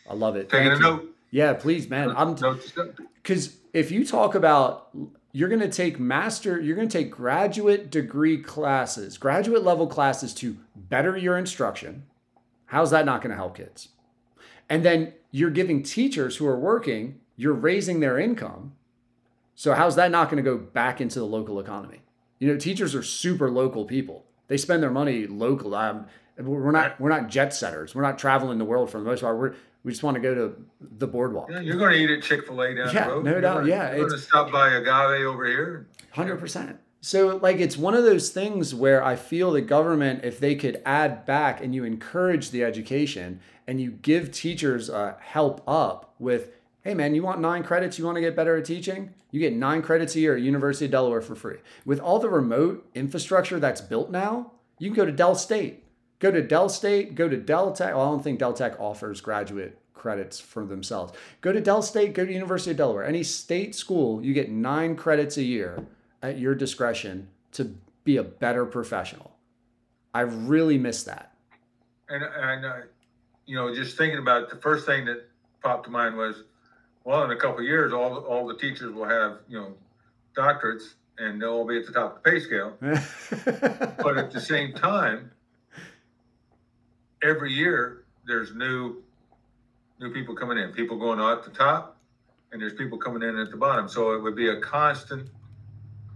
I 0.09 0.15
love 0.15 0.37
it. 0.37 0.49
Taking 0.49 0.69
Thank 0.69 0.83
a 0.83 0.85
you. 0.87 0.91
note. 0.97 1.09
Yeah, 1.31 1.53
please, 1.55 1.89
man. 1.89 2.11
I'm 2.17 2.35
Note 2.35 2.63
to 2.63 2.69
self. 2.69 2.89
because 3.17 3.57
if 3.73 3.91
you 3.91 4.07
talk 4.07 4.35
about 4.35 4.89
you're 5.35 5.49
going 5.49 5.61
to 5.63 5.69
take 5.71 5.99
master 5.99 6.61
you're 6.61 6.77
going 6.77 6.89
to 6.89 6.99
take 6.99 7.11
graduate 7.11 7.91
degree 7.91 8.37
classes 8.37 9.17
graduate 9.17 9.63
level 9.65 9.87
classes 9.87 10.35
to 10.35 10.59
better 10.77 11.17
your 11.17 11.39
instruction 11.39 12.03
how's 12.67 12.91
that 12.91 13.07
not 13.07 13.23
going 13.23 13.31
to 13.31 13.37
help 13.37 13.57
kids 13.57 13.89
and 14.73 14.85
then 14.85 15.13
you're 15.31 15.51
giving 15.51 15.83
teachers 15.83 16.37
who 16.37 16.47
are 16.47 16.59
working 16.59 17.21
you're 17.37 17.53
raising 17.55 18.01
their 18.01 18.19
income. 18.19 18.73
So 19.55 19.73
how's 19.75 19.97
that 19.97 20.11
not 20.11 20.31
going 20.31 20.43
to 20.43 20.49
go 20.51 20.57
back 20.59 21.01
into 21.01 21.19
the 21.19 21.25
local 21.27 21.59
economy? 21.61 22.01
You 22.39 22.49
know 22.49 22.57
teachers 22.59 22.95
are 22.95 23.03
super 23.03 23.51
local 23.51 23.85
people. 23.85 24.25
They 24.49 24.57
spend 24.57 24.83
their 24.83 24.91
money 24.91 25.27
local 25.27 25.75
um, 25.75 26.07
we're 26.39 26.71
not 26.73 26.99
we're 27.01 27.11
not 27.11 27.29
jet 27.29 27.53
setters. 27.55 27.95
We're 27.95 28.03
not 28.03 28.19
traveling 28.19 28.59
the 28.59 28.65
world 28.65 28.91
for 28.91 28.99
the 28.99 29.05
most 29.05 29.21
part. 29.21 29.39
We're, 29.39 29.55
we 29.85 29.93
just 29.93 30.03
want 30.03 30.15
to 30.15 30.21
go 30.21 30.35
to 30.35 30.55
the 30.99 31.07
boardwalk. 31.07 31.49
Yeah, 31.51 31.61
you're 31.61 31.77
going 31.77 31.93
to 31.93 31.99
eat 31.99 32.11
at 32.11 32.23
Chick 32.23 32.47
Fil 32.47 32.61
A 32.63 32.75
down 32.75 32.95
Yeah, 32.95 33.07
the 33.09 33.13
road. 33.15 33.25
no 33.25 33.31
You're 33.33 33.41
doubt, 33.41 33.55
gonna- 33.59 33.69
yeah, 33.69 33.91
You're 33.97 34.07
going 34.09 34.21
to 34.21 34.25
stop 34.27 34.51
by 34.53 34.69
Agave 34.75 35.27
over 35.27 35.45
here. 35.47 35.87
Hundred 36.13 36.39
percent. 36.39 36.79
So 37.05 37.37
like 37.43 37.59
it's 37.59 37.77
one 37.77 37.95
of 37.95 38.05
those 38.05 38.31
things 38.31 38.73
where 38.77 39.05
I 39.05 39.17
feel 39.17 39.51
the 39.51 39.61
government, 39.61 40.21
if 40.23 40.39
they 40.39 40.55
could 40.55 40.81
add 40.87 41.27
back 41.27 41.61
and 41.61 41.75
you 41.75 41.83
encourage 41.83 42.51
the 42.51 42.63
education 42.63 43.41
and 43.67 43.81
you 43.81 43.91
give 43.91 44.31
teachers 44.31 44.89
uh, 44.89 45.17
help 45.21 45.65
up 45.67 46.15
with, 46.21 46.51
hey 46.83 46.95
man, 46.95 47.17
you 47.17 47.25
want 47.25 47.41
nine 47.41 47.65
credits, 47.65 47.99
you 47.99 48.05
want 48.05 48.15
to 48.19 48.21
get 48.21 48.37
better 48.37 48.57
at 48.57 48.65
teaching, 48.65 49.13
you 49.33 49.41
get 49.41 49.53
nine 49.53 49.83
credits 49.83 50.15
a 50.15 50.21
year 50.21 50.37
at 50.37 50.43
University 50.43 50.85
of 50.85 50.93
Delaware 50.93 51.21
for 51.21 51.35
free. 51.35 51.57
With 51.85 51.99
all 51.99 52.21
the 52.21 52.31
remote 52.31 52.89
infrastructure 52.95 53.59
that's 53.59 53.81
built 53.81 54.13
now, 54.13 54.53
you 54.79 54.91
can 54.91 54.97
go 54.97 55.05
to 55.05 55.11
Del 55.11 55.35
State, 55.35 55.83
go 56.21 56.31
to 56.31 56.41
Del 56.41 56.69
State, 56.69 57.17
go 57.17 57.29
to 57.29 57.37
Del 57.37 57.73
Tech. 57.73 57.97
Well, 57.97 58.07
I 58.07 58.11
don't 58.11 58.23
think 58.23 58.39
Del 58.39 58.53
Tech 58.53 58.79
offers 58.79 59.21
graduate 59.21 59.77
credits 59.93 60.39
for 60.39 60.65
themselves. 60.65 61.15
Go 61.41 61.51
to 61.51 61.61
Del 61.61 61.83
State, 61.83 62.15
go 62.15 62.25
to 62.25 62.33
University 62.33 62.71
of 62.71 62.77
Delaware. 62.77 63.05
Any 63.05 63.25
state 63.25 63.75
school, 63.75 64.25
you 64.25 64.33
get 64.33 64.53
nine 64.53 64.95
credits 64.95 65.37
a 65.37 65.43
year 65.43 65.85
at 66.23 66.39
your 66.39 66.55
discretion 66.55 67.29
to 67.53 67.75
be 68.05 68.17
a 68.17 68.23
better 68.23 68.65
professional. 68.65 69.33
I 70.15 70.21
really 70.21 70.79
miss 70.79 71.03
that. 71.05 71.35
And, 72.09 72.23
and 72.23 72.65
uh, 72.65 72.73
you 73.47 73.57
know, 73.57 73.75
just 73.75 73.97
thinking 73.97 74.19
about 74.19 74.45
it, 74.45 74.51
the 74.51 74.57
first 74.57 74.87
thing 74.87 75.05
that 75.07 75.29
popped 75.63 75.85
to 75.85 75.91
mind 75.91 76.17
was, 76.17 76.45
well, 77.05 77.25
in 77.25 77.31
a 77.31 77.37
couple 77.37 77.59
of 77.59 77.65
years, 77.65 77.93
all 77.93 78.19
all 78.19 78.47
the 78.47 78.57
teachers 78.57 78.93
will 78.93 79.09
have 79.09 79.39
you 79.49 79.59
know 79.59 79.75
doctorates, 80.37 80.95
and 81.19 81.41
they'll 81.41 81.51
all 81.51 81.67
be 81.67 81.79
at 81.79 81.87
the 81.87 81.93
top 81.93 82.17
of 82.17 82.23
the 82.23 82.31
pay 82.31 82.41
scale. 82.41 82.77
But 84.03 84.19
at 84.19 84.31
the 84.31 84.41
same 84.41 84.73
time, 84.73 85.31
every 87.23 87.53
year 87.53 88.05
there's 88.27 88.55
new 88.55 89.03
new 90.01 90.13
people 90.13 90.35
coming 90.35 90.59
in, 90.59 90.73
people 90.73 90.99
going 90.99 91.21
out 91.21 91.39
at 91.39 91.45
the 91.45 91.51
top, 91.51 91.97
and 92.51 92.61
there's 92.61 92.75
people 92.75 92.99
coming 92.99 93.23
in 93.29 93.39
at 93.39 93.51
the 93.51 93.57
bottom. 93.57 93.89
So 93.89 94.13
it 94.13 94.23
would 94.23 94.37
be 94.37 94.49
a 94.49 94.61
constant, 94.61 95.29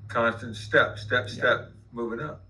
constant 0.08 0.56
step, 0.56 0.98
step, 0.98 1.28
step, 1.28 1.72
moving 1.92 2.20
up. 2.20 2.42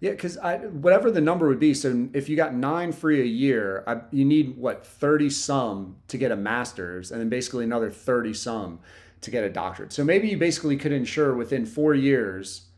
Yeah, 0.00 0.12
because 0.12 0.38
I 0.38 0.58
whatever 0.58 1.10
the 1.10 1.20
number 1.20 1.48
would 1.48 1.58
be. 1.58 1.74
So 1.74 2.08
if 2.12 2.28
you 2.28 2.36
got 2.36 2.54
nine 2.54 2.92
free 2.92 3.20
a 3.20 3.24
year, 3.24 3.82
I, 3.86 4.00
you 4.12 4.24
need 4.24 4.56
what 4.56 4.86
thirty 4.86 5.28
some 5.28 5.96
to 6.06 6.16
get 6.16 6.30
a 6.30 6.36
master's, 6.36 7.10
and 7.10 7.20
then 7.20 7.28
basically 7.28 7.64
another 7.64 7.90
thirty 7.90 8.32
some 8.32 8.78
to 9.22 9.30
get 9.32 9.42
a 9.42 9.50
doctorate. 9.50 9.92
So 9.92 10.04
maybe 10.04 10.28
you 10.28 10.38
basically 10.38 10.76
could 10.76 10.92
ensure 10.92 11.34
within 11.34 11.66
four 11.66 11.94
years, 11.94 12.68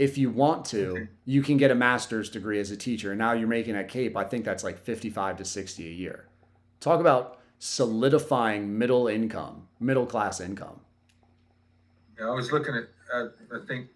if 0.00 0.18
you 0.18 0.28
want 0.30 0.64
to, 0.66 1.06
you 1.24 1.40
can 1.42 1.56
get 1.56 1.70
a 1.70 1.74
master's 1.76 2.28
degree 2.28 2.58
as 2.58 2.72
a 2.72 2.76
teacher. 2.76 3.12
And 3.12 3.18
now 3.20 3.32
you're 3.32 3.46
making 3.46 3.76
at 3.76 3.88
Cape, 3.88 4.16
I 4.16 4.24
think 4.24 4.44
that's 4.44 4.64
like 4.64 4.76
fifty-five 4.76 5.36
to 5.36 5.44
sixty 5.44 5.86
a 5.86 5.92
year. 5.92 6.26
Talk 6.80 6.98
about 6.98 7.38
solidifying 7.60 8.76
middle 8.76 9.06
income, 9.06 9.68
middle 9.78 10.06
class 10.06 10.40
income. 10.40 10.80
Yeah, 12.18 12.26
I 12.26 12.34
was 12.34 12.50
looking 12.50 12.74
at, 12.74 12.88
at 13.14 13.32
I 13.52 13.66
think, 13.66 13.88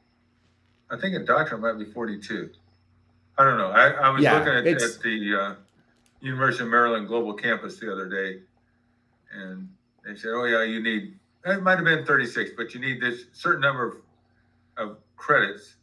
I 0.91 0.97
think 0.99 1.17
a 1.17 1.21
doctorate 1.21 1.61
might 1.61 1.79
be 1.85 1.91
42. 1.91 2.51
I 3.37 3.45
don't 3.45 3.59
know. 3.59 3.69
I, 3.69 3.91
I 3.91 4.11
was 4.11 4.23
Yeah, 4.23 4.39
looking 4.39 4.53
at, 4.55 4.67
at 4.67 5.01
the 5.03 5.39
uh, 5.41 5.55
University 6.21 6.65
of 6.65 6.71
Maryland 6.71 7.07
Global 7.07 7.35
Campus 7.35 7.79
the 7.79 7.93
other 7.93 8.09
day, 8.09 8.41
and 9.33 9.69
they 10.05 10.17
said, 10.17 10.31
"Oh 10.35 10.45
yeah, 10.45 10.65
you 10.65 10.83
need." 10.83 11.19
It 11.47 11.63
might 11.63 11.77
have 11.77 11.85
been 11.85 12.05
36, 12.05 12.51
but 12.57 12.75
you 12.75 12.81
need 12.81 13.01
this 13.01 13.27
certain 13.33 13.61
number 13.61 13.87
of, 14.77 14.89
of 14.89 14.97
credits, 15.17 15.77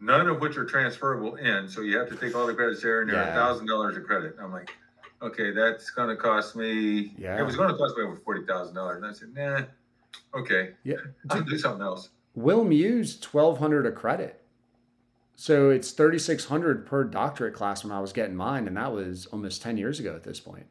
none 0.00 0.28
of 0.28 0.40
which 0.40 0.56
are 0.56 0.64
transferable 0.64 1.34
in. 1.36 1.68
So 1.68 1.80
you 1.80 1.98
have 1.98 2.08
to 2.10 2.16
take 2.16 2.36
all 2.36 2.46
the 2.46 2.54
credits 2.54 2.82
there, 2.82 3.00
and 3.02 3.10
they're 3.10 3.30
a 3.30 3.34
thousand 3.34 3.66
dollars 3.66 3.96
a 3.96 4.00
credit. 4.00 4.36
I'm 4.40 4.52
like, 4.52 4.70
okay, 5.20 5.50
that's 5.50 5.90
going 5.90 6.08
to 6.08 6.16
cost 6.16 6.54
me. 6.54 7.14
Yeah. 7.18 7.40
It 7.40 7.42
was 7.42 7.56
going 7.56 7.68
to 7.68 7.76
cost 7.76 7.96
me 7.96 8.04
over 8.04 8.14
forty 8.14 8.46
thousand 8.46 8.76
dollars, 8.76 9.02
and 9.02 9.06
I 9.06 9.12
said, 9.12 9.34
nah, 9.34 10.40
okay, 10.40 10.70
Yeah, 10.84 10.96
I'll 11.30 11.42
do 11.42 11.58
something 11.58 11.82
else. 11.82 12.10
WilmU's 12.36 13.18
twelve 13.18 13.58
hundred 13.58 13.86
a 13.86 13.92
credit. 13.92 14.40
So 15.36 15.70
it's 15.70 15.92
thirty 15.92 16.18
six 16.18 16.46
hundred 16.46 16.86
per 16.86 17.04
doctorate 17.04 17.54
class 17.54 17.84
when 17.84 17.92
I 17.92 18.00
was 18.00 18.12
getting 18.12 18.36
mine, 18.36 18.66
and 18.66 18.76
that 18.76 18.92
was 18.92 19.26
almost 19.26 19.62
ten 19.62 19.76
years 19.76 19.98
ago 19.98 20.14
at 20.14 20.24
this 20.24 20.40
point. 20.40 20.66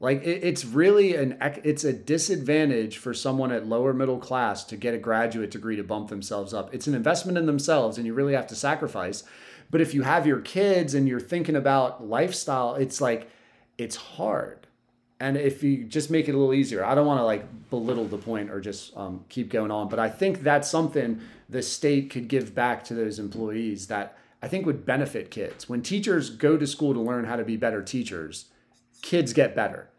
Like 0.00 0.22
it, 0.24 0.42
it's 0.42 0.64
really 0.64 1.14
an 1.14 1.38
it's 1.62 1.84
a 1.84 1.92
disadvantage 1.92 2.98
for 2.98 3.14
someone 3.14 3.52
at 3.52 3.68
lower 3.68 3.92
middle 3.94 4.18
class 4.18 4.64
to 4.64 4.76
get 4.76 4.94
a 4.94 4.98
graduate 4.98 5.52
degree 5.52 5.76
to 5.76 5.84
bump 5.84 6.08
themselves 6.08 6.52
up. 6.52 6.74
It's 6.74 6.88
an 6.88 6.94
investment 6.94 7.38
in 7.38 7.46
themselves, 7.46 7.96
and 7.96 8.06
you 8.06 8.12
really 8.12 8.34
have 8.34 8.48
to 8.48 8.56
sacrifice. 8.56 9.22
But 9.70 9.80
if 9.80 9.94
you 9.94 10.02
have 10.02 10.26
your 10.26 10.40
kids 10.40 10.92
and 10.94 11.08
you're 11.08 11.20
thinking 11.20 11.56
about 11.56 12.06
lifestyle, 12.06 12.74
it's 12.74 13.00
like 13.00 13.30
it's 13.78 13.96
hard. 13.96 14.66
And 15.22 15.36
if 15.36 15.62
you 15.62 15.84
just 15.84 16.10
make 16.10 16.28
it 16.28 16.34
a 16.34 16.36
little 16.36 16.52
easier, 16.52 16.84
I 16.84 16.96
don't 16.96 17.06
want 17.06 17.20
to 17.20 17.24
like 17.24 17.70
belittle 17.70 18.08
the 18.08 18.18
point 18.18 18.50
or 18.50 18.60
just 18.60 18.96
um, 18.96 19.24
keep 19.28 19.50
going 19.50 19.70
on, 19.70 19.88
but 19.88 20.00
I 20.00 20.10
think 20.10 20.40
that's 20.40 20.68
something 20.68 21.20
the 21.48 21.62
state 21.62 22.10
could 22.10 22.26
give 22.26 22.56
back 22.56 22.82
to 22.86 22.94
those 22.94 23.20
employees 23.20 23.86
that 23.86 24.18
I 24.42 24.48
think 24.48 24.66
would 24.66 24.84
benefit 24.84 25.30
kids. 25.30 25.68
When 25.68 25.80
teachers 25.80 26.28
go 26.28 26.56
to 26.56 26.66
school 26.66 26.92
to 26.92 26.98
learn 26.98 27.26
how 27.26 27.36
to 27.36 27.44
be 27.44 27.56
better 27.56 27.84
teachers, 27.84 28.46
kids 29.00 29.32
get 29.32 29.54
better 29.54 29.90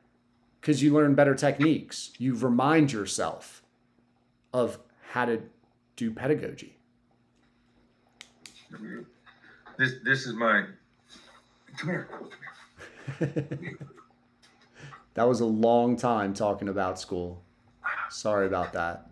because 0.60 0.84
you 0.84 0.94
learn 0.94 1.16
better 1.16 1.36
techniques. 1.36 2.12
You 2.18 2.36
remind 2.36 2.92
yourself 2.92 3.64
of 4.52 4.78
how 5.12 5.24
to 5.24 5.42
do 5.96 6.12
pedagogy. 6.12 6.76
This 9.78 9.94
this 10.04 10.28
is 10.28 10.34
my. 10.34 10.66
Come 11.78 11.90
here. 11.90 12.10
That 15.16 15.28
was 15.28 15.42
a 15.42 15.46
long 15.46 15.96
time 15.96 16.34
talking 16.34 16.68
about 16.70 17.00
school. 17.00 17.44
Sorry 18.10 18.48
about 18.48 18.74
that. 18.74 19.10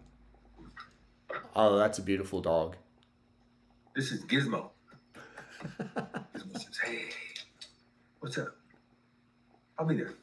Oh, 1.55 1.77
that's 1.77 1.99
a 1.99 2.01
beautiful 2.01 2.41
dog. 2.41 2.75
This 3.95 4.11
is 4.11 4.23
Gizmo. 4.25 4.69
Gizmo 5.61 6.53
says, 6.53 6.79
"Hey, 6.83 7.09
what's 8.19 8.37
up? 8.37 8.55
I'll 9.77 9.85
be 9.85 9.95
there. 9.97 10.13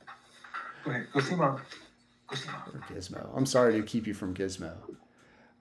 Go 0.85 0.91
ahead. 0.91 1.07
Go 1.13 1.21
see 1.21 1.35
mom. 1.35 1.61
Go 2.29 2.37
see 2.37 2.49
mom." 2.49 2.83
Gizmo. 2.89 3.31
I'm 3.37 3.47
sorry 3.47 3.75
to 3.75 3.83
keep 3.83 4.07
you 4.07 4.15
from 4.15 4.35
Gizmo. 4.35 4.73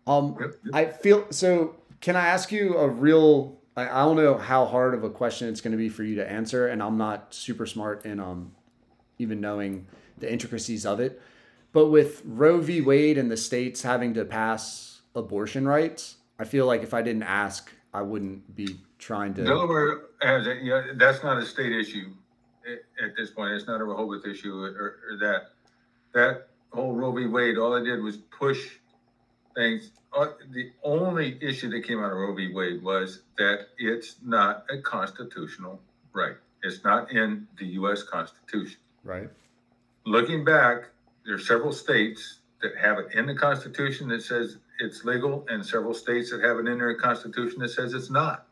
Um, 0.08 0.38
Yep, 0.40 0.54
yep. 0.64 0.76
I 0.76 0.86
feel 0.86 1.28
so. 1.32 1.76
Can 2.00 2.16
I 2.16 2.28
ask 2.28 2.52
you 2.52 2.78
a 2.78 2.88
real? 2.88 3.58
I, 3.76 3.88
I 3.88 4.06
don't 4.06 4.16
know 4.16 4.38
how 4.38 4.66
hard 4.66 4.94
of 4.94 5.04
a 5.04 5.10
question 5.10 5.50
it's 5.50 5.62
going 5.62 5.74
to 5.74 5.78
be 5.78 5.90
for 5.90 6.04
you 6.04 6.16
to 6.16 6.30
answer, 6.32 6.68
and 6.68 6.82
I'm 6.82 6.98
not 6.98 7.34
super 7.34 7.66
smart 7.66 8.06
in 8.06 8.20
um, 8.20 8.54
even 9.20 9.42
knowing 9.42 9.86
the 10.20 10.32
intricacies 10.32 10.86
of 10.86 11.00
it. 11.00 11.22
But 11.74 11.88
with 11.88 12.22
Roe 12.26 12.60
v. 12.60 12.82
Wade 12.82 13.18
and 13.18 13.30
the 13.30 13.38
states 13.38 13.82
having 13.82 14.14
to 14.16 14.26
pass 14.26 15.02
abortion 15.16 15.68
rights, 15.68 16.16
I 16.40 16.46
feel 16.46 16.66
like 16.66 16.84
if 16.84 16.94
I 16.94 17.02
didn't 17.02 17.24
ask, 17.24 17.72
I 17.94 18.02
wouldn't 18.02 18.56
be 18.56 18.78
trying 19.00 19.34
to. 19.36 19.44
Delaware 19.44 20.02
has, 20.22 20.48
a- 20.48 20.56
you 20.56 20.70
know, 20.70 20.84
that's 20.96 21.24
not 21.24 21.38
a 21.38 21.46
state 21.46 21.72
issue 21.74 22.12
at, 22.66 23.06
at 23.06 23.16
this 23.16 23.32
point. 23.32 23.54
It's 23.54 23.68
not 23.68 23.82
a 23.82 23.84
Rehoboth 23.84 24.26
issue 24.26 24.60
or, 24.64 25.00
or 25.12 25.18
that. 25.20 25.50
That 26.14 26.48
whole 26.72 26.96
Roe 26.96 27.12
v. 27.12 27.28
Wade, 27.28 27.58
all 27.58 27.76
it 27.76 27.84
did 27.84 28.02
was 28.02 28.18
push 28.18 28.68
things. 29.56 29.92
Uh, 30.14 30.28
the 30.52 30.72
only 30.84 31.38
issue 31.42 31.70
that 31.70 31.82
came 31.86 32.00
out 32.00 32.12
of 32.12 32.18
Roe 32.18 32.34
v. 32.34 32.54
Wade 32.54 32.82
was 32.82 33.22
that 33.38 33.68
it's 33.78 34.16
not 34.24 34.66
a 34.70 34.78
constitutional 34.82 35.80
right. 36.14 36.36
It's 36.64 36.84
not 36.84 37.12
in 37.12 37.48
the 37.60 37.66
U.S. 37.66 38.02
Constitution. 38.04 38.78
Right. 39.04 39.30
Looking 40.08 40.46
back, 40.46 40.86
there 41.26 41.36
are 41.36 41.38
several 41.38 41.74
states 41.74 42.40
that 42.62 42.78
have 42.78 42.98
it 42.98 43.08
in 43.14 43.26
the 43.26 43.36
Constitution 43.36 44.08
that 44.08 44.24
says 44.24 44.56
it's 44.80 45.04
legal, 45.04 45.46
and 45.50 45.66
several 45.66 45.94
states 45.94 46.32
that 46.32 46.42
have 46.42 46.60
it 46.60 46.68
in 46.70 46.78
their 46.78 46.96
Constitution 46.96 47.60
that 47.60 47.72
says 47.72 47.94
it's 47.94 48.10
not. 48.10 48.48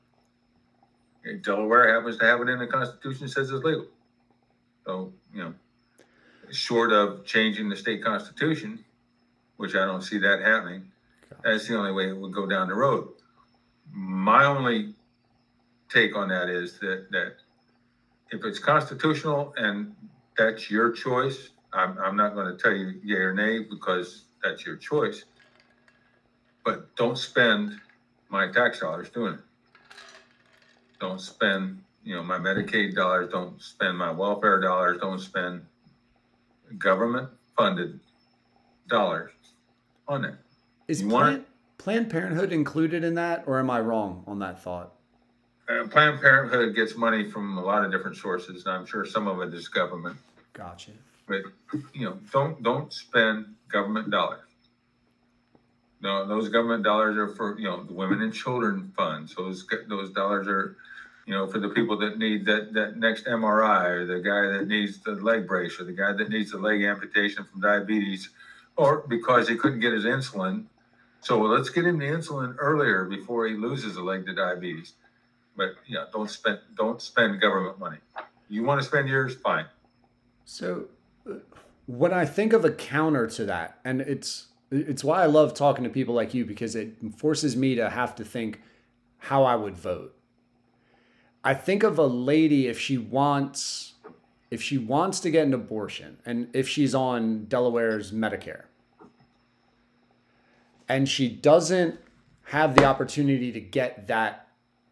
Okay, 1.21 1.37
Delaware 1.37 1.95
happens 1.95 2.17
to 2.17 2.25
have 2.25 2.41
it 2.41 2.49
in 2.49 2.59
the 2.59 2.67
Constitution 2.67 3.27
that 3.27 3.31
says 3.31 3.51
it's 3.51 3.63
legal. 3.63 3.87
So, 4.85 5.13
you 5.33 5.43
know, 5.43 5.53
short 6.51 6.91
of 6.91 7.25
changing 7.25 7.69
the 7.69 7.77
state 7.77 8.03
constitution, 8.03 8.83
which 9.55 9.75
I 9.75 9.85
don't 9.85 10.01
see 10.01 10.17
that 10.17 10.41
happening, 10.41 10.91
that's 11.41 11.69
the 11.69 11.77
only 11.77 11.93
way 11.93 12.09
it 12.09 12.17
would 12.17 12.33
go 12.33 12.45
down 12.47 12.67
the 12.67 12.75
road. 12.75 13.07
My 13.93 14.43
only 14.43 14.93
take 15.87 16.17
on 16.17 16.27
that 16.27 16.49
is 16.49 16.79
that 16.79 17.07
that 17.11 17.35
if 18.31 18.43
it's 18.43 18.59
constitutional 18.59 19.53
and 19.55 19.95
that's 20.37 20.69
your 20.69 20.91
choice, 20.91 21.49
I'm, 21.73 21.97
I'm 21.97 22.15
not 22.15 22.35
going 22.35 22.55
to 22.55 22.61
tell 22.61 22.73
you 22.73 22.99
yay 23.03 23.17
or 23.17 23.33
nay 23.33 23.59
because 23.59 24.25
that's 24.43 24.65
your 24.65 24.77
choice. 24.77 25.25
But 26.63 26.95
don't 26.95 27.17
spend 27.17 27.79
my 28.29 28.51
tax 28.51 28.79
dollars 28.79 29.09
doing 29.09 29.35
it. 29.35 29.39
Don't 30.99 31.21
spend, 31.21 31.81
you 32.03 32.15
know, 32.15 32.23
my 32.23 32.39
Medicaid 32.39 32.95
dollars. 32.95 33.31
Don't 33.31 33.61
spend 33.61 33.97
my 33.97 34.11
welfare 34.11 34.59
dollars. 34.59 34.99
Don't 35.01 35.19
spend 35.19 35.61
government 36.77 37.29
funded 37.57 37.99
dollars 38.87 39.31
on 40.07 40.25
it. 40.25 40.35
Is 40.87 41.01
You 41.01 41.09
Planned, 41.09 41.45
Planned 41.77 42.09
Parenthood 42.09 42.51
included 42.51 43.03
in 43.03 43.15
that, 43.15 43.43
or 43.45 43.59
am 43.59 43.69
I 43.69 43.81
wrong 43.81 44.23
on 44.25 44.39
that 44.39 44.61
thought? 44.61 44.94
Uh, 45.67 45.87
Planned 45.87 46.21
Parenthood 46.21 46.75
gets 46.75 46.95
money 46.95 47.29
from 47.29 47.57
a 47.57 47.63
lot 47.63 47.83
of 47.83 47.91
different 47.91 48.17
sources, 48.17 48.65
and 48.65 48.75
I'm 48.75 48.85
sure 48.85 49.05
some 49.05 49.27
of 49.27 49.41
it 49.41 49.53
is 49.53 49.67
government. 49.67 50.17
Gotcha. 50.53 50.91
But 51.27 51.41
you 51.93 52.05
know, 52.05 52.19
don't 52.31 52.61
don't 52.61 52.93
spend 52.93 53.55
government 53.67 54.11
dollars. 54.11 54.41
No, 56.01 56.27
those 56.27 56.49
government 56.49 56.83
dollars 56.83 57.17
are 57.17 57.29
for 57.35 57.57
you 57.57 57.67
know 57.67 57.83
the 57.83 57.93
women 57.93 58.21
and 58.21 58.31
children 58.31 58.93
funds. 58.95 59.33
Those 59.33 59.65
those 59.87 60.11
dollars 60.11 60.47
are, 60.47 60.77
you 61.25 61.33
know, 61.33 61.47
for 61.47 61.57
the 61.57 61.69
people 61.69 61.97
that 61.97 62.19
need 62.19 62.45
that 62.45 62.73
that 62.73 62.97
next 62.97 63.25
MRI, 63.25 63.85
or 63.87 64.05
the 64.05 64.19
guy 64.19 64.55
that 64.55 64.67
needs 64.67 64.99
the 64.99 65.13
leg 65.13 65.47
brace, 65.47 65.79
or 65.79 65.83
the 65.83 65.93
guy 65.93 66.13
that 66.13 66.29
needs 66.29 66.51
the 66.51 66.59
leg 66.59 66.83
amputation 66.83 67.43
from 67.43 67.61
diabetes, 67.61 68.29
or 68.77 69.03
because 69.07 69.49
he 69.49 69.55
couldn't 69.55 69.79
get 69.79 69.93
his 69.93 70.05
insulin. 70.05 70.65
So 71.21 71.41
let's 71.41 71.69
get 71.71 71.85
him 71.85 71.97
the 71.97 72.05
insulin 72.05 72.55
earlier 72.59 73.05
before 73.05 73.47
he 73.47 73.55
loses 73.55 73.95
a 73.95 74.03
leg 74.03 74.27
to 74.27 74.35
diabetes. 74.35 74.93
But 75.55 75.75
yeah, 75.87 76.05
don't 76.11 76.29
spend 76.29 76.59
don't 76.75 77.01
spend 77.01 77.39
government 77.41 77.79
money. 77.79 77.97
You 78.49 78.63
want 78.63 78.81
to 78.81 78.87
spend 78.87 79.07
yours, 79.09 79.35
fine. 79.35 79.65
So, 80.45 80.85
when 81.87 82.13
I 82.13 82.25
think 82.25 82.53
of 82.53 82.65
a 82.65 82.71
counter 82.71 83.27
to 83.27 83.45
that, 83.45 83.79
and 83.83 84.01
it's 84.01 84.47
it's 84.71 85.03
why 85.03 85.23
I 85.23 85.25
love 85.25 85.53
talking 85.53 85.83
to 85.83 85.89
people 85.89 86.13
like 86.13 86.33
you 86.33 86.45
because 86.45 86.75
it 86.75 86.95
forces 87.17 87.55
me 87.55 87.75
to 87.75 87.89
have 87.89 88.15
to 88.15 88.25
think 88.25 88.61
how 89.17 89.43
I 89.43 89.55
would 89.55 89.77
vote. 89.77 90.15
I 91.43 91.53
think 91.53 91.83
of 91.83 91.97
a 91.97 92.05
lady 92.05 92.67
if 92.67 92.79
she 92.79 92.97
wants 92.97 93.93
if 94.51 94.61
she 94.61 94.77
wants 94.77 95.19
to 95.21 95.31
get 95.31 95.45
an 95.45 95.53
abortion 95.53 96.17
and 96.25 96.47
if 96.53 96.67
she's 96.67 96.93
on 96.93 97.45
Delaware's 97.45 98.11
Medicare 98.11 98.65
and 100.87 101.09
she 101.09 101.29
doesn't 101.29 101.99
have 102.43 102.75
the 102.75 102.85
opportunity 102.85 103.51
to 103.51 103.59
get 103.59 104.07
that 104.07 104.44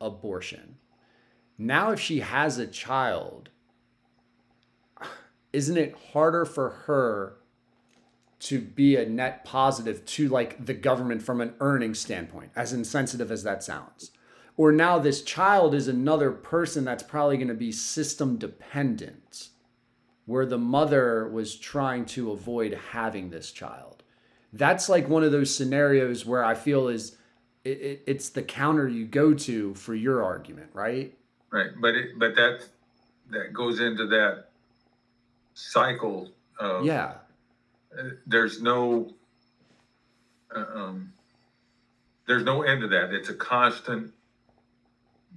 abortion. 0.05 0.75
Now 1.57 1.91
if 1.91 1.99
she 1.99 2.19
has 2.19 2.57
a 2.57 2.67
child 2.67 3.49
isn't 5.53 5.77
it 5.77 5.95
harder 6.11 6.43
for 6.43 6.69
her 6.87 7.37
to 8.39 8.59
be 8.59 8.97
a 8.97 9.07
net 9.07 9.45
positive 9.45 10.03
to 10.05 10.27
like 10.27 10.65
the 10.65 10.73
government 10.73 11.21
from 11.21 11.39
an 11.39 11.53
earning 11.61 11.93
standpoint 11.93 12.51
as 12.55 12.73
insensitive 12.73 13.31
as 13.31 13.43
that 13.43 13.63
sounds 13.63 14.11
or 14.57 14.71
now 14.71 14.99
this 14.99 15.21
child 15.21 15.73
is 15.73 15.87
another 15.87 16.31
person 16.31 16.83
that's 16.83 17.03
probably 17.03 17.37
going 17.37 17.47
to 17.47 17.53
be 17.53 17.71
system 17.71 18.37
dependent 18.37 19.49
where 20.25 20.45
the 20.45 20.57
mother 20.57 21.29
was 21.29 21.55
trying 21.55 22.05
to 22.05 22.31
avoid 22.31 22.77
having 22.91 23.29
this 23.29 23.51
child 23.51 24.03
that's 24.51 24.89
like 24.89 25.07
one 25.07 25.23
of 25.23 25.31
those 25.31 25.55
scenarios 25.55 26.25
where 26.25 26.43
i 26.43 26.55
feel 26.55 26.87
is 26.89 27.15
it, 27.63 27.69
it, 27.69 28.03
it's 28.07 28.29
the 28.29 28.41
counter 28.41 28.87
you 28.87 29.05
go 29.05 29.33
to 29.33 29.73
for 29.75 29.95
your 29.95 30.23
argument 30.23 30.69
right 30.73 31.13
Right, 31.51 31.69
but 31.79 31.93
it, 31.93 32.17
but 32.17 32.33
that 32.35 32.65
that 33.29 33.53
goes 33.53 33.79
into 33.79 34.07
that 34.07 34.45
cycle 35.53 36.31
of 36.59 36.83
yeah 36.83 37.13
uh, 37.97 38.09
there's 38.25 38.61
no 38.61 39.13
uh, 40.55 40.65
um, 40.73 41.13
there's 42.27 42.43
no 42.43 42.63
end 42.63 42.81
to 42.81 42.87
that. 42.87 43.13
It's 43.13 43.29
a 43.29 43.33
constant 43.33 44.11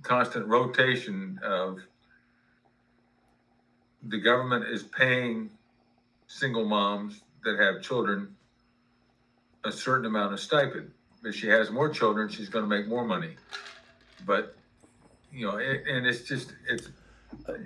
constant 0.02 0.46
rotation 0.46 1.40
of 1.42 1.80
the 4.02 4.18
government 4.18 4.66
is 4.68 4.84
paying 4.84 5.50
single 6.28 6.64
moms 6.64 7.22
that 7.44 7.58
have 7.58 7.82
children 7.82 8.34
a 9.64 9.72
certain 9.72 10.06
amount 10.06 10.32
of 10.32 10.40
stipend. 10.40 10.92
If 11.26 11.34
she 11.34 11.48
has 11.48 11.70
more 11.70 11.88
children, 11.88 12.28
she's 12.28 12.48
going 12.48 12.64
to 12.64 12.68
make 12.68 12.86
more 12.86 13.04
money. 13.04 13.36
But 14.24 14.54
you 15.32 15.46
know, 15.46 15.56
it, 15.56 15.82
and 15.86 16.06
it's 16.06 16.22
just 16.22 16.54
it's 16.68 16.88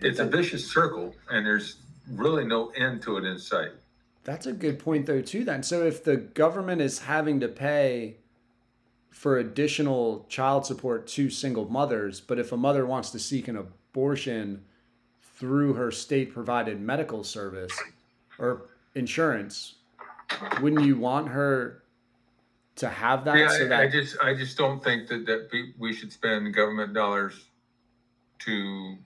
it's 0.00 0.18
a 0.18 0.24
vicious 0.24 0.70
circle, 0.70 1.14
and 1.30 1.44
there's 1.44 1.76
really 2.10 2.44
no 2.44 2.70
end 2.70 3.02
to 3.02 3.18
it 3.18 3.24
in 3.24 3.38
sight. 3.38 3.70
That's 4.24 4.46
a 4.46 4.52
good 4.52 4.78
point, 4.78 5.06
though, 5.06 5.22
too. 5.22 5.44
Then, 5.44 5.62
so 5.62 5.82
if 5.82 6.04
the 6.04 6.16
government 6.16 6.80
is 6.80 7.00
having 7.00 7.40
to 7.40 7.48
pay 7.48 8.16
for 9.10 9.38
additional 9.38 10.26
child 10.28 10.66
support 10.66 11.06
to 11.08 11.30
single 11.30 11.70
mothers, 11.70 12.20
but 12.20 12.38
if 12.38 12.52
a 12.52 12.56
mother 12.56 12.86
wants 12.86 13.10
to 13.10 13.18
seek 13.18 13.48
an 13.48 13.56
abortion 13.56 14.64
through 15.36 15.74
her 15.74 15.90
state 15.90 16.32
provided 16.32 16.80
medical 16.80 17.24
service 17.24 17.78
or 18.38 18.62
insurance, 18.94 19.76
wouldn't 20.60 20.84
you 20.84 20.96
want 20.96 21.28
her 21.28 21.79
to 22.80 22.88
have 22.88 23.24
that? 23.26 23.36
Yeah, 23.36 23.48
so 23.48 23.64
I, 23.64 23.68
that 23.68 23.80
I 23.80 23.88
just, 23.88 24.16
I 24.22 24.34
just 24.34 24.56
don't 24.56 24.82
think 24.82 25.08
that, 25.08 25.26
that 25.26 25.48
we, 25.78 25.92
should 25.92 26.12
spend 26.12 26.52
government 26.54 26.94
dollars 26.94 27.46
to 28.40 28.96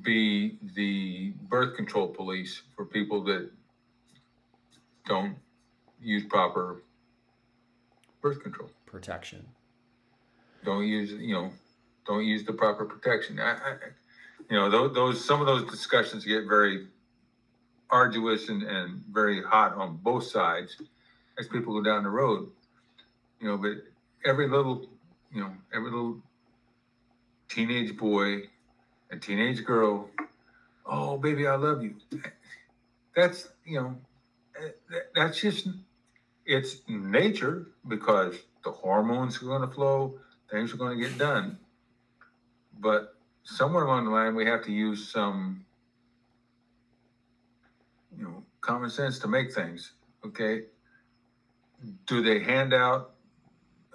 be 0.00 0.56
the 0.74 1.34
birth 1.48 1.76
control 1.76 2.08
police 2.08 2.62
for 2.74 2.86
people 2.86 3.22
that 3.24 3.50
don't 5.06 5.36
use 6.00 6.24
proper 6.24 6.82
birth 8.22 8.42
control. 8.42 8.70
protection. 8.86 9.44
Don't 10.64 10.86
use, 10.86 11.12
you 11.12 11.34
know, 11.34 11.50
don't 12.06 12.24
use 12.24 12.44
the 12.44 12.52
proper 12.52 12.86
protection. 12.86 13.38
I, 13.40 13.52
I, 13.52 13.74
you 14.48 14.56
know, 14.56 14.70
those, 14.70 14.94
those, 14.94 15.24
some 15.24 15.40
of 15.40 15.46
those 15.46 15.70
discussions 15.70 16.24
get 16.24 16.46
very 16.46 16.86
arduous 17.90 18.48
and, 18.48 18.62
and 18.62 19.02
very 19.12 19.42
hot 19.42 19.74
on 19.74 19.98
both 19.98 20.24
sides 20.24 20.80
as 21.38 21.48
people 21.48 21.74
go 21.74 21.82
down 21.82 22.04
the 22.04 22.10
road. 22.10 22.50
You 23.40 23.48
know, 23.48 23.56
but 23.56 23.84
every 24.24 24.48
little, 24.48 24.86
you 25.32 25.40
know, 25.40 25.52
every 25.74 25.90
little 25.90 26.18
teenage 27.48 27.96
boy 27.96 28.42
and 29.10 29.20
teenage 29.20 29.64
girl, 29.64 30.08
oh 30.86 31.18
baby, 31.18 31.46
I 31.46 31.56
love 31.56 31.82
you. 31.82 31.96
That's 33.14 33.48
you 33.64 33.80
know, 33.80 33.96
that's 35.14 35.40
just 35.40 35.68
it's 36.46 36.82
nature 36.88 37.68
because 37.86 38.36
the 38.64 38.70
hormones 38.70 39.42
are 39.42 39.46
going 39.46 39.62
to 39.62 39.74
flow, 39.74 40.18
things 40.50 40.72
are 40.72 40.76
going 40.76 40.98
to 40.98 41.08
get 41.08 41.18
done. 41.18 41.58
But 42.78 43.16
somewhere 43.44 43.84
along 43.84 44.04
the 44.04 44.10
line, 44.10 44.34
we 44.34 44.46
have 44.46 44.64
to 44.64 44.72
use 44.72 45.08
some, 45.08 45.64
you 48.16 48.24
know, 48.24 48.44
common 48.60 48.90
sense 48.90 49.18
to 49.20 49.28
make 49.28 49.52
things. 49.52 49.92
Okay. 50.24 50.62
Do 52.06 52.22
they 52.22 52.40
hand 52.40 52.74
out 52.74 53.06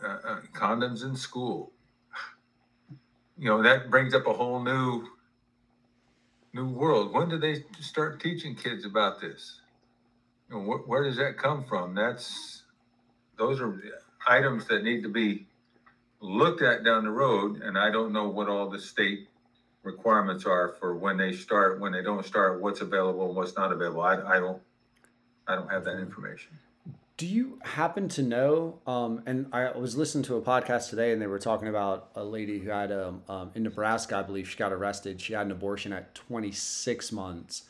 uh, 0.04 0.08
uh, 0.08 0.42
condoms 0.54 1.04
in 1.04 1.16
school. 1.16 1.72
You 3.38 3.50
know, 3.50 3.64
that 3.64 3.90
brings 3.90 4.14
up 4.14 4.28
a 4.28 4.34
whole 4.34 4.64
new 4.64 5.08
new 6.54 6.70
world. 6.70 7.14
When 7.14 7.30
do 7.30 7.38
they 7.38 7.64
start 7.80 8.22
teaching 8.22 8.56
kids 8.56 8.86
about 8.86 9.22
this? 9.22 9.62
You 10.50 10.56
know, 10.56 10.62
wh- 10.64 10.88
where 10.90 11.04
does 11.04 11.18
that 11.18 11.38
come 11.38 11.66
from? 11.66 11.96
That's 11.96 12.64
those 13.38 13.62
are 13.62 13.82
items 14.28 14.68
that 14.68 14.84
need 14.84 15.04
to 15.04 15.10
be 15.10 15.48
looked 16.22 16.62
at 16.62 16.84
down 16.84 17.06
the 17.06 17.12
road, 17.12 17.62
and 17.62 17.78
I 17.78 17.92
don't 17.92 18.14
know 18.14 18.28
what 18.30 18.50
all 18.50 18.70
the 18.70 18.80
state 18.80 19.30
requirements 19.84 20.46
are 20.46 20.76
for 20.80 20.96
when 20.96 21.18
they 21.18 21.34
start, 21.34 21.80
when 21.80 21.92
they 21.94 22.04
don't 22.04 22.26
start, 22.26 22.62
what's 22.62 22.82
available 22.82 23.28
and 23.28 23.36
what's 23.36 23.56
not 23.56 23.72
available. 23.72 24.02
I, 24.02 24.16
I 24.16 24.40
don't, 24.40 24.62
I 25.48 25.56
don't 25.56 25.72
have 25.72 25.86
that 25.86 26.00
information. 26.00 26.60
Do 27.18 27.26
you 27.26 27.58
happen 27.64 28.10
to 28.10 28.22
know? 28.22 28.80
Um, 28.86 29.24
and 29.26 29.48
I 29.52 29.76
was 29.76 29.98
listening 29.98 30.24
to 30.26 30.36
a 30.36 30.42
podcast 30.42 30.92
today, 30.92 31.12
and 31.12 31.20
they 31.20 31.26
were 31.26 31.40
talking 31.40 31.68
about 31.68 32.12
a 32.16 32.24
lady 32.24 32.60
who 32.60 32.70
had 32.70 32.92
um, 32.92 33.24
um, 33.28 33.50
in 33.56 33.64
Nebraska, 33.64 34.18
I 34.18 34.22
believe 34.22 34.48
she 34.48 34.56
got 34.56 34.72
arrested. 34.72 35.20
She 35.20 35.34
had 35.34 35.48
an 35.48 35.52
abortion 35.52 35.92
at 35.94 36.14
26 36.14 37.12
months, 37.12 37.64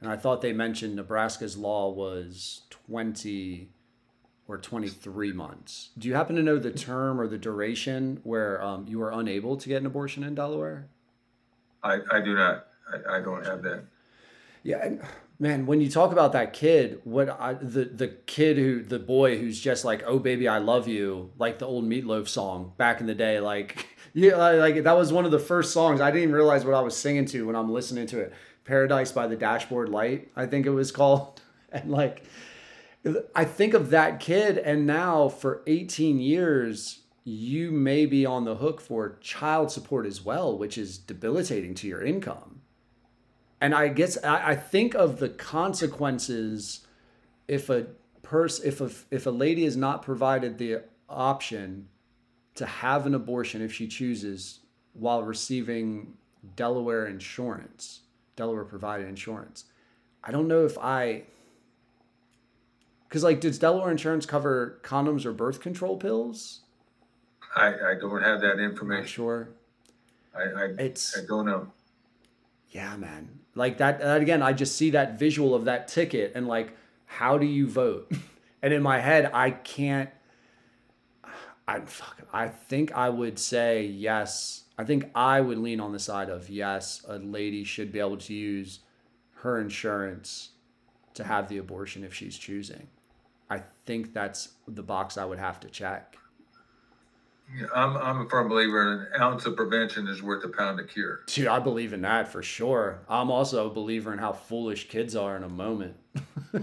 and 0.00 0.08
I 0.08 0.16
thought 0.16 0.40
they 0.40 0.52
mentioned 0.52 0.94
Nebraska's 0.94 1.56
law 1.56 1.90
was 1.90 2.60
20 2.70 3.70
or 4.46 4.58
23 4.58 5.32
months. 5.32 5.90
Do 5.98 6.06
you 6.06 6.14
happen 6.14 6.36
to 6.36 6.42
know 6.42 6.58
the 6.58 6.70
term 6.70 7.20
or 7.20 7.26
the 7.26 7.38
duration 7.38 8.20
where 8.22 8.62
um, 8.62 8.86
you 8.86 9.02
are 9.02 9.10
unable 9.10 9.56
to 9.56 9.68
get 9.68 9.80
an 9.80 9.86
abortion 9.86 10.22
in 10.22 10.36
Delaware? 10.36 10.86
I, 11.82 11.98
I 12.12 12.20
do 12.20 12.36
not, 12.36 12.66
I, 12.88 13.16
I 13.16 13.20
don't 13.20 13.44
have 13.44 13.62
that. 13.62 13.82
Yeah, 14.62 14.90
man, 15.42 15.66
when 15.66 15.80
you 15.80 15.90
talk 15.90 16.12
about 16.12 16.32
that 16.32 16.52
kid, 16.52 17.00
what 17.02 17.28
I 17.28 17.54
the 17.54 17.84
the 17.84 18.08
kid 18.08 18.56
who 18.56 18.80
the 18.82 19.00
boy 19.00 19.38
who's 19.38 19.60
just 19.60 19.84
like, 19.84 20.04
"Oh 20.06 20.20
baby, 20.20 20.46
I 20.46 20.58
love 20.58 20.86
you," 20.86 21.32
like 21.36 21.58
the 21.58 21.66
old 21.66 21.84
Meat 21.84 22.06
Loaf 22.06 22.28
song 22.28 22.72
back 22.76 23.00
in 23.00 23.06
the 23.06 23.14
day, 23.14 23.40
like 23.40 23.88
yeah, 24.14 24.36
like 24.36 24.84
that 24.84 24.96
was 24.96 25.12
one 25.12 25.24
of 25.24 25.32
the 25.32 25.40
first 25.40 25.72
songs. 25.72 26.00
I 26.00 26.10
didn't 26.10 26.22
even 26.22 26.34
realize 26.34 26.64
what 26.64 26.74
I 26.74 26.80
was 26.80 26.96
singing 26.96 27.26
to 27.26 27.46
when 27.46 27.56
I'm 27.56 27.70
listening 27.72 28.06
to 28.08 28.20
it. 28.20 28.32
Paradise 28.64 29.10
by 29.10 29.26
the 29.26 29.34
Dashboard 29.34 29.88
Light, 29.88 30.30
I 30.36 30.46
think 30.46 30.64
it 30.64 30.70
was 30.70 30.92
called. 30.92 31.40
And 31.74 31.90
like 31.90 32.22
I 33.34 33.46
think 33.46 33.72
of 33.72 33.88
that 33.90 34.20
kid 34.20 34.58
and 34.58 34.86
now 34.86 35.30
for 35.30 35.62
18 35.66 36.20
years 36.20 37.00
you 37.24 37.70
may 37.70 38.04
be 38.04 38.26
on 38.26 38.44
the 38.44 38.56
hook 38.56 38.78
for 38.78 39.16
child 39.22 39.72
support 39.72 40.04
as 40.04 40.22
well, 40.22 40.58
which 40.58 40.76
is 40.76 40.98
debilitating 40.98 41.74
to 41.76 41.88
your 41.88 42.02
income 42.02 42.61
and 43.62 43.76
I 43.76 43.88
guess 43.88 44.18
I, 44.24 44.50
I 44.50 44.56
think 44.56 44.94
of 44.94 45.20
the 45.20 45.28
consequences 45.28 46.84
if 47.46 47.70
a 47.70 47.86
person 48.22 48.66
if 48.66 48.80
a 48.80 48.90
if 49.12 49.24
a 49.24 49.30
lady 49.30 49.64
is 49.64 49.76
not 49.76 50.02
provided 50.02 50.58
the 50.58 50.80
option 51.08 51.88
to 52.56 52.66
have 52.66 53.06
an 53.06 53.14
abortion 53.14 53.62
if 53.62 53.72
she 53.72 53.86
chooses 53.86 54.58
while 54.94 55.22
receiving 55.22 56.14
Delaware 56.56 57.06
insurance, 57.06 58.00
Delaware 58.34 58.64
provided 58.64 59.06
insurance. 59.06 59.64
I 60.24 60.32
don't 60.32 60.48
know 60.48 60.66
if 60.66 60.76
I 60.76 61.22
because 63.08 63.22
like 63.22 63.40
does 63.40 63.60
Delaware 63.60 63.92
insurance 63.92 64.26
cover 64.26 64.80
condoms 64.82 65.24
or 65.24 65.32
birth 65.32 65.60
control 65.60 65.96
pills? 65.98 66.62
I, 67.54 67.68
I 67.68 67.94
don't 68.00 68.22
have 68.22 68.40
that 68.40 68.56
Not 68.56 68.64
information. 68.70 69.06
sure. 69.06 69.48
I, 70.34 70.42
I, 70.42 70.64
It's 70.78 71.16
I 71.16 71.24
don't 71.28 71.46
know. 71.46 71.68
Yeah, 72.70 72.96
man. 72.96 73.38
Like 73.54 73.78
that, 73.78 74.00
that 74.00 74.20
again, 74.20 74.42
I 74.42 74.52
just 74.52 74.76
see 74.76 74.90
that 74.90 75.18
visual 75.18 75.54
of 75.54 75.66
that 75.66 75.88
ticket 75.88 76.32
and 76.34 76.48
like, 76.48 76.76
how 77.04 77.38
do 77.38 77.46
you 77.46 77.68
vote? 77.68 78.10
and 78.62 78.72
in 78.72 78.82
my 78.82 78.98
head, 79.00 79.30
I 79.32 79.50
can't. 79.50 80.10
I 81.68 81.80
fuck. 81.80 82.22
I 82.32 82.48
think 82.48 82.92
I 82.92 83.08
would 83.08 83.38
say 83.38 83.84
yes. 83.84 84.64
I 84.78 84.84
think 84.84 85.10
I 85.14 85.40
would 85.40 85.58
lean 85.58 85.80
on 85.80 85.92
the 85.92 85.98
side 85.98 86.28
of 86.28 86.48
yes. 86.48 87.04
A 87.06 87.18
lady 87.18 87.62
should 87.64 87.92
be 87.92 88.00
able 88.00 88.16
to 88.16 88.34
use 88.34 88.80
her 89.36 89.60
insurance 89.60 90.50
to 91.14 91.24
have 91.24 91.48
the 91.48 91.58
abortion 91.58 92.04
if 92.04 92.14
she's 92.14 92.36
choosing. 92.36 92.88
I 93.50 93.62
think 93.84 94.14
that's 94.14 94.48
the 94.66 94.82
box 94.82 95.18
I 95.18 95.24
would 95.24 95.38
have 95.38 95.60
to 95.60 95.68
check. 95.68 96.16
Yeah, 97.54 97.66
I'm, 97.74 97.96
I'm 97.96 98.26
a 98.26 98.28
firm 98.28 98.48
believer 98.48 98.82
in 98.82 99.00
an 99.00 99.20
ounce 99.20 99.44
of 99.44 99.56
prevention 99.56 100.08
is 100.08 100.22
worth 100.22 100.44
a 100.44 100.48
pound 100.48 100.80
of 100.80 100.88
cure. 100.88 101.20
Dude, 101.26 101.48
I 101.48 101.58
believe 101.58 101.92
in 101.92 102.02
that 102.02 102.28
for 102.28 102.42
sure. 102.42 103.00
I'm 103.08 103.30
also 103.30 103.66
a 103.66 103.70
believer 103.70 104.12
in 104.12 104.18
how 104.18 104.32
foolish 104.32 104.88
kids 104.88 105.14
are 105.14 105.36
in 105.36 105.42
a 105.42 105.48
moment. 105.48 105.96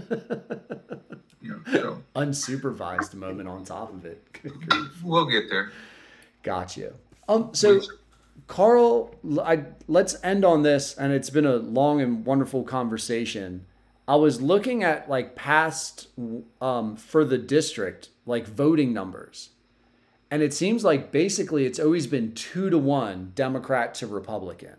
Know, 1.42 1.58
so 1.72 2.02
Unsupervised 2.14 3.14
moment 3.14 3.48
on 3.48 3.64
top 3.64 3.92
of 3.94 4.04
it. 4.04 4.22
We'll 5.02 5.24
get 5.24 5.48
there. 5.48 5.72
Got 6.42 6.76
you. 6.76 6.94
Um, 7.28 7.50
so 7.54 7.80
Carl, 8.46 9.14
I, 9.42 9.64
let's 9.88 10.16
end 10.22 10.44
on 10.44 10.62
this, 10.62 10.94
and 10.94 11.12
it's 11.12 11.30
been 11.30 11.46
a 11.46 11.56
long 11.56 12.00
and 12.00 12.26
wonderful 12.26 12.62
conversation. 12.64 13.64
I 14.06 14.16
was 14.16 14.42
looking 14.42 14.82
at 14.82 15.08
like 15.08 15.34
past 15.34 16.08
um, 16.60 16.96
for 16.96 17.24
the 17.24 17.38
district, 17.38 18.10
like 18.26 18.46
voting 18.46 18.92
numbers, 18.92 19.50
and 20.30 20.42
it 20.42 20.54
seems 20.54 20.84
like 20.84 21.10
basically 21.10 21.66
it's 21.66 21.80
always 21.80 22.06
been 22.06 22.32
two 22.32 22.70
to 22.70 22.78
one 22.78 23.32
Democrat 23.34 23.94
to 23.94 24.06
Republican. 24.06 24.76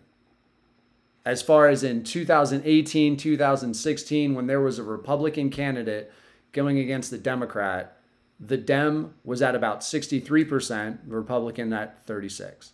As 1.25 1.41
far 1.41 1.67
as 1.67 1.83
in 1.83 2.03
2018, 2.03 3.17
2016, 3.17 4.33
when 4.33 4.47
there 4.47 4.61
was 4.61 4.79
a 4.79 4.83
Republican 4.83 5.49
candidate 5.49 6.11
going 6.51 6.79
against 6.79 7.11
the 7.11 7.17
Democrat, 7.17 7.97
the 8.39 8.57
Dem 8.57 9.13
was 9.23 9.41
at 9.41 9.53
about 9.53 9.81
63%, 9.81 10.99
Republican 11.05 11.73
at 11.73 12.03
36. 12.07 12.71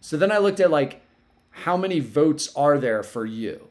So 0.00 0.16
then 0.16 0.32
I 0.32 0.38
looked 0.38 0.60
at 0.60 0.70
like 0.70 1.02
how 1.50 1.76
many 1.76 2.00
votes 2.00 2.54
are 2.54 2.78
there 2.78 3.02
for 3.02 3.26
you? 3.26 3.68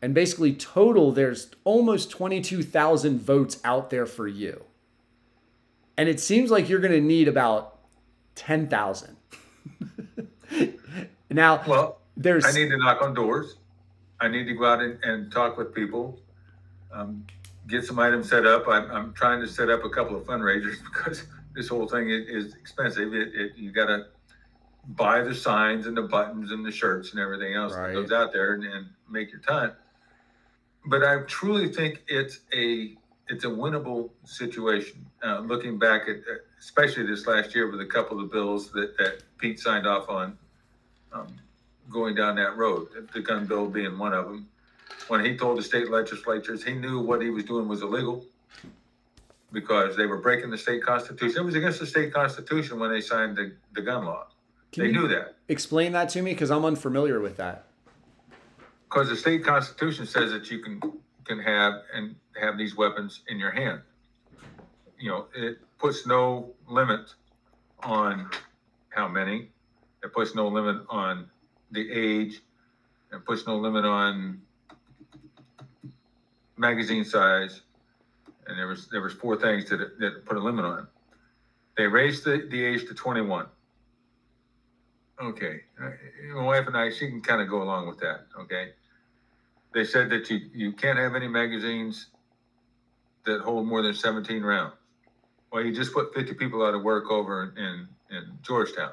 And 0.00 0.14
basically 0.14 0.54
total 0.54 1.12
there's 1.12 1.50
almost 1.64 2.10
22,000 2.10 3.20
votes 3.20 3.60
out 3.64 3.90
there 3.90 4.06
for 4.06 4.26
you. 4.26 4.64
And 6.00 6.08
it 6.08 6.18
seems 6.18 6.50
like 6.50 6.70
you're 6.70 6.80
going 6.80 6.94
to 6.94 7.00
need 7.02 7.28
about 7.28 7.80
10,000. 8.34 9.16
now, 11.30 11.62
Well, 11.66 12.00
there's 12.16 12.46
I 12.46 12.52
need 12.52 12.70
to 12.70 12.78
knock 12.78 13.02
on 13.02 13.12
doors. 13.12 13.56
I 14.18 14.28
need 14.28 14.44
to 14.44 14.54
go 14.54 14.64
out 14.64 14.80
and, 14.80 14.98
and 15.04 15.30
talk 15.30 15.58
with 15.58 15.74
people. 15.74 16.18
Um, 16.90 17.26
get 17.68 17.84
some 17.84 17.98
items 17.98 18.30
set 18.30 18.46
up. 18.46 18.66
I'm, 18.66 18.90
I'm 18.90 19.12
trying 19.12 19.42
to 19.42 19.46
set 19.46 19.68
up 19.68 19.84
a 19.84 19.90
couple 19.90 20.16
of 20.16 20.24
fundraisers 20.24 20.76
because 20.84 21.24
this 21.54 21.68
whole 21.68 21.86
thing 21.86 22.08
is, 22.08 22.46
is 22.46 22.54
expensive. 22.54 23.12
It, 23.12 23.34
it, 23.34 23.52
you 23.56 23.70
got 23.70 23.88
to 23.88 24.06
buy 24.96 25.20
the 25.20 25.34
signs 25.34 25.86
and 25.86 25.94
the 25.94 26.04
buttons 26.04 26.50
and 26.50 26.64
the 26.64 26.72
shirts 26.72 27.10
and 27.10 27.20
everything 27.20 27.52
else 27.52 27.74
Right. 27.74 27.88
that 27.88 27.92
goes 27.92 28.10
out 28.10 28.32
there 28.32 28.54
and, 28.54 28.64
and 28.64 28.86
make 29.10 29.30
your 29.30 29.42
time. 29.42 29.72
But 30.86 31.04
I 31.04 31.24
truly 31.26 31.68
think 31.68 32.02
it's 32.08 32.40
a 32.56 32.96
it's 33.30 33.44
a 33.44 33.48
winnable 33.48 34.10
situation. 34.24 35.06
Uh, 35.24 35.40
looking 35.40 35.78
back 35.78 36.02
at, 36.08 36.16
uh, 36.16 36.38
especially 36.58 37.06
this 37.06 37.26
last 37.26 37.54
year 37.54 37.70
with 37.70 37.80
a 37.80 37.86
couple 37.86 38.20
of 38.20 38.30
bills 38.30 38.70
that, 38.72 38.96
that 38.98 39.22
Pete 39.38 39.60
signed 39.60 39.86
off 39.86 40.08
on, 40.08 40.36
um, 41.12 41.28
going 41.88 42.14
down 42.14 42.36
that 42.36 42.56
road, 42.56 42.88
the 43.14 43.20
gun 43.20 43.46
bill 43.46 43.66
being 43.66 43.98
one 43.98 44.12
of 44.12 44.26
them. 44.26 44.48
When 45.08 45.24
he 45.24 45.36
told 45.36 45.58
the 45.58 45.62
state 45.62 45.90
legislatures, 45.90 46.62
he 46.62 46.72
knew 46.74 47.00
what 47.00 47.22
he 47.22 47.30
was 47.30 47.44
doing 47.44 47.68
was 47.68 47.82
illegal 47.82 48.24
because 49.52 49.96
they 49.96 50.06
were 50.06 50.18
breaking 50.18 50.50
the 50.50 50.58
state 50.58 50.82
constitution. 50.82 51.38
It 51.38 51.44
was 51.44 51.54
against 51.54 51.80
the 51.80 51.86
state 51.86 52.12
constitution 52.12 52.78
when 52.78 52.90
they 52.90 53.00
signed 53.00 53.36
the, 53.36 53.52
the 53.74 53.82
gun 53.82 54.04
law. 54.04 54.26
Can 54.72 54.84
they 54.84 54.90
you 54.90 55.00
knew 55.00 55.08
that 55.08 55.34
explain 55.48 55.92
that 55.92 56.08
to 56.10 56.22
me 56.22 56.32
because 56.32 56.50
I'm 56.50 56.64
unfamiliar 56.64 57.18
with 57.20 57.36
that. 57.38 57.64
because 58.88 59.08
the 59.08 59.16
state 59.16 59.44
constitution 59.44 60.06
says 60.06 60.30
that 60.30 60.48
you 60.50 60.60
can 60.60 60.80
can 61.24 61.38
have 61.38 61.74
and 61.94 62.14
have 62.40 62.58
these 62.58 62.76
weapons 62.76 63.22
in 63.28 63.38
your 63.38 63.50
hand. 63.50 63.80
You 64.98 65.10
know, 65.10 65.26
it 65.34 65.58
puts 65.78 66.06
no 66.06 66.50
limit 66.68 67.14
on 67.82 68.28
how 68.90 69.08
many. 69.08 69.48
It 70.02 70.12
puts 70.12 70.34
no 70.34 70.48
limit 70.48 70.82
on 70.88 71.28
the 71.70 71.90
age. 71.90 72.40
It 73.12 73.24
puts 73.24 73.46
no 73.46 73.56
limit 73.56 73.84
on 73.84 74.40
magazine 76.56 77.04
size. 77.04 77.62
And 78.46 78.58
there 78.58 78.66
was 78.66 78.88
there 78.88 79.00
was 79.00 79.12
four 79.12 79.36
things 79.36 79.68
that 79.70 79.98
that 79.98 80.24
put 80.26 80.36
a 80.36 80.40
limit 80.40 80.64
on. 80.64 80.88
They 81.76 81.86
raised 81.86 82.24
the, 82.24 82.46
the 82.50 82.62
age 82.62 82.86
to 82.88 82.94
21. 82.94 83.46
Okay, 85.22 85.60
uh, 85.82 85.90
my 86.34 86.42
wife 86.42 86.66
and 86.66 86.76
I, 86.76 86.90
she 86.90 87.08
can 87.08 87.20
kind 87.20 87.40
of 87.42 87.48
go 87.48 87.62
along 87.62 87.88
with 87.88 87.98
that. 88.00 88.26
Okay, 88.38 88.72
they 89.72 89.84
said 89.84 90.10
that 90.10 90.30
you 90.30 90.40
you 90.52 90.72
can't 90.72 90.98
have 90.98 91.14
any 91.14 91.28
magazines 91.28 92.08
that 93.26 93.40
hold 93.40 93.66
more 93.66 93.82
than 93.82 93.94
17 93.94 94.42
rounds. 94.42 94.74
Well, 95.52 95.64
you 95.64 95.74
just 95.74 95.92
put 95.92 96.14
50 96.14 96.34
people 96.34 96.64
out 96.64 96.74
of 96.74 96.82
work 96.82 97.10
over 97.10 97.54
in 97.56 97.88
in 98.16 98.38
Georgetown 98.42 98.92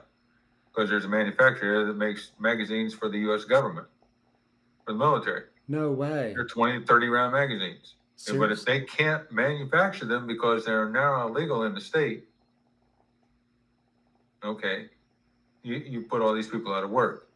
because 0.67 0.89
there's 0.89 1.05
a 1.05 1.09
manufacturer 1.09 1.85
that 1.85 1.97
makes 1.97 2.31
magazines 2.39 2.93
for 2.93 3.09
the 3.09 3.19
U.S. 3.19 3.45
government 3.45 3.87
for 4.85 4.93
the 4.93 4.99
military. 4.99 5.43
No 5.67 5.91
way. 5.91 6.33
They're 6.35 6.45
20 6.45 6.85
30 6.85 7.07
round 7.07 7.33
magazines. 7.33 7.95
But 8.39 8.51
if 8.51 8.65
they 8.65 8.81
can't 8.81 9.31
manufacture 9.31 10.05
them 10.05 10.25
because 10.25 10.65
they're 10.65 10.89
now 10.89 11.27
illegal 11.27 11.63
in 11.63 11.75
the 11.75 11.81
state, 11.81 12.27
Okay, 14.43 14.85
you 15.63 15.75
you 15.75 16.01
put 16.03 16.21
all 16.21 16.33
these 16.33 16.47
people 16.47 16.73
out 16.73 16.83
of 16.83 16.89
work. 16.89 17.29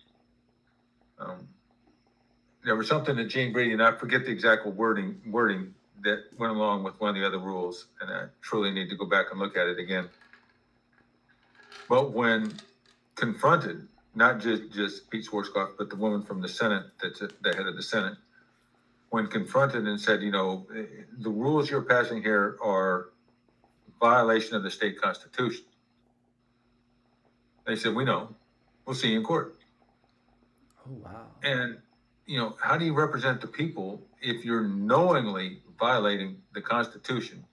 Um, 1.20 1.48
there 2.64 2.76
was 2.76 2.88
something 2.88 3.16
that 3.16 3.26
Gene 3.26 3.54
Brady 3.54 3.74
and 3.74 3.82
I 3.82 3.92
forget 3.94 4.26
the 4.26 4.32
exact 4.32 4.66
wording 4.66 5.20
wording 5.26 5.74
that 6.04 6.26
went 6.38 6.54
along 6.54 6.84
with 6.84 7.00
one 7.00 7.12
of 7.12 7.16
the 7.16 7.26
other 7.26 7.40
rules, 7.40 7.88
and 8.02 8.10
I 8.12 8.26
truly 8.42 8.72
need 8.72 8.90
to 8.90 8.96
go 8.96 9.06
back 9.06 9.28
and 9.32 9.40
look 9.40 9.56
at 9.56 9.68
it 9.68 9.80
again. 9.80 10.10
But 11.90 12.12
when 12.12 12.54
confronted, 13.16 13.88
not 14.16 14.40
just 14.40 14.72
just 14.72 15.10
Pete 15.10 15.28
Schwartzkopf, 15.28 15.72
but 15.78 15.90
the 15.90 15.96
woman 15.96 16.24
from 16.24 16.42
the 16.42 16.50
Senate 16.50 16.86
that's 17.02 17.20
the 17.20 17.54
head 17.56 17.68
of 17.68 17.76
the 17.76 17.84
Senate, 17.84 18.18
when 19.10 19.28
confronted 19.28 19.88
and 19.88 20.00
said, 20.00 20.22
you 20.22 20.32
know, 20.32 20.66
the 21.20 21.30
rules 21.30 21.70
you're 21.70 21.82
passing 21.82 22.22
here 22.22 22.58
are 22.64 23.10
violation 24.00 24.56
of 24.56 24.64
the 24.64 24.72
state 24.72 25.00
constitution. 25.00 25.66
They 27.68 27.76
said, 27.76 27.94
we 27.94 28.06
know. 28.06 28.36
We'll 28.86 28.96
see 28.96 29.10
you 29.12 29.18
in 29.20 29.24
court. 29.24 29.56
Oh 30.88 30.94
wow. 30.94 31.28
And, 31.44 31.78
you 32.32 32.38
know, 32.38 32.56
how 32.62 32.78
do 32.78 32.86
you 32.86 32.94
represent 32.94 33.42
the 33.42 33.48
people 33.48 34.02
if 34.22 34.46
you're 34.46 34.66
knowingly 34.66 35.60
violating 35.78 36.38
the 36.54 36.62
Constitution 36.62 37.44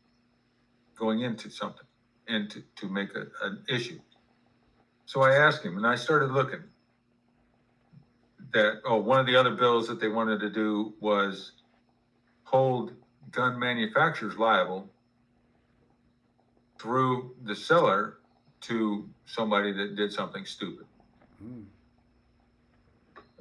going 0.96 1.22
into 1.22 1.50
something 1.50 1.86
and 2.28 2.48
to, 2.48 2.62
to 2.76 2.88
make 2.88 3.08
a, 3.16 3.26
an 3.42 3.64
issue? 3.68 3.98
So 5.04 5.22
I 5.22 5.34
asked 5.34 5.64
him, 5.64 5.78
and 5.78 5.84
I 5.84 5.96
started 5.96 6.30
looking 6.30 6.62
that, 8.52 8.80
oh, 8.84 8.98
one 8.98 9.18
of 9.18 9.26
the 9.26 9.34
other 9.34 9.50
bills 9.50 9.88
that 9.88 9.98
they 10.00 10.08
wanted 10.08 10.38
to 10.38 10.50
do 10.50 10.94
was 11.00 11.54
hold 12.44 12.92
gun 13.32 13.58
manufacturers 13.58 14.36
liable 14.38 14.88
through 16.78 17.34
the 17.42 17.56
seller 17.56 18.18
to 18.60 19.08
somebody 19.26 19.72
that 19.72 19.96
did 19.96 20.12
something 20.12 20.44
stupid 20.44 20.86
Hmm. 21.42 21.62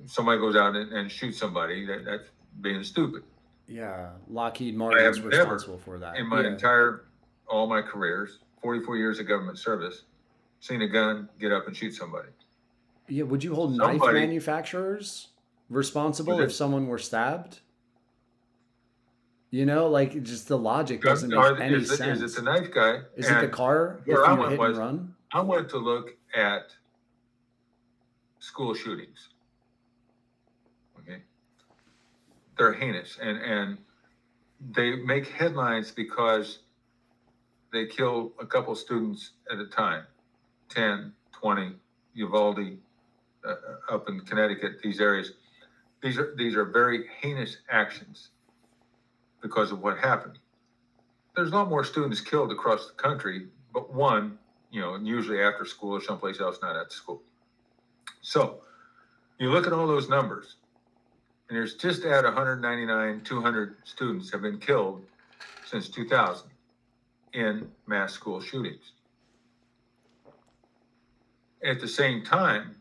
Somebody 0.05 0.39
goes 0.39 0.55
out 0.55 0.75
and, 0.75 0.91
and 0.93 1.11
shoots 1.11 1.37
somebody, 1.39 1.85
that, 1.85 2.05
that's 2.05 2.29
being 2.61 2.83
stupid. 2.83 3.23
Yeah, 3.67 4.11
Lockheed 4.29 4.75
Martin 4.77 5.05
is 5.05 5.19
responsible 5.21 5.77
for 5.79 5.99
that. 5.99 6.15
In 6.17 6.27
my 6.27 6.41
yeah. 6.41 6.47
entire, 6.49 7.05
all 7.49 7.67
my 7.67 7.81
careers, 7.81 8.39
44 8.61 8.97
years 8.97 9.19
of 9.19 9.27
government 9.27 9.57
service, 9.57 10.03
seen 10.59 10.81
a 10.81 10.87
gun 10.87 11.27
get 11.39 11.51
up 11.51 11.67
and 11.67 11.75
shoot 11.75 11.93
somebody. 11.93 12.29
yeah, 13.09 13.23
would 13.23 13.43
you 13.43 13.53
hold 13.53 13.75
knife 13.75 14.01
manufacturers 14.01 15.29
responsible 15.69 16.39
if 16.39 16.53
someone 16.53 16.87
were 16.87 16.97
stabbed? 16.97 17.59
You 19.49 19.65
know, 19.65 19.87
like 19.87 20.23
just 20.23 20.47
the 20.47 20.57
logic 20.57 21.01
doesn't 21.01 21.29
make 21.29 21.39
are- 21.39 21.57
any 21.57 21.75
is, 21.75 21.95
sense. 21.95 22.21
is 22.21 22.33
it 22.37 22.43
the 22.43 22.51
knife 22.51 22.71
guy? 22.73 22.99
Is 23.15 23.29
it 23.29 23.39
the 23.41 23.47
car 23.47 24.01
if 24.05 24.13
where 24.13 24.25
I 24.25 24.33
went 24.33 24.51
hit 24.51 24.59
was-? 24.59 24.99
I 25.33 25.41
wanted 25.41 25.69
to 25.69 25.77
look 25.77 26.15
at 26.35 26.73
school 28.39 28.73
shootings. 28.73 29.29
Okay. 30.99 31.21
They're 32.57 32.73
heinous 32.73 33.17
and, 33.21 33.37
and 33.37 33.77
they 34.73 34.95
make 34.95 35.27
headlines 35.27 35.91
because 35.91 36.59
they 37.71 37.85
kill 37.85 38.33
a 38.39 38.45
couple 38.45 38.75
students 38.75 39.31
at 39.51 39.59
a 39.59 39.65
time 39.67 40.03
10, 40.69 41.13
20, 41.31 41.75
Uvalde, 42.15 42.77
uh, 43.47 43.55
up 43.93 44.09
in 44.09 44.19
Connecticut, 44.21 44.81
these 44.81 44.99
areas. 44.99 45.33
These 46.01 46.17
are, 46.17 46.35
these 46.35 46.55
are 46.55 46.65
very 46.65 47.05
heinous 47.21 47.57
actions 47.69 48.29
because 49.41 49.71
of 49.71 49.81
what 49.81 49.97
happened. 49.97 50.39
There's 51.35 51.51
a 51.51 51.55
lot 51.55 51.69
more 51.69 51.83
students 51.83 52.19
killed 52.19 52.51
across 52.51 52.87
the 52.87 52.93
country, 52.93 53.47
but 53.73 53.93
one 53.93 54.39
you 54.71 54.81
know, 54.81 54.97
usually 54.97 55.41
after 55.41 55.65
school 55.65 55.95
or 55.95 56.01
someplace 56.01 56.39
else, 56.39 56.59
not 56.61 56.75
at 56.75 56.91
school. 56.91 57.21
So 58.21 58.61
you 59.39 59.49
look 59.49 59.67
at 59.67 59.73
all 59.73 59.87
those 59.87 60.09
numbers, 60.09 60.55
and 61.49 61.57
there's 61.57 61.75
just 61.75 62.03
at 62.03 62.23
199, 62.23 63.21
200 63.21 63.75
students 63.83 64.31
have 64.31 64.41
been 64.41 64.59
killed 64.59 65.03
since 65.65 65.89
2000 65.89 66.47
in 67.33 67.69
mass 67.87 68.13
school 68.13 68.41
shootings. 68.41 68.91
At 71.63 71.79
the 71.79 71.87
same 71.87 72.23
time, 72.23 72.75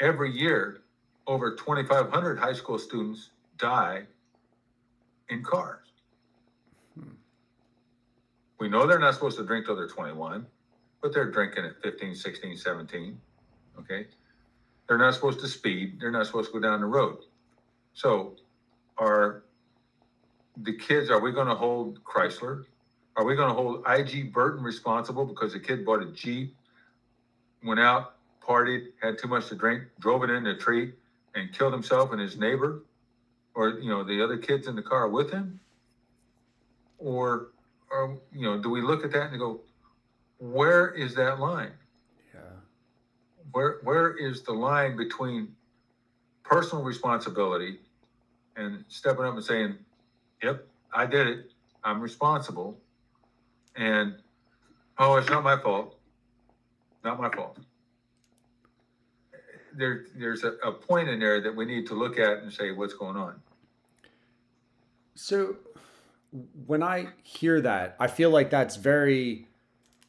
every 0.00 0.32
year, 0.32 0.80
over 1.26 1.54
2,500 1.54 2.38
high 2.38 2.52
school 2.52 2.78
students 2.78 3.30
die 3.58 4.02
in 5.28 5.42
cars. 5.42 5.86
We 8.58 8.68
know 8.68 8.86
they're 8.86 8.98
not 8.98 9.14
supposed 9.14 9.38
to 9.38 9.44
drink 9.44 9.66
till 9.66 9.76
they're 9.76 9.88
21 9.88 10.46
but 11.00 11.12
they're 11.12 11.30
drinking 11.30 11.64
at 11.64 11.80
15, 11.82 12.14
16, 12.14 12.56
17. 12.56 13.20
Okay. 13.78 14.06
They're 14.86 14.98
not 14.98 15.14
supposed 15.14 15.40
to 15.40 15.48
speed. 15.48 15.98
They're 16.00 16.10
not 16.10 16.26
supposed 16.26 16.52
to 16.52 16.60
go 16.60 16.66
down 16.66 16.80
the 16.80 16.86
road. 16.86 17.18
So, 17.94 18.36
are 18.98 19.44
the 20.56 20.76
kids, 20.76 21.10
are 21.10 21.20
we 21.20 21.32
going 21.32 21.48
to 21.48 21.54
hold 21.54 22.02
Chrysler? 22.04 22.64
Are 23.16 23.24
we 23.24 23.34
going 23.34 23.48
to 23.48 23.54
hold 23.54 23.84
IG 23.86 24.32
Burton 24.32 24.62
responsible 24.62 25.24
because 25.24 25.52
the 25.52 25.60
kid 25.60 25.84
bought 25.84 26.02
a 26.02 26.10
Jeep, 26.12 26.54
went 27.64 27.80
out, 27.80 28.14
partied, 28.46 28.88
had 29.02 29.18
too 29.18 29.28
much 29.28 29.48
to 29.48 29.54
drink, 29.54 29.84
drove 29.98 30.22
it 30.24 30.30
into 30.30 30.50
a 30.50 30.56
tree, 30.56 30.92
and 31.34 31.52
killed 31.52 31.72
himself 31.72 32.12
and 32.12 32.20
his 32.20 32.36
neighbor? 32.36 32.82
Or, 33.54 33.80
you 33.80 33.90
know, 33.90 34.04
the 34.04 34.22
other 34.22 34.38
kids 34.38 34.68
in 34.68 34.76
the 34.76 34.82
car 34.82 35.08
with 35.08 35.30
him? 35.30 35.60
Or, 36.98 37.48
or 37.90 38.18
you 38.32 38.42
know, 38.42 38.62
do 38.62 38.70
we 38.70 38.80
look 38.80 39.04
at 39.04 39.12
that 39.12 39.30
and 39.30 39.38
go, 39.38 39.60
where 40.38 40.88
is 40.88 41.14
that 41.16 41.38
line? 41.38 41.72
Yeah. 42.34 42.40
Where 43.52 43.78
where 43.82 44.16
is 44.16 44.42
the 44.42 44.52
line 44.52 44.96
between 44.96 45.54
personal 46.50 46.84
responsibility 46.84 47.78
and 48.56 48.84
stepping 48.88 49.24
up 49.24 49.34
and 49.34 49.44
saying, 49.44 49.78
"Yep, 50.42 50.66
I 50.92 51.06
did 51.06 51.26
it. 51.28 51.52
I'm 51.84 52.00
responsible," 52.00 52.78
and 53.76 54.16
oh, 54.98 55.16
it's 55.16 55.30
not 55.30 55.44
my 55.44 55.56
fault. 55.56 55.96
Not 57.04 57.18
my 57.18 57.30
fault. 57.30 57.58
There, 59.72 60.06
there's 60.16 60.42
a, 60.42 60.54
a 60.64 60.72
point 60.72 61.08
in 61.08 61.20
there 61.20 61.40
that 61.40 61.54
we 61.54 61.64
need 61.64 61.86
to 61.86 61.94
look 61.94 62.18
at 62.18 62.38
and 62.38 62.52
say 62.52 62.72
what's 62.72 62.92
going 62.92 63.16
on. 63.16 63.40
So 65.14 65.56
when 66.66 66.82
I 66.82 67.08
hear 67.22 67.60
that, 67.60 67.96
I 68.00 68.08
feel 68.08 68.30
like 68.30 68.50
that's 68.50 68.76
very 68.76 69.46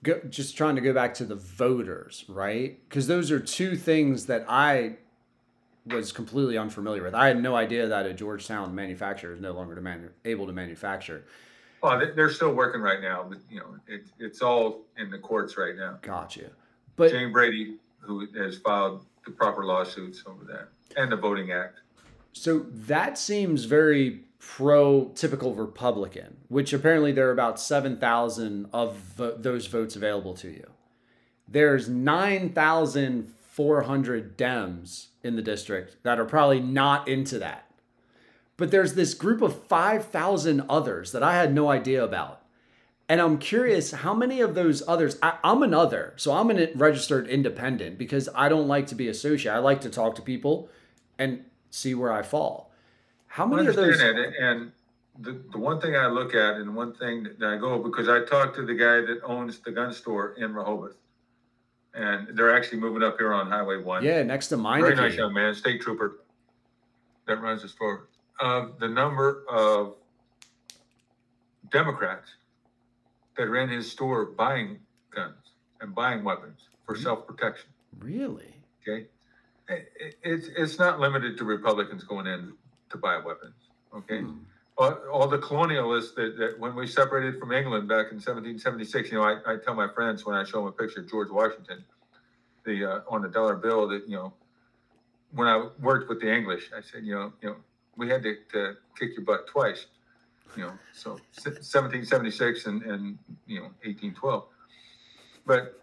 go, 0.04 0.20
just 0.28 0.58
trying 0.58 0.76
to 0.76 0.82
go 0.82 0.94
back 0.94 1.14
to 1.16 1.26
the 1.26 1.36
voters, 1.36 2.26
right? 2.28 2.80
Because 2.90 3.08
those 3.08 3.32
are 3.32 3.40
two 3.40 3.76
things 3.76 4.26
that 4.26 4.46
I 4.50 4.98
was 5.86 6.12
completely 6.12 6.58
unfamiliar 6.58 7.04
with. 7.04 7.16
I 7.16 7.28
had 7.28 7.42
no 7.42 7.56
idea 7.56 7.88
that 7.88 8.06
a 8.06 8.14
Georgetown 8.14 8.74
manufacturer 8.76 9.34
is 9.34 9.42
no 9.42 9.52
longer 9.54 9.76
to 9.76 9.82
manu- 9.82 10.10
able 10.26 10.46
to 10.48 10.54
manufacture. 10.54 11.24
Well, 11.82 11.98
they- 12.00 12.12
they're 12.12 12.30
still 12.30 12.54
working 12.54 12.82
right 12.82 13.02
now, 13.02 13.26
but 13.28 13.40
you 13.50 13.60
know, 13.60 13.76
it, 13.88 14.04
it's 14.20 14.42
all 14.42 14.82
in 14.98 15.10
the 15.10 15.18
courts 15.18 15.58
right 15.58 15.76
now. 15.76 15.98
Gotcha. 16.02 16.52
But 16.96 17.12
Jane 17.12 17.32
Brady, 17.32 17.78
who 18.00 18.28
has 18.38 18.60
filed 18.60 19.06
the 19.26 19.32
proper 19.32 19.66
lawsuits 19.66 20.24
over 20.28 20.44
that, 20.46 20.68
and 20.98 21.12
the 21.12 21.16
Voting 21.16 21.52
Act. 21.52 21.80
So 22.34 22.60
that 22.70 23.18
seems 23.18 23.66
very 23.66 24.22
pro 24.40 25.06
typical 25.16 25.54
Republican, 25.56 26.38
which 26.48 26.74
apparently 26.74 27.12
there 27.12 27.28
are 27.28 27.32
about 27.32 27.60
7,000 27.60 28.68
of 28.74 28.96
vo- 28.98 29.36
those 29.38 29.68
votes 29.68 29.96
available 29.96 30.34
to 30.36 30.50
you. 30.50 30.68
There's 31.48 31.90
9,400 33.58 34.38
Dems 34.38 35.08
in 35.24 35.36
the 35.36 35.42
district 35.42 35.98
that 36.04 36.20
are 36.20 36.26
probably 36.26 36.60
not 36.60 37.08
into 37.08 37.38
that. 37.40 37.66
But 38.58 38.72
there's 38.72 38.94
this 38.94 39.14
group 39.14 39.42
of 39.42 39.64
5,000 39.66 40.62
others 40.70 41.12
that 41.12 41.24
I 41.24 41.36
had 41.36 41.54
no 41.54 41.70
idea 41.70 42.04
about. 42.04 42.42
And 43.10 43.20
I'm 43.20 43.40
curious 43.40 43.92
how 43.92 44.14
many 44.14 44.40
of 44.40 44.56
those 44.56 44.88
others, 44.88 45.18
I, 45.22 45.38
I'm 45.44 45.64
an 45.64 45.74
other, 45.74 46.14
so 46.16 46.32
I'm 46.32 46.50
a 46.50 46.72
registered 46.76 47.28
independent 47.28 47.98
because 47.98 48.30
I 48.34 48.48
don't 48.48 48.68
like 48.68 48.88
to 48.88 48.96
be 48.96 49.10
associated. 49.10 49.54
I 49.54 49.60
like 49.60 49.82
to 49.82 49.90
talk 49.90 50.16
to 50.16 50.22
people 50.22 50.70
and 51.20 51.44
see 51.72 51.94
where 51.94 52.12
I 52.12 52.22
fall. 52.22 52.72
How 53.28 53.46
many 53.46 53.68
of 53.68 53.76
those? 53.76 53.98
that, 53.98 54.34
and 54.40 54.72
the, 55.20 55.42
the 55.52 55.58
one 55.58 55.82
thing 55.82 55.96
I 55.96 56.08
look 56.08 56.34
at, 56.36 56.56
and 56.56 56.74
one 56.74 56.94
thing 56.94 57.28
that 57.38 57.50
I 57.50 57.58
go, 57.58 57.80
because 57.80 58.08
I 58.08 58.24
talked 58.24 58.56
to 58.56 58.66
the 58.66 58.76
guy 58.76 59.02
that 59.02 59.20
owns 59.26 59.60
the 59.60 59.72
gun 59.72 59.94
store 59.94 60.36
in 60.38 60.54
Rehoboth. 60.54 60.96
And 61.94 62.28
they're 62.38 62.56
actually 62.56 62.80
moving 62.80 63.04
up 63.04 63.18
here 63.18 63.34
on 63.34 63.48
Highway 63.50 63.78
One. 63.78 64.04
Yeah, 64.04 64.24
next 64.24 64.48
to 64.50 64.58
mine. 64.58 64.82
Very 64.82 64.96
nice 64.96 65.16
young 65.16 65.34
man, 65.34 65.54
state 65.54 65.82
trooper 65.82 66.22
that 67.28 67.42
runs 67.42 67.62
the 67.64 67.68
store. 67.70 68.08
Uh, 68.40 68.68
the 68.80 68.88
number 68.88 69.44
of 69.50 69.96
Democrats 71.72 72.30
that 73.38 73.44
are 73.44 73.58
in 73.58 73.70
his 73.70 73.92
store 73.92 74.26
buying 74.26 74.80
guns 75.14 75.36
and 75.82 75.94
buying 75.94 76.24
weapons 76.24 76.62
for 76.86 76.96
Mm-hmm. 76.96 77.04
self-protection, 77.04 77.70
Really? 78.00 78.54
okay? 78.82 79.08
It, 79.70 79.92
it- 80.00 80.16
it's, 80.24 80.48
it's 80.58 80.80
not 80.80 81.00
limited 81.00 81.38
to 81.38 81.46
Republicans 81.46 82.04
going 82.04 82.28
in 82.28 82.54
to 82.90 82.98
buy 82.98 83.18
weapons, 83.18 83.56
okay? 83.96 84.22
Hmm. 84.22 84.40
All, 84.78 84.94
all 85.12 85.28
the 85.28 85.38
colonialists 85.38 86.16
that, 86.16 86.38
that 86.38 86.60
when 86.60 86.76
we 86.76 86.88
separated 86.88 87.40
from 87.40 87.52
England 87.52 87.88
back 87.88 88.12
in 88.12 88.18
1776, 88.18 89.12
you 89.12 89.18
know, 89.18 89.24
I, 89.24 89.38
I 89.46 89.58
tell 89.58 89.76
my 89.76 89.88
friends 89.94 90.26
when 90.26 90.36
I 90.36 90.44
show 90.44 90.60
them 90.60 90.68
a 90.68 90.72
picture 90.72 91.02
of 91.02 91.10
George 91.10 91.30
Washington, 91.30 91.84
the 92.66 92.86
uh, 92.86 93.02
on 93.10 93.22
the 93.22 93.28
dollar 93.28 93.56
bill 93.56 93.88
that 93.88 94.08
you 94.08 94.16
know 94.16 94.34
when 95.34 95.48
I 95.48 95.70
worked 95.80 96.10
with 96.10 96.22
the 96.22 96.34
English, 96.34 96.70
I 96.76 96.82
said 96.82 97.04
you 97.04 97.16
know 97.16 97.34
you 97.42 97.50
know 97.50 97.56
we 97.98 98.10
had 98.10 98.24
to, 98.24 98.36
to 98.54 98.78
kick 98.98 99.16
your 99.16 99.26
butt 99.26 99.48
twice, 99.48 99.88
you 100.56 100.64
know. 100.64 100.74
So 100.94 101.12
1776 101.12 102.66
and 102.66 102.84
and 102.84 103.18
you 103.48 103.58
know 103.58 103.66
1812, 103.84 104.46
but 105.46 105.82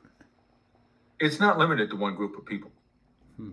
it's 1.21 1.41
not 1.41 1.59
limited 1.59 1.91
to 1.91 1.97
one 1.97 2.15
group 2.15 2.39
of 2.39 2.47
people. 2.47 2.71
Hmm. 3.37 3.53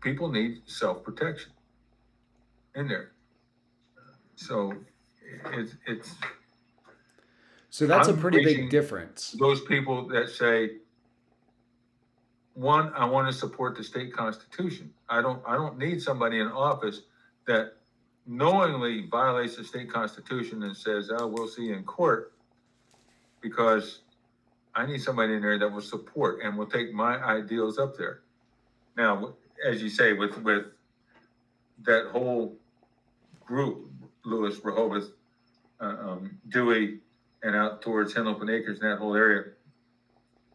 People 0.00 0.28
need 0.28 0.62
self 0.66 1.02
protection 1.02 1.50
in 2.74 2.88
there. 2.88 3.12
So 4.38 4.72
it's 5.52 5.74
it's 5.86 6.14
So 7.70 7.86
that's 7.86 8.08
a 8.08 8.12
I'm 8.12 8.20
pretty 8.20 8.38
reaching- 8.38 8.62
big 8.62 8.70
difference. 8.70 9.32
those 9.32 9.60
people 9.62 10.06
that 10.08 10.30
say, 10.30 10.76
one, 12.54 12.92
I 12.94 13.04
want 13.04 13.26
to 13.26 13.32
support 13.32 13.76
the 13.76 13.82
state 13.84 14.12
constitution. 14.12 14.92
I 15.08 15.20
don't, 15.22 15.42
I 15.46 15.54
don't 15.54 15.76
need 15.78 16.00
somebody 16.02 16.38
in 16.40 16.46
office 16.48 17.02
that 17.46 17.74
knowingly 18.26 19.06
violates 19.10 19.56
the 19.56 19.64
state 19.64 19.92
constitution 19.92 20.62
and 20.62 20.76
says, 20.76 21.10
oh, 21.12 21.26
we'll 21.26 21.48
see 21.48 21.64
you 21.66 21.74
in 21.74 21.84
court. 21.84 22.32
Because 23.40 24.00
I 24.74 24.86
need 24.86 25.02
somebody 25.02 25.34
in 25.34 25.42
there 25.42 25.58
that 25.58 25.70
will 25.70 25.80
support 25.80 26.40
and 26.42 26.56
will 26.56 26.66
take 26.66 26.92
my 26.92 27.16
ideals 27.24 27.78
up 27.78 27.96
there. 27.96 28.20
Now, 28.96 29.34
as 29.64 29.82
you 29.82 29.88
say, 29.88 30.12
with, 30.14 30.36
with 30.42 30.66
that 31.84 32.06
whole 32.12 32.56
group, 33.44 33.87
Lewes, 34.28 34.64
Rehoboth, 34.64 35.10
uh, 35.80 35.84
um, 35.84 36.38
Dewey, 36.48 37.00
and 37.42 37.54
out 37.56 37.82
towards 37.82 38.14
Henlopen 38.14 38.50
Acres 38.50 38.80
and 38.80 38.90
that 38.90 38.98
whole 38.98 39.14
area, 39.14 39.44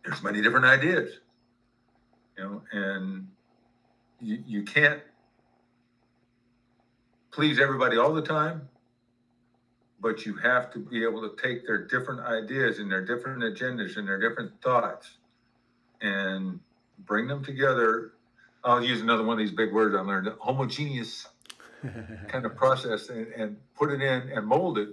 there's 0.04 0.22
many 0.22 0.42
different 0.42 0.66
ideas. 0.66 1.20
You 2.38 2.44
know, 2.44 2.62
and 2.72 3.28
you, 4.22 4.44
you 4.46 4.64
can't 4.64 5.02
please 7.32 7.60
everybody 7.60 7.98
all 7.98 8.14
the 8.14 8.22
time, 8.22 8.68
but 10.00 10.26
you 10.26 10.36
have 10.36 10.72
to 10.74 10.80
be 10.80 11.04
able 11.04 11.22
to 11.22 11.42
take 11.42 11.66
their 11.66 11.88
different 11.88 12.22
ideas 12.22 12.80
and 12.80 12.92
their 12.92 13.06
different 13.06 13.42
agendas 13.42 13.98
and 13.98 14.08
their 14.08 14.20
different 14.20 14.52
thoughts 14.62 15.18
and 16.02 16.60
bring 17.00 17.28
them 17.28 17.44
together. 17.44 18.14
I'll 18.64 18.84
use 18.84 19.02
another 19.02 19.24
one 19.24 19.40
of 19.40 19.40
these 19.40 19.56
big 19.56 19.74
words 19.74 19.96
I 19.96 20.00
learned, 20.00 20.30
homogeneous 20.40 21.28
kind 22.28 22.46
of 22.46 22.56
process 22.56 23.10
and, 23.10 23.28
and 23.34 23.58
put 23.76 23.92
it 23.92 24.02
in 24.02 24.30
and 24.30 24.46
mold 24.48 24.78
it 24.78 24.90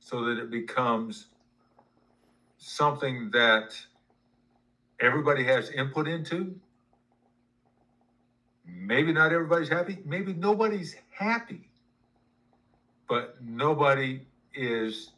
so 0.00 0.24
that 0.24 0.38
it 0.38 0.50
becomes 0.50 1.28
something 2.58 3.30
that 3.32 3.78
everybody 5.00 5.44
has 5.44 5.70
input 5.70 6.08
into. 6.08 6.54
Maybe 8.66 9.12
not 9.12 9.32
everybody's 9.32 9.68
happy, 9.68 9.98
maybe 10.04 10.34
nobody's 10.34 10.96
happy, 11.10 11.70
but 13.08 13.36
nobody 13.42 14.22
is 14.54 15.12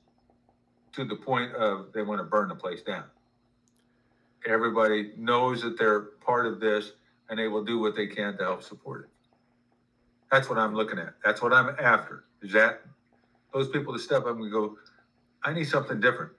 to 0.92 1.05
the 1.05 1.16
point 1.16 1.52
of 1.55 1.92
they 1.92 2.02
want 2.02 2.20
to 2.20 2.24
burn 2.24 2.48
the 2.48 2.55
place 2.55 2.82
down. 2.82 3.05
Everybody 4.47 5.12
knows 5.16 5.62
that 5.62 5.78
they're 5.78 6.01
part 6.01 6.47
of 6.47 6.60
this 6.60 6.92
and 7.28 7.38
they 7.38 7.48
will 7.48 7.64
do 7.64 7.78
what 7.78 7.94
they 7.94 8.06
can 8.06 8.36
to 8.38 8.44
help 8.44 8.62
support 8.62 9.02
it. 9.02 9.19
That's 10.31 10.48
what 10.48 10.59
I'm 10.59 10.74
looking 10.74 10.98
at. 10.98 11.15
That's 11.24 11.43
what 11.43 11.52
I'm 11.52 11.74
after. 11.81 12.24
Is 12.43 12.52
that 12.52 12.82
those 13.52 13.69
people 13.69 13.93
to 13.93 13.98
step 13.98 14.27
up 14.27 14.36
and 14.36 14.51
go, 14.51 14.77
I 15.43 15.52
need 15.52 15.65
something 15.65 16.01
different. 16.01 16.32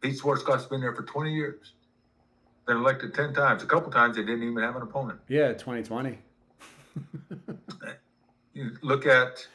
Pete 0.00 0.18
Schwartzkopf's 0.18 0.66
been 0.66 0.80
there 0.80 0.94
for 0.94 1.02
20 1.02 1.34
years. 1.34 1.72
Been 2.66 2.76
elected 2.76 3.14
10 3.14 3.34
times. 3.34 3.62
A 3.62 3.66
couple 3.66 3.90
times 3.90 4.16
they 4.16 4.22
didn't 4.22 4.42
even 4.42 4.62
have 4.62 4.76
an 4.76 4.82
opponent. 4.82 5.20
yeah, 5.28 5.52
2020. 5.52 6.18
You 8.56 8.70
look 8.80 9.04
at 9.04 9.46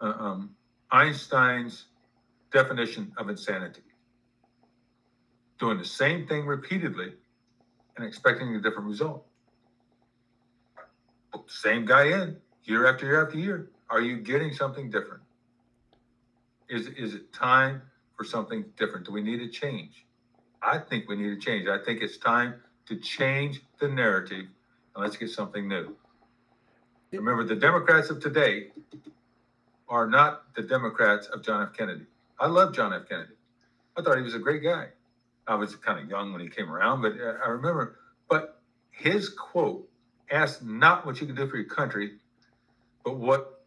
uh, 0.00 0.14
um, 0.18 0.50
Einstein's 0.90 1.84
definition 2.52 3.12
of 3.16 3.28
insanity. 3.28 3.82
Doing 5.60 5.78
the 5.78 5.84
same 5.84 6.26
thing 6.26 6.44
repeatedly 6.44 7.12
and 7.96 8.04
expecting 8.04 8.52
a 8.56 8.60
different 8.60 8.88
result. 8.88 9.24
Same 11.46 11.84
guy 11.84 12.04
in 12.04 12.36
year 12.64 12.86
after 12.86 13.06
year 13.06 13.24
after 13.26 13.38
year. 13.38 13.70
Are 13.90 14.00
you 14.00 14.18
getting 14.18 14.52
something 14.52 14.90
different? 14.90 15.22
Is, 16.68 16.86
is 16.88 17.14
it 17.14 17.32
time 17.32 17.82
for 18.16 18.24
something 18.24 18.64
different? 18.76 19.06
Do 19.06 19.12
we 19.12 19.22
need 19.22 19.40
a 19.40 19.48
change? 19.48 20.06
I 20.62 20.78
think 20.78 21.08
we 21.08 21.16
need 21.16 21.32
a 21.32 21.40
change. 21.40 21.68
I 21.68 21.78
think 21.78 22.00
it's 22.02 22.16
time 22.16 22.54
to 22.86 22.96
change 22.96 23.62
the 23.80 23.88
narrative 23.88 24.46
and 24.94 25.04
let's 25.04 25.16
get 25.16 25.30
something 25.30 25.68
new. 25.68 25.96
Remember, 27.12 27.44
the 27.44 27.56
Democrats 27.56 28.10
of 28.10 28.20
today 28.20 28.68
are 29.88 30.06
not 30.06 30.54
the 30.54 30.62
Democrats 30.62 31.26
of 31.26 31.42
John 31.42 31.62
F. 31.62 31.74
Kennedy. 31.74 32.06
I 32.40 32.46
love 32.46 32.74
John 32.74 32.92
F. 32.94 33.08
Kennedy. 33.08 33.34
I 33.96 34.02
thought 34.02 34.16
he 34.16 34.22
was 34.22 34.34
a 34.34 34.38
great 34.38 34.62
guy. 34.62 34.88
I 35.46 35.54
was 35.56 35.76
kind 35.76 35.98
of 35.98 36.08
young 36.08 36.32
when 36.32 36.40
he 36.40 36.48
came 36.48 36.70
around, 36.70 37.02
but 37.02 37.12
uh, 37.20 37.34
I 37.44 37.48
remember. 37.50 37.98
But 38.28 38.62
his 38.90 39.28
quote 39.28 39.88
ask 40.32 40.62
not 40.62 41.06
what 41.06 41.20
you 41.20 41.26
can 41.26 41.36
do 41.36 41.46
for 41.46 41.56
your 41.56 41.66
country, 41.66 42.14
but 43.04 43.16
what 43.16 43.62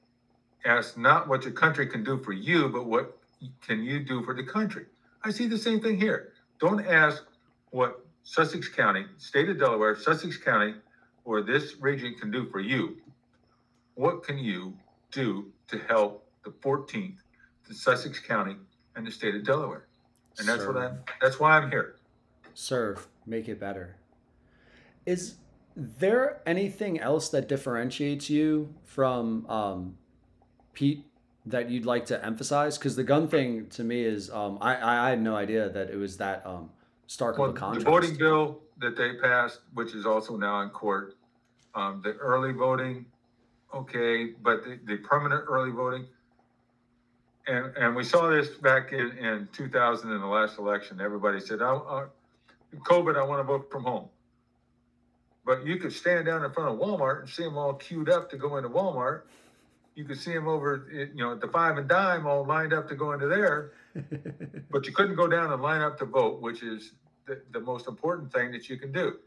ask 0.66 0.98
not 0.98 1.28
what 1.28 1.44
your 1.44 1.54
country 1.54 1.88
can 1.88 2.04
do 2.04 2.18
for 2.18 2.34
you, 2.34 2.68
but 2.70 2.86
what 2.86 3.18
can 3.62 3.84
you 3.84 4.00
do 4.00 4.24
for 4.24 4.34
the 4.34 4.44
country. 4.44 4.86
I 5.24 5.32
see 5.32 5.48
the 5.48 5.58
same 5.58 5.80
thing 5.80 5.98
here. 5.98 6.34
Don't 6.60 6.86
ask 6.86 7.24
what 7.70 8.06
Sussex 8.24 8.68
County, 8.68 9.06
state 9.18 9.50
of 9.50 9.60
Delaware, 9.60 9.96
Sussex 9.96 10.38
County, 10.38 10.74
or 11.26 11.42
this 11.42 11.76
region 11.80 12.16
can 12.20 12.32
do 12.32 12.50
for 12.50 12.60
you. 12.60 12.98
What 13.96 14.24
can 14.24 14.38
you 14.38 14.74
do 15.12 15.52
to 15.68 15.78
help 15.88 16.28
the 16.44 16.52
14th, 16.52 17.18
the 17.68 17.74
Sussex 17.74 18.20
County, 18.20 18.56
and 18.96 19.06
the 19.06 19.12
state 19.12 19.36
of 19.36 19.44
Delaware? 19.46 19.86
And 20.40 20.48
that's 20.48 20.66
what 20.66 20.78
I'm. 20.78 21.00
That's 21.22 21.40
why 21.40 21.58
I'm 21.58 21.70
here. 21.70 21.96
serve, 22.54 23.08
make 23.26 23.48
it 23.48 23.60
better. 23.60 23.96
Is 25.06 25.36
there 25.76 26.42
anything 26.46 27.00
else 27.00 27.30
that 27.30 27.48
differentiates 27.48 28.30
you 28.30 28.74
from 28.84 29.46
um, 29.48 29.98
Pete 30.74 31.06
that 31.46 31.70
you'd 31.70 31.86
like 31.86 32.06
to 32.08 32.26
emphasize? 32.26 32.78
Because 32.78 32.96
the 32.96 33.04
gun 33.04 33.28
thing 33.28 33.68
to 33.70 33.84
me 33.84 34.04
is, 34.04 34.30
um, 34.30 34.58
I, 34.62 35.06
I 35.06 35.10
had 35.10 35.22
no 35.22 35.36
idea 35.36 35.70
that 35.70 35.90
it 35.90 35.98
was 35.98 36.18
that 36.18 36.46
um, 36.46 36.70
stark 37.08 37.38
Well, 37.38 37.50
of 37.50 37.56
a 37.56 37.60
contrast. 37.60 37.86
the 37.86 37.92
voting 37.92 38.18
bill 38.18 38.62
that 38.80 38.96
they 38.96 39.14
passed, 39.22 39.60
which 39.74 39.94
is 39.94 40.06
also 40.06 40.38
now 40.38 40.62
in 40.62 40.70
court, 40.70 41.16
um, 41.76 42.02
the 42.04 42.14
early 42.14 42.54
voting, 42.54 43.06
okay, 43.74 44.28
but 44.42 44.64
the, 44.64 44.80
the 44.86 44.98
permanent 44.98 45.44
early 45.48 45.72
voting. 45.72 46.06
And, 47.48 47.76
and 47.78 47.96
we 47.96 48.04
saw 48.04 48.30
this 48.30 48.50
back 48.50 48.92
in, 48.92 49.12
in 49.18 49.48
two 49.54 49.70
thousand 49.70 50.12
in 50.12 50.20
the 50.20 50.26
last 50.26 50.58
election, 50.58 51.00
everybody 51.00 51.40
said, 51.40 51.62
I, 51.62 51.76
I, 51.76 52.06
COVID, 52.86 53.18
I 53.18 53.24
want 53.24 53.40
to 53.40 53.44
vote 53.44 53.70
from 53.70 53.84
home. 53.84 54.10
But 55.46 55.66
you 55.66 55.78
could 55.78 55.94
stand 55.94 56.26
down 56.26 56.44
in 56.44 56.52
front 56.52 56.74
of 56.74 56.80
Walmart 56.80 57.22
and 57.22 57.30
see 57.30 57.44
them 57.44 57.58
all 57.58 57.74
queued 57.74 58.10
up 58.10 58.30
to 58.32 58.38
go 58.38 58.58
into 58.58 58.68
Walmart. 58.70 59.22
You 59.94 60.04
could 60.04 60.20
see 60.20 60.34
them 60.34 60.48
over, 60.48 60.88
at, 60.92 61.16
you 61.16 61.24
know, 61.24 61.34
at 61.34 61.42
the 61.42 61.48
five 61.48 61.78
and 61.78 61.88
dime 61.88 62.26
all 62.26 62.44
lined 62.46 62.74
up 62.74 62.90
to 62.90 62.96
go 62.96 63.14
into 63.14 63.28
there. 63.28 63.74
But 64.72 64.88
you 64.88 64.92
couldn't 64.92 65.16
go 65.16 65.28
down 65.28 65.54
and 65.54 65.62
line 65.62 65.82
up 65.82 65.98
to 66.00 66.06
vote, 66.06 66.42
which 66.42 66.62
is 66.62 66.92
the, 67.28 67.42
the 67.54 67.62
most 67.62 67.88
important 67.88 68.34
thing 68.34 68.52
that 68.52 68.68
you 68.68 68.78
can 68.78 68.92
do. 68.92 69.20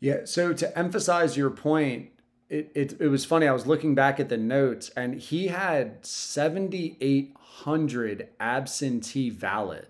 Yeah. 0.00 0.24
So 0.24 0.52
to 0.52 0.76
emphasize 0.76 1.36
your 1.36 1.50
point, 1.50 2.10
it, 2.48 2.72
it, 2.74 3.00
it 3.00 3.06
was 3.08 3.24
funny. 3.24 3.46
I 3.46 3.52
was 3.52 3.64
looking 3.66 3.94
back 3.94 4.18
at 4.18 4.28
the 4.28 4.36
notes 4.36 4.90
and 4.96 5.14
he 5.14 5.46
had 5.48 6.04
7,800 6.04 8.28
absentee 8.40 9.30
ballot, 9.30 9.88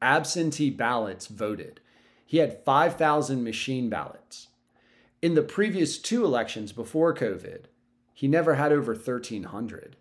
absentee 0.00 0.70
ballots 0.70 1.26
voted. 1.26 1.80
He 2.24 2.38
had 2.38 2.64
5,000 2.64 3.44
machine 3.44 3.90
ballots. 3.90 4.48
In 5.24 5.32
the 5.32 5.40
previous 5.40 5.96
two 5.96 6.22
elections 6.22 6.70
before 6.70 7.14
COVID, 7.14 7.60
he 8.12 8.28
never 8.28 8.56
had 8.56 8.72
over 8.72 8.92
1,300. 8.92 9.96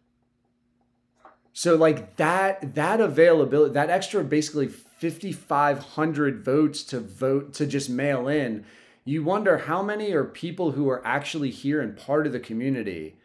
So 1.53 1.77
like 1.77 2.17
that 2.17 2.75
that 2.75 2.99
availability, 2.99 3.73
that 3.73 3.89
extra 3.89 4.21
basically 4.21 4.67
5500 4.67 6.43
votes 6.43 6.83
to 6.83 6.99
vote 6.99 7.53
to 7.53 7.65
just 7.65 7.89
mail 7.89 8.27
in, 8.27 8.65
you 9.05 9.23
wonder 9.23 9.59
how 9.59 9.81
many 9.81 10.11
are 10.11 10.25
people 10.25 10.71
who 10.71 10.89
are 10.89 11.01
actually 11.07 11.51
here 11.51 11.79
and 11.79 11.95
part 11.95 12.27
of 12.27 12.33
the 12.33 12.39
community 12.41 13.15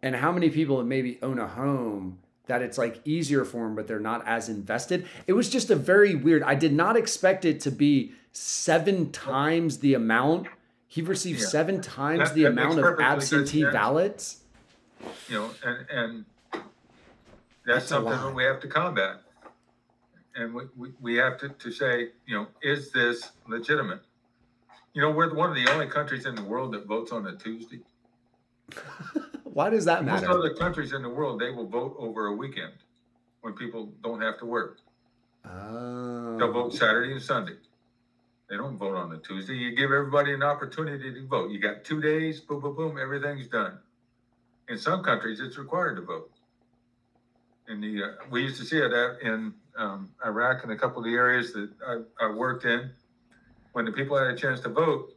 and 0.00 0.14
how 0.14 0.30
many 0.30 0.50
people 0.50 0.84
maybe 0.84 1.18
own 1.22 1.40
a 1.40 1.48
home 1.48 2.20
that 2.46 2.62
it's 2.62 2.78
like 2.78 3.00
easier 3.04 3.44
for 3.44 3.64
them 3.64 3.74
but 3.74 3.88
they're 3.88 3.98
not 3.98 4.24
as 4.28 4.48
invested. 4.48 5.08
It 5.26 5.32
was 5.32 5.50
just 5.50 5.70
a 5.70 5.74
very 5.74 6.14
weird. 6.14 6.44
I 6.44 6.54
did 6.54 6.72
not 6.72 6.96
expect 6.96 7.44
it 7.44 7.58
to 7.62 7.72
be 7.72 8.12
7 8.30 9.10
times 9.10 9.78
the 9.78 9.94
amount. 9.94 10.46
He 10.90 11.02
received 11.02 11.40
Yeah. 11.40 11.46
7 11.46 11.80
times 11.82 12.18
That- 12.30 12.34
the 12.34 12.42
that 12.44 12.52
amount 12.52 12.78
of 12.80 12.98
absentee 12.98 13.60
sense. 13.60 13.72
ballots. 13.72 14.40
You 15.28 15.34
know, 15.34 15.50
and, 15.64 15.86
and 15.90 16.24
that's 16.52 16.64
That's 17.66 17.86
something 17.86 18.12
that 18.12 18.34
we 18.34 18.42
have 18.44 18.58
to 18.60 18.68
combat. 18.68 19.20
And 20.34 20.54
we, 20.54 20.62
we, 20.76 20.92
we 21.00 21.14
have 21.16 21.38
to, 21.40 21.50
to 21.50 21.70
say, 21.70 22.10
you 22.26 22.34
know, 22.34 22.46
is 22.62 22.90
this 22.90 23.32
legitimate? 23.46 24.00
You 24.94 25.02
know, 25.02 25.10
we're 25.10 25.34
one 25.34 25.50
of 25.50 25.56
the 25.56 25.70
only 25.70 25.86
countries 25.86 26.24
in 26.26 26.34
the 26.34 26.42
world 26.42 26.72
that 26.72 26.86
votes 26.86 27.12
on 27.12 27.26
a 27.26 27.36
Tuesday. 27.36 27.80
Why 29.44 29.68
does 29.70 29.84
that 29.84 30.04
matter? 30.04 30.26
Most 30.26 30.36
other 30.38 30.54
countries 30.54 30.92
in 30.92 31.02
the 31.02 31.08
world, 31.08 31.40
they 31.40 31.50
will 31.50 31.66
vote 31.66 31.96
over 31.98 32.26
a 32.26 32.32
weekend 32.32 32.72
when 33.42 33.54
people 33.54 33.92
don't 34.02 34.20
have 34.22 34.38
to 34.38 34.46
work. 34.46 34.78
They'll 35.44 35.52
Oh. 35.54 36.50
vote 36.52 36.74
Saturday 36.74 37.12
and 37.12 37.22
Sunday. 37.22 37.56
They 38.48 38.56
don't 38.56 38.78
vote 38.78 38.96
on 38.96 39.12
a 39.12 39.18
Tuesday. 39.18 39.54
You 39.54 39.76
give 39.76 39.90
everybody 39.92 40.32
an 40.32 40.42
opportunity 40.42 41.12
to 41.12 41.26
vote. 41.26 41.50
You 41.50 41.60
got 41.60 41.84
two 41.84 42.00
days, 42.00 42.40
boom, 42.40 42.60
boom, 42.60 42.74
boom, 42.74 42.98
everything's 42.98 43.46
done. 43.46 43.78
In 44.68 44.78
some 44.78 45.02
countries, 45.02 45.40
it's 45.40 45.58
required 45.58 45.96
to 45.96 46.02
vote. 46.02 46.30
In 47.68 47.80
the, 47.80 48.02
uh, 48.02 48.06
we 48.30 48.42
used 48.42 48.58
to 48.58 48.64
see 48.64 48.78
that 48.80 49.18
in 49.22 49.52
um, 49.76 50.10
Iraq 50.24 50.62
and 50.62 50.72
a 50.72 50.76
couple 50.76 50.98
of 50.98 51.04
the 51.04 51.14
areas 51.14 51.52
that 51.52 51.70
I, 51.86 52.26
I 52.26 52.30
worked 52.30 52.64
in. 52.64 52.90
When 53.72 53.84
the 53.84 53.92
people 53.92 54.16
had 54.16 54.28
a 54.28 54.36
chance 54.36 54.60
to 54.60 54.70
vote, 54.70 55.12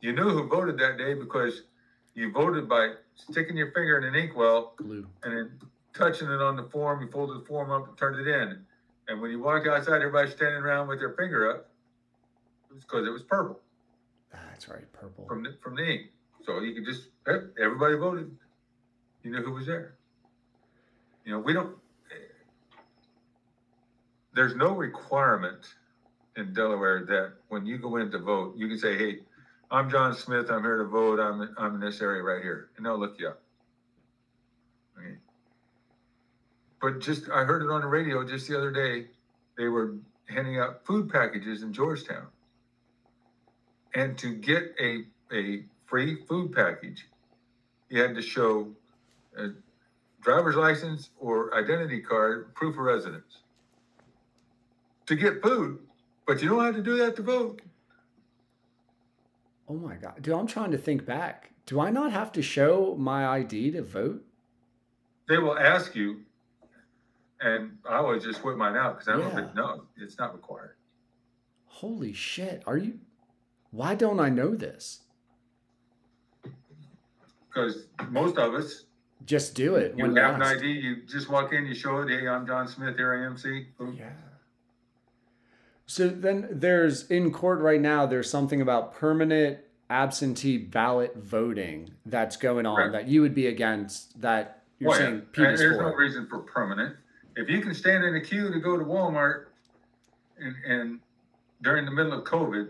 you 0.00 0.12
knew 0.12 0.28
who 0.28 0.46
voted 0.46 0.78
that 0.78 0.98
day 0.98 1.14
because 1.14 1.62
you 2.14 2.30
voted 2.30 2.68
by 2.68 2.92
sticking 3.14 3.56
your 3.56 3.72
finger 3.72 3.96
in 3.96 4.04
an 4.04 4.14
inkwell 4.14 4.74
Glue. 4.76 5.06
and 5.22 5.36
then 5.36 5.50
touching 5.94 6.28
it 6.28 6.42
on 6.42 6.56
the 6.56 6.64
form, 6.64 7.00
you 7.00 7.10
folded 7.10 7.40
the 7.40 7.46
form 7.46 7.70
up 7.70 7.88
and 7.88 7.96
turned 7.96 8.20
it 8.20 8.28
in. 8.28 8.64
And 9.08 9.20
when 9.22 9.30
you 9.30 9.40
walked 9.40 9.66
outside, 9.66 9.96
everybody's 9.96 10.34
standing 10.34 10.62
around 10.62 10.88
with 10.88 10.98
their 10.98 11.14
finger 11.14 11.50
up. 11.50 11.70
Was 12.74 12.82
because 12.82 13.06
it 13.06 13.10
was 13.10 13.22
purple 13.22 13.60
That's 14.32 14.68
right, 14.68 14.90
purple. 14.92 15.26
from 15.26 15.44
the, 15.44 15.56
from 15.62 15.76
the 15.76 15.84
ink. 15.84 16.02
So 16.44 16.60
you 16.60 16.74
could 16.74 16.84
just, 16.84 17.08
everybody 17.26 17.94
voted. 17.96 18.36
You 19.22 19.30
knew 19.30 19.42
who 19.42 19.52
was 19.52 19.66
there. 19.66 19.94
You 21.24 21.32
know, 21.32 21.38
we 21.38 21.52
don't, 21.52 21.76
there's 24.34 24.56
no 24.56 24.72
requirement 24.72 25.74
in 26.36 26.52
Delaware 26.52 27.04
that 27.06 27.34
when 27.48 27.64
you 27.64 27.78
go 27.78 27.96
in 27.96 28.10
to 28.10 28.18
vote, 28.18 28.56
you 28.56 28.68
can 28.68 28.78
say, 28.78 28.98
hey, 28.98 29.18
I'm 29.70 29.88
John 29.88 30.14
Smith, 30.14 30.50
I'm 30.50 30.62
here 30.62 30.78
to 30.78 30.84
vote, 30.84 31.20
I'm, 31.20 31.54
I'm 31.56 31.76
in 31.76 31.80
this 31.80 32.00
area 32.02 32.22
right 32.22 32.42
here, 32.42 32.70
and 32.76 32.84
they'll 32.84 32.98
look 32.98 33.14
you 33.18 33.28
up. 33.28 33.40
Okay. 34.98 35.14
But 36.82 37.00
just, 37.00 37.30
I 37.30 37.44
heard 37.44 37.62
it 37.62 37.70
on 37.70 37.80
the 37.80 37.86
radio 37.86 38.26
just 38.26 38.48
the 38.48 38.58
other 38.58 38.72
day, 38.72 39.06
they 39.56 39.68
were 39.68 39.94
handing 40.28 40.58
out 40.58 40.84
food 40.84 41.08
packages 41.08 41.62
in 41.62 41.72
Georgetown. 41.72 42.26
And 43.94 44.18
to 44.18 44.34
get 44.34 44.74
a, 44.80 45.04
a 45.32 45.64
free 45.86 46.24
food 46.26 46.52
package, 46.52 47.06
you 47.88 48.00
had 48.02 48.14
to 48.16 48.22
show 48.22 48.68
a 49.38 49.50
driver's 50.20 50.56
license 50.56 51.10
or 51.20 51.54
identity 51.56 52.00
card, 52.00 52.54
proof 52.54 52.74
of 52.74 52.80
residence. 52.80 53.38
To 55.06 55.14
get 55.14 55.42
food, 55.42 55.78
but 56.26 56.42
you 56.42 56.48
don't 56.48 56.64
have 56.64 56.74
to 56.76 56.82
do 56.82 56.96
that 56.96 57.14
to 57.16 57.22
vote. 57.22 57.60
Oh 59.68 59.74
my 59.74 59.96
god, 59.96 60.22
dude! 60.22 60.34
I'm 60.34 60.46
trying 60.46 60.70
to 60.72 60.78
think 60.78 61.04
back. 61.04 61.50
Do 61.66 61.78
I 61.80 61.90
not 61.90 62.10
have 62.12 62.32
to 62.32 62.42
show 62.42 62.94
my 62.98 63.26
ID 63.26 63.70
to 63.72 63.82
vote? 63.82 64.24
They 65.28 65.38
will 65.38 65.58
ask 65.58 65.94
you, 65.94 66.22
and 67.40 67.78
I 67.88 67.96
always 67.96 68.24
just 68.24 68.42
whip 68.44 68.56
mine 68.56 68.76
out 68.76 68.94
because 68.98 69.08
I 69.08 69.12
don't 69.12 69.28
Yeah. 69.28 69.34
think, 69.34 69.54
no, 69.54 69.84
it's 69.96 70.18
not 70.18 70.34
required. 70.34 70.76
Holy 71.66 72.12
shit! 72.14 72.62
Are 72.66 72.76
you? 72.78 72.98
Why 73.74 73.96
don't 73.96 74.20
I 74.20 74.28
know 74.28 74.54
this? 74.54 75.00
Because 77.48 77.86
most 78.08 78.38
of 78.38 78.54
us, 78.54 78.84
Just 79.26 79.54
do 79.56 79.74
it. 79.74 79.94
you 79.96 80.04
have 80.14 80.36
an. 80.36 80.42
ID, 80.42 80.64
you 80.66 80.96
just 81.08 81.28
walk 81.28 81.52
in, 81.52 81.66
you 81.66 81.74
show 81.74 81.98
it, 82.02 82.08
hey, 82.08 82.28
I'm 82.28 82.46
John 82.46 82.68
Smith, 82.68 82.96
here 82.96 83.20
I 83.20 83.26
am, 83.26 83.36
see? 83.36 83.66
boom. 83.76 83.96
Yeah. 83.98 84.10
So 85.86 86.08
then 86.08 86.46
there's 86.52 87.10
in 87.10 87.32
court 87.32 87.58
right 87.60 87.80
now, 87.80 88.06
there's 88.06 88.30
something 88.30 88.60
about 88.60 88.94
permanent 88.94 89.58
absentee 89.90 90.56
ballot 90.56 91.16
voting 91.16 91.90
that's 92.06 92.36
going 92.36 92.66
on 92.66 92.76
Correct. 92.76 92.92
that 92.92 93.08
you 93.08 93.22
would 93.22 93.34
be 93.34 93.48
against 93.48 94.20
that 94.20 94.62
you're 94.78 94.90
Well, 94.90 95.00
yeah, 95.00 95.06
saying 95.36 95.52
is 95.52 95.58
There's 95.60 95.78
no 95.78 95.92
reason 95.94 96.26
for 96.28 96.38
permanent. 96.38 96.94
If 97.36 97.48
you 97.48 97.60
can 97.60 97.74
stand 97.74 98.04
in 98.04 98.14
a 98.14 98.20
queue 98.20 98.52
to 98.52 98.60
go 98.60 98.78
to 98.78 98.84
Walmart 98.84 99.46
and, 100.38 100.54
and 100.66 101.00
during 101.62 101.84
the 101.84 101.90
middle 101.90 102.12
of 102.12 102.24
COVID, 102.24 102.68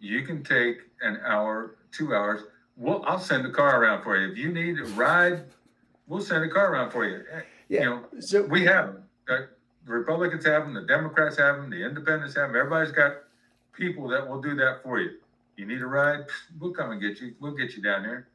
you 0.00 0.22
can 0.22 0.42
take 0.42 0.78
an 1.02 1.18
hour, 1.24 1.76
two 1.92 2.14
hours. 2.14 2.42
Well, 2.76 3.02
I'll 3.06 3.18
send 3.18 3.46
a 3.46 3.50
car 3.50 3.82
around 3.82 4.02
for 4.02 4.16
you. 4.18 4.30
If 4.32 4.38
you 4.38 4.52
need 4.52 4.78
a 4.78 4.84
ride, 4.84 5.44
we'll 6.06 6.20
send 6.20 6.44
a 6.44 6.48
car 6.48 6.72
around 6.72 6.90
for 6.90 7.04
you. 7.04 7.22
Eh, 7.32 7.40
Yeah. 7.68 7.80
You 7.80 7.86
know, 7.86 8.04
So 8.20 8.42
we 8.42 8.64
have 8.64 8.86
them. 8.94 9.02
Uh, 9.28 9.36
The 9.86 9.92
Republicans 9.92 10.44
have 10.44 10.64
them, 10.64 10.74
the 10.74 10.82
Democrats 10.82 11.36
have 11.38 11.56
them, 11.56 11.70
the 11.70 11.84
Independents 11.84 12.34
have 12.34 12.48
them. 12.50 12.56
Everybody's 12.56 12.92
got 12.92 13.12
people 13.72 14.08
that 14.08 14.26
will 14.28 14.40
do 14.40 14.54
that 14.56 14.82
for 14.82 15.00
you. 15.00 15.18
You 15.56 15.64
need 15.66 15.80
a 15.80 15.86
ride? 15.86 16.24
We'll 16.58 16.72
come 16.72 16.90
and 16.90 17.00
get 17.00 17.20
you. 17.20 17.34
We'll 17.40 17.54
get 17.56 17.76
you 17.76 17.82
down 17.82 18.02
there. 18.02 18.28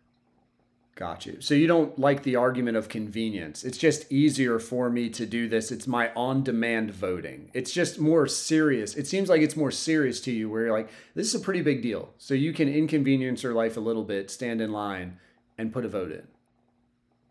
Got 0.96 1.26
you. 1.26 1.40
So 1.40 1.54
you 1.54 1.68
don't 1.68 1.98
like 1.98 2.24
the 2.24 2.36
argument 2.36 2.78
of 2.78 2.90
convenience. 2.90 3.64
It's 3.64 3.78
just 3.78 4.12
easier 4.12 4.60
for 4.60 4.90
me 4.90 5.10
to 5.10 5.26
do 5.26 5.48
this. 5.48 5.72
It's 5.72 5.88
my 5.88 6.12
on 6.16 6.44
demand 6.44 6.92
voting. 6.92 7.50
It's 7.54 7.72
just 7.72 8.00
more 8.00 8.28
serious. 8.28 8.96
It 8.96 9.08
seems 9.08 9.30
like 9.30 9.42
it's 9.42 9.56
more 9.56 9.72
serious 9.72 10.20
to 10.22 10.32
you 10.32 10.50
where 10.50 10.64
you're 10.64 10.72
like, 10.72 10.90
this 11.16 11.28
is 11.28 11.42
a 11.42 11.44
pretty 11.44 11.62
big 11.62 11.82
deal. 11.82 12.14
So 12.18 12.34
you 12.34 12.54
can 12.54 12.68
inconvenience 12.68 13.42
your 13.42 13.54
life 13.54 13.78
a 13.78 13.80
little 13.80 14.04
bit, 14.04 14.30
stand 14.30 14.62
in 14.62 14.72
line, 14.72 15.18
and 15.58 15.72
put 15.74 15.86
a 15.86 15.90
vote 15.90 16.12
in. 16.12 16.28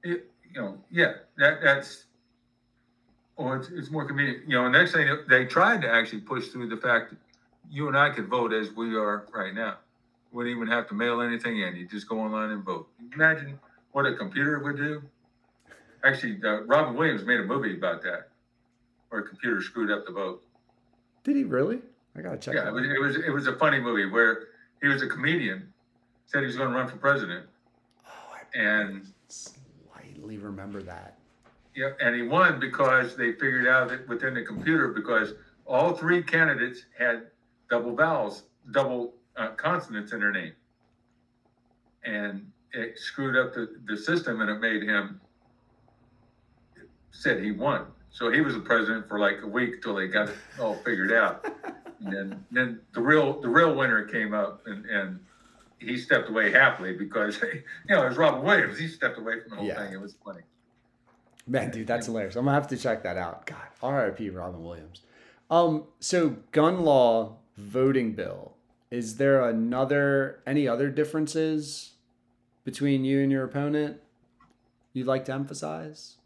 it, 0.03 0.31
you 0.53 0.61
know, 0.61 0.79
yeah, 0.91 1.13
that 1.37 1.61
that's, 1.63 2.07
well, 3.37 3.53
it's, 3.55 3.69
it's 3.69 3.91
more 3.91 4.07
convenient. 4.07 4.49
You 4.49 4.57
know, 4.57 4.69
next 4.69 4.93
thing 4.93 5.09
they 5.29 5.45
tried 5.45 5.83
to 5.83 5.91
actually 5.91 6.23
push 6.23 6.49
through 6.49 6.69
the 6.69 6.77
fact 6.77 7.11
that 7.11 7.19
you 7.71 7.89
and 7.89 7.97
I 7.97 8.11
could 8.11 8.29
vote 8.29 8.53
as 8.53 8.73
we 8.73 8.97
are 8.97 9.27
right 9.33 9.55
now. 9.55 9.77
Wouldn't 10.33 10.55
even 10.55 10.69
have 10.69 10.87
to 10.89 10.95
mail 10.95 11.21
anything 11.21 11.61
in. 11.61 11.75
You 11.77 11.87
just 11.89 12.09
go 12.09 12.21
online 12.21 12.51
and 12.51 12.63
vote. 12.65 12.89
Imagine 13.15 13.59
what 13.93 14.07
a 14.07 14.15
computer 14.15 14.61
would 14.61 14.77
do. 14.77 15.03
Actually, 16.05 16.39
uh, 16.45 16.63
Robin 16.63 16.95
Williams 16.95 17.25
made 17.25 17.41
a 17.41 17.45
movie 17.45 17.77
about 17.77 18.03
that, 18.03 18.29
where 19.09 19.23
a 19.23 19.29
computer 19.29 19.61
screwed 19.61 19.91
up 19.91 20.07
the 20.07 20.13
vote. 20.13 20.43
Did 21.25 21.37
he 21.37 21.45
really? 21.45 21.81
I 22.17 22.21
gotta 22.23 22.39
check 22.39 22.55
Yeah, 22.55 22.71
that 22.71 22.71
it 22.71 22.73
was, 22.73 22.85
it 22.87 23.01
was 23.01 23.17
it 23.27 23.31
was 23.31 23.47
a 23.49 23.57
funny 23.57 23.81
movie 23.81 24.07
where 24.07 24.45
he 24.81 24.89
was 24.89 25.03
a 25.03 25.07
comedian, 25.09 25.73
said 26.27 26.41
he 26.41 26.47
was 26.47 26.57
going 26.57 26.71
to 26.71 26.75
run 26.75 26.89
for 26.89 26.97
president, 26.97 27.47
Oh, 28.07 28.11
I 28.33 28.59
and 28.59 29.07
slightly 29.29 30.39
remember 30.39 30.81
that. 30.83 31.19
Yeah, 31.75 31.91
and 32.01 32.15
he 32.17 32.23
won 32.23 32.59
because 32.59 33.15
they 33.17 33.33
figured 33.33 33.67
out 33.67 33.89
that 33.91 34.09
within 34.09 34.35
the 34.35 34.43
computer, 34.43 34.89
because 34.89 35.35
all 35.67 35.93
three 35.93 36.23
candidates 36.23 36.85
had 36.99 37.27
double 37.69 37.95
vowels, 37.95 38.45
double 38.73 39.15
uh, 39.41 39.49
consonants 39.57 40.13
in 40.13 40.21
her 40.21 40.31
name. 40.33 40.53
And 42.05 42.51
it 42.73 42.99
screwed 42.99 43.37
up 43.37 43.55
the, 43.55 43.69
the 43.87 43.97
system 43.97 44.41
and 44.41 44.51
it 44.51 44.61
made 44.61 44.83
him, 44.83 45.21
said 47.11 47.43
he 47.43 47.51
won. 47.53 47.87
So 48.11 48.31
he 48.31 48.41
was 48.41 48.55
the 48.55 48.61
president 48.61 49.09
for 49.09 49.19
like 49.19 49.39
a 49.43 49.47
week 49.47 49.83
till 49.83 49.95
they 49.95 50.09
got 50.09 50.29
it 50.29 50.37
all 50.59 50.77
figured 50.85 51.13
out. 51.13 51.47
And 52.03 52.11
then, 52.11 52.47
then 52.51 52.81
the 52.95 53.03
real, 53.03 53.43
the 53.43 53.49
real 53.51 53.75
winner 53.75 54.07
came 54.07 54.33
up 54.33 54.63
and, 54.65 54.87
and 54.87 55.21
he 55.81 55.99
stepped 55.99 56.31
away 56.31 56.51
happily 56.51 56.95
because, 56.95 57.39
you 57.43 57.95
know, 57.95 58.07
it 58.07 58.09
was 58.09 58.17
Robin 58.17 58.43
Williams. 58.43 58.79
He 58.79 58.89
stepped 58.89 59.19
away 59.19 59.35
from 59.43 59.51
the 59.51 59.57
whole 59.57 59.67
Yeah. 59.67 59.85
thing. 59.85 59.93
It 59.93 60.01
was 60.01 60.17
funny. 60.25 60.41
Man, 61.47 61.71
dude, 61.71 61.87
that's 61.87 62.07
hilarious. 62.07 62.37
I'm 62.37 62.47
gonna 62.47 62.55
have 62.55 62.69
to 62.69 62.79
check 62.79 63.03
that 63.03 63.19
out. 63.19 63.45
God, 63.45 63.59
R.I.P. 63.83 64.31
Robin 64.31 64.65
Williams. 64.65 65.03
Um, 65.51 65.89
so 65.99 66.37
gun 66.53 66.85
law 66.87 67.37
voting 67.59 68.15
bill. 68.15 68.55
Is 68.91 69.17
there 69.19 69.49
another 69.49 70.41
any 70.47 70.67
other 70.67 70.91
differences 70.91 71.93
between 72.65 73.05
you 73.05 73.21
and 73.23 73.31
your 73.31 73.45
opponent 73.45 73.99
you'd 74.93 75.07
like 75.07 75.25
to 75.27 75.33
emphasize? 75.33 76.17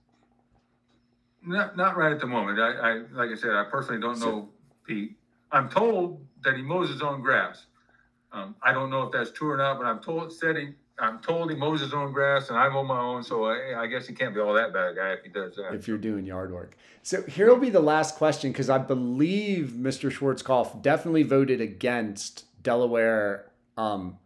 Not, 1.46 1.76
not 1.76 1.98
right 1.98 2.10
at 2.10 2.20
the 2.20 2.26
moment. 2.26 2.58
I, 2.58 2.70
I, 2.70 2.92
like 3.12 3.30
I 3.30 3.34
said, 3.34 3.50
I 3.50 3.64
personally 3.70 4.00
don't 4.00 4.16
So- 4.16 4.30
know 4.30 4.48
Pete. 4.86 5.16
I'm 5.52 5.68
told 5.68 6.24
that 6.42 6.56
he 6.56 6.62
mows 6.62 6.88
his 6.88 7.00
own 7.02 7.20
grass. 7.20 7.66
Um, 8.32 8.56
I 8.62 8.72
don't 8.72 8.90
know 8.90 9.02
if 9.04 9.12
that's 9.12 9.30
true 9.30 9.50
or 9.52 9.56
not, 9.56 9.78
but 9.78 9.86
I'm 9.86 10.00
told, 10.00 10.32
said 10.32 10.56
he, 10.56 10.70
I'm 10.98 11.20
told 11.20 11.50
he 11.50 11.56
mows 11.56 11.80
his 11.80 11.94
own 11.94 12.12
grass 12.12 12.48
and 12.48 12.58
I 12.58 12.68
mow 12.68 12.82
my 12.82 12.98
own, 12.98 13.22
so 13.22 13.44
I, 13.44 13.82
I 13.82 13.86
guess 13.86 14.06
he 14.08 14.14
can't 14.14 14.34
be 14.34 14.40
all 14.40 14.52
that 14.54 14.72
bad 14.72 14.96
guy 14.96 15.12
if 15.12 15.22
he 15.22 15.28
does 15.28 15.54
that. 15.56 15.72
If 15.74 15.86
you're 15.86 15.98
doing 15.98 16.26
yard 16.26 16.50
work. 16.52 16.76
So 17.02 17.22
here 17.22 17.48
will 17.48 17.58
be 17.60 17.70
the 17.70 17.78
last 17.80 18.16
question 18.16 18.50
because 18.50 18.68
I 18.68 18.78
believe 18.78 19.74
Mr. 19.76 20.10
Schwartzkopf 20.10 20.82
definitely 20.82 21.22
voted 21.22 21.60
against 21.60 22.46
Delaware. 22.64 23.52
Um, 23.76 24.18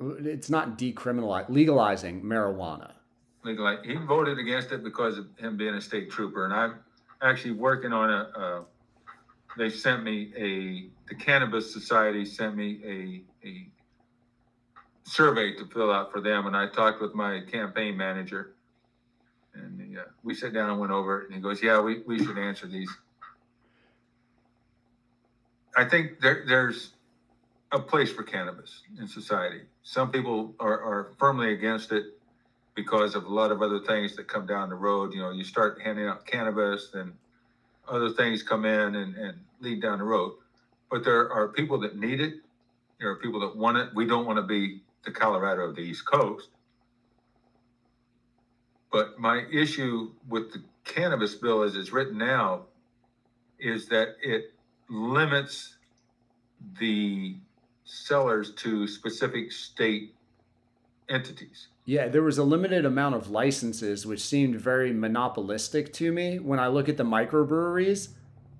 it's 0.00 0.50
not 0.50 0.76
decriminalizing, 0.76 1.48
legalizing 1.48 2.22
marijuana. 2.22 2.92
Like, 3.44 3.84
he 3.84 3.94
voted 3.94 4.38
against 4.40 4.72
it 4.72 4.82
because 4.82 5.18
of 5.18 5.26
him 5.38 5.56
being 5.56 5.74
a 5.74 5.80
state 5.80 6.10
trooper, 6.10 6.44
and 6.44 6.52
I'm 6.52 6.80
actually 7.22 7.52
working 7.52 7.92
on 7.92 8.10
a, 8.10 8.30
uh, 8.36 8.62
they 9.56 9.70
sent 9.70 10.02
me 10.02 10.32
a, 10.36 10.88
the 11.08 11.14
Cannabis 11.14 11.72
Society 11.72 12.24
sent 12.24 12.56
me 12.56 12.80
a, 12.84 13.46
a 13.46 13.68
survey 15.04 15.54
to 15.54 15.66
fill 15.66 15.92
out 15.92 16.10
for 16.10 16.20
them, 16.20 16.48
and 16.48 16.56
I 16.56 16.66
talked 16.66 17.00
with 17.00 17.14
my 17.14 17.40
campaign 17.50 17.96
manager. 17.96 18.54
And 19.54 19.96
uh, 19.96 20.02
we 20.24 20.34
sat 20.34 20.52
down 20.52 20.68
and 20.68 20.80
went 20.80 20.92
over 20.92 21.22
it, 21.22 21.26
and 21.26 21.34
he 21.36 21.40
goes, 21.40 21.62
yeah, 21.62 21.80
we, 21.80 22.00
we 22.00 22.18
should 22.18 22.36
answer 22.36 22.66
these. 22.66 22.90
I 25.76 25.84
think 25.84 26.20
there, 26.20 26.44
there's 26.46 26.92
a 27.76 27.80
place 27.80 28.10
for 28.10 28.22
cannabis 28.22 28.82
in 28.98 29.06
society. 29.06 29.60
Some 29.82 30.10
people 30.10 30.54
are, 30.58 30.80
are 30.80 31.12
firmly 31.18 31.52
against 31.52 31.92
it 31.92 32.04
because 32.74 33.14
of 33.14 33.24
a 33.24 33.28
lot 33.28 33.52
of 33.52 33.60
other 33.62 33.80
things 33.80 34.16
that 34.16 34.26
come 34.26 34.46
down 34.46 34.70
the 34.70 34.74
road. 34.74 35.12
You 35.12 35.20
know, 35.20 35.30
you 35.30 35.44
start 35.44 35.80
handing 35.82 36.06
out 36.06 36.26
cannabis, 36.26 36.90
then 36.92 37.12
other 37.86 38.10
things 38.10 38.42
come 38.42 38.64
in 38.64 38.96
and, 38.96 39.14
and 39.14 39.38
lead 39.60 39.82
down 39.82 39.98
the 39.98 40.04
road. 40.04 40.32
But 40.90 41.04
there 41.04 41.30
are 41.30 41.48
people 41.48 41.78
that 41.80 41.98
need 41.98 42.20
it. 42.20 42.34
There 42.98 43.10
are 43.10 43.16
people 43.16 43.40
that 43.40 43.54
want 43.54 43.76
it. 43.76 43.90
We 43.94 44.06
don't 44.06 44.26
want 44.26 44.38
to 44.38 44.42
be 44.42 44.80
the 45.04 45.10
Colorado 45.10 45.62
of 45.62 45.76
the 45.76 45.82
East 45.82 46.06
Coast. 46.06 46.48
But 48.90 49.18
my 49.18 49.44
issue 49.52 50.12
with 50.28 50.52
the 50.52 50.62
cannabis 50.84 51.34
bill 51.34 51.62
as 51.62 51.76
it's 51.76 51.92
written 51.92 52.16
now 52.16 52.62
is 53.58 53.86
that 53.88 54.16
it 54.22 54.54
limits 54.88 55.76
the 56.80 57.36
sellers 57.86 58.52
to 58.54 58.86
specific 58.86 59.50
state 59.52 60.12
entities. 61.08 61.68
Yeah, 61.84 62.08
there 62.08 62.22
was 62.22 62.36
a 62.36 62.42
limited 62.42 62.84
amount 62.84 63.14
of 63.14 63.30
licenses, 63.30 64.04
which 64.04 64.20
seemed 64.20 64.60
very 64.60 64.92
monopolistic 64.92 65.92
to 65.94 66.12
me. 66.12 66.38
When 66.40 66.58
I 66.58 66.66
look 66.66 66.88
at 66.88 66.96
the 66.96 67.04
microbreweries, 67.04 68.08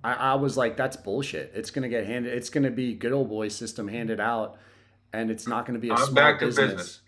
I, 0.05 0.13
I 0.13 0.35
was 0.35 0.57
like, 0.57 0.77
that's 0.77 0.97
bullshit. 0.97 1.51
It's 1.55 1.71
going 1.73 1.83
to 1.83 1.89
get 1.89 2.07
handed, 2.07 2.33
it's 2.33 2.49
going 2.49 2.65
to 2.65 2.71
be 2.71 2.95
good 2.95 3.13
old 3.13 3.29
boy 3.29 3.49
system 3.49 3.89
handed 3.89 4.21
out, 4.21 4.59
and 5.13 5.31
it's 5.31 5.49
not 5.49 5.67
going 5.67 5.75
to 5.75 5.81
be 5.81 5.89
a 5.89 5.95
I'm 5.95 5.99
small 5.99 6.15
back 6.15 6.39
to 6.39 6.47
business. 6.47 6.71
business. 6.71 7.01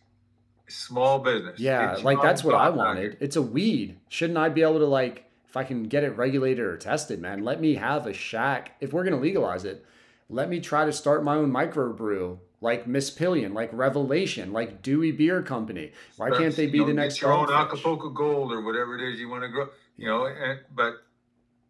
Small 0.67 1.21
business. 1.21 1.61
Yeah, 1.61 1.93
It's 1.93 2.03
like 2.03 2.21
that's 2.21 2.45
what 2.45 2.57
I 2.57 2.69
wanted. 2.69 3.17
It's 3.21 3.37
a 3.37 3.43
weed. 3.43 3.97
Shouldn't 4.09 4.39
I 4.39 4.49
be 4.49 4.63
able 4.63 4.81
to 4.81 4.87
like 4.87 5.25
if 5.49 5.57
I 5.57 5.65
can 5.65 5.85
get 5.85 6.05
it 6.05 6.11
regulated 6.11 6.63
or 6.65 6.77
tested, 6.77 7.21
man? 7.21 7.43
Let 7.43 7.61
me 7.61 7.77
have 7.77 8.07
a 8.07 8.13
shack. 8.13 8.75
If 8.81 8.93
we're 8.93 9.05
gonna 9.05 9.17
legalize 9.21 9.65
it, 9.65 9.83
let 10.29 10.49
me 10.49 10.61
try 10.61 10.85
to 10.85 10.93
start 10.93 11.25
my 11.25 11.37
own 11.37 11.51
microbrew, 11.51 12.39
like 12.61 12.87
Mispillion, 12.87 13.55
like 13.55 13.71
Revelation, 13.73 14.53
like 14.53 14.83
Dewey 14.83 15.13
Beer 15.13 15.43
Company. 15.43 15.93
Why 16.17 16.31
can't 16.31 16.55
they 16.55 16.67
You 16.67 16.71
be 16.73 16.79
know, 16.81 16.87
the 16.87 16.95
next 16.95 17.21
your 17.21 17.33
own 17.33 17.51
Acapulco 17.51 18.11
Gold 18.11 18.53
or 18.53 18.61
whatever 18.63 18.97
it 18.99 19.13
is 19.13 19.19
you 19.19 19.29
want 19.29 19.43
to 19.43 19.49
grow? 19.49 19.69
You 19.97 20.07
know, 20.07 20.27
and 20.27 20.61
but 20.75 21.05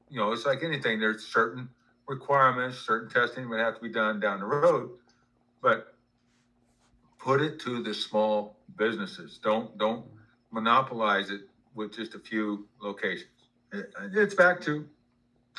you 0.08 0.18
know, 0.18 0.32
it's 0.32 0.46
like 0.46 0.64
anything. 0.64 0.98
There's 0.98 1.24
certain 1.24 1.68
requirements, 2.08 2.78
certain 2.78 3.08
testing 3.10 3.48
would 3.50 3.60
have 3.60 3.76
to 3.76 3.80
be 3.82 3.90
done 3.90 4.18
down 4.18 4.40
the 4.40 4.46
road, 4.46 4.90
but 5.62 5.94
put 7.18 7.40
it 7.40 7.60
to 7.60 7.82
the 7.82 7.94
small 7.94 8.56
businesses. 8.76 9.38
Don't 9.42 9.76
don't 9.78 10.04
monopolize 10.50 11.30
it 11.30 11.42
with 11.74 11.94
just 11.94 12.14
a 12.14 12.18
few 12.18 12.66
locations. 12.80 13.30
It- 13.72 13.92
It's 14.14 14.34
back 14.34 14.60
to, 14.62 14.88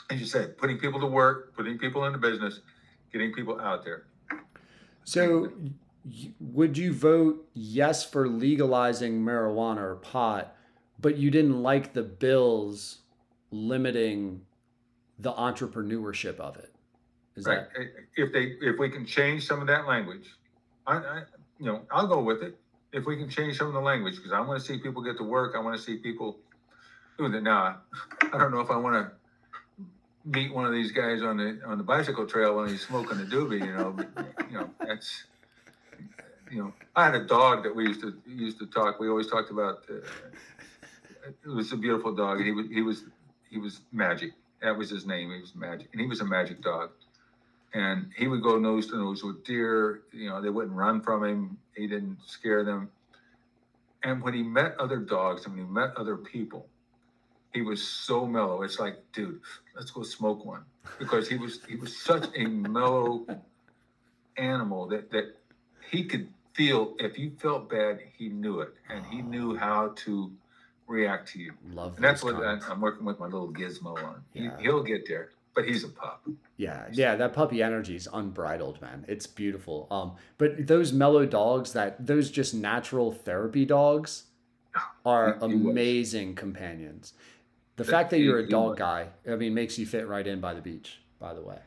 as 0.10 0.20
you 0.20 0.26
said, 0.26 0.58
putting 0.58 0.78
people 0.80 1.00
to 1.00 1.06
work, 1.06 1.56
putting 1.56 1.78
people 1.78 2.06
into 2.06 2.18
business, 2.18 2.62
getting 3.12 3.34
people 3.34 3.60
out 3.60 3.84
there. 3.84 4.04
So, 5.04 5.52
would 6.40 6.78
you 6.78 6.94
vote 6.94 7.48
yes 7.54 8.04
for 8.04 8.28
legalizing 8.28 9.22
marijuana 9.24 9.82
or 9.82 9.96
pot, 9.96 10.56
but 11.00 11.18
you 11.18 11.32
didn't 11.32 11.62
like 11.62 11.94
the 11.94 12.04
bills 12.04 13.00
limiting 13.52 14.42
the 15.18 15.34
entrepreneurship 15.34 16.40
of 16.40 16.58
it? 16.58 16.74
Is 17.36 17.46
Right. 17.46 17.66
that 17.74 17.88
If 18.16 18.34
they, 18.34 18.58
if 18.62 18.78
we 18.80 18.90
can 18.90 19.06
change 19.06 19.48
some 19.48 19.62
of 19.62 19.68
that 19.68 19.88
language, 19.88 20.30
I, 20.86 20.98
I, 20.98 21.24
you 21.60 21.66
know, 21.66 21.82
I'll 21.92 22.08
go 22.08 22.22
with 22.22 22.42
it. 22.44 22.60
If 22.92 23.06
we 23.06 23.18
can 23.18 23.30
change 23.30 23.58
some 23.58 23.68
of 23.68 23.74
the 23.74 23.82
language, 23.82 24.16
because 24.16 24.32
I 24.32 24.40
want 24.40 24.60
to 24.60 24.66
see 24.66 24.80
people 24.80 25.04
get 25.04 25.18
to 25.18 25.24
work. 25.24 25.56
I 25.56 25.60
want 25.60 25.78
to 25.78 25.82
see 25.82 25.98
people 25.98 26.40
doing 27.18 27.34
it. 27.34 27.44
Now, 27.44 27.82
I 28.34 28.38
don't 28.38 28.52
know 28.52 28.62
if 28.62 28.72
I 28.72 28.78
want 28.78 28.96
to 28.96 29.12
meet 30.26 30.54
one 30.54 30.66
of 30.66 30.72
these 30.72 30.92
guys 30.92 31.22
on 31.22 31.38
the, 31.38 31.60
on 31.66 31.78
the 31.78 31.84
bicycle 31.84 32.26
trail 32.26 32.58
when 32.58 32.70
he's 32.70 32.86
smoking 32.86 33.20
a 33.20 33.24
doobie, 33.24 33.66
you 33.66 33.74
know, 33.74 33.96
you 34.50 34.58
know, 34.58 34.70
that's, 34.86 35.24
you 36.52 36.64
know, 36.64 36.74
I 36.96 37.06
had 37.06 37.16
a 37.16 37.26
dog 37.26 37.64
that 37.64 37.76
we 37.76 37.88
used 37.88 38.02
to, 38.02 38.14
used 38.28 38.60
to 38.60 38.68
talk, 38.68 39.00
we 39.00 39.10
always 39.10 39.28
talked 39.28 39.52
about, 39.52 39.84
uh, 39.90 39.96
it 41.28 41.50
was 41.50 41.72
a 41.72 41.78
beautiful 41.78 42.14
dog. 42.14 42.38
and 42.38 42.46
He 42.46 42.52
was, 42.52 42.68
he 42.68 42.82
was, 42.82 43.04
he 43.50 43.58
was 43.60 43.82
magic. 43.92 44.32
That 44.62 44.78
was 44.78 44.90
his 44.90 45.06
name. 45.06 45.32
He 45.32 45.40
was 45.40 45.56
magic. 45.56 45.90
And 45.94 46.02
he 46.02 46.08
was 46.08 46.22
a 46.22 46.26
magic 46.26 46.62
dog 46.62 46.92
and 47.74 48.12
he 48.16 48.28
would 48.28 48.42
go 48.42 48.58
nose 48.58 48.88
to 48.88 48.98
nose 48.98 49.24
with 49.24 49.44
deer. 49.44 50.02
You 50.12 50.30
know, 50.30 50.42
they 50.42 50.50
wouldn't 50.50 50.76
run 50.76 51.02
from 51.02 51.24
him. 51.24 51.58
He 51.76 51.88
didn't 51.88 52.18
scare 52.26 52.64
them. 52.64 52.90
And 54.04 54.22
when 54.22 54.34
he 54.34 54.42
met 54.42 54.76
other 54.80 54.98
dogs 54.98 55.46
and 55.46 55.56
when 55.56 55.66
he 55.66 55.72
met 55.72 55.96
other 55.98 56.18
people, 56.18 56.68
he 57.54 57.62
was 57.62 57.86
so 57.86 58.26
mellow. 58.26 58.62
It's 58.64 58.80
like, 58.80 58.98
dude, 59.14 59.42
let's 59.76 59.92
go 59.92 60.04
smoke 60.04 60.46
one 60.46 60.64
because 61.00 61.28
he 61.28 61.36
was 61.38 61.60
he 61.68 61.76
was 61.76 61.96
such 61.98 62.28
a 62.36 62.46
mellow 62.46 63.26
animal 64.38 64.88
that 64.88 65.12
that 65.12 65.36
he 65.92 66.04
could 66.06 66.28
feel 66.54 66.96
if 67.00 67.18
you 67.18 67.32
felt 67.40 67.70
bad, 67.70 68.00
he 68.18 68.30
knew 68.30 68.60
it 68.62 68.74
and 68.90 69.06
he 69.06 69.22
knew 69.22 69.56
how 69.56 69.94
to 69.96 70.32
react 70.88 71.28
to 71.30 71.40
you. 71.40 71.54
love? 71.74 71.96
And 71.96 72.04
that's 72.04 72.24
what 72.24 72.36
I. 72.36 72.60
I'm 72.70 72.82
working 72.82 73.06
with 73.06 73.20
my 73.20 73.26
little 73.26 73.52
gizmo 73.52 74.02
on. 74.04 74.22
He, 74.34 74.44
Yeah. 74.44 74.58
He'll 74.60 74.84
get 74.84 75.08
there, 75.08 75.30
but 75.56 75.66
he's 75.66 75.84
a 75.84 75.90
pup. 75.90 76.28
Yeah, 76.58 76.88
yeah, 76.92 77.16
that 77.16 77.34
puppy 77.34 77.64
energy 77.64 77.96
is 77.96 78.08
unbridled, 78.12 78.82
man. 78.82 79.06
It's 79.08 79.26
beautiful. 79.26 79.88
Um, 79.90 80.16
but 80.38 80.68
those 80.68 80.92
mellow 80.92 81.26
dogs, 81.26 81.72
that 81.74 82.06
those 82.06 82.30
just 82.30 82.54
natural 82.54 83.12
therapy 83.14 83.66
dogs, 83.66 84.26
are 85.06 85.38
He- 85.42 85.48
he 85.48 85.54
amazing 85.56 86.36
companions. 86.36 87.14
The 87.80 87.86
That- 87.86 87.92
fact 87.92 88.10
that 88.10 88.20
you're 88.20 88.40
a 88.40 88.46
dog 88.48 88.76
guy, 88.76 89.08
I 89.26 89.38
mean, 89.38 89.54
makes 89.54 89.80
you 89.80 89.86
fit 89.86 90.06
right 90.06 90.28
in 90.28 90.42
by 90.42 90.54
the 90.54 90.60
beach. 90.60 91.00
By 91.18 91.34
the 91.34 91.42
way. 91.42 91.60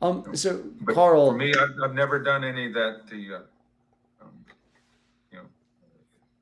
Um. 0.00 0.36
So 0.36 0.62
But 0.80 0.94
Carl, 0.94 1.32
For 1.32 1.36
me, 1.36 1.52
I've, 1.52 1.74
I've 1.82 1.94
never 1.94 2.20
done 2.22 2.44
any 2.44 2.66
of 2.66 2.74
that. 2.74 3.08
The, 3.10 3.34
uh, 3.34 3.38
um, 4.20 4.30
you 5.32 5.38
know, 5.38 5.44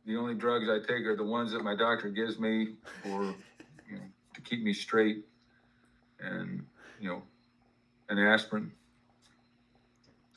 the 0.04 0.16
only 0.18 0.34
drugs 0.34 0.68
I 0.68 0.80
take 0.80 1.06
are 1.06 1.16
the 1.16 1.24
ones 1.24 1.50
that 1.52 1.64
my 1.64 1.74
doctor 1.74 2.10
gives 2.10 2.38
me 2.38 2.74
for, 3.02 3.34
you 3.88 3.96
know, 3.96 4.02
to 4.34 4.40
keep 4.42 4.62
me 4.62 4.74
straight, 4.74 5.24
and 6.18 6.62
you 7.00 7.08
know, 7.08 7.22
an 8.10 8.18
aspirin. 8.18 8.70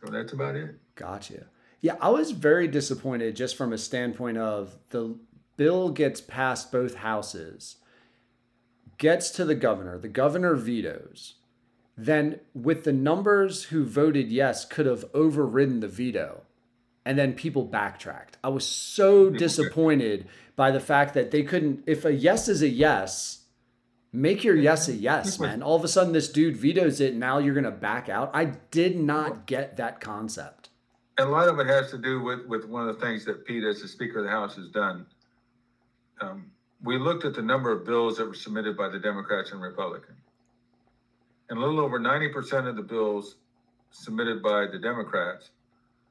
So 0.01 0.09
that's 0.09 0.31
about 0.31 0.55
it. 0.55 0.75
Gotcha. 0.95 1.47
Yeah, 1.81 1.95
I 1.99 2.09
was 2.09 2.31
very 2.31 2.69
disappointed 2.69 3.35
just 3.35 3.57
from 3.57 3.73
a 3.73 3.77
standpoint 3.77 4.37
of 4.37 4.73
the 4.89 5.17
bill 5.57 5.89
gets 5.89 6.21
past 6.21 6.71
both 6.71 6.95
houses, 6.95 7.77
gets 8.97 9.29
to 9.31 9.45
the 9.45 9.55
governor, 9.55 9.97
the 9.97 10.07
governor 10.07 10.55
vetoes. 10.55 11.35
Then, 11.95 12.39
with 12.55 12.85
the 12.85 12.93
numbers 12.93 13.65
who 13.65 13.85
voted 13.85 14.31
yes, 14.31 14.65
could 14.65 14.87
have 14.87 15.05
overridden 15.13 15.79
the 15.79 15.87
veto. 15.87 16.41
And 17.05 17.19
then 17.19 17.33
people 17.33 17.65
backtracked. 17.65 18.37
I 18.43 18.49
was 18.49 18.65
so 18.65 19.29
disappointed 19.29 20.27
by 20.55 20.71
the 20.71 20.79
fact 20.79 21.13
that 21.13 21.31
they 21.31 21.43
couldn't, 21.43 21.83
if 21.85 22.05
a 22.05 22.13
yes 22.13 22.47
is 22.47 22.61
a 22.61 22.69
yes, 22.69 23.43
make 24.11 24.43
your 24.43 24.55
yes 24.55 24.87
a 24.87 24.93
yes, 24.93 25.37
man. 25.37 25.61
All 25.61 25.75
of 25.75 25.83
a 25.83 25.87
sudden, 25.87 26.13
this 26.13 26.29
dude 26.29 26.57
vetoes 26.57 26.99
it. 26.99 27.13
Now 27.13 27.37
you're 27.39 27.53
going 27.53 27.65
to 27.65 27.71
back 27.71 28.09
out. 28.09 28.31
I 28.33 28.45
did 28.45 28.97
not 28.97 29.45
get 29.45 29.77
that 29.77 29.99
concept. 29.99 30.69
And 31.17 31.27
a 31.27 31.31
lot 31.31 31.47
of 31.47 31.59
it 31.59 31.67
has 31.67 31.91
to 31.91 31.97
do 31.97 32.23
with, 32.23 32.47
with 32.47 32.65
one 32.65 32.87
of 32.87 32.95
the 32.95 33.05
things 33.05 33.25
that 33.25 33.45
Pete, 33.45 33.63
as 33.63 33.81
the 33.81 33.87
Speaker 33.87 34.19
of 34.19 34.25
the 34.25 34.31
House, 34.31 34.55
has 34.55 34.69
done. 34.69 35.05
Um, 36.21 36.51
we 36.83 36.97
looked 36.97 37.25
at 37.25 37.33
the 37.33 37.41
number 37.41 37.71
of 37.71 37.85
bills 37.85 38.17
that 38.17 38.27
were 38.27 38.33
submitted 38.33 38.77
by 38.77 38.89
the 38.89 38.99
Democrats 38.99 39.51
and 39.51 39.61
Republicans. 39.61 40.17
And 41.49 41.57
a 41.57 41.61
little 41.61 41.79
over 41.79 41.99
90% 41.99 42.67
of 42.67 42.75
the 42.75 42.81
bills 42.81 43.35
submitted 43.91 44.41
by 44.41 44.65
the 44.65 44.79
Democrats, 44.79 45.51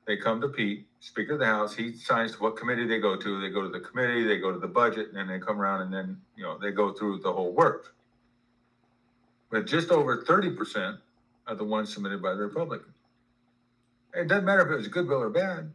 they 0.06 0.16
come 0.16 0.40
to 0.40 0.48
Pete, 0.48 0.86
Speaker 1.00 1.34
of 1.34 1.39
the 1.39 1.47
House. 1.47 1.74
He 1.74 1.92
signs 1.92 2.40
what 2.40 2.56
committee 2.56 2.86
they 2.86 2.98
go 2.98 3.16
to. 3.16 3.40
They 3.40 3.50
go 3.50 3.62
to 3.62 3.68
the 3.68 3.81
committee, 3.81 4.24
they 4.24 4.39
go 4.39 4.52
to 4.52 4.58
the 4.58 4.66
budget, 4.66 5.08
and 5.08 5.16
then 5.16 5.28
they 5.28 5.39
come 5.39 5.60
around 5.60 5.82
and 5.82 5.92
then, 5.92 6.20
you 6.36 6.42
know, 6.42 6.58
they 6.58 6.70
go 6.70 6.92
through 6.92 7.20
the 7.20 7.32
whole 7.32 7.52
work. 7.52 7.94
But 9.50 9.66
just 9.66 9.90
over 9.90 10.22
30% 10.22 10.98
are 11.47 11.55
the 11.55 11.64
ones 11.64 11.92
submitted 11.92 12.22
by 12.22 12.34
the 12.34 12.40
Republicans. 12.40 12.94
It 14.14 14.28
doesn't 14.28 14.44
matter 14.44 14.62
if 14.62 14.72
it 14.72 14.76
was 14.76 14.86
a 14.86 14.90
good 14.90 15.08
bill 15.08 15.22
or 15.22 15.31
bad. 15.31 15.70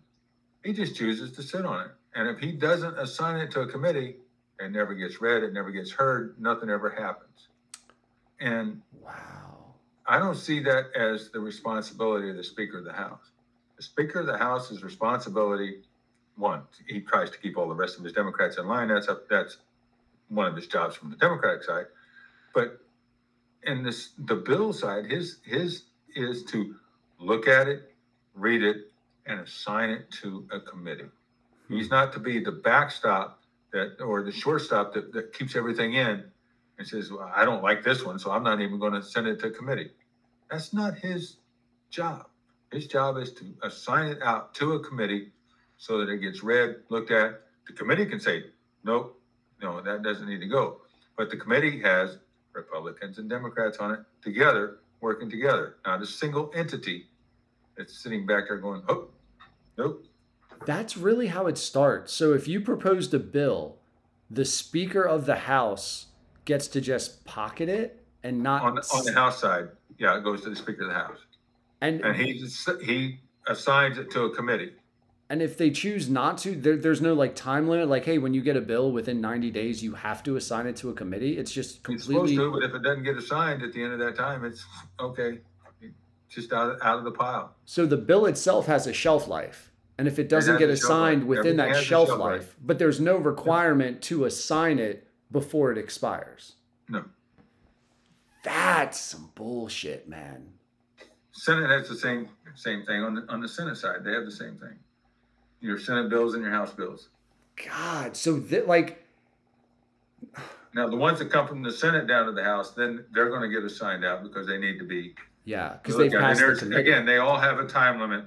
He 0.64 0.74
just 0.74 0.96
chooses 0.96 1.32
to 1.34 1.44
sit 1.44 1.66
on 1.66 1.86
it. 1.86 1.92
And 2.18 2.28
if 2.28 2.40
he 2.40 2.52
doesn't 2.52 2.98
assign 2.98 3.38
it 3.38 3.52
to 3.52 3.62
a 3.62 3.68
committee, 3.68 4.16
it 4.60 4.72
never 4.72 4.96
gets 4.96 5.22
read, 5.22 5.44
it 5.44 5.54
never 5.54 5.70
gets 5.70 5.92
heard, 5.92 6.36
nothing 6.42 6.68
ever 6.68 6.90
happens. 6.90 7.48
And 8.40 8.82
Wow. 8.92 9.76
I 10.08 10.18
don't 10.18 10.36
see 10.36 10.60
that 10.62 10.96
as 10.96 11.30
the 11.30 11.40
responsibility 11.40 12.32
of 12.32 12.36
the 12.36 12.44
Speaker 12.44 12.80
of 12.80 12.86
the 12.86 12.94
House. 12.94 13.30
The 13.76 13.84
Speaker 13.84 14.22
of 14.22 14.26
the 14.26 14.38
House's 14.38 14.84
responsibility, 14.84 15.84
one, 16.38 16.64
he 16.88 17.02
tries 17.02 17.30
to 17.30 17.38
keep 17.38 17.56
all 17.56 17.70
the 17.70 17.76
rest 17.76 18.00
of 18.00 18.04
his 18.04 18.14
Democrats 18.14 18.58
in 18.58 18.66
line. 18.66 18.88
That's 18.88 19.08
up, 19.10 19.30
that's 19.30 19.58
one 20.30 20.48
of 20.48 20.56
his 20.56 20.66
jobs 20.66 20.96
from 20.96 21.12
the 21.12 21.18
Democratic 21.18 21.64
side. 21.64 21.86
But 22.52 22.82
in 23.62 23.84
this 23.84 24.14
the 24.18 24.36
bill 24.36 24.74
side, 24.74 25.06
his 25.06 25.38
his 25.44 25.84
is 26.16 26.44
to 26.46 26.76
look 27.20 27.48
at 27.48 27.68
it, 27.68 27.94
read 28.34 28.64
it, 28.64 28.92
and 29.28 29.40
assign 29.42 29.92
it 29.92 30.10
to 30.22 30.48
a 30.52 30.60
committee. 30.60 31.12
He's 31.70 31.90
not 31.90 32.14
to 32.14 32.20
be 32.20 32.40
the 32.40 32.52
backstop 32.52 33.42
that 33.74 34.02
or 34.02 34.24
the 34.24 34.32
shortstop 34.32 34.94
that, 34.94 35.12
that 35.14 35.34
keeps 35.34 35.56
everything 35.56 35.94
in 35.96 36.24
and 36.78 36.88
says, 36.88 37.12
well, 37.12 37.32
I 37.36 37.46
don't 37.46 37.64
like 37.64 37.84
this 37.84 38.06
one, 38.06 38.20
so 38.20 38.32
I'm 38.32 38.44
not 38.44 38.62
even 38.62 38.80
going 38.80 38.94
to 38.94 39.04
send 39.04 39.28
it 39.28 39.40
to 39.42 39.50
committee. 39.50 39.92
That's 40.50 40.74
not 40.74 40.98
his 40.98 41.38
job. 41.90 42.28
His 42.72 42.88
job 42.88 43.18
is 43.18 43.34
to 43.34 43.46
assign 43.64 44.12
it 44.12 44.22
out 44.22 44.54
to 44.56 44.74
a 44.74 44.84
committee 44.84 45.32
so 45.78 46.00
that 46.00 46.10
it 46.10 46.20
gets 46.20 46.44
read, 46.44 46.78
looked 46.90 47.12
at. 47.12 47.42
The 47.68 47.74
committee 47.74 48.06
can 48.06 48.20
say, 48.20 48.46
nope, 48.84 49.20
no, 49.62 49.82
that 49.82 50.04
doesn't 50.04 50.28
need 50.28 50.40
to 50.42 50.48
go. 50.48 50.82
But 51.18 51.30
the 51.30 51.38
committee 51.38 51.82
has 51.82 52.18
Republicans 52.54 53.18
and 53.18 53.30
Democrats 53.30 53.78
on 53.78 53.94
it 53.94 54.00
together, 54.22 54.80
working 55.02 55.30
together, 55.30 55.76
not 55.86 56.02
a 56.02 56.06
single 56.06 56.52
entity 56.56 57.08
that's 57.78 57.98
sitting 57.98 58.26
back 58.26 58.46
there 58.48 58.58
going, 58.58 58.84
oh, 58.88 59.10
nope. 59.78 60.06
That's 60.66 60.98
really 60.98 61.28
how 61.28 61.48
it 61.48 61.58
starts. 61.58 62.14
So 62.14 62.34
if 62.34 62.48
you 62.48 62.62
proposed 62.62 63.14
a 63.14 63.20
bill, 63.20 63.78
the 64.30 64.46
Speaker 64.46 65.04
of 65.04 65.26
the 65.26 65.36
House 65.36 66.08
gets 66.46 66.68
to 66.70 66.82
just 66.82 67.24
pocket 67.26 67.70
it 67.70 68.04
and 68.24 68.42
not 68.44 68.64
On, 68.64 68.76
the- 68.76 68.82
on 68.94 69.06
the 69.06 69.14
House 69.14 69.40
side, 69.42 69.70
yeah, 69.98 70.18
it 70.18 70.24
goes 70.24 70.42
to 70.42 70.50
the 70.50 70.56
Speaker 70.56 70.84
of 70.84 70.90
the 70.90 70.94
House. 70.96 71.20
and 71.82 72.02
And 72.02 72.16
he, 72.16 72.34
he 72.84 73.20
assigns 73.48 73.98
it 73.98 74.12
to 74.12 74.24
a 74.24 74.36
committee. 74.36 74.74
and 75.30 75.42
if 75.42 75.58
they 75.58 75.70
choose 75.70 76.10
not 76.10 76.38
to, 76.40 76.56
there, 76.56 76.76
there's 76.78 77.02
no 77.02 77.14
like 77.14 77.36
time 77.36 77.68
limit. 77.70 77.88
Like, 77.90 78.06
hey, 78.06 78.18
when 78.18 78.34
you 78.34 78.42
get 78.42 78.56
a 78.58 78.62
bill 78.62 78.92
within 78.92 79.22
90 79.22 79.52
days, 79.52 79.84
you 79.84 79.94
have 79.96 80.24
to 80.24 80.36
assign 80.38 80.68
it 80.68 80.76
to 80.78 80.90
a 80.90 80.94
committee. 80.94 81.38
It's 81.38 81.52
just 81.52 81.70
It's 81.90 82.04
supposed 82.06 82.06
completely 82.08 82.36
to, 82.38 82.52
but 82.52 82.64
if 82.64 82.74
it 82.74 82.82
doesn't 82.84 83.04
get 83.04 83.18
assigned 83.18 83.62
at 83.64 83.74
the 83.74 83.84
end 83.84 83.94
of 83.94 84.00
that 84.00 84.16
time, 84.16 84.44
it's 84.46 84.66
okay. 85.00 85.40
It's 85.82 85.94
Just 86.30 86.52
out, 86.52 86.78
out 86.82 86.98
of 87.00 87.04
the 87.06 87.12
pile. 87.12 87.56
so 87.66 87.86
the 87.86 87.96
bill 87.98 88.26
itself 88.26 88.66
has 88.68 88.86
a 88.88 88.94
shelf 88.94 89.28
life. 89.30 89.67
And 89.98 90.08
if 90.08 90.20
it 90.20 90.30
doesn't 90.30 90.54
has 90.56 90.60
get 90.60 90.70
assigned 90.70 91.22
life. 91.22 91.28
within 91.30 91.58
that 91.58 91.70
Everything 91.70 91.76
has 91.76 91.84
a 91.84 91.86
shelf 91.86 92.08
shelf 92.10 92.20
life, 92.20 92.42
life. 92.42 92.56
but 92.64 92.78
there's 92.80 93.00
no 93.00 93.18
requirement 93.18 94.02
to 94.04 94.26
assign 94.26 94.78
it 94.80 95.08
before 95.32 95.72
it 95.72 95.78
expires. 95.78 96.54
No. 96.88 97.06
That's 98.44 99.00
some 99.00 99.32
bullshit, 99.36 100.08
man. 100.08 100.48
Senate 101.32 101.70
has 101.70 101.90
the 101.90 101.96
same, 101.96 102.30
same 102.56 102.86
thing 102.86 103.02
on 103.04 103.16
the, 103.16 103.26
on 103.30 103.42
the 103.42 103.48
Senate 103.48 103.78
side. 103.78 104.04
They 104.04 104.12
have 104.12 104.26
the 104.26 104.32
same 104.32 104.58
thing. 104.58 104.76
Your 105.62 105.80
Senate 105.80 106.10
bills 106.10 106.34
and 106.36 106.44
your 106.44 106.52
House 106.52 106.72
bills. 106.74 107.10
God, 107.66 108.16
so 108.16 108.40
that 108.40 108.68
like 108.68 109.04
Now, 110.76 110.88
the 110.88 110.96
ones 110.96 111.18
that 111.20 111.32
come 111.32 111.48
from 111.48 111.64
the 111.64 111.72
Senate 111.72 112.08
down 112.08 112.28
to 112.28 112.32
the 112.32 112.44
House, 112.44 112.72
then 112.72 113.04
they're 113.12 113.30
gonna 113.30 113.50
get 113.50 113.64
assigned 113.64 114.06
out 114.06 114.22
because 114.22 114.46
they 114.46 114.60
need 114.60 114.78
to 114.78 114.86
be. 114.86 115.16
yeah, 115.46 115.78
because 115.82 115.98
they've 115.98 116.12
passed 116.12 116.40
the. 116.40 116.76
Again, 116.76 117.06
they 117.06 117.18
all 117.18 117.40
have 117.40 117.58
a 117.60 117.66
time 117.66 118.00
limit 118.00 118.26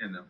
in 0.00 0.12
them. 0.12 0.26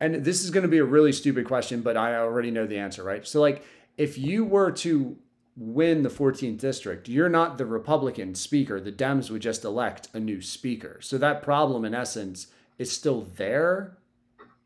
And 0.00 0.24
this 0.24 0.44
is 0.44 0.50
going 0.50 0.62
to 0.62 0.68
be 0.68 0.78
a 0.78 0.84
really 0.84 1.12
stupid 1.12 1.46
question, 1.46 1.80
but 1.80 1.96
I 1.96 2.16
already 2.16 2.50
know 2.50 2.66
the 2.66 2.78
answer, 2.78 3.02
right? 3.02 3.26
So, 3.26 3.40
like, 3.40 3.64
if 3.96 4.16
you 4.16 4.44
were 4.44 4.70
to 4.72 5.16
win 5.56 6.02
the 6.02 6.08
14th 6.08 6.58
district, 6.58 7.08
you're 7.08 7.28
not 7.28 7.58
the 7.58 7.66
Republican 7.66 8.36
speaker. 8.36 8.80
The 8.80 8.92
Dems 8.92 9.28
would 9.30 9.42
just 9.42 9.64
elect 9.64 10.08
a 10.14 10.20
new 10.20 10.40
speaker. 10.40 10.98
So, 11.02 11.18
that 11.18 11.42
problem, 11.42 11.84
in 11.84 11.94
essence, 11.94 12.46
is 12.78 12.92
still 12.92 13.22
there. 13.36 13.98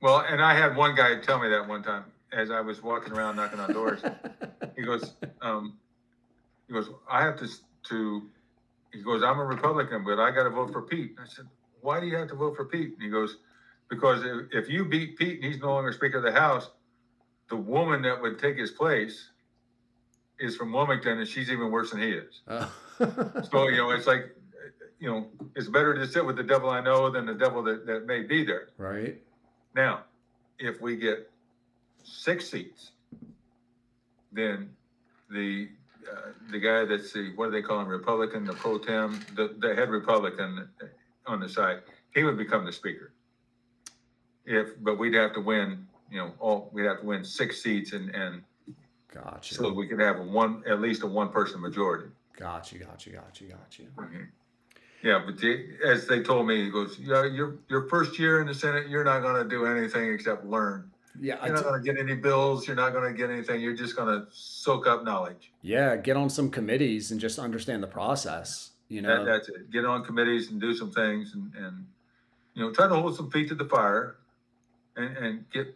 Well, 0.02 0.24
and 0.28 0.42
I 0.42 0.54
had 0.54 0.76
one 0.76 0.94
guy 0.94 1.18
tell 1.20 1.38
me 1.38 1.48
that 1.48 1.66
one 1.66 1.82
time 1.82 2.04
as 2.32 2.50
I 2.50 2.60
was 2.60 2.82
walking 2.82 3.12
around 3.12 3.36
knocking 3.36 3.60
on 3.60 3.72
doors. 3.72 4.00
He 4.74 4.82
goes, 4.82 5.12
um, 5.42 5.74
he 6.66 6.72
goes, 6.72 6.88
I 7.08 7.22
have 7.22 7.38
to, 7.40 7.48
to, 7.90 8.22
he 8.90 9.02
goes, 9.02 9.22
I'm 9.22 9.38
a 9.38 9.44
Republican, 9.44 10.02
but 10.02 10.18
I 10.18 10.30
got 10.30 10.44
to 10.44 10.50
vote 10.50 10.72
for 10.72 10.80
Pete. 10.80 11.14
I 11.22 11.28
said, 11.28 11.44
why 11.82 12.00
do 12.00 12.06
you 12.06 12.16
have 12.16 12.28
to 12.28 12.34
vote 12.34 12.56
for 12.56 12.64
Pete? 12.64 12.94
And 12.94 13.02
he 13.02 13.08
goes, 13.10 13.36
because 13.90 14.24
if, 14.24 14.64
if 14.64 14.68
you 14.70 14.84
beat 14.86 15.18
Pete 15.18 15.42
and 15.42 15.52
he's 15.52 15.60
no 15.60 15.74
longer 15.74 15.92
Speaker 15.92 16.18
of 16.18 16.24
the 16.24 16.32
House, 16.32 16.70
the 17.50 17.56
woman 17.56 18.02
that 18.02 18.22
would 18.22 18.38
take 18.38 18.56
his 18.56 18.70
place 18.70 19.28
is 20.40 20.56
from 20.56 20.72
Wilmington 20.72 21.18
and 21.18 21.28
she's 21.28 21.50
even 21.50 21.70
worse 21.70 21.90
than 21.90 22.00
he 22.00 22.10
is. 22.12 22.40
Uh, 22.48 22.66
So, 23.50 23.68
you 23.68 23.76
know, 23.76 23.90
it's 23.90 24.06
like, 24.06 24.34
you 25.00 25.10
know, 25.10 25.26
it's 25.56 25.68
better 25.68 25.92
to 25.94 26.06
sit 26.06 26.24
with 26.24 26.36
the 26.36 26.42
devil 26.44 26.70
I 26.70 26.80
know 26.80 27.10
than 27.10 27.26
the 27.26 27.34
devil 27.34 27.62
that, 27.64 27.84
that 27.86 28.06
may 28.06 28.22
be 28.22 28.44
there. 28.44 28.68
right? 28.78 29.20
Now, 29.74 30.04
if 30.58 30.80
we 30.80 30.96
get 30.96 31.30
six 32.04 32.48
seats, 32.48 32.92
then 34.32 34.70
the, 35.30 35.68
uh, 36.10 36.28
the 36.50 36.58
guy 36.60 36.84
that's 36.84 37.12
the, 37.12 37.32
what 37.34 37.46
do 37.46 37.52
they 37.52 37.62
call 37.62 37.80
him, 37.80 37.88
Republican, 37.88 38.44
the 38.44 38.52
pro 38.52 38.78
tem, 38.78 39.20
the, 39.34 39.54
the 39.58 39.74
head 39.74 39.90
Republican 39.90 40.68
on 41.26 41.40
the 41.40 41.48
side, 41.48 41.80
he 42.14 42.24
would 42.24 42.36
become 42.36 42.64
the 42.64 42.72
speaker. 42.72 43.12
If, 44.44 44.70
but 44.80 44.98
we'd 44.98 45.14
have 45.14 45.32
to 45.34 45.40
win, 45.40 45.86
you 46.10 46.18
know, 46.18 46.32
all, 46.40 46.68
we'd 46.72 46.84
have 46.86 47.00
to 47.00 47.06
win 47.06 47.24
six 47.24 47.62
seats 47.62 47.92
and, 47.92 48.10
and 48.14 48.42
Gotcha. 49.12 49.54
so 49.54 49.72
we 49.72 49.86
could 49.86 50.00
have 50.00 50.18
a 50.18 50.22
one, 50.22 50.62
at 50.66 50.80
least 50.80 51.02
a 51.02 51.06
one-person 51.06 51.60
majority. 51.60 52.08
Gotcha, 52.36 52.78
gotcha, 52.78 53.10
gotcha, 53.10 53.44
gotcha. 53.44 53.82
Mm-hmm. 53.96 54.22
Yeah, 55.04 55.20
but 55.24 55.36
the, 55.38 55.66
as 55.84 56.06
they 56.06 56.22
told 56.22 56.46
me, 56.46 56.64
he 56.64 56.70
goes, 56.70 56.98
yeah, 56.98 57.24
your, 57.24 57.56
your 57.68 57.88
first 57.88 58.18
year 58.18 58.40
in 58.40 58.46
the 58.46 58.54
Senate, 58.54 58.88
you're 58.88 59.04
not 59.04 59.20
gonna 59.22 59.44
do 59.44 59.66
anything 59.66 60.12
except 60.12 60.44
learn. 60.44 60.90
Yeah, 61.20 61.44
You're 61.44 61.54
not 61.54 61.58
t- 61.62 61.64
gonna 61.64 61.82
get 61.82 61.98
any 61.98 62.14
bills. 62.14 62.66
You're 62.66 62.76
not 62.76 62.92
gonna 62.94 63.12
get 63.12 63.28
anything. 63.28 63.60
You're 63.60 63.76
just 63.76 63.96
gonna 63.96 64.26
soak 64.32 64.86
up 64.86 65.04
knowledge. 65.04 65.52
yeah, 65.60 65.94
get 65.96 66.16
on 66.16 66.30
some 66.30 66.50
committees 66.50 67.10
and 67.10 67.20
just 67.20 67.38
understand 67.38 67.82
the 67.82 67.86
process. 67.88 68.70
You 68.92 69.02
know, 69.02 69.24
That, 69.24 69.32
that's 69.32 69.48
it. 69.48 69.70
Get 69.70 69.84
on 69.84 70.04
committees 70.04 70.50
and 70.50 70.60
do 70.60 70.74
some 70.74 70.90
things 70.90 71.32
and, 71.34 71.52
and, 71.54 71.86
you 72.54 72.62
know, 72.62 72.72
try 72.72 72.88
to 72.88 72.94
hold 72.94 73.16
some 73.16 73.30
feet 73.30 73.48
to 73.48 73.54
the 73.54 73.64
fire 73.64 74.16
and, 74.96 75.16
and 75.16 75.50
get, 75.50 75.74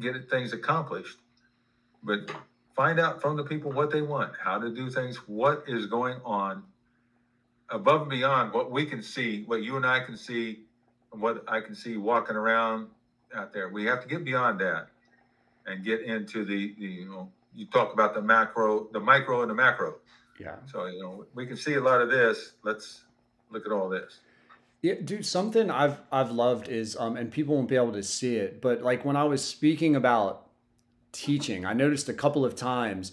get 0.00 0.30
things 0.30 0.52
accomplished. 0.52 1.18
But 2.02 2.30
find 2.74 2.98
out 2.98 3.20
from 3.20 3.36
the 3.36 3.44
people 3.44 3.70
what 3.70 3.90
they 3.90 4.02
want, 4.02 4.32
how 4.42 4.58
to 4.58 4.70
do 4.70 4.90
things, 4.90 5.16
what 5.28 5.64
is 5.66 5.86
going 5.86 6.18
on 6.24 6.62
above 7.70 8.02
and 8.02 8.10
beyond 8.10 8.52
what 8.52 8.70
we 8.70 8.86
can 8.86 9.02
see, 9.02 9.44
what 9.44 9.62
you 9.62 9.76
and 9.76 9.86
I 9.86 10.00
can 10.00 10.16
see, 10.16 10.60
and 11.12 11.20
what 11.20 11.44
I 11.48 11.60
can 11.60 11.74
see 11.74 11.96
walking 11.96 12.36
around 12.36 12.88
out 13.34 13.52
there. 13.52 13.68
We 13.68 13.84
have 13.84 14.00
to 14.02 14.08
get 14.08 14.24
beyond 14.24 14.60
that 14.60 14.88
and 15.66 15.84
get 15.84 16.00
into 16.02 16.44
the, 16.44 16.74
the, 16.78 16.86
you 16.86 17.08
know, 17.10 17.30
you 17.54 17.66
talk 17.66 17.92
about 17.92 18.14
the 18.14 18.22
macro, 18.22 18.88
the 18.92 19.00
micro 19.00 19.42
and 19.42 19.50
the 19.50 19.54
macro. 19.54 19.96
Yeah. 20.38 20.56
So, 20.66 20.86
you 20.86 21.02
know, 21.02 21.26
we 21.34 21.46
can 21.46 21.56
see 21.56 21.74
a 21.74 21.80
lot 21.80 22.00
of 22.00 22.10
this. 22.10 22.52
Let's 22.62 23.04
look 23.50 23.66
at 23.66 23.72
all 23.72 23.88
this. 23.88 24.20
Yeah, 24.82 24.94
dude, 25.02 25.24
something 25.24 25.70
I've 25.70 25.98
I've 26.12 26.30
loved 26.30 26.68
is 26.68 26.96
um 26.96 27.16
and 27.16 27.30
people 27.30 27.54
won't 27.54 27.68
be 27.68 27.76
able 27.76 27.92
to 27.92 28.02
see 28.02 28.36
it, 28.36 28.60
but 28.60 28.82
like 28.82 29.04
when 29.04 29.16
I 29.16 29.24
was 29.24 29.42
speaking 29.42 29.96
about 29.96 30.48
teaching, 31.12 31.64
I 31.64 31.72
noticed 31.72 32.08
a 32.08 32.12
couple 32.12 32.44
of 32.44 32.54
times 32.54 33.12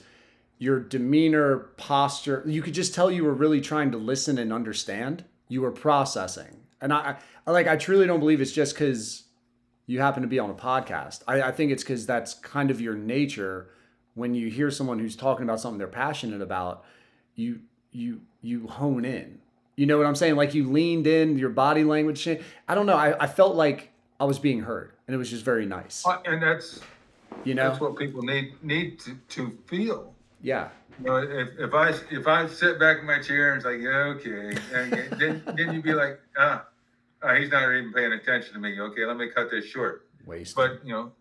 your 0.58 0.80
demeanor, 0.80 1.72
posture, 1.77 2.43
you 2.45 2.61
could 2.61 2.74
just 2.74 2.93
tell 2.93 3.09
you 3.09 3.24
were 3.24 3.33
really 3.33 3.61
trying 3.61 3.91
to 3.91 3.98
listen 3.98 4.38
and 4.38 4.51
understand. 4.51 5.24
You 5.48 5.61
were 5.61 5.72
processing. 5.72 6.58
And 6.82 6.91
I, 6.91 7.17
I 7.48 7.51
like 7.51 7.67
I 7.67 7.77
truly 7.77 8.06
don't 8.06 8.19
believe 8.19 8.41
it's 8.41 8.51
just 8.51 8.75
cuz 8.75 9.24
you 9.85 10.00
happen 10.00 10.24
to 10.24 10.27
be 10.27 10.40
on 10.40 10.50
a 10.50 10.53
podcast. 10.53 11.24
I, 11.27 11.41
I 11.41 11.51
think 11.51 11.72
it's 11.72 11.83
because 11.83 12.06
that's 12.06 12.33
kind 12.33 12.69
of 12.69 12.82
your 12.82 12.95
nature 12.95 13.69
when 14.14 14.33
you 14.35 14.50
hear 14.50 14.69
someone 14.69 15.00
who's 15.00 15.16
talking 15.16 15.43
about 15.43 15.59
something 15.59 15.77
they're 15.77 15.88
passionate 15.88 16.41
about, 16.41 16.83
you 17.42 17.60
you 17.92 18.22
you 18.42 18.68
hone 18.68 19.06
in. 19.06 19.40
You 19.76 19.86
know 19.86 19.98
what 19.98 20.06
I'm 20.06 20.16
saying? 20.16 20.36
Like 20.36 20.53
you 20.53 20.70
leaned 20.70 21.08
in, 21.08 21.38
your 21.38 21.50
body 21.50 21.84
language. 21.84 22.28
I 22.68 22.76
don't 22.76 22.86
know. 22.86 22.95
I, 22.95 23.24
I 23.24 23.28
felt 23.28 23.56
like 23.56 23.90
I 24.20 24.26
was 24.26 24.38
being 24.38 24.61
heard, 24.61 24.92
and 25.08 25.16
it 25.16 25.18
was 25.18 25.30
just 25.30 25.44
very 25.44 25.66
nice. 25.66 26.06
Uh, 26.06 26.20
And 26.26 26.42
that's, 26.42 26.80
You 27.44 27.56
know? 27.56 27.70
that's 27.70 27.82
what 27.82 27.98
people 27.98 28.22
need, 28.22 28.53
need 28.61 29.00
to, 29.00 29.16
to 29.30 29.58
feel. 29.66 30.14
Yeah. 30.42 30.70
You 31.00 31.06
know, 31.06 31.18
if, 31.18 31.50
if 31.58 31.74
I, 31.74 31.90
if 32.11 32.28
I 32.28 32.48
sit 32.48 32.80
back 32.80 33.00
in 33.00 33.06
my 33.06 33.20
chair 33.20 33.53
and 33.53 33.58
it's 33.58 33.66
like, 33.66 33.82
yeah, 33.82 34.14
okay, 34.16 34.56
then, 35.18 35.42
then 35.58 35.74
you'd 35.74 35.84
be 35.84 35.94
like, 35.94 36.20
ah, 36.38 36.68
ah, 37.24 37.36
he's 37.36 37.50
not 37.50 37.64
even 37.64 37.92
paying 37.94 38.11
attention 38.14 38.53
to 38.53 38.60
me. 38.60 38.80
Okay, 38.80 39.06
let 39.06 39.18
me 39.18 39.30
cut 39.30 39.50
this 39.50 39.66
short. 39.66 40.06
Waste. 40.26 40.56
But, 40.56 40.86
you 40.86 40.94
know, 40.94 41.11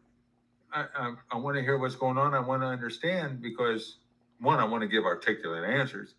I, 0.72 0.84
I, 0.94 1.14
I 1.30 1.36
want 1.38 1.56
to 1.56 1.62
hear 1.62 1.78
what's 1.78 1.94
going 1.96 2.18
on. 2.18 2.34
I 2.34 2.40
want 2.40 2.60
to 2.62 2.66
understand 2.66 3.40
because 3.40 3.96
one, 4.40 4.58
I 4.58 4.64
want 4.64 4.82
to 4.82 4.88
give 4.88 5.04
articulate 5.04 5.64
answers, 5.64 6.14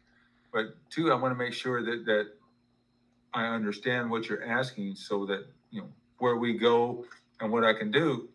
but 0.53 0.75
two, 0.89 1.11
I 1.11 1.15
want 1.15 1.33
to 1.33 1.37
make 1.37 1.53
sure 1.53 1.83
that, 1.83 2.05
that 2.05 2.27
I 3.33 3.45
understand 3.45 4.09
what 4.09 4.29
you're 4.29 4.43
asking 4.43 4.95
so 4.95 5.25
that, 5.25 5.45
you 5.71 5.81
know, 5.81 5.87
where 6.19 6.37
we 6.37 6.57
go 6.57 7.05
and 7.39 7.51
what 7.51 7.63
I 7.63 7.73
can 7.73 7.91
do. 7.91 8.29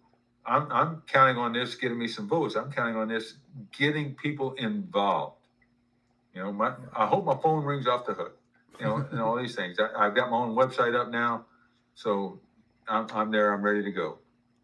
I'm, 0.44 0.70
I'm 0.70 1.02
counting 1.06 1.36
on 1.36 1.52
this 1.52 1.74
getting 1.74 1.98
me 1.98 2.08
some 2.08 2.28
votes. 2.28 2.54
I'm 2.54 2.70
counting 2.70 2.96
on 2.96 3.08
this 3.08 3.34
getting 3.76 4.14
people 4.14 4.52
involved. 4.54 5.36
You 6.34 6.42
know, 6.42 6.52
my, 6.52 6.74
I 6.94 7.06
hope 7.06 7.24
my 7.24 7.36
phone 7.36 7.64
rings 7.64 7.86
off 7.86 8.06
the 8.06 8.14
hook, 8.14 8.38
you 8.78 8.84
know, 8.84 9.06
and 9.10 9.20
all 9.20 9.36
these 9.36 9.54
things. 9.54 9.78
I, 9.78 10.06
I've 10.06 10.14
got 10.14 10.30
my 10.30 10.36
own 10.36 10.54
website 10.54 10.94
up 10.94 11.10
now. 11.10 11.46
So 11.94 12.40
I'm, 12.88 13.06
I'm 13.12 13.30
there. 13.30 13.52
I'm 13.52 13.62
ready 13.62 13.82
to 13.82 13.90
go. 13.90 14.18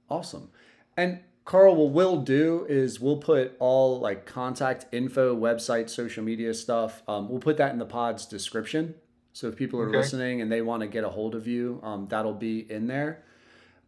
Awesome. 0.09 0.51
And 0.97 1.21
Carl, 1.45 1.75
what 1.75 1.91
we'll 1.93 2.19
do 2.23 2.65
is 2.69 3.01
we'll 3.01 3.17
put 3.17 3.57
all 3.59 3.99
like 3.99 4.27
contact 4.27 4.87
info, 4.93 5.37
website, 5.37 5.91
social 5.91 6.23
media 6.23 6.55
stuff. 6.55 7.03
Um, 7.09 7.29
we'll 7.29 7.41
put 7.41 7.57
that 7.57 7.73
in 7.73 7.79
the 7.79 7.85
pod's 7.87 8.27
description. 8.27 8.95
So 9.33 9.49
if 9.49 9.57
people 9.57 9.81
are 9.81 9.89
Okay. 9.89 9.97
listening 9.99 10.41
and 10.41 10.53
they 10.53 10.63
want 10.63 10.83
to 10.83 10.87
get 10.87 11.05
a 11.05 11.09
hold 11.09 11.35
of 11.35 11.47
you, 11.47 11.81
um, 11.83 12.07
that'll 12.09 12.35
be 12.35 12.71
in 12.71 12.87
there. 12.87 13.25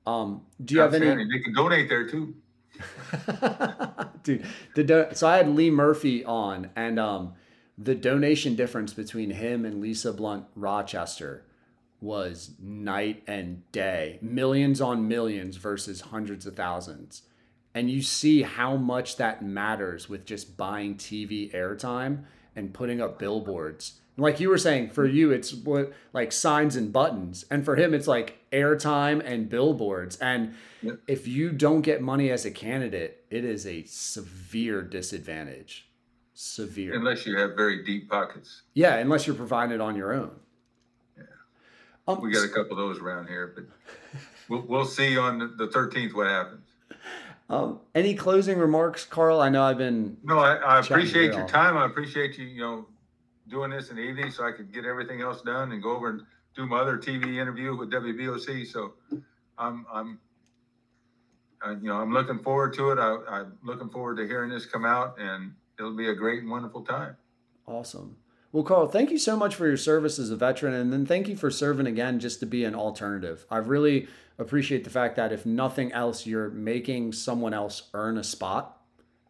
Um, 0.07 0.43
do 0.65 0.75
you 0.75 0.81
have 0.81 0.95
any? 0.95 1.07
Outstanding. 1.07 1.29
They 1.29 1.39
can 1.45 1.55
donate 1.55 1.89
there 1.89 2.09
too. 2.09 2.35
Dude, 4.25 4.45
the 4.75 4.83
do- 4.85 5.07
so 5.13 5.29
I 5.29 5.37
had 5.37 5.49
Lee 5.49 5.71
Murphy 5.71 6.25
on, 6.25 6.71
and 6.75 6.99
um, 6.99 7.35
the 7.79 7.95
donation 7.95 8.57
difference 8.57 8.93
between 8.93 9.31
him 9.31 9.65
and 9.65 9.81
Lisa 9.81 10.13
Blunt 10.13 10.47
Rochester 10.57 11.45
was 12.01 12.51
night 12.61 13.23
and 13.27 13.71
day, 13.71 14.19
millions 14.21 14.81
on 14.81 15.07
millions 15.09 15.57
versus 15.57 16.01
hundreds 16.01 16.47
of 16.47 16.57
thousands. 16.57 17.23
And 17.75 17.91
you 17.91 18.03
see 18.03 18.43
how 18.43 18.77
much 18.77 19.17
that 19.17 19.43
matters 19.43 20.09
with 20.09 20.25
just 20.25 20.57
buying 20.57 20.95
TV 20.95 21.53
airtime 21.53 22.25
and 22.55 22.73
putting 22.73 23.01
up 23.01 23.19
billboards. 23.19 23.95
Like 24.17 24.39
you 24.39 24.49
were 24.49 24.59
saying, 24.59 24.91
for 24.91 25.05
you, 25.05 25.33
it's 25.33 25.53
what 25.53 25.93
like 26.13 26.31
signs 26.31 26.77
and 26.77 26.93
buttons. 26.93 27.45
And 27.51 27.65
for 27.65 27.75
him, 27.75 27.93
it's 27.93 28.07
like 28.07 28.39
airtime 28.53 29.21
and 29.25 29.49
billboards. 29.49 30.17
And 30.19 30.55
Yep. 30.83 31.01
if 31.09 31.27
you 31.27 31.51
don't 31.51 31.81
get 31.81 32.01
money 32.01 32.31
as 32.31 32.45
a 32.45 32.51
candidate, 32.51 33.25
it 33.31 33.45
is 33.45 33.67
a 33.67 33.83
severe 33.87 34.83
disadvantage. 34.83 35.89
Severe. 36.35 36.95
Unless 36.95 37.27
you 37.27 37.37
have 37.39 37.57
very 37.57 37.83
deep 37.85 38.09
pockets. 38.09 38.63
Yeah, 38.75 38.97
unless 38.97 39.27
you're 39.27 39.35
provided 39.35 39.81
on 39.81 39.97
your 39.97 40.13
own. 40.13 40.31
Um, 42.07 42.21
We 42.21 42.31
got 42.33 42.45
a 42.45 42.49
couple 42.49 42.73
of 42.73 42.77
those 42.77 43.01
around 43.01 43.29
here, 43.29 43.53
but 43.57 43.65
we'll, 44.49 44.61
we'll 44.69 44.85
see 44.85 45.17
on 45.17 45.39
the- 45.39 45.47
the 45.57 45.69
thirteenth 45.69 46.13
what 46.15 46.27
happens. 46.27 46.61
Um, 47.51 47.81
any 47.95 48.15
closing 48.15 48.59
remarks, 48.59 49.05
Carl? 49.05 49.41
I 49.41 49.49
know 49.49 49.63
I've 49.63 49.79
been. 49.79 50.17
No, 50.23 50.39
I, 50.39 50.55
I 50.57 50.81
appreciate 50.81 51.33
your 51.33 51.45
off. 51.45 51.51
time. 51.51 51.77
I 51.77 51.85
appreciate 51.85 52.39
you, 52.39 52.47
you 52.47 52.61
know, 52.61 52.87
doing 53.49 53.71
this 53.71 53.91
in 53.91 53.97
the 53.97 54.03
evening 54.03 54.31
so 54.31 54.47
I 54.47 54.53
could 54.53 54.73
get 54.73 54.85
everything 54.85 55.21
else 55.21 55.43
done 55.43 55.73
and 55.73 55.83
go 55.83 55.95
over 55.95 56.11
and 56.11 56.23
do 56.57 56.67
my 56.67 56.79
other 56.79 56.97
TV 56.97 57.39
interview 57.39 57.77
with 57.77 57.91
WBOC. 57.91 58.67
So 58.67 58.95
I'm, 59.59 59.85
I'm, 59.93 60.19
uh, 61.65 61.71
you 61.73 61.89
know, 61.89 61.97
I'm 61.97 62.13
looking 62.13 62.39
forward 62.39 62.73
to 62.75 62.93
it. 62.93 62.99
I, 62.99 63.17
I'm 63.29 63.59
looking 63.63 63.91
forward 63.91 64.17
to 64.17 64.27
hearing 64.27 64.51
this 64.51 64.65
come 64.65 64.85
out 64.87 65.17
and 65.19 65.53
it'll 65.79 65.97
be 65.97 66.09
a 66.09 66.15
great 66.15 66.41
and 66.41 66.51
wonderful 66.51 66.83
time. 66.83 67.17
Awesome. 67.67 68.17
Well, 68.55 68.63
Carl, 68.63 68.87
thank 68.87 69.11
you 69.11 69.19
so 69.19 69.37
much 69.37 69.57
for 69.57 69.67
your 69.67 69.77
service 69.77 70.17
as 70.21 70.31
a 70.31 70.37
veteran, 70.37 70.75
and 70.75 70.93
then 70.93 71.05
thank 71.07 71.27
you 71.27 71.35
for 71.35 71.51
serving 71.51 71.89
again 71.89 72.21
just 72.21 72.39
to 72.39 72.47
be 72.47 72.65
an 72.65 72.73
alternative. 72.77 73.45
I 73.51 73.57
really 73.57 74.07
appreciate 74.39 74.85
the 74.85 74.91
fact 74.91 75.17
that 75.17 75.33
if 75.33 75.45
nothing 75.45 75.91
else, 75.91 76.25
you're 76.25 76.51
making 76.51 77.15
someone 77.15 77.53
else 77.53 77.91
earn 77.95 78.17
a 78.17 78.23
spot, 78.23 78.81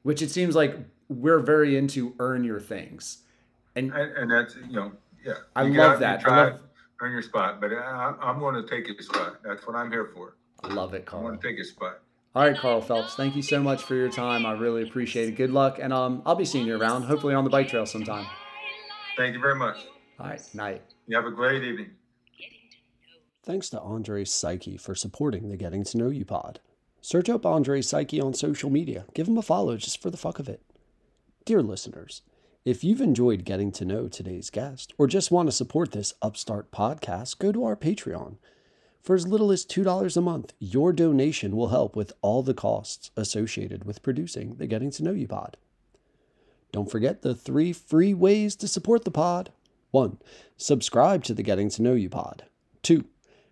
which 0.03 0.21
it 0.21 0.31
seems 0.31 0.55
like 0.55 0.77
we're 1.09 1.39
very 1.39 1.75
into 1.75 2.15
earn 2.19 2.45
your 2.45 2.61
things. 2.61 3.23
And 3.75 3.95
And, 3.95 4.13
and 4.15 4.31
that's, 4.31 4.57
you 4.57 4.73
know, 4.77 4.93
yeah. 5.25 5.33
I 5.57 5.63
love 5.63 5.63
out 5.63 5.65
and 5.65 5.75
you 5.75 6.01
that. 6.01 6.19
I 6.19 6.23
Try, 6.23 6.45
love- 6.45 6.61
earn 7.01 7.13
your 7.13 7.23
spot, 7.23 7.63
but 7.63 7.73
I, 7.73 8.13
I'm 8.21 8.39
going 8.39 8.57
to 8.63 8.69
take 8.69 8.87
your 8.89 9.01
spot. 9.01 9.39
That's 9.43 9.67
what 9.67 9.75
I'm 9.75 9.91
here 9.91 10.11
for. 10.15 10.37
I 10.63 10.69
love 10.69 10.93
it, 10.93 11.07
Carl. 11.07 11.21
I 11.21 11.23
Carl. 11.23 11.31
want 11.33 11.41
to 11.41 11.49
take 11.49 11.57
your 11.57 11.65
spot. 11.65 12.01
All 12.35 12.43
right, 12.47 12.59
Carl 12.59 12.83
Phelps, 12.83 13.15
thank 13.15 13.37
you 13.37 13.43
so 13.43 13.63
much 13.63 13.81
for 13.85 13.95
your 13.95 14.11
time. 14.11 14.45
I 14.45 14.53
really 14.53 14.83
appreciate 14.83 15.31
it. 15.31 15.37
Good 15.37 15.51
luck, 15.51 15.79
and 15.81 15.95
um, 15.95 16.21
I'll 16.27 16.35
be 16.35 16.45
seeing 16.45 16.67
you 16.67 16.79
around, 16.79 17.05
hopefully 17.05 17.33
on 17.33 17.45
the 17.45 17.51
bike 17.51 17.69
trail 17.69 17.87
sometime. 17.87 18.27
Thank 19.17 19.35
you 19.35 19.41
very 19.41 19.55
much. 19.55 19.79
All 20.19 20.27
right, 20.27 20.41
night. 20.55 20.83
You 21.07 21.17
have 21.17 21.27
a 21.27 21.31
great 21.31 21.63
evening. 21.63 21.91
Thanks 23.43 23.69
to 23.71 23.81
Andre 23.81 24.25
Psyche 24.25 24.77
for 24.77 24.95
supporting 24.95 25.49
the 25.49 25.57
Getting 25.57 25.85
to 25.85 25.99
Know 25.99 26.09
You 26.09 26.25
pod. 26.25 26.61
Search 27.01 27.29
up 27.29 27.45
Andre 27.45 27.83
Psyche 27.83 28.21
on 28.21 28.33
social 28.33 28.71
media. 28.71 29.05
Give 29.15 29.29
him 29.29 29.37
a 29.37 29.43
follow 29.43 29.77
just 29.77 30.01
for 30.01 30.11
the 30.11 30.17
fuck 30.17 30.39
of 30.39 30.49
it. 30.49 30.63
Dear 31.45 31.63
listeners, 31.63 32.23
if 32.65 32.83
you've 32.83 33.03
enjoyed 33.03 33.45
getting 33.45 33.71
to 33.73 33.85
know 33.85 34.09
today's 34.09 34.49
guest 34.49 34.95
or 34.97 35.07
just 35.07 35.31
want 35.31 35.49
to 35.49 35.53
support 35.53 35.93
this 35.93 36.15
upstart 36.23 36.73
podcast, 36.73 37.39
go 37.39 37.53
to 37.53 37.65
our 37.65 37.77
Patreon. 37.77 38.39
For 39.03 39.15
as 39.15 39.29
little 39.29 39.53
as 39.53 39.67
$2 39.67 40.17
a 40.17 40.21
month, 40.23 40.55
your 40.59 40.95
donation 40.95 41.55
will 41.55 41.69
help 41.69 41.95
with 41.95 42.15
all 42.23 42.43
the 42.43 42.55
costs 42.55 43.11
associated 43.19 43.85
with 43.85 44.03
producing 44.03 44.55
the 44.55 44.67
Getting 44.67 44.91
to 44.93 45.05
Know 45.05 45.13
You 45.13 45.29
pod. 45.29 45.59
Don't 46.75 46.91
forget 46.91 47.23
the 47.23 47.37
three 47.37 47.73
free 47.73 48.13
ways 48.15 48.57
to 48.57 48.67
support 48.67 49.05
the 49.05 49.13
pod. 49.13 49.53
1. 49.93 50.19
Subscribe 50.57 51.23
to 51.23 51.33
the 51.33 51.45
Getting 51.45 51.71
to 51.71 51.83
Know 51.83 51.93
You 51.93 52.11
pod. 52.11 52.47
2. 52.83 53.05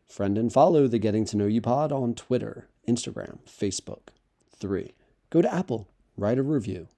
Friend 0.09 0.37
and 0.37 0.53
follow 0.53 0.89
the 0.89 0.99
Getting 0.99 1.25
to 1.27 1.37
Know 1.37 1.47
You 1.47 1.61
pod 1.61 1.93
on 1.93 2.17
Twitter, 2.17 2.67
Instagram, 2.89 3.39
Facebook. 3.47 4.09
3. 4.59 4.93
Go 5.31 5.41
to 5.41 5.55
Apple, 5.55 5.87
write 6.17 6.37
a 6.37 6.43
review. 6.43 6.89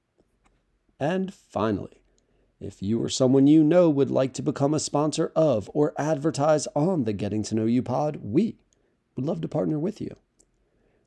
And 0.98 1.34
finally, 1.34 2.00
if 2.58 2.82
you 2.82 3.02
or 3.02 3.10
someone 3.10 3.46
you 3.46 3.62
know 3.62 3.90
would 3.90 4.10
like 4.10 4.32
to 4.32 4.42
become 4.42 4.72
a 4.72 4.80
sponsor 4.80 5.30
of 5.36 5.70
or 5.74 5.92
advertise 5.98 6.66
on 6.74 7.04
the 7.04 7.12
Getting 7.12 7.42
to 7.42 7.54
Know 7.54 7.66
You 7.66 7.82
pod, 7.82 8.20
we 8.22 8.56
would 9.14 9.26
love 9.26 9.42
to 9.42 9.48
partner 9.48 9.78
with 9.78 10.00
you. 10.00 10.16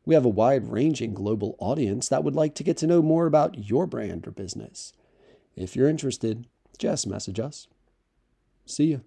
We 0.05 0.13
have 0.13 0.25
a 0.25 0.29
wide 0.29 0.71
ranging 0.71 1.15
global 1.15 1.55
audience 1.57 2.07
that 2.07 2.23
would 2.23 2.35
like 2.35 2.53
to 2.53 2.63
get 2.63 2.77
to 2.77 2.87
know 2.87 3.01
more 3.01 3.25
about 3.25 3.67
your 3.67 3.87
brand 3.87 4.27
or 4.27 4.31
business. 4.31 4.93
If 5.57 5.75
you're 5.75 5.89
interested, 5.89 6.45
just 6.77 7.07
message 7.07 7.39
us. 7.39 7.67
See 8.65 8.85
you. 8.85 9.01